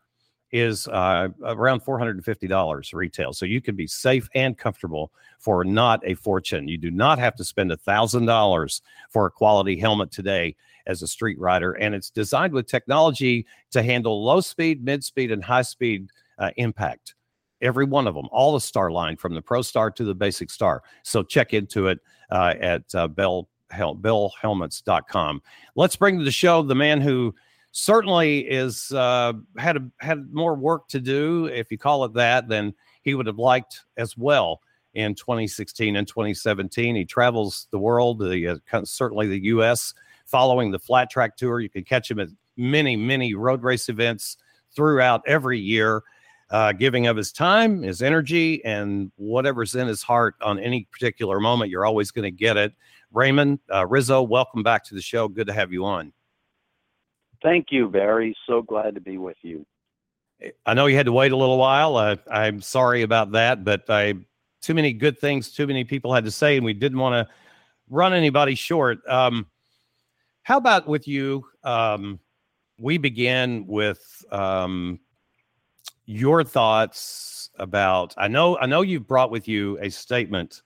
is 0.52 0.88
uh, 0.88 1.28
around 1.44 1.82
$450 1.84 2.94
retail. 2.94 3.32
So 3.32 3.46
you 3.46 3.60
can 3.60 3.76
be 3.76 3.86
safe 3.86 4.28
and 4.34 4.56
comfortable 4.58 5.12
for 5.38 5.64
not 5.64 6.02
a 6.04 6.14
fortune. 6.14 6.68
You 6.68 6.78
do 6.78 6.90
not 6.90 7.18
have 7.18 7.36
to 7.36 7.44
spend 7.44 7.70
$1,000 7.70 8.80
for 9.10 9.26
a 9.26 9.30
quality 9.30 9.78
helmet 9.78 10.10
today 10.10 10.56
as 10.86 11.02
a 11.02 11.06
street 11.06 11.38
rider. 11.38 11.72
And 11.74 11.94
it's 11.94 12.10
designed 12.10 12.52
with 12.52 12.66
technology 12.66 13.46
to 13.70 13.82
handle 13.82 14.24
low 14.24 14.40
speed, 14.40 14.84
mid 14.84 15.04
speed, 15.04 15.30
and 15.30 15.42
high 15.42 15.62
speed 15.62 16.08
uh, 16.38 16.50
impact. 16.56 17.14
Every 17.62 17.84
one 17.84 18.06
of 18.06 18.14
them, 18.14 18.26
all 18.32 18.54
the 18.54 18.60
star 18.60 18.90
line 18.90 19.16
from 19.16 19.34
the 19.34 19.42
Pro 19.42 19.62
Star 19.62 19.90
to 19.90 20.04
the 20.04 20.14
Basic 20.14 20.50
Star. 20.50 20.82
So 21.02 21.22
check 21.22 21.52
into 21.52 21.88
it 21.88 22.00
uh, 22.30 22.54
at 22.58 22.94
uh, 22.94 23.06
Bell, 23.06 23.48
Hel- 23.70 23.96
bellhelmets.com. 23.96 25.42
Let's 25.76 25.96
bring 25.96 26.18
to 26.18 26.24
the 26.24 26.30
show 26.30 26.62
the 26.62 26.74
man 26.74 27.00
who 27.00 27.34
certainly 27.72 28.40
is 28.40 28.92
uh, 28.92 29.32
had 29.56 29.76
a, 29.76 29.90
had 29.98 30.32
more 30.32 30.54
work 30.54 30.88
to 30.88 31.00
do, 31.00 31.46
if 31.46 31.70
you 31.70 31.78
call 31.78 32.04
it 32.04 32.14
that, 32.14 32.48
than 32.48 32.74
he 33.02 33.14
would 33.14 33.26
have 33.26 33.38
liked 33.38 33.84
as 33.96 34.16
well 34.16 34.60
in 34.94 35.14
2016 35.14 35.96
and 35.96 36.06
2017. 36.06 36.96
He 36.96 37.04
travels 37.04 37.68
the 37.70 37.78
world, 37.78 38.18
the 38.18 38.60
uh, 38.72 38.84
certainly 38.84 39.28
the 39.28 39.44
U.S. 39.44 39.94
Following 40.26 40.70
the 40.70 40.78
flat 40.78 41.10
track 41.10 41.36
tour, 41.36 41.60
you 41.60 41.68
can 41.68 41.84
catch 41.84 42.10
him 42.10 42.20
at 42.20 42.28
many, 42.56 42.96
many 42.96 43.34
road 43.34 43.62
race 43.62 43.88
events 43.88 44.36
throughout 44.74 45.22
every 45.26 45.58
year, 45.58 46.02
uh, 46.50 46.72
giving 46.72 47.06
of 47.06 47.16
his 47.16 47.32
time, 47.32 47.82
his 47.82 48.02
energy, 48.02 48.64
and 48.64 49.10
whatever's 49.16 49.74
in 49.74 49.88
his 49.88 50.02
heart 50.02 50.36
on 50.42 50.58
any 50.58 50.86
particular 50.92 51.40
moment. 51.40 51.70
You're 51.70 51.86
always 51.86 52.10
going 52.10 52.24
to 52.24 52.30
get 52.30 52.56
it. 52.56 52.72
Raymond 53.12 53.58
uh, 53.72 53.86
Rizzo, 53.86 54.22
welcome 54.22 54.62
back 54.62 54.84
to 54.84 54.94
the 54.94 55.02
show. 55.02 55.26
Good 55.26 55.48
to 55.48 55.52
have 55.52 55.72
you 55.72 55.84
on. 55.84 56.12
Thank 57.42 57.68
you, 57.70 57.88
Barry. 57.88 58.36
So 58.46 58.62
glad 58.62 58.94
to 58.94 59.00
be 59.00 59.18
with 59.18 59.36
you. 59.42 59.66
I 60.64 60.74
know 60.74 60.86
you 60.86 60.96
had 60.96 61.06
to 61.06 61.12
wait 61.12 61.32
a 61.32 61.36
little 61.36 61.58
while. 61.58 61.96
Uh, 61.96 62.16
I'm 62.30 62.60
sorry 62.60 63.02
about 63.02 63.32
that, 63.32 63.64
but 63.64 63.84
I 63.88 64.14
too 64.62 64.74
many 64.74 64.92
good 64.92 65.18
things, 65.18 65.52
too 65.52 65.66
many 65.66 65.84
people 65.84 66.14
had 66.14 66.24
to 66.24 66.30
say, 66.30 66.56
and 66.56 66.64
we 66.64 66.72
didn't 66.72 66.98
want 66.98 67.14
to 67.14 67.34
run 67.88 68.12
anybody 68.12 68.54
short. 68.54 69.06
Um, 69.08 69.46
how 70.42 70.58
about 70.58 70.86
with 70.86 71.06
you? 71.08 71.46
Um, 71.64 72.20
we 72.78 72.98
begin 72.98 73.66
with 73.66 74.24
um, 74.30 75.00
your 76.06 76.44
thoughts 76.44 77.50
about. 77.58 78.14
I 78.16 78.28
know, 78.28 78.58
I 78.58 78.66
know 78.66 78.82
you've 78.82 79.06
brought 79.06 79.30
with 79.30 79.48
you 79.48 79.78
a 79.80 79.90
statement 79.90 80.62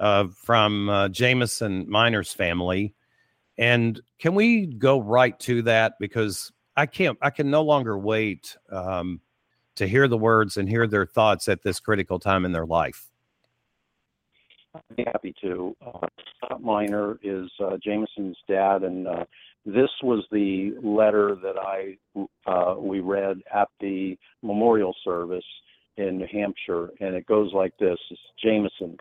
uh, 0.00 0.26
from 0.42 0.88
uh, 0.88 1.08
Jamison 1.08 1.88
Minor's 1.88 2.32
family 2.32 2.94
and 3.58 4.00
can 4.18 4.34
we 4.34 4.66
go 4.66 5.00
right 5.00 5.38
to 5.40 5.62
that 5.62 5.94
because 6.00 6.52
I 6.76 6.86
can't, 6.86 7.16
I 7.22 7.30
can 7.30 7.50
no 7.50 7.62
longer 7.62 7.96
wait 7.96 8.56
um, 8.70 9.20
to 9.76 9.86
hear 9.86 10.08
the 10.08 10.18
words 10.18 10.56
and 10.56 10.68
hear 10.68 10.86
their 10.86 11.06
thoughts 11.06 11.48
at 11.48 11.62
this 11.62 11.80
critical 11.80 12.18
time 12.18 12.44
in 12.44 12.52
their 12.52 12.66
life. 12.66 13.10
I'd 14.74 14.96
be 14.96 15.04
happy 15.04 15.34
to. 15.42 15.76
Uh, 15.84 16.06
Scott 16.44 16.62
Minor 16.62 17.18
is 17.22 17.50
uh, 17.60 17.76
Jamison's 17.84 18.36
dad, 18.48 18.82
and 18.82 19.06
uh, 19.06 19.24
this 19.64 19.90
was 20.02 20.24
the 20.32 20.74
letter 20.82 21.36
that 21.42 21.56
I 21.58 21.96
uh, 22.46 22.74
we 22.78 23.00
read 23.00 23.40
at 23.54 23.68
the 23.80 24.18
memorial 24.42 24.94
service 25.04 25.44
in 25.96 26.18
New 26.18 26.26
Hampshire, 26.30 26.90
and 27.00 27.14
it 27.14 27.26
goes 27.26 27.52
like 27.52 27.76
this: 27.78 27.98
it's 28.10 28.20
Jamison, 28.42 28.96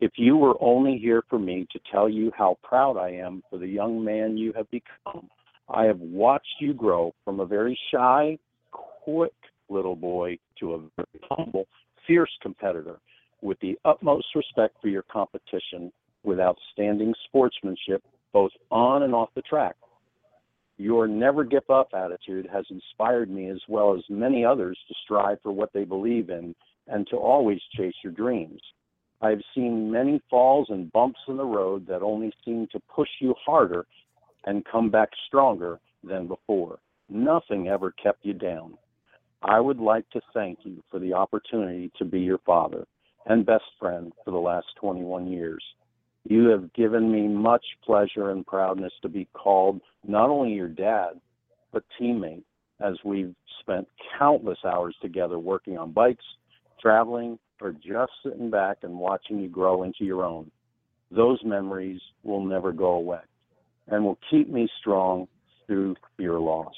if 0.00 0.12
you 0.16 0.36
were 0.36 0.56
only 0.60 0.98
here 0.98 1.22
for 1.28 1.38
me 1.38 1.66
to 1.72 1.80
tell 1.90 2.08
you 2.08 2.32
how 2.36 2.58
proud 2.62 2.96
I 2.96 3.10
am 3.10 3.42
for 3.48 3.58
the 3.58 3.68
young 3.68 4.04
man 4.04 4.36
you 4.36 4.52
have 4.54 4.70
become, 4.70 5.28
I 5.68 5.84
have 5.84 6.00
watched 6.00 6.56
you 6.60 6.74
grow 6.74 7.14
from 7.24 7.40
a 7.40 7.46
very 7.46 7.78
shy, 7.90 8.38
quick 8.72 9.34
little 9.68 9.96
boy 9.96 10.38
to 10.60 10.74
a 10.74 10.78
very 10.96 11.20
humble, 11.30 11.66
fierce 12.06 12.30
competitor 12.42 12.98
with 13.40 13.58
the 13.60 13.78
utmost 13.84 14.26
respect 14.34 14.76
for 14.80 14.88
your 14.88 15.02
competition, 15.02 15.92
with 16.24 16.38
outstanding 16.40 17.14
sportsmanship 17.26 18.02
both 18.32 18.52
on 18.70 19.02
and 19.02 19.14
off 19.14 19.28
the 19.34 19.42
track. 19.42 19.76
Your 20.78 21.06
never 21.06 21.44
give 21.44 21.68
up 21.68 21.88
attitude 21.94 22.48
has 22.52 22.64
inspired 22.70 23.30
me 23.30 23.50
as 23.50 23.60
well 23.68 23.94
as 23.94 24.02
many 24.08 24.44
others 24.44 24.78
to 24.88 24.94
strive 25.04 25.38
for 25.42 25.52
what 25.52 25.72
they 25.72 25.84
believe 25.84 26.30
in 26.30 26.54
and 26.88 27.06
to 27.08 27.16
always 27.16 27.60
chase 27.76 27.94
your 28.02 28.12
dreams. 28.12 28.60
I've 29.22 29.42
seen 29.54 29.90
many 29.90 30.20
falls 30.28 30.66
and 30.68 30.90
bumps 30.90 31.20
in 31.28 31.36
the 31.36 31.44
road 31.44 31.86
that 31.86 32.02
only 32.02 32.32
seem 32.44 32.66
to 32.72 32.80
push 32.94 33.08
you 33.20 33.34
harder 33.44 33.86
and 34.44 34.64
come 34.64 34.90
back 34.90 35.10
stronger 35.28 35.78
than 36.02 36.26
before. 36.26 36.80
Nothing 37.08 37.68
ever 37.68 37.92
kept 37.92 38.24
you 38.24 38.32
down. 38.32 38.76
I 39.42 39.60
would 39.60 39.78
like 39.78 40.08
to 40.10 40.20
thank 40.34 40.60
you 40.64 40.82
for 40.90 40.98
the 40.98 41.12
opportunity 41.12 41.92
to 41.98 42.04
be 42.04 42.20
your 42.20 42.38
father 42.38 42.84
and 43.26 43.46
best 43.46 43.64
friend 43.78 44.12
for 44.24 44.32
the 44.32 44.38
last 44.38 44.66
21 44.80 45.28
years. 45.28 45.62
You 46.24 46.48
have 46.48 46.72
given 46.72 47.10
me 47.10 47.28
much 47.28 47.64
pleasure 47.84 48.30
and 48.30 48.46
proudness 48.46 48.92
to 49.02 49.08
be 49.08 49.28
called 49.34 49.80
not 50.06 50.30
only 50.30 50.52
your 50.52 50.68
dad, 50.68 51.20
but 51.72 51.84
teammate, 52.00 52.44
as 52.80 52.94
we've 53.04 53.34
spent 53.60 53.86
countless 54.18 54.58
hours 54.64 54.96
together 55.00 55.38
working 55.38 55.78
on 55.78 55.92
bikes, 55.92 56.24
traveling, 56.80 57.38
or 57.60 57.72
just 57.72 58.12
sitting 58.24 58.50
back 58.50 58.78
and 58.82 58.98
watching 58.98 59.38
you 59.38 59.48
grow 59.48 59.82
into 59.82 60.04
your 60.04 60.24
own. 60.24 60.50
Those 61.10 61.38
memories 61.44 62.00
will 62.22 62.44
never 62.44 62.72
go 62.72 62.92
away 62.92 63.20
and 63.88 64.04
will 64.04 64.18
keep 64.30 64.48
me 64.48 64.68
strong 64.80 65.28
through 65.66 65.96
your 66.18 66.40
loss. 66.40 66.74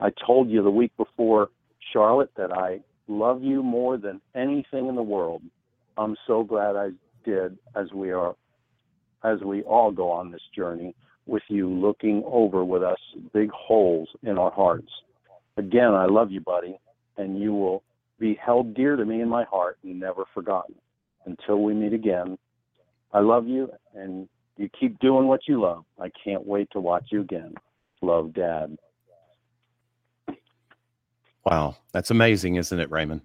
I 0.00 0.10
told 0.26 0.48
you 0.48 0.62
the 0.62 0.70
week 0.70 0.92
before, 0.96 1.48
Charlotte, 1.92 2.30
that 2.36 2.52
I 2.52 2.80
love 3.08 3.42
you 3.42 3.62
more 3.62 3.98
than 3.98 4.20
anything 4.34 4.86
in 4.86 4.94
the 4.94 5.02
world. 5.02 5.42
I'm 5.98 6.16
so 6.26 6.42
glad 6.42 6.76
I 6.76 6.90
did 7.24 7.58
as 7.76 7.92
we 7.92 8.10
are 8.10 8.34
as 9.22 9.40
we 9.40 9.60
all 9.62 9.90
go 9.90 10.10
on 10.10 10.30
this 10.30 10.40
journey 10.56 10.94
with 11.26 11.42
you 11.48 11.68
looking 11.68 12.22
over 12.26 12.64
with 12.64 12.82
us 12.82 12.98
big 13.34 13.50
holes 13.50 14.08
in 14.22 14.38
our 14.38 14.50
hearts. 14.50 14.90
Again, 15.58 15.92
I 15.92 16.06
love 16.06 16.30
you, 16.30 16.40
buddy, 16.40 16.78
and 17.18 17.38
you 17.38 17.52
will 17.52 17.82
be 18.20 18.38
held 18.40 18.74
dear 18.74 18.94
to 18.94 19.04
me 19.04 19.22
in 19.22 19.28
my 19.28 19.44
heart 19.44 19.78
and 19.82 19.98
never 19.98 20.24
forgotten. 20.32 20.76
Until 21.26 21.62
we 21.62 21.74
meet 21.74 21.92
again, 21.92 22.38
I 23.12 23.20
love 23.20 23.48
you 23.48 23.70
and 23.94 24.28
you 24.56 24.68
keep 24.78 24.98
doing 25.00 25.26
what 25.26 25.40
you 25.48 25.60
love. 25.60 25.84
I 25.98 26.10
can't 26.22 26.46
wait 26.46 26.70
to 26.72 26.80
watch 26.80 27.06
you 27.10 27.22
again. 27.22 27.54
Love, 28.02 28.32
Dad. 28.34 28.76
Wow, 31.44 31.76
that's 31.92 32.10
amazing, 32.10 32.56
isn't 32.56 32.78
it, 32.78 32.90
Raymond? 32.90 33.22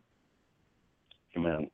Amen. 1.37 1.69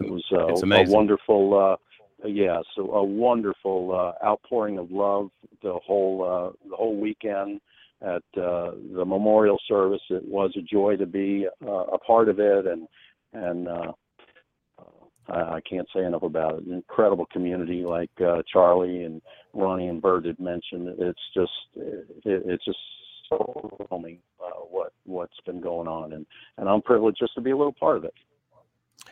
It 0.00 0.10
was 0.10 0.24
uh, 0.32 0.54
a 0.54 0.90
wonderful, 0.90 1.78
uh, 2.22 2.26
yeah, 2.26 2.60
so 2.74 2.90
a 2.92 3.04
wonderful 3.04 3.94
uh, 3.94 4.26
outpouring 4.26 4.78
of 4.78 4.90
love 4.90 5.30
the 5.62 5.78
whole 5.84 6.24
uh, 6.24 6.68
the 6.68 6.76
whole 6.76 6.96
weekend 6.96 7.60
at 8.02 8.22
uh, 8.40 8.72
the 8.94 9.04
memorial 9.04 9.58
service. 9.68 10.00
It 10.10 10.24
was 10.24 10.52
a 10.56 10.62
joy 10.62 10.96
to 10.96 11.06
be 11.06 11.46
uh, 11.64 11.70
a 11.70 11.98
part 11.98 12.28
of 12.28 12.40
it, 12.40 12.66
and 12.66 12.86
and 13.32 13.68
uh, 13.68 13.92
I, 15.28 15.56
I 15.56 15.60
can't 15.68 15.88
say 15.94 16.04
enough 16.04 16.22
about 16.22 16.58
it. 16.58 16.66
An 16.66 16.72
incredible 16.72 17.26
community, 17.26 17.84
like 17.84 18.10
uh, 18.20 18.42
Charlie 18.50 19.04
and 19.04 19.22
Ronnie 19.52 19.88
and 19.88 20.02
Bert 20.02 20.24
had 20.24 20.40
mentioned. 20.40 20.88
It's 20.98 21.20
just 21.34 21.52
it, 21.76 22.06
it's 22.24 22.64
just 22.64 22.78
so 23.28 23.70
overwhelming 23.80 24.18
uh, 24.44 24.60
what 24.70 24.92
what's 25.04 25.38
been 25.46 25.60
going 25.60 25.88
on, 25.88 26.12
and 26.12 26.26
and 26.58 26.68
I'm 26.68 26.82
privileged 26.82 27.18
just 27.18 27.34
to 27.34 27.40
be 27.40 27.50
a 27.50 27.56
little 27.56 27.74
part 27.78 27.96
of 27.96 28.04
it. 28.04 28.14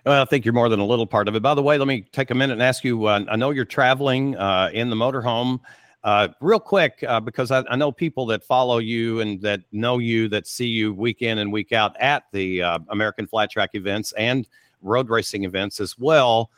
Well, 0.04 0.22
I 0.22 0.24
think 0.26 0.44
you're 0.44 0.54
more 0.54 0.68
than 0.68 0.80
a 0.80 0.86
little 0.86 1.06
part 1.06 1.28
of 1.28 1.34
it. 1.34 1.42
By 1.42 1.54
the 1.54 1.62
way, 1.62 1.78
let 1.78 1.88
me 1.88 2.02
take 2.12 2.30
a 2.30 2.34
minute 2.34 2.54
and 2.54 2.62
ask 2.62 2.84
you. 2.84 3.06
Uh, 3.06 3.24
I 3.28 3.36
know 3.36 3.50
you're 3.50 3.64
traveling 3.64 4.36
uh, 4.36 4.70
in 4.72 4.90
the 4.90 4.96
motorhome. 4.96 5.60
Uh, 6.04 6.28
real 6.40 6.60
quick, 6.60 7.04
uh, 7.06 7.18
because 7.18 7.50
I, 7.50 7.64
I, 7.68 7.74
know 7.74 7.90
people 7.90 8.24
that 8.26 8.44
follow 8.44 8.78
you 8.78 9.18
and 9.18 9.40
that 9.42 9.62
know 9.72 9.98
you, 9.98 10.28
that 10.28 10.46
see 10.46 10.66
you 10.66 10.94
week 10.94 11.22
in 11.22 11.38
and 11.38 11.52
week 11.52 11.72
out 11.72 11.96
at 11.98 12.22
the 12.32 12.62
uh, 12.62 12.78
American 12.90 13.26
Flat 13.26 13.50
Track 13.50 13.70
events 13.74 14.12
and 14.12 14.46
road 14.80 15.10
racing 15.10 15.42
events 15.42 15.80
as 15.80 15.98
well. 15.98 16.50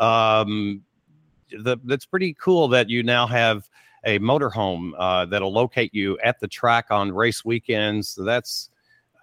Um, 0.00 0.82
that's 1.84 2.06
pretty 2.06 2.34
cool 2.34 2.68
that 2.68 2.90
you 2.90 3.02
now 3.04 3.26
have 3.26 3.68
a 4.04 4.18
motorhome 4.18 4.92
uh, 4.98 5.24
that'll 5.26 5.52
locate 5.52 5.94
you 5.94 6.18
at 6.24 6.40
the 6.40 6.48
track 6.48 6.86
on 6.90 7.12
race 7.12 7.44
weekends. 7.44 8.08
So 8.08 8.24
that's 8.24 8.70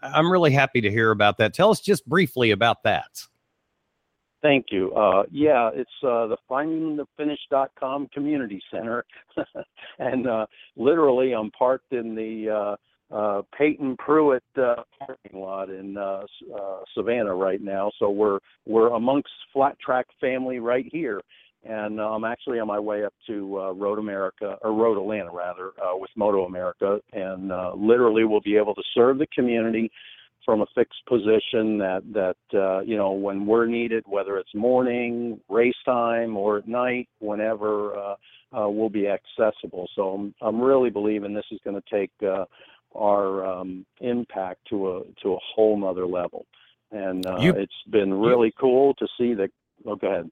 I'm 0.01 0.31
really 0.31 0.51
happy 0.51 0.81
to 0.81 0.91
hear 0.91 1.11
about 1.11 1.37
that. 1.39 1.53
Tell 1.53 1.71
us 1.71 1.79
just 1.79 2.07
briefly 2.07 2.51
about 2.51 2.83
that. 2.83 3.25
Thank 4.45 4.67
you. 4.69 4.93
Uh, 4.93 5.23
yeah, 5.31 5.71
it's 5.73 5.89
uh, 6.03 6.27
the 6.27 6.37
findingthefinish.com 6.47 8.09
community 8.13 8.61
center, 8.69 9.03
and 9.99 10.27
uh, 10.27 10.45
literally, 10.75 11.33
I'm 11.33 11.49
parked 11.49 11.91
in 11.93 12.13
the 12.13 12.77
uh, 13.11 13.15
uh, 13.15 13.41
Peyton 13.57 13.97
Pruitt 13.97 14.43
uh, 14.55 14.83
parking 14.99 15.39
lot 15.39 15.71
in 15.71 15.97
Savannah 16.93 17.33
right 17.33 17.59
now. 17.59 17.91
So 17.97 18.11
we're 18.11 18.37
we're 18.67 18.89
amongst 18.89 19.29
flat 19.51 19.79
track 19.79 20.05
family 20.21 20.59
right 20.59 20.85
here, 20.91 21.21
and 21.63 21.99
I'm 21.99 22.23
actually 22.23 22.59
on 22.59 22.67
my 22.67 22.79
way 22.79 23.03
up 23.03 23.13
to 23.25 23.59
uh, 23.59 23.71
Road 23.71 23.97
America 23.97 24.57
or 24.61 24.73
Road 24.73 24.99
Atlanta 24.99 25.31
rather 25.31 25.71
uh, 25.81 25.97
with 25.97 26.11
Moto 26.15 26.45
America, 26.45 26.99
and 27.13 27.51
uh, 27.51 27.71
literally 27.75 28.25
we'll 28.25 28.41
be 28.41 28.57
able 28.57 28.75
to 28.75 28.83
serve 28.93 29.17
the 29.17 29.27
community 29.33 29.91
from 30.45 30.61
a 30.61 30.65
fixed 30.75 31.03
position 31.07 31.77
that 31.79 32.03
that 32.13 32.57
uh, 32.57 32.79
you 32.81 32.95
know 32.95 33.11
when 33.11 33.45
we're 33.45 33.65
needed, 33.65 34.03
whether 34.07 34.37
it's 34.37 34.53
morning, 34.55 35.39
race 35.49 35.75
time, 35.85 36.37
or 36.37 36.59
at 36.59 36.67
night, 36.67 37.09
whenever 37.19 37.95
uh, 37.97 38.15
uh, 38.53 38.69
we'll 38.69 38.89
be 38.89 39.07
accessible. 39.07 39.89
So 39.95 40.09
I'm 40.13 40.35
I'm 40.41 40.61
really 40.61 40.89
believing 40.89 41.33
this 41.33 41.45
is 41.51 41.59
going 41.63 41.81
to 41.81 41.89
take 41.89 42.11
uh, 42.23 42.45
our 42.95 43.45
um, 43.45 43.85
impact 43.99 44.61
to 44.69 44.97
a 44.97 45.01
to 45.23 45.33
a 45.33 45.39
whole 45.55 45.77
nother 45.77 46.05
level, 46.05 46.45
and 46.91 47.25
uh, 47.25 47.37
You- 47.41 47.55
it's 47.55 47.73
been 47.89 48.13
really 48.13 48.53
cool 48.59 48.93
to 48.95 49.07
see 49.17 49.33
that. 49.33 49.49
Oh, 49.85 49.95
go 49.95 50.07
ahead. 50.07 50.31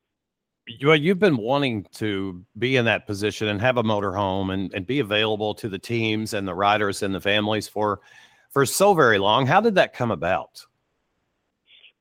Well, 0.82 0.96
you've 0.96 1.20
been 1.20 1.36
wanting 1.36 1.86
to 1.96 2.46
be 2.58 2.78
in 2.78 2.86
that 2.86 3.06
position 3.06 3.50
and 3.50 3.60
have 3.60 3.76
a 3.76 3.84
motorhome 3.84 4.54
and, 4.54 4.74
and 4.74 4.88
be 4.88 5.00
available 5.00 5.54
to 5.56 5.68
the 5.68 5.78
teams 5.78 6.34
and 6.34 6.48
the 6.48 6.54
riders 6.54 7.04
and 7.04 7.14
the 7.14 7.20
families 7.20 7.68
for 7.68 8.00
for 8.54 8.66
so 8.66 8.94
very 8.94 9.18
long. 9.18 9.48
How 9.48 9.60
did 9.60 9.76
that 9.76 9.94
come 9.94 10.12
about? 10.12 10.66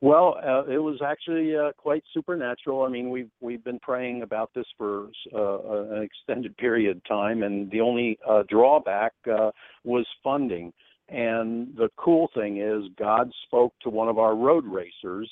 Well, 0.03 0.37
uh, 0.45 0.65
it 0.65 0.79
was 0.79 1.01
actually 1.01 1.57
uh, 1.57 1.71
quite 1.77 2.03
supernatural. 2.13 2.83
I 2.83 2.89
mean, 2.89 3.09
we've 3.09 3.31
we've 3.41 3.63
been 3.63 3.79
praying 3.79 4.23
about 4.23 4.51
this 4.53 4.67
for 4.77 5.11
uh, 5.33 5.95
an 5.95 6.03
extended 6.03 6.57
period 6.57 6.97
of 6.97 7.05
time, 7.05 7.45
and 7.45 7.71
the 7.71 7.81
only 7.81 8.19
uh, 8.29 8.43
drawback 8.49 9.13
uh, 9.33 9.53
was 9.85 10.05
funding. 10.23 10.73
And 11.09 11.77
the 11.77 11.89
cool 11.97 12.31
thing 12.35 12.61
is, 12.61 12.91
God 12.99 13.31
spoke 13.45 13.75
to 13.83 13.91
one 13.91 14.09
of 14.09 14.19
our 14.19 14.35
road 14.35 14.65
racers, 14.67 15.31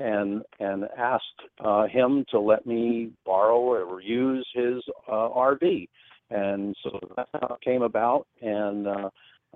and 0.00 0.42
and 0.58 0.84
asked 0.98 1.24
uh, 1.64 1.86
him 1.86 2.26
to 2.30 2.38
let 2.38 2.66
me 2.66 3.12
borrow 3.24 3.58
or 3.58 4.02
use 4.02 4.46
his 4.52 4.82
uh, 5.08 5.30
RV, 5.30 5.88
and 6.28 6.76
so 6.82 7.00
that's 7.16 7.30
how 7.32 7.54
it 7.54 7.64
came 7.64 7.80
about. 7.80 8.26
And 8.42 8.86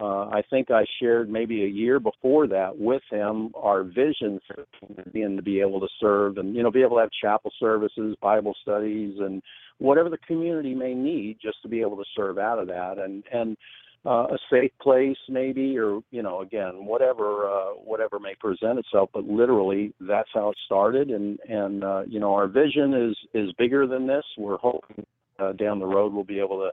uh, 0.01 0.27
I 0.27 0.43
think 0.51 0.71
I 0.71 0.85
shared 1.01 1.31
maybe 1.31 1.63
a 1.63 1.69
year 1.69 2.01
before 2.01 2.49
that 2.49 2.77
with 2.77 3.03
him 3.11 3.53
our 3.55 3.85
vision 3.85 4.41
for 4.47 4.67
and 5.15 5.37
to 5.37 5.43
be 5.43 5.61
able 5.61 5.81
to 5.81 5.89
serve 6.01 6.39
and 6.39 6.57
you 6.57 6.63
know 6.63 6.71
be 6.71 6.83
able 6.83 6.97
to 6.97 7.03
have 7.03 7.11
chapel 7.23 7.53
services, 7.61 8.17
Bible 8.21 8.57
studies, 8.63 9.15
and 9.21 9.41
whatever 9.79 10.09
the 10.09 10.19
community 10.19 10.75
may 10.75 10.95
need 10.95 11.39
just 11.41 11.63
to 11.63 11.69
be 11.69 11.81
able 11.81 11.97
to 11.97 12.05
serve 12.17 12.39
out 12.39 12.59
of 12.59 12.67
that. 12.69 12.99
And 12.99 13.23
and 13.33 13.57
uh, 14.05 14.27
a 14.35 14.39
safe 14.51 14.73
place 14.83 15.17
maybe 15.29 15.79
or 15.79 16.01
you 16.11 16.23
know 16.23 16.41
again 16.43 16.85
whatever 16.85 17.49
uh, 17.49 17.71
whatever 17.75 18.19
may 18.19 18.35
present 18.39 18.79
itself 18.79 19.09
but 19.15 19.25
literally 19.25 19.95
that's 20.01 20.29
how 20.35 20.51
it 20.51 20.59
started. 20.67 21.11
And 21.11 21.39
and 21.49 21.85
uh, 21.85 22.03
you 22.09 22.19
know 22.19 22.35
our 22.35 22.49
vision 22.49 22.95
is 22.95 23.17
is 23.33 23.53
bigger 23.59 23.87
than 23.87 24.09
this. 24.09 24.25
We're 24.37 24.59
hoping 24.59 25.07
uh, 25.39 25.53
down 25.53 25.79
the 25.79 25.87
road 25.87 26.13
we'll 26.13 26.25
be 26.25 26.41
able 26.41 26.59
to 26.59 26.71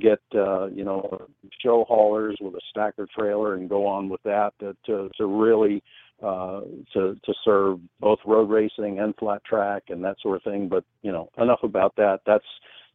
get 0.00 0.20
uh, 0.34 0.66
you 0.66 0.84
know 0.84 1.26
show 1.60 1.84
haulers 1.88 2.36
with 2.40 2.54
a 2.54 2.60
stacker 2.70 3.06
trailer 3.16 3.54
and 3.54 3.68
go 3.68 3.86
on 3.86 4.08
with 4.08 4.22
that 4.24 4.52
to 4.60 4.76
to, 4.86 5.10
to 5.16 5.26
really 5.26 5.82
uh, 6.22 6.60
to 6.92 7.18
to 7.24 7.34
serve 7.44 7.78
both 8.00 8.18
road 8.26 8.48
racing 8.50 8.98
and 9.00 9.14
flat 9.16 9.44
track 9.44 9.84
and 9.88 10.04
that 10.04 10.16
sort 10.22 10.36
of 10.36 10.42
thing. 10.42 10.68
But 10.68 10.84
you 11.02 11.12
know 11.12 11.28
enough 11.38 11.60
about 11.62 11.94
that. 11.96 12.20
That's 12.26 12.44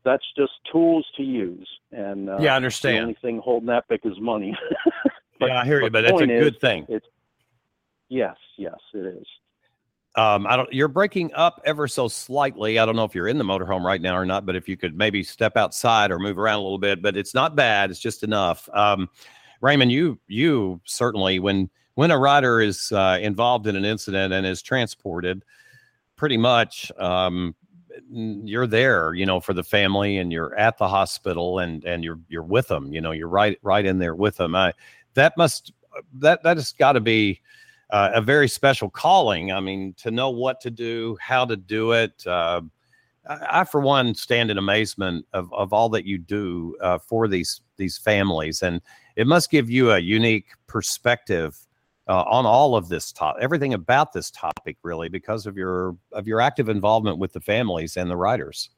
that's 0.03 0.23
just 0.37 0.53
tools 0.71 1.05
to 1.17 1.23
use. 1.23 1.67
And 1.91 2.29
uh, 2.29 2.37
Yeah, 2.39 2.39
I 2.39 2.41
The 2.41 2.55
understand. 2.55 2.99
only 3.01 3.17
thing 3.21 3.41
holding 3.43 3.67
that 3.67 3.87
back 3.89 4.01
is 4.05 4.19
money. 4.19 4.55
But- 5.39 5.49
yeah, 5.49 5.61
I 5.61 5.65
hear 5.65 5.81
you, 5.83 5.91
but 5.91 5.93
but 5.93 6.01
the 6.01 6.07
it's 6.07 6.13
a 6.15 6.17
point 6.17 6.31
is, 6.31 6.43
good 6.43 6.59
thing. 6.59 6.85
It's 6.89 7.05
yes, 8.09 8.35
yes, 8.57 8.77
it 8.95 9.05
is. 9.05 9.27
Um, 10.17 10.47
I 10.47 10.57
don't. 10.57 10.73
You're 10.73 10.87
breaking 10.87 11.31
up 11.35 11.61
ever 11.63 11.87
so 11.87 12.07
slightly. 12.07 12.79
I 12.79 12.87
don't 12.87 12.95
know 12.95 13.03
if 13.03 13.13
you're 13.13 13.27
in 13.27 13.37
the 13.37 13.43
motorhome 13.43 13.83
right 13.83 14.01
now 14.01 14.17
or 14.17 14.25
not, 14.25 14.47
but 14.47 14.55
if 14.55 14.67
you 14.67 14.75
could 14.75 14.97
maybe 14.97 15.21
step 15.23 15.55
outside 15.55 16.09
or 16.09 16.17
move 16.17 16.39
around 16.39 16.59
a 16.59 16.63
little 16.63 16.79
bit. 16.79 17.03
But 17.03 17.15
it's 17.15 17.35
not 17.35 17.55
bad. 17.55 17.91
It's 17.91 17.99
just 17.99 18.23
enough. 18.23 18.67
Um, 18.73 19.09
Raymond, 19.61 19.91
you 19.91 20.19
you 20.27 20.81
certainly 20.85 21.37
when 21.37 21.69
when 21.93 22.09
a 22.09 22.17
rider 22.17 22.59
is 22.59 22.91
uh, 22.91 23.19
involved 23.21 23.67
in 23.67 23.75
an 23.75 23.85
incident 23.85 24.33
and 24.33 24.43
is 24.43 24.63
transported, 24.63 25.45
pretty 26.15 26.37
much 26.37 26.91
um, 26.97 27.55
you're 28.09 28.67
there. 28.67 29.13
You 29.13 29.27
know, 29.27 29.39
for 29.39 29.53
the 29.53 29.63
family, 29.63 30.17
and 30.17 30.31
you're 30.31 30.55
at 30.55 30.79
the 30.79 30.87
hospital, 30.87 31.59
and 31.59 31.83
and 31.83 32.03
you're 32.03 32.19
you're 32.27 32.41
with 32.41 32.69
them. 32.69 32.91
You 32.91 33.01
know, 33.01 33.11
you're 33.11 33.27
right 33.27 33.59
right 33.61 33.85
in 33.85 33.99
there 33.99 34.15
with 34.15 34.37
them. 34.37 34.55
I, 34.55 34.73
that 35.13 35.37
must 35.37 35.73
that 36.13 36.41
that 36.41 36.57
has 36.57 36.71
got 36.71 36.93
to 36.93 37.01
be 37.01 37.39
uh, 37.89 38.11
a 38.13 38.21
very 38.21 38.47
special 38.47 38.89
calling. 38.89 39.51
I 39.51 39.59
mean, 39.59 39.93
to 39.97 40.11
know 40.11 40.29
what 40.29 40.59
to 40.61 40.71
do, 40.71 41.17
how 41.21 41.45
to 41.45 41.55
do 41.55 41.93
it. 41.93 42.25
Uh, 42.25 42.61
I, 43.29 43.61
I, 43.61 43.63
for 43.63 43.81
one, 43.81 44.13
stand 44.15 44.51
in 44.51 44.57
amazement 44.57 45.25
of, 45.33 45.53
of 45.53 45.73
all 45.73 45.89
that 45.89 46.05
you 46.05 46.17
do 46.17 46.75
uh, 46.81 46.97
for 46.97 47.27
these 47.27 47.61
these 47.77 47.97
families, 47.97 48.63
and 48.63 48.81
it 49.15 49.27
must 49.27 49.51
give 49.51 49.69
you 49.69 49.91
a 49.91 49.99
unique 49.99 50.47
perspective 50.67 51.57
uh, 52.07 52.23
on 52.23 52.45
all 52.45 52.75
of 52.75 52.89
this 52.89 53.11
topic, 53.11 53.43
everything 53.43 53.73
about 53.73 54.13
this 54.13 54.31
topic, 54.31 54.77
really, 54.83 55.09
because 55.09 55.45
of 55.45 55.57
your 55.57 55.95
of 56.11 56.27
your 56.27 56.41
active 56.41 56.69
involvement 56.69 57.17
with 57.17 57.33
the 57.33 57.41
families 57.41 57.97
and 57.97 58.09
the 58.09 58.17
riders. 58.17 58.69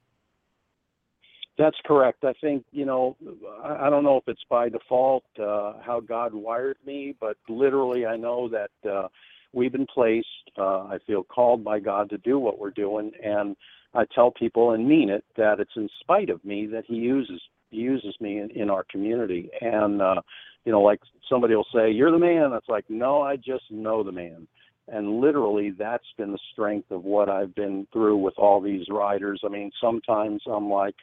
That's 1.59 1.77
correct. 1.85 2.23
I 2.23 2.33
think, 2.39 2.63
you 2.71 2.85
know, 2.85 3.17
I 3.65 3.89
don't 3.89 4.05
know 4.05 4.15
if 4.15 4.23
it's 4.27 4.43
by 4.49 4.69
default 4.69 5.25
uh, 5.37 5.73
how 5.85 5.99
God 5.99 6.33
wired 6.33 6.77
me, 6.85 7.15
but 7.19 7.35
literally 7.49 8.05
I 8.05 8.15
know 8.15 8.49
that 8.49 8.89
uh, 8.89 9.09
we've 9.51 9.73
been 9.73 9.85
placed. 9.93 10.27
Uh, 10.57 10.85
I 10.85 10.99
feel 11.05 11.21
called 11.21 11.65
by 11.65 11.81
God 11.81 12.09
to 12.11 12.17
do 12.19 12.39
what 12.39 12.59
we're 12.59 12.71
doing. 12.71 13.11
And 13.21 13.57
I 13.93 14.05
tell 14.15 14.31
people 14.31 14.71
and 14.71 14.87
mean 14.87 15.09
it 15.09 15.25
that 15.35 15.59
it's 15.59 15.75
in 15.75 15.89
spite 15.99 16.29
of 16.29 16.43
me 16.45 16.65
that 16.67 16.85
He 16.87 16.95
uses 16.95 17.41
uses 17.71 18.15
me 18.21 18.39
in, 18.39 18.49
in 18.51 18.69
our 18.69 18.85
community. 18.89 19.49
And, 19.59 20.01
uh, 20.01 20.21
you 20.63 20.71
know, 20.71 20.81
like 20.81 21.01
somebody 21.29 21.55
will 21.55 21.67
say, 21.75 21.91
You're 21.91 22.11
the 22.11 22.17
man. 22.19 22.53
It's 22.53 22.69
like, 22.69 22.85
No, 22.87 23.21
I 23.21 23.35
just 23.35 23.69
know 23.69 24.01
the 24.01 24.13
man. 24.13 24.47
And 24.87 25.19
literally, 25.19 25.71
that's 25.77 26.07
been 26.17 26.31
the 26.31 26.39
strength 26.53 26.89
of 26.89 27.03
what 27.03 27.29
I've 27.29 27.53
been 27.53 27.85
through 27.91 28.17
with 28.17 28.35
all 28.37 28.61
these 28.61 28.85
riders. 28.89 29.41
I 29.45 29.49
mean, 29.49 29.71
sometimes 29.81 30.41
I'm 30.47 30.69
like, 30.69 30.95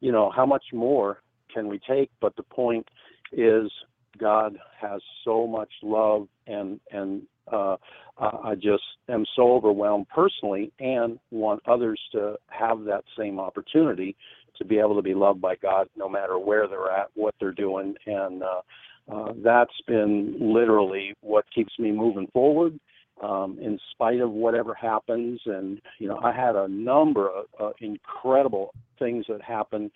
you 0.00 0.12
know, 0.12 0.30
how 0.34 0.46
much 0.46 0.64
more 0.72 1.22
can 1.52 1.68
we 1.68 1.78
take? 1.78 2.10
But 2.20 2.36
the 2.36 2.42
point 2.42 2.86
is, 3.32 3.70
God 4.18 4.58
has 4.80 5.00
so 5.24 5.46
much 5.46 5.70
love, 5.82 6.28
and 6.46 6.80
and 6.90 7.22
uh, 7.52 7.76
I 8.18 8.54
just 8.54 8.82
am 9.08 9.24
so 9.36 9.52
overwhelmed 9.52 10.08
personally, 10.08 10.72
and 10.80 11.18
want 11.30 11.62
others 11.66 12.00
to 12.12 12.36
have 12.48 12.84
that 12.84 13.04
same 13.16 13.38
opportunity 13.38 14.16
to 14.56 14.64
be 14.64 14.78
able 14.78 14.96
to 14.96 15.02
be 15.02 15.14
loved 15.14 15.40
by 15.40 15.54
God, 15.56 15.88
no 15.96 16.08
matter 16.08 16.38
where 16.38 16.66
they're 16.66 16.90
at, 16.90 17.10
what 17.14 17.34
they're 17.38 17.52
doing, 17.52 17.94
and 18.06 18.42
uh, 18.42 18.60
uh, 19.10 19.32
that's 19.42 19.80
been 19.86 20.36
literally 20.38 21.14
what 21.20 21.44
keeps 21.54 21.78
me 21.78 21.92
moving 21.92 22.26
forward. 22.32 22.78
Um, 23.20 23.58
in 23.60 23.80
spite 23.90 24.20
of 24.20 24.30
whatever 24.30 24.74
happens, 24.74 25.40
and 25.44 25.80
you 25.98 26.06
know, 26.06 26.20
I 26.22 26.32
had 26.32 26.54
a 26.54 26.68
number 26.68 27.28
of 27.28 27.46
uh, 27.60 27.70
incredible 27.80 28.72
things 28.98 29.26
that 29.28 29.42
happened 29.42 29.90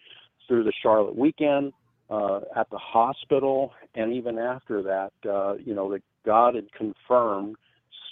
through 0.48 0.64
the 0.64 0.72
Charlotte 0.82 1.16
weekend, 1.16 1.72
uh, 2.12 2.40
at 2.54 2.68
the 2.70 2.78
hospital, 2.78 3.72
and 3.94 4.12
even 4.12 4.38
after 4.38 4.82
that, 4.82 5.12
uh, 5.28 5.54
you 5.54 5.74
know, 5.74 5.90
that 5.90 6.02
God 6.26 6.54
had 6.54 6.70
confirmed 6.72 7.56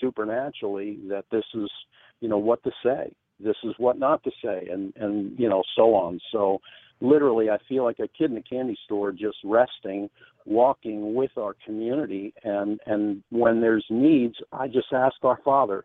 supernaturally 0.01 0.99
that 1.09 1.27
this 1.31 1.45
is, 1.55 1.70
you 2.20 2.28
know, 2.28 2.39
what 2.39 2.62
to 2.65 2.70
say, 2.82 3.12
this 3.39 3.57
is 3.62 3.74
what 3.77 3.99
not 3.99 4.24
to 4.24 4.31
say, 4.43 4.69
and 4.73 4.95
and 4.97 5.39
you 5.39 5.49
know, 5.49 5.62
so 5.77 5.95
on. 5.95 6.19
So, 6.32 6.61
literally, 7.01 7.51
I 7.51 7.59
feel 7.68 7.85
like 7.85 7.98
a 7.98 8.09
kid 8.09 8.31
in 8.31 8.36
a 8.36 8.43
candy 8.43 8.77
store, 8.85 9.12
just 9.12 9.39
resting, 9.44 10.10
walking 10.44 11.14
with 11.14 11.32
our 11.36 11.55
community, 11.64 12.35
and 12.44 12.81
and 12.86 13.22
when 13.31 13.60
there's 13.60 13.85
needs, 13.90 14.36
I 14.52 14.68
just 14.68 14.93
ask 14.93 15.16
our 15.22 15.39
Father, 15.44 15.85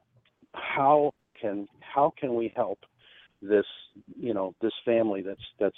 how 0.54 1.14
can 1.40 1.68
how 1.80 2.14
can 2.18 2.36
we 2.36 2.54
help 2.56 2.80
this 3.42 3.66
you 4.18 4.34
know 4.34 4.54
this 4.62 4.74
family 4.84 5.22
that's 5.22 5.46
that's 5.60 5.76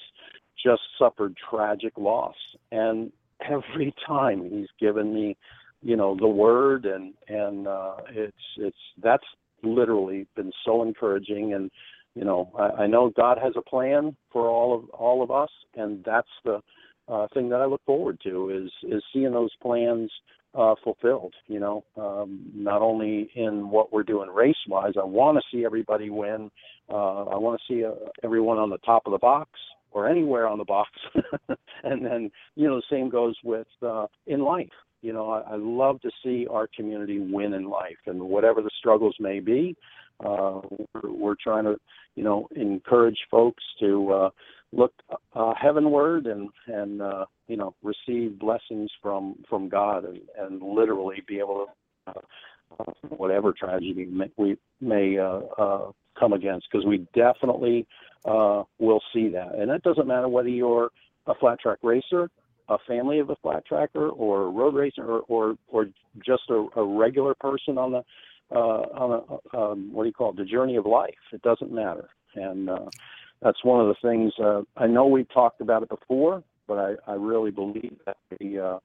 just 0.63 0.81
suffered 0.97 1.35
tragic 1.49 1.97
loss? 1.97 2.35
And 2.71 3.11
every 3.41 3.93
time 4.07 4.49
he's 4.49 4.69
given 4.79 5.13
me 5.13 5.37
you 5.81 5.95
know 5.95 6.15
the 6.15 6.27
word 6.27 6.85
and 6.85 7.13
and 7.27 7.67
uh 7.67 7.97
it's 8.09 8.35
it's 8.57 8.77
that's 9.03 9.25
literally 9.63 10.27
been 10.35 10.51
so 10.65 10.83
encouraging. 10.83 11.53
And 11.53 11.71
you 12.17 12.25
know 12.25 12.51
I, 12.57 12.83
I 12.83 12.87
know 12.87 13.11
god 13.15 13.37
has 13.41 13.53
a 13.55 13.61
plan 13.61 14.15
for 14.31 14.49
all 14.49 14.75
of 14.75 14.89
all 14.89 15.21
of 15.23 15.31
us 15.31 15.49
and 15.75 16.03
that's 16.03 16.27
the 16.43 16.59
uh 17.07 17.27
thing 17.33 17.49
that 17.49 17.61
i 17.61 17.65
look 17.65 17.83
forward 17.85 18.19
to 18.23 18.49
is 18.49 18.71
is 18.91 19.03
seeing 19.13 19.31
those 19.31 19.51
plans 19.61 20.11
uh 20.55 20.75
fulfilled 20.83 21.33
you 21.47 21.59
know 21.59 21.83
um 21.97 22.49
not 22.53 22.81
only 22.81 23.29
in 23.35 23.69
what 23.69 23.93
we're 23.93 24.03
doing 24.03 24.29
race 24.29 24.55
wise 24.67 24.93
i 24.99 25.05
want 25.05 25.37
to 25.37 25.43
see 25.51 25.65
everybody 25.65 26.09
win 26.09 26.49
uh 26.89 27.23
i 27.25 27.37
want 27.37 27.59
to 27.59 27.73
see 27.73 27.85
uh, 27.85 27.91
everyone 28.23 28.57
on 28.57 28.69
the 28.69 28.79
top 28.79 29.03
of 29.05 29.11
the 29.11 29.19
box 29.19 29.49
or 29.91 30.07
anywhere 30.07 30.47
on 30.47 30.57
the 30.57 30.65
box. 30.65 30.91
And 31.83 32.03
then 32.03 32.31
you 32.55 32.67
know 32.67 32.77
the 32.77 32.83
same 32.89 33.07
goes 33.07 33.35
with 33.43 33.67
uh 33.83 34.07
in 34.25 34.41
life 34.41 34.73
you 35.03 35.13
know 35.13 35.29
I, 35.29 35.53
I 35.53 35.55
love 35.57 36.01
to 36.01 36.09
see 36.23 36.47
our 36.49 36.67
community 36.75 37.19
win 37.19 37.53
in 37.53 37.69
life 37.69 37.97
and 38.07 38.19
whatever 38.19 38.63
the 38.63 38.71
struggles 38.79 39.15
may 39.19 39.39
be 39.39 39.75
uh 40.25 40.61
we're, 40.93 41.11
we're 41.11 41.35
trying 41.41 41.63
to 41.63 41.75
you 42.15 42.23
know 42.23 42.47
encourage 42.55 43.19
folks 43.29 43.63
to 43.79 44.11
uh 44.11 44.29
look 44.73 44.93
uh, 45.33 45.53
heavenward 45.59 46.25
and 46.25 46.49
and 46.67 47.01
uh, 47.01 47.25
you 47.47 47.57
know 47.57 47.73
receive 47.83 48.37
blessings 48.39 48.91
from 49.01 49.35
from 49.49 49.69
God 49.69 50.05
and 50.05 50.19
and 50.37 50.61
literally 50.61 51.23
be 51.27 51.39
able 51.39 51.67
to 52.05 52.11
uh, 52.11 52.21
whatever 53.09 53.53
tragedy 53.53 54.05
may, 54.05 54.29
we 54.37 54.57
may 54.81 55.17
uh, 55.17 55.91
come 56.19 56.33
against, 56.33 56.67
because 56.71 56.85
we 56.85 57.07
definitely 57.13 57.87
uh, 58.25 58.63
will 58.79 59.01
see 59.13 59.29
that. 59.29 59.55
And 59.55 59.71
it 59.71 59.83
doesn't 59.83 60.07
matter 60.07 60.27
whether 60.27 60.49
you're 60.49 60.89
a 61.27 61.35
flat 61.35 61.59
track 61.59 61.79
racer, 61.83 62.29
a 62.69 62.77
family 62.87 63.19
of 63.19 63.29
a 63.29 63.35
flat 63.37 63.65
tracker, 63.65 64.09
or 64.09 64.43
a 64.43 64.49
road 64.49 64.75
racer, 64.75 65.03
or 65.03 65.21
or, 65.27 65.55
or 65.67 65.85
just 66.25 66.43
a, 66.49 66.67
a 66.75 66.83
regular 66.83 67.35
person 67.35 67.77
on 67.77 67.91
the 67.91 68.03
uh, 68.53 68.57
on 68.57 69.39
a 69.53 69.57
um, 69.57 69.93
what 69.93 70.03
do 70.03 70.07
you 70.07 70.13
call 70.13 70.31
it, 70.31 70.37
the 70.37 70.45
journey 70.45 70.75
of 70.75 70.85
life. 70.85 71.15
It 71.33 71.41
doesn't 71.41 71.71
matter, 71.71 72.09
and 72.35 72.69
uh, 72.69 72.89
that's 73.41 73.63
one 73.63 73.81
of 73.81 73.87
the 73.87 74.07
things. 74.07 74.33
Uh, 74.41 74.61
I 74.75 74.87
know 74.87 75.07
we've 75.07 75.31
talked 75.31 75.61
about 75.61 75.83
it 75.83 75.89
before, 75.89 76.43
but 76.67 76.77
I, 76.77 77.11
I 77.11 77.15
really 77.15 77.51
believe 77.51 77.97
that 78.05 78.17
the 78.39 78.59
uh, 78.59 78.79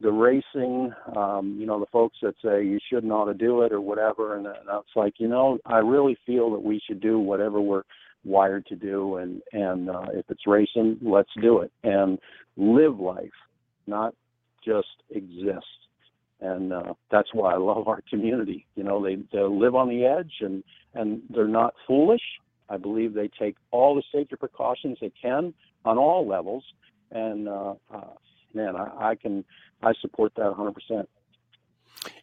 the 0.00 0.10
racing, 0.10 0.92
um, 1.14 1.56
you 1.60 1.66
know, 1.66 1.78
the 1.78 1.86
folks 1.86 2.18
that 2.22 2.34
say 2.42 2.64
you 2.64 2.78
shouldn't 2.90 3.12
ought 3.12 3.26
to 3.26 3.34
do 3.34 3.62
it 3.62 3.72
or 3.72 3.80
whatever, 3.80 4.36
and, 4.36 4.46
and 4.46 4.56
it's 4.56 4.96
like, 4.96 5.14
you 5.18 5.28
know, 5.28 5.58
I 5.66 5.78
really 5.78 6.16
feel 6.24 6.50
that 6.52 6.62
we 6.62 6.80
should 6.86 7.00
do 7.00 7.18
whatever 7.18 7.60
we're 7.60 7.82
wired 8.24 8.66
to 8.66 8.76
do, 8.76 9.16
and 9.16 9.42
and 9.52 9.90
uh, 9.90 10.06
if 10.12 10.24
it's 10.30 10.46
racing, 10.46 10.98
let's 11.02 11.30
do 11.40 11.60
it 11.60 11.72
and 11.82 12.18
live 12.56 12.98
life, 12.98 13.30
not 13.86 14.14
just 14.64 14.88
exist. 15.10 15.66
And 16.40 16.72
uh, 16.72 16.94
that's 17.10 17.28
why 17.34 17.54
I 17.54 17.58
love 17.58 17.86
our 17.86 18.02
community. 18.08 18.66
You 18.74 18.84
know, 18.84 19.02
they 19.02 19.16
they 19.32 19.42
live 19.42 19.74
on 19.74 19.88
the 19.88 20.06
edge, 20.06 20.32
and 20.40 20.64
and 20.94 21.22
they're 21.28 21.46
not 21.46 21.74
foolish. 21.86 22.22
I 22.68 22.76
believe 22.76 23.14
they 23.14 23.28
take 23.38 23.56
all 23.70 23.94
the 23.94 24.02
safety 24.12 24.36
precautions 24.36 24.98
they 25.00 25.12
can 25.20 25.52
on 25.84 25.98
all 25.98 26.26
levels, 26.26 26.64
and 27.10 27.48
uh, 27.48 27.74
uh, 27.92 28.14
man, 28.54 28.76
I, 28.76 29.10
I 29.10 29.14
can 29.16 29.44
I 29.82 29.92
support 30.00 30.32
that 30.36 30.46
100 30.46 30.72
percent. 30.72 31.08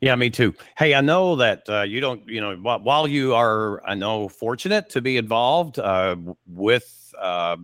Yeah, 0.01 0.15
me 0.15 0.29
too. 0.29 0.55
Hey, 0.77 0.95
I 0.95 1.01
know 1.01 1.35
that 1.35 1.69
uh, 1.69 1.81
you 1.81 1.99
don't, 1.99 2.27
you 2.27 2.41
know, 2.41 2.55
while 2.55 3.07
you 3.07 3.35
are, 3.35 3.85
I 3.85 3.93
know, 3.93 4.27
fortunate 4.27 4.89
to 4.91 5.01
be 5.01 5.17
involved 5.17 5.77
uh, 5.77 6.15
with 6.47 7.13
uh, 7.19 7.57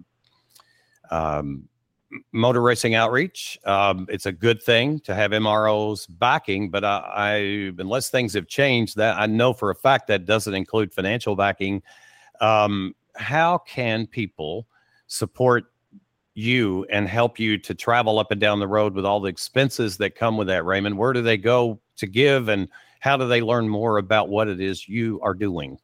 um, 1.10 1.70
motor 2.32 2.62
racing 2.62 2.96
outreach. 2.96 3.58
Um, 3.66 4.06
it's 4.10 4.26
a 4.26 4.32
good 4.32 4.62
thing 4.62 5.00
to 5.02 5.16
have 5.16 5.32
MRO's 5.32 6.08
backing, 6.08 6.70
but 6.70 6.84
I, 6.84 6.98
I, 7.16 7.34
unless 7.78 8.10
things 8.10 8.34
have 8.34 8.48
changed, 8.48 8.98
that 8.98 9.18
I 9.18 9.26
know 9.26 9.54
for 9.54 9.70
a 9.70 9.76
fact 9.76 10.08
that 10.08 10.26
doesn't 10.26 10.54
include 10.54 10.94
financial 10.94 11.36
backing. 11.36 11.82
Um, 12.42 12.96
how 13.16 13.60
can 13.60 14.08
people 14.08 14.68
support 15.08 15.66
you 16.34 16.86
and 16.90 17.08
help 17.08 17.40
you 17.40 17.58
to 17.60 17.76
travel 17.76 18.20
up 18.20 18.32
and 18.32 18.42
down 18.42 18.60
the 18.60 18.68
road 18.68 18.94
with 18.94 19.06
all 19.06 19.20
the 19.20 19.30
expenses 19.30 19.98
that 19.98 20.16
come 20.16 20.38
with 20.38 20.48
that, 20.48 20.66
Raymond? 20.66 20.98
Where 20.98 21.14
do 21.14 21.22
they 21.22 21.38
go 21.38 21.80
to 21.98 22.08
give, 22.08 22.50
and 22.50 22.68
how 23.00 23.18
do 23.18 23.28
they 23.28 23.42
learn 23.42 23.68
more 23.70 23.98
about 23.98 24.30
what 24.30 24.48
it 24.48 24.60
is 24.60 24.88
you 24.88 25.20
are 25.22 25.34
doing? 25.34 25.78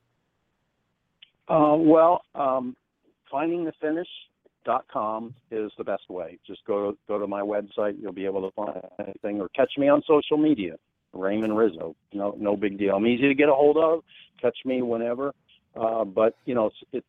Uh, 1.48 1.76
well, 1.78 2.22
um, 2.36 2.76
finding 3.30 3.64
the 3.66 3.74
finish 3.82 4.08
dot 4.66 4.86
com 4.92 5.34
is 5.52 5.72
the 5.78 5.84
best 5.84 6.10
way. 6.10 6.38
Just 6.46 6.66
go 6.66 6.92
to 6.92 6.98
go 7.08 7.20
to 7.20 7.28
my 7.28 7.42
website. 7.42 7.96
You'll 8.00 8.14
be 8.14 8.26
able 8.26 8.50
to 8.50 8.56
find 8.56 8.82
anything, 9.00 9.42
or 9.42 9.50
catch 9.50 9.72
me 9.78 9.88
on 9.90 10.02
social 10.08 10.38
media. 10.38 10.76
Raymond 11.14 11.58
Rizzo. 11.58 11.96
No, 12.14 12.36
no 12.38 12.56
big 12.56 12.78
deal. 12.78 12.96
I'm 12.96 13.08
easy 13.08 13.28
to 13.28 13.34
get 13.34 13.50
a 13.50 13.54
hold 13.54 13.78
of. 13.78 14.04
Catch 14.40 14.58
me 14.66 14.82
whenever. 14.82 15.34
Uh, 15.80 16.04
but 16.04 16.36
you 16.46 16.54
know, 16.54 16.70
it, 16.92 17.04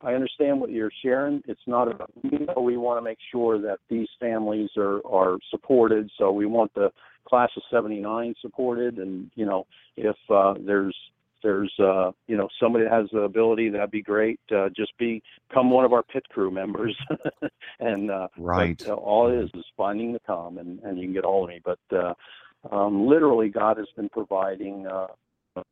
I 0.00 0.14
understand 0.14 0.60
what 0.60 0.70
you're 0.70 0.90
sharing. 1.02 1.42
It's 1.46 1.60
not 1.66 1.88
a. 1.88 2.06
You 2.22 2.46
know, 2.46 2.60
we 2.62 2.76
want 2.76 2.98
to 2.98 3.02
make 3.02 3.18
sure 3.32 3.60
that 3.60 3.78
these 3.88 4.08
families 4.20 4.70
are 4.76 5.00
are 5.06 5.38
supported. 5.50 6.10
So 6.18 6.30
we 6.30 6.46
want 6.46 6.72
the 6.74 6.90
class 7.28 7.50
of 7.56 7.62
'79 7.70 8.34
supported, 8.40 8.98
and 8.98 9.30
you 9.34 9.46
know, 9.46 9.66
if 9.96 10.16
uh, 10.30 10.54
there's 10.64 10.96
there's 11.42 11.72
uh, 11.78 12.12
you 12.26 12.36
know 12.36 12.48
somebody 12.60 12.84
that 12.84 12.92
has 12.92 13.08
the 13.12 13.20
ability, 13.20 13.70
that'd 13.70 13.90
be 13.90 14.02
great. 14.02 14.40
Uh, 14.54 14.68
just 14.74 14.92
become 14.98 15.70
one 15.70 15.84
of 15.84 15.92
our 15.92 16.02
pit 16.02 16.24
crew 16.30 16.50
members, 16.50 16.96
and 17.80 18.10
uh, 18.10 18.28
right. 18.36 18.78
But, 18.78 18.88
uh, 18.88 18.94
all 18.94 19.30
it 19.30 19.44
is 19.44 19.50
is 19.54 19.64
finding 19.76 20.12
the 20.12 20.20
com, 20.20 20.58
and, 20.58 20.80
and 20.80 20.98
you 20.98 21.04
can 21.04 21.12
get 21.12 21.24
all 21.24 21.44
of 21.44 21.50
me. 21.50 21.60
But 21.64 21.78
uh, 21.92 22.14
um, 22.70 23.06
literally, 23.06 23.48
God 23.48 23.78
has 23.78 23.88
been 23.96 24.08
providing 24.08 24.86
uh, 24.86 25.08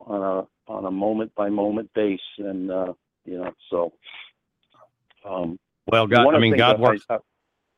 on 0.01 0.23
a 0.23 0.73
on 0.73 0.85
a 0.85 0.91
moment 0.91 1.35
by 1.35 1.49
moment 1.49 1.91
base, 1.95 2.21
and 2.39 2.71
uh, 2.71 2.93
you 3.25 3.39
know 3.39 3.53
so. 3.71 3.93
Um, 5.25 5.59
well, 5.87 6.07
God, 6.07 6.35
I 6.35 6.39
mean, 6.39 6.57
God 6.57 6.81
works. 6.81 7.05
I, 7.09 7.19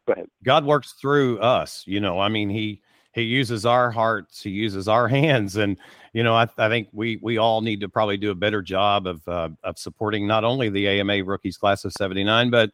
go 0.07 0.13
ahead. 0.13 0.27
God 0.45 0.65
works 0.65 0.93
through 1.01 1.41
us. 1.41 1.85
You 1.87 2.01
know, 2.01 2.19
I 2.19 2.29
mean, 2.29 2.51
He 2.51 2.83
he 3.13 3.23
uses 3.23 3.67
our 3.67 3.91
hearts 3.91 4.43
he 4.43 4.51
uses 4.51 4.89
our 4.89 5.09
hands 5.19 5.57
and 5.57 5.77
you 6.13 6.23
know 6.23 6.35
i, 6.35 6.47
I 6.59 6.69
think 6.69 6.89
we 6.93 7.19
we 7.23 7.39
all 7.39 7.61
need 7.61 7.81
to 7.81 7.89
probably 7.89 8.17
do 8.17 8.31
a 8.31 8.35
better 8.35 8.63
job 8.63 9.07
of 9.07 9.27
uh, 9.29 9.51
of 9.65 9.79
supporting 9.79 10.27
not 10.27 10.45
only 10.45 10.69
the 10.69 10.89
ama 10.89 11.23
rookies 11.25 11.57
class 11.57 11.85
of 11.85 11.93
79 11.93 12.51
but 12.51 12.71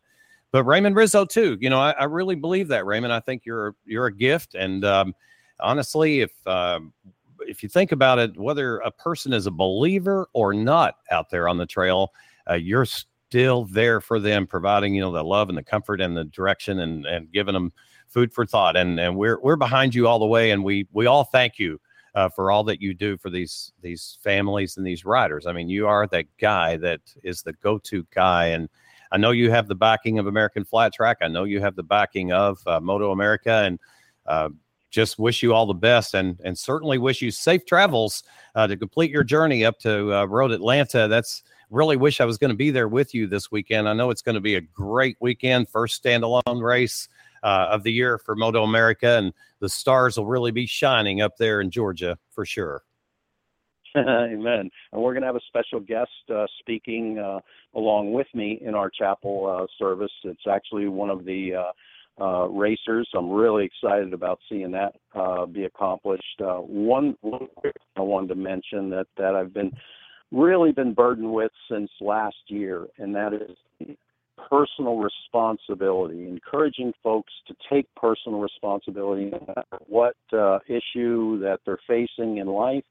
but 0.51 0.62
raymond 0.65 0.94
rizzo 0.94 1.24
too. 1.24 1.59
You 1.61 1.70
know 1.70 1.81
i, 1.81 1.93
I 1.93 2.05
really 2.05 2.36
believe 2.36 2.69
that 2.69 2.86
raymond. 2.86 3.12
I 3.12 3.20
think 3.20 3.44
you're 3.44 3.74
you're 3.85 4.06
a 4.06 4.15
gift 4.15 4.55
and 4.55 4.85
um, 4.85 5.15
honestly 5.61 6.20
if 6.20 6.32
uh, 6.47 6.81
if 7.40 7.62
you 7.62 7.69
think 7.69 7.93
about 7.93 8.19
it 8.19 8.36
whether 8.39 8.78
a 8.78 8.90
person 8.90 9.32
is 9.32 9.47
a 9.47 9.51
believer 9.51 10.28
or 10.32 10.55
not 10.55 10.97
out 11.11 11.31
there 11.31 11.48
on 11.48 11.59
the 11.59 11.66
trail 11.66 12.12
uh, 12.48 12.55
you're 12.55 12.86
still 12.86 13.65
there 13.65 14.01
for 14.01 14.20
them 14.20 14.47
providing 14.47 14.94
you 14.94 15.01
know 15.01 15.12
the 15.12 15.23
love 15.23 15.48
and 15.48 15.59
the 15.59 15.62
comfort 15.62 16.01
and 16.01 16.16
the 16.16 16.24
direction 16.24 16.81
and 16.81 17.05
and 17.06 17.32
giving 17.32 17.55
them 17.55 17.73
food 18.15 18.32
for 18.32 18.47
thought. 18.47 18.77
And 18.77 18.99
and 18.99 19.16
we're 19.16 19.39
we're 19.43 19.57
behind 19.57 19.95
you 19.95 20.07
all 20.09 20.20
the 20.20 20.27
way, 20.27 20.53
and 20.53 20.65
we 20.65 20.86
we 20.93 21.07
all 21.07 21.24
thank 21.24 21.59
you 21.59 21.81
uh, 22.15 22.28
for 22.28 22.51
all 22.51 22.65
that 22.65 22.81
you 22.81 22.95
do 22.95 23.19
for 23.19 23.28
these 23.28 23.73
these 23.82 24.19
families 24.23 24.77
and 24.77 24.86
these 24.86 25.05
riders. 25.05 25.47
I 25.47 25.53
mean, 25.53 25.69
you 25.69 25.86
are 25.89 26.07
that 26.07 26.27
guy 26.41 26.77
that 26.78 27.01
is 27.23 27.43
the 27.43 27.53
go-to 27.55 28.07
guy, 28.15 28.47
and 28.47 28.69
I 29.12 29.19
know 29.19 29.32
you 29.32 29.51
have 29.51 29.69
the 29.69 29.74
backing 29.74 30.19
of 30.19 30.27
American 30.27 30.65
Flat 30.65 30.95
Track. 30.95 31.19
I 31.20 31.28
know 31.28 31.45
you 31.45 31.61
have 31.61 31.77
the 31.77 31.82
backing 31.82 32.32
of 32.32 32.59
uh, 32.66 32.81
Moto 32.81 33.11
America, 33.11 33.62
and 33.65 33.78
uh, 34.27 34.49
just 34.91 35.19
wish 35.19 35.43
you 35.43 35.53
all 35.53 35.66
the 35.66 35.74
best, 35.74 36.15
and 36.15 36.41
and 36.45 36.57
certainly 36.57 36.99
wish 36.99 37.20
you 37.20 37.32
safe 37.32 37.66
travels 37.66 38.23
uh, 38.55 38.66
to 38.69 38.77
complete 38.77 39.11
your 39.11 39.24
journey 39.24 39.65
up 39.65 39.78
to 39.81 40.15
uh, 40.15 40.24
Road 40.27 40.53
Atlanta. 40.53 41.09
That's 41.09 41.43
really 41.70 41.97
wish 41.97 42.20
I 42.20 42.24
was 42.24 42.39
going 42.39 42.51
to 42.51 42.57
be 42.57 42.70
there 42.70 42.86
with 42.86 43.12
you 43.12 43.27
this 43.27 43.51
weekend. 43.51 43.89
I 43.89 43.93
know 43.93 44.11
it's 44.11 44.23
going 44.23 44.36
to 44.36 44.41
be 44.41 44.55
a 44.55 44.61
great 44.61 45.16
weekend, 45.20 45.69
first 45.69 46.03
standalone 46.03 46.62
race 46.62 47.09
uh, 47.45 47.69
of 47.71 47.83
the 47.83 47.93
year 47.93 48.19
for 48.19 48.35
Moto 48.35 48.65
America, 48.65 49.19
and 49.19 49.33
the 49.61 49.69
stars 49.69 50.16
will 50.16 50.27
really 50.27 50.51
be 50.51 50.66
shining 50.66 51.21
up 51.21 51.37
there 51.37 51.61
in 51.61 51.71
Georgia 51.71 52.19
for 52.31 52.45
sure. 52.45 52.83
Amen. 53.97 54.71
And 54.93 55.03
we're 55.03 55.12
going 55.12 55.23
to 55.23 55.29
have 55.29 55.37
a 55.37 55.41
special 55.47 55.79
guest 55.79 56.11
uh, 56.35 56.47
speaking 56.59 57.19
uh, 57.19 57.39
along 57.77 58.12
with 58.12 58.27
me 58.35 58.59
in 58.61 58.75
our 58.75 58.91
chapel 58.91 59.47
uh, 59.47 59.66
service. 59.79 60.11
It's 60.25 60.47
actually 60.51 60.89
one 60.89 61.11
of 61.11 61.25
the 61.25 61.55
uh, 61.55 62.25
uh, 62.25 62.47
racers. 62.49 63.09
I'm 63.15 63.31
really 63.31 63.65
excited 63.65 64.12
about 64.12 64.41
seeing 64.49 64.73
that 64.73 64.95
uh, 65.15 65.47
be 65.47 65.65
accomplished. 65.65 66.41
one, 66.41 67.16
one 67.21 67.47
I 67.97 68.01
wanted 68.01 68.29
to 68.29 68.35
mention 68.35 68.91
that 68.91 69.07
that 69.16 69.37
I've 69.37 69.55
been 69.55 69.71
really 70.33 70.73
been 70.73 70.95
burdened 70.95 71.33
with 71.33 71.53
since 71.71 71.91
last 72.01 72.37
year, 72.49 72.87
and 72.99 73.15
that 73.15 73.33
is 73.33 73.97
personal 74.48 74.98
responsibility, 74.98 76.27
encouraging 76.28 76.93
folks 77.02 77.32
to 77.47 77.55
take 77.70 77.86
personal 77.94 78.40
responsibility 78.40 79.27
no 79.27 79.44
matter 79.47 79.85
what 79.86 80.16
uh, 80.32 80.59
issue 80.69 81.39
that 81.40 81.61
they're 81.65 81.78
facing 81.86 82.39
in 82.39 82.47
life, 82.47 82.85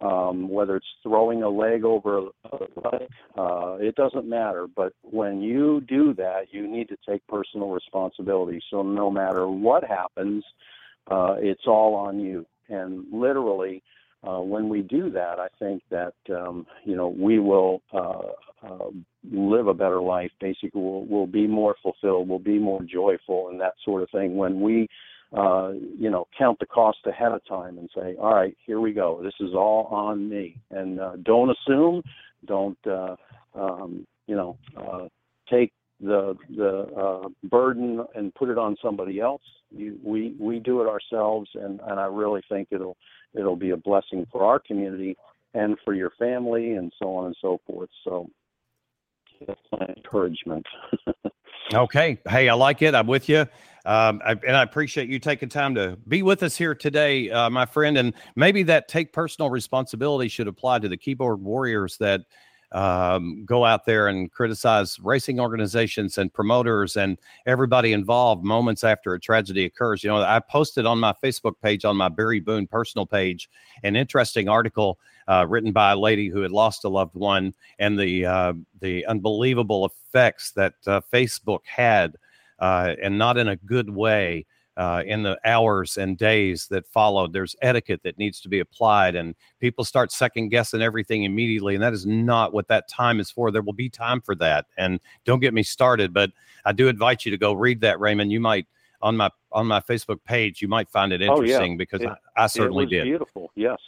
um, 0.00 0.48
whether 0.48 0.76
it's 0.76 0.86
throwing 1.02 1.42
a 1.42 1.48
leg 1.48 1.84
over 1.84 2.18
a 2.18 2.56
leg, 2.92 3.08
uh, 3.36 3.76
it 3.80 3.94
doesn't 3.96 4.28
matter. 4.28 4.66
But 4.74 4.92
when 5.02 5.42
you 5.42 5.82
do 5.82 6.14
that, 6.14 6.46
you 6.52 6.66
need 6.66 6.88
to 6.88 6.96
take 7.08 7.26
personal 7.26 7.70
responsibility. 7.70 8.60
So 8.70 8.82
no 8.82 9.10
matter 9.10 9.48
what 9.48 9.84
happens, 9.84 10.44
uh, 11.10 11.34
it's 11.38 11.66
all 11.66 11.94
on 11.94 12.18
you. 12.20 12.46
And 12.68 13.04
literally, 13.12 13.82
uh, 14.26 14.40
when 14.40 14.68
we 14.68 14.82
do 14.82 15.10
that, 15.10 15.38
I 15.38 15.48
think 15.58 15.82
that 15.90 16.14
um, 16.30 16.66
you 16.84 16.94
know 16.94 17.08
we 17.08 17.38
will 17.38 17.82
uh, 17.92 18.22
uh, 18.62 18.90
live 19.30 19.66
a 19.66 19.74
better 19.74 20.00
life. 20.00 20.30
Basically, 20.40 20.70
we'll, 20.74 21.04
we'll 21.04 21.26
be 21.26 21.46
more 21.46 21.76
fulfilled, 21.82 22.28
we'll 22.28 22.38
be 22.38 22.58
more 22.58 22.82
joyful, 22.82 23.48
and 23.48 23.60
that 23.60 23.74
sort 23.84 24.02
of 24.02 24.10
thing. 24.10 24.36
When 24.36 24.60
we 24.60 24.88
uh, 25.36 25.72
you 25.98 26.10
know 26.10 26.26
count 26.36 26.58
the 26.58 26.66
cost 26.66 26.98
ahead 27.06 27.32
of 27.32 27.44
time 27.46 27.78
and 27.78 27.88
say, 27.94 28.16
all 28.20 28.34
right, 28.34 28.56
here 28.66 28.80
we 28.80 28.92
go. 28.92 29.20
This 29.22 29.34
is 29.40 29.54
all 29.54 29.86
on 29.90 30.28
me, 30.28 30.56
and 30.70 31.00
uh, 31.00 31.16
don't 31.22 31.50
assume, 31.50 32.02
don't 32.46 32.78
uh, 32.86 33.16
um, 33.54 34.06
you 34.26 34.36
know 34.36 34.56
uh, 34.76 35.08
take 35.48 35.72
the 36.00 36.36
the 36.56 36.86
uh, 36.96 37.28
burden 37.44 38.04
and 38.14 38.34
put 38.34 38.48
it 38.48 38.58
on 38.58 38.76
somebody 38.82 39.20
else. 39.20 39.42
You, 39.70 39.98
we 40.02 40.34
we 40.38 40.58
do 40.58 40.80
it 40.80 40.88
ourselves, 40.88 41.50
and 41.54 41.80
and 41.86 42.00
I 42.00 42.06
really 42.06 42.42
think 42.48 42.68
it'll 42.70 42.96
it'll 43.34 43.56
be 43.56 43.70
a 43.70 43.76
blessing 43.76 44.26
for 44.32 44.44
our 44.44 44.58
community 44.58 45.16
and 45.54 45.76
for 45.84 45.94
your 45.94 46.10
family 46.18 46.72
and 46.72 46.92
so 46.98 47.14
on 47.16 47.26
and 47.26 47.36
so 47.40 47.60
forth. 47.66 47.90
So 48.04 48.28
that's 49.46 49.60
my 49.72 49.86
encouragement. 49.96 50.66
Okay. 51.72 52.18
Hey, 52.28 52.48
I 52.48 52.54
like 52.54 52.82
it. 52.82 52.94
I'm 52.94 53.06
with 53.06 53.28
you. 53.28 53.46
Um, 53.86 54.20
I, 54.24 54.32
and 54.46 54.56
I 54.56 54.62
appreciate 54.62 55.08
you 55.08 55.18
taking 55.18 55.48
time 55.48 55.74
to 55.76 55.96
be 56.08 56.22
with 56.22 56.42
us 56.42 56.56
here 56.56 56.74
today, 56.74 57.30
uh, 57.30 57.48
my 57.48 57.64
friend. 57.64 57.96
And 57.96 58.12
maybe 58.36 58.62
that 58.64 58.88
take 58.88 59.12
personal 59.12 59.50
responsibility 59.50 60.28
should 60.28 60.48
apply 60.48 60.80
to 60.80 60.88
the 60.88 60.96
keyboard 60.96 61.40
warriors 61.40 61.96
that 61.98 62.22
um, 62.72 63.44
go 63.44 63.64
out 63.64 63.84
there 63.84 64.08
and 64.08 64.30
criticize 64.30 64.98
racing 65.00 65.40
organizations 65.40 66.18
and 66.18 66.32
promoters 66.32 66.96
and 66.96 67.18
everybody 67.46 67.92
involved 67.92 68.44
moments 68.44 68.84
after 68.84 69.14
a 69.14 69.20
tragedy 69.20 69.64
occurs. 69.64 70.04
You 70.04 70.10
know, 70.10 70.22
I 70.22 70.38
posted 70.40 70.86
on 70.86 70.98
my 70.98 71.12
Facebook 71.22 71.54
page, 71.62 71.84
on 71.84 71.96
my 71.96 72.08
Barry 72.08 72.40
Boone 72.40 72.66
personal 72.66 73.06
page, 73.06 73.50
an 73.82 73.96
interesting 73.96 74.48
article 74.48 74.98
uh, 75.26 75.46
written 75.48 75.72
by 75.72 75.92
a 75.92 75.96
lady 75.96 76.28
who 76.28 76.40
had 76.42 76.52
lost 76.52 76.84
a 76.84 76.88
loved 76.88 77.14
one 77.14 77.54
and 77.78 77.98
the 77.98 78.26
uh, 78.26 78.52
the 78.80 79.04
unbelievable 79.06 79.86
effects 79.86 80.52
that 80.52 80.74
uh, 80.86 81.00
Facebook 81.12 81.60
had, 81.64 82.16
uh, 82.58 82.94
and 83.02 83.18
not 83.18 83.36
in 83.36 83.48
a 83.48 83.56
good 83.56 83.90
way 83.90 84.46
uh, 84.80 85.02
in 85.04 85.22
the 85.22 85.38
hours 85.44 85.98
and 85.98 86.16
days 86.16 86.66
that 86.68 86.86
followed. 86.86 87.34
There's 87.34 87.54
etiquette 87.60 88.00
that 88.02 88.16
needs 88.16 88.40
to 88.40 88.48
be 88.48 88.60
applied, 88.60 89.14
and 89.14 89.34
people 89.60 89.84
start 89.84 90.10
second 90.10 90.48
guessing 90.48 90.80
everything 90.80 91.24
immediately. 91.24 91.74
And 91.74 91.82
that 91.84 91.92
is 91.92 92.06
not 92.06 92.54
what 92.54 92.66
that 92.68 92.88
time 92.88 93.20
is 93.20 93.30
for. 93.30 93.50
There 93.50 93.60
will 93.60 93.74
be 93.74 93.90
time 93.90 94.22
for 94.22 94.34
that. 94.36 94.64
And 94.78 94.98
don't 95.26 95.40
get 95.40 95.52
me 95.52 95.62
started, 95.62 96.14
but 96.14 96.32
I 96.64 96.72
do 96.72 96.88
invite 96.88 97.26
you 97.26 97.30
to 97.30 97.36
go 97.36 97.52
read 97.52 97.82
that, 97.82 98.00
Raymond. 98.00 98.32
You 98.32 98.40
might 98.40 98.66
on 99.02 99.18
my 99.18 99.28
on 99.52 99.66
my 99.66 99.80
Facebook 99.80 100.24
page, 100.24 100.62
you 100.62 100.68
might 100.68 100.88
find 100.88 101.12
it 101.12 101.20
interesting 101.20 101.60
oh, 101.60 101.64
yeah. 101.64 101.76
because 101.76 102.00
it, 102.00 102.08
I, 102.08 102.44
I, 102.44 102.46
certainly 102.46 102.84
it 102.84 102.90
did. 102.90 103.04
Beautiful, 103.04 103.50
yes, 103.56 103.78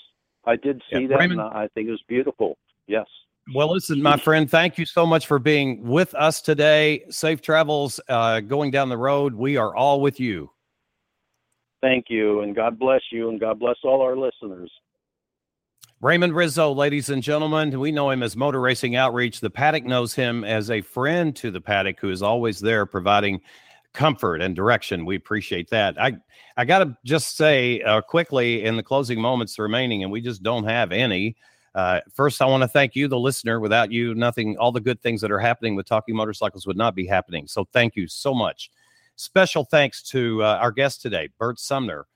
I 0.44 0.56
did 0.56 0.82
see 0.93 1.02
yeah, 1.02 1.09
that. 1.09 1.19
Raymond, 1.20 1.40
and 1.40 1.51
I 1.55 1.69
think 1.69 1.89
it 1.89 1.93
was 1.93 2.05
beautiful. 2.06 2.59
Yes. 2.86 3.06
Well, 3.55 3.73
listen, 3.73 4.01
my 4.02 4.19
friend, 4.19 4.48
thank 4.48 4.77
you 4.77 4.85
so 4.85 5.06
much 5.06 5.27
for 5.27 5.39
being 5.39 5.82
with 5.82 6.14
us 6.14 6.43
today. 6.43 7.05
Safe 7.09 7.40
travels 7.40 7.98
uh, 8.09 8.40
going 8.40 8.70
down 8.70 8.90
the 8.90 8.98
road. 8.98 9.35
We 9.35 9.56
are 9.56 9.74
all 9.74 10.01
with 10.01 10.20
you. 10.20 10.51
Thank 11.83 12.07
you, 12.09 12.41
and 12.41 12.55
God 12.55 12.79
bless 12.79 13.03
you, 13.11 13.29
and 13.29 13.41
God 13.41 13.59
bless 13.59 13.77
all 13.83 14.01
our 14.01 14.17
listeners. 14.17 14.71
Raymond 16.01 16.35
Rizzo, 16.35 16.73
ladies 16.73 17.11
and 17.11 17.23
gentlemen, 17.23 17.79
we 17.79 17.93
know 17.93 18.11
him 18.11 18.23
as 18.23 18.37
Motor 18.37 18.61
Racing 18.61 18.97
Outreach. 18.97 19.41
The 19.41 19.51
paddock 19.51 19.85
knows 19.85 20.15
him 20.15 20.45
as 20.45 20.71
a 20.71 20.81
friend 20.81 21.35
to 21.37 21.51
the 21.51 21.61
paddock 21.61 22.01
who 22.01 22.11
is 22.11 22.23
always 22.23 22.61
there 22.61 22.87
providing 22.87 23.41
comfort 23.93 24.41
and 24.41 24.57
direction. 24.57 25.05
We 25.05 25.17
appreciate 25.17 25.71
that. 25.71 26.01
I 26.01 26.15
I 26.57 26.65
got 26.65 26.81
to 26.81 26.97
just 27.05 27.37
say 27.37 27.81
uh, 27.83 28.01
quickly 28.01 28.65
in 28.65 28.77
the 28.77 28.83
closing 28.83 29.21
moments 29.21 29.59
remaining, 29.59 30.03
and 30.03 30.13
we 30.13 30.21
just 30.21 30.43
don't 30.43 30.65
have 30.65 30.93
any. 30.93 31.37
Uh, 31.75 32.01
first, 32.13 32.43
I 32.43 32.47
want 32.47 32.63
to 32.63 32.69
thank 32.69 32.95
you, 32.95 33.09
the 33.09 33.19
listener. 33.19 33.59
Without 33.59 33.91
you, 33.91 34.15
nothing, 34.15 34.57
all 34.59 34.73
the 34.73 34.81
good 34.81 35.01
things 35.01 35.21
that 35.23 35.31
are 35.31 35.39
happening 35.39 35.75
with 35.75 35.87
Talking 35.87 36.15
Motorcycles 36.15 36.67
would 36.67 36.77
not 36.77 36.95
be 36.95 37.07
happening. 37.07 37.47
So, 37.49 37.65
thank 37.73 37.97
you 37.97 38.07
so 38.07 38.35
much. 38.35 38.71
Special 39.17 39.65
thanks 39.65 40.03
to 40.05 40.43
uh, 40.43 40.59
our 40.61 40.73
guest 40.73 41.03
today, 41.03 41.29
Bert 41.39 41.59
Sumner. 41.59 42.07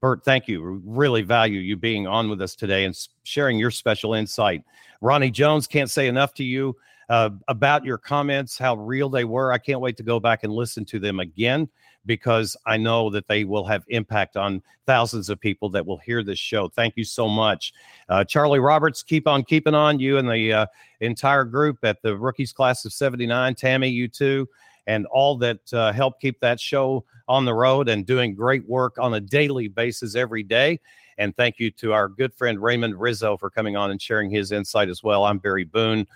Bert, 0.00 0.24
thank 0.24 0.48
you. 0.48 0.62
We 0.62 0.80
really 0.84 1.22
value 1.22 1.60
you 1.60 1.76
being 1.76 2.06
on 2.06 2.28
with 2.28 2.42
us 2.42 2.54
today 2.54 2.84
and 2.84 2.96
sharing 3.24 3.58
your 3.58 3.70
special 3.70 4.14
insight. 4.14 4.62
Ronnie 5.00 5.30
Jones, 5.30 5.66
can't 5.66 5.90
say 5.90 6.06
enough 6.06 6.34
to 6.34 6.44
you 6.44 6.76
uh, 7.08 7.30
about 7.48 7.84
your 7.84 7.98
comments, 7.98 8.58
how 8.58 8.76
real 8.76 9.08
they 9.08 9.24
were. 9.24 9.52
I 9.52 9.58
can't 9.58 9.80
wait 9.80 9.96
to 9.98 10.02
go 10.02 10.20
back 10.20 10.44
and 10.44 10.52
listen 10.52 10.84
to 10.86 10.98
them 10.98 11.20
again 11.20 11.68
because 12.04 12.56
I 12.66 12.76
know 12.76 13.10
that 13.10 13.26
they 13.26 13.44
will 13.44 13.64
have 13.66 13.84
impact 13.88 14.36
on 14.36 14.62
thousands 14.86 15.28
of 15.28 15.40
people 15.40 15.68
that 15.70 15.84
will 15.84 15.98
hear 15.98 16.22
this 16.22 16.38
show. 16.38 16.68
Thank 16.68 16.96
you 16.96 17.04
so 17.04 17.28
much. 17.28 17.72
Uh, 18.08 18.24
Charlie 18.24 18.60
Roberts, 18.60 19.02
keep 19.02 19.26
on 19.26 19.42
keeping 19.42 19.74
on. 19.74 19.98
You 19.98 20.18
and 20.18 20.28
the 20.28 20.52
uh, 20.52 20.66
entire 21.00 21.44
group 21.44 21.78
at 21.82 22.00
the 22.02 22.16
rookies 22.16 22.52
class 22.52 22.84
of 22.84 22.92
79. 22.92 23.54
Tammy, 23.56 23.88
you 23.88 24.08
too 24.08 24.48
and 24.86 25.06
all 25.06 25.36
that 25.38 25.72
uh, 25.72 25.92
help 25.92 26.20
keep 26.20 26.40
that 26.40 26.60
show 26.60 27.04
on 27.28 27.44
the 27.44 27.54
road 27.54 27.88
and 27.88 28.06
doing 28.06 28.34
great 28.34 28.66
work 28.68 28.98
on 28.98 29.14
a 29.14 29.20
daily 29.20 29.68
basis 29.68 30.14
every 30.14 30.42
day. 30.42 30.80
And 31.18 31.34
thank 31.36 31.58
you 31.58 31.70
to 31.72 31.92
our 31.92 32.08
good 32.08 32.34
friend 32.34 32.62
Raymond 32.62 33.00
Rizzo 33.00 33.36
for 33.36 33.50
coming 33.50 33.76
on 33.76 33.90
and 33.90 34.00
sharing 34.00 34.30
his 34.30 34.52
insight 34.52 34.88
as 34.88 35.02
well. 35.02 35.24
I'm 35.24 35.38
Barry 35.38 35.64
Boone. 35.64 36.06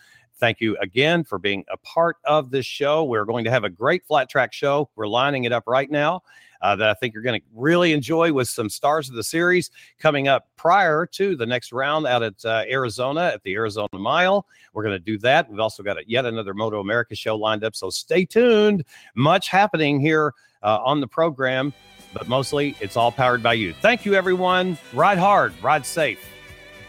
Thank 0.41 0.61
you 0.63 0.77
again 0.79 1.23
for 1.23 1.39
being 1.39 1.65
a 1.71 1.77
part 1.77 2.17
of 2.25 2.51
this 2.51 2.65
show. 2.65 3.05
We're 3.05 3.27
going 3.27 3.45
to 3.45 3.51
have 3.51 3.65
a 3.65 3.69
great 3.69 4.07
flat 4.07 4.31
track 4.31 4.55
show. 4.55 4.89
We're 4.97 5.07
lining 5.07 5.45
it 5.45 5.53
up 5.53 5.65
right 5.67 5.91
now 5.91 6.23
uh, 6.63 6.77
that 6.77 6.89
I 6.89 6.95
think 6.95 7.13
you're 7.13 7.23
going 7.23 7.39
to 7.39 7.47
really 7.55 7.93
enjoy 7.93 8.33
with 8.33 8.49
some 8.49 8.71
stars 8.71 9.11
of 9.11 9.17
the 9.17 9.23
series 9.23 9.71
coming 9.99 10.29
up 10.29 10.49
prior 10.57 11.05
to 11.13 11.37
the 11.37 11.45
next 11.45 11.73
round 11.73 12.07
out 12.07 12.23
at 12.23 12.43
uh, 12.45 12.65
Arizona 12.71 13.31
at 13.35 13.43
the 13.43 13.55
Arizona 13.55 13.89
Mile. 13.93 14.47
We're 14.73 14.83
going 14.83 14.97
to 14.97 14.99
do 14.99 15.19
that. 15.19 15.51
We've 15.51 15.61
also 15.61 15.83
got 15.83 15.99
a, 15.99 16.05
yet 16.07 16.25
another 16.25 16.55
Moto 16.55 16.81
America 16.81 17.15
show 17.15 17.37
lined 17.37 17.63
up. 17.63 17.77
So 17.77 17.91
stay 17.91 18.25
tuned. 18.25 18.85
Much 19.15 19.49
happening 19.49 20.01
here 20.01 20.33
uh, 20.63 20.79
on 20.83 21.01
the 21.01 21.07
program, 21.07 21.75
but 22.15 22.29
mostly 22.29 22.77
it's 22.81 22.97
all 22.97 23.13
powered 23.13 23.43
by 23.43 23.53
you. 23.53 23.75
Thank 23.75 24.07
you, 24.07 24.15
everyone. 24.15 24.79
Ride 24.95 25.19
hard, 25.19 25.53
ride 25.63 25.85
safe, 25.85 26.27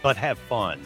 but 0.02 0.16
have 0.16 0.38
fun. 0.38 0.80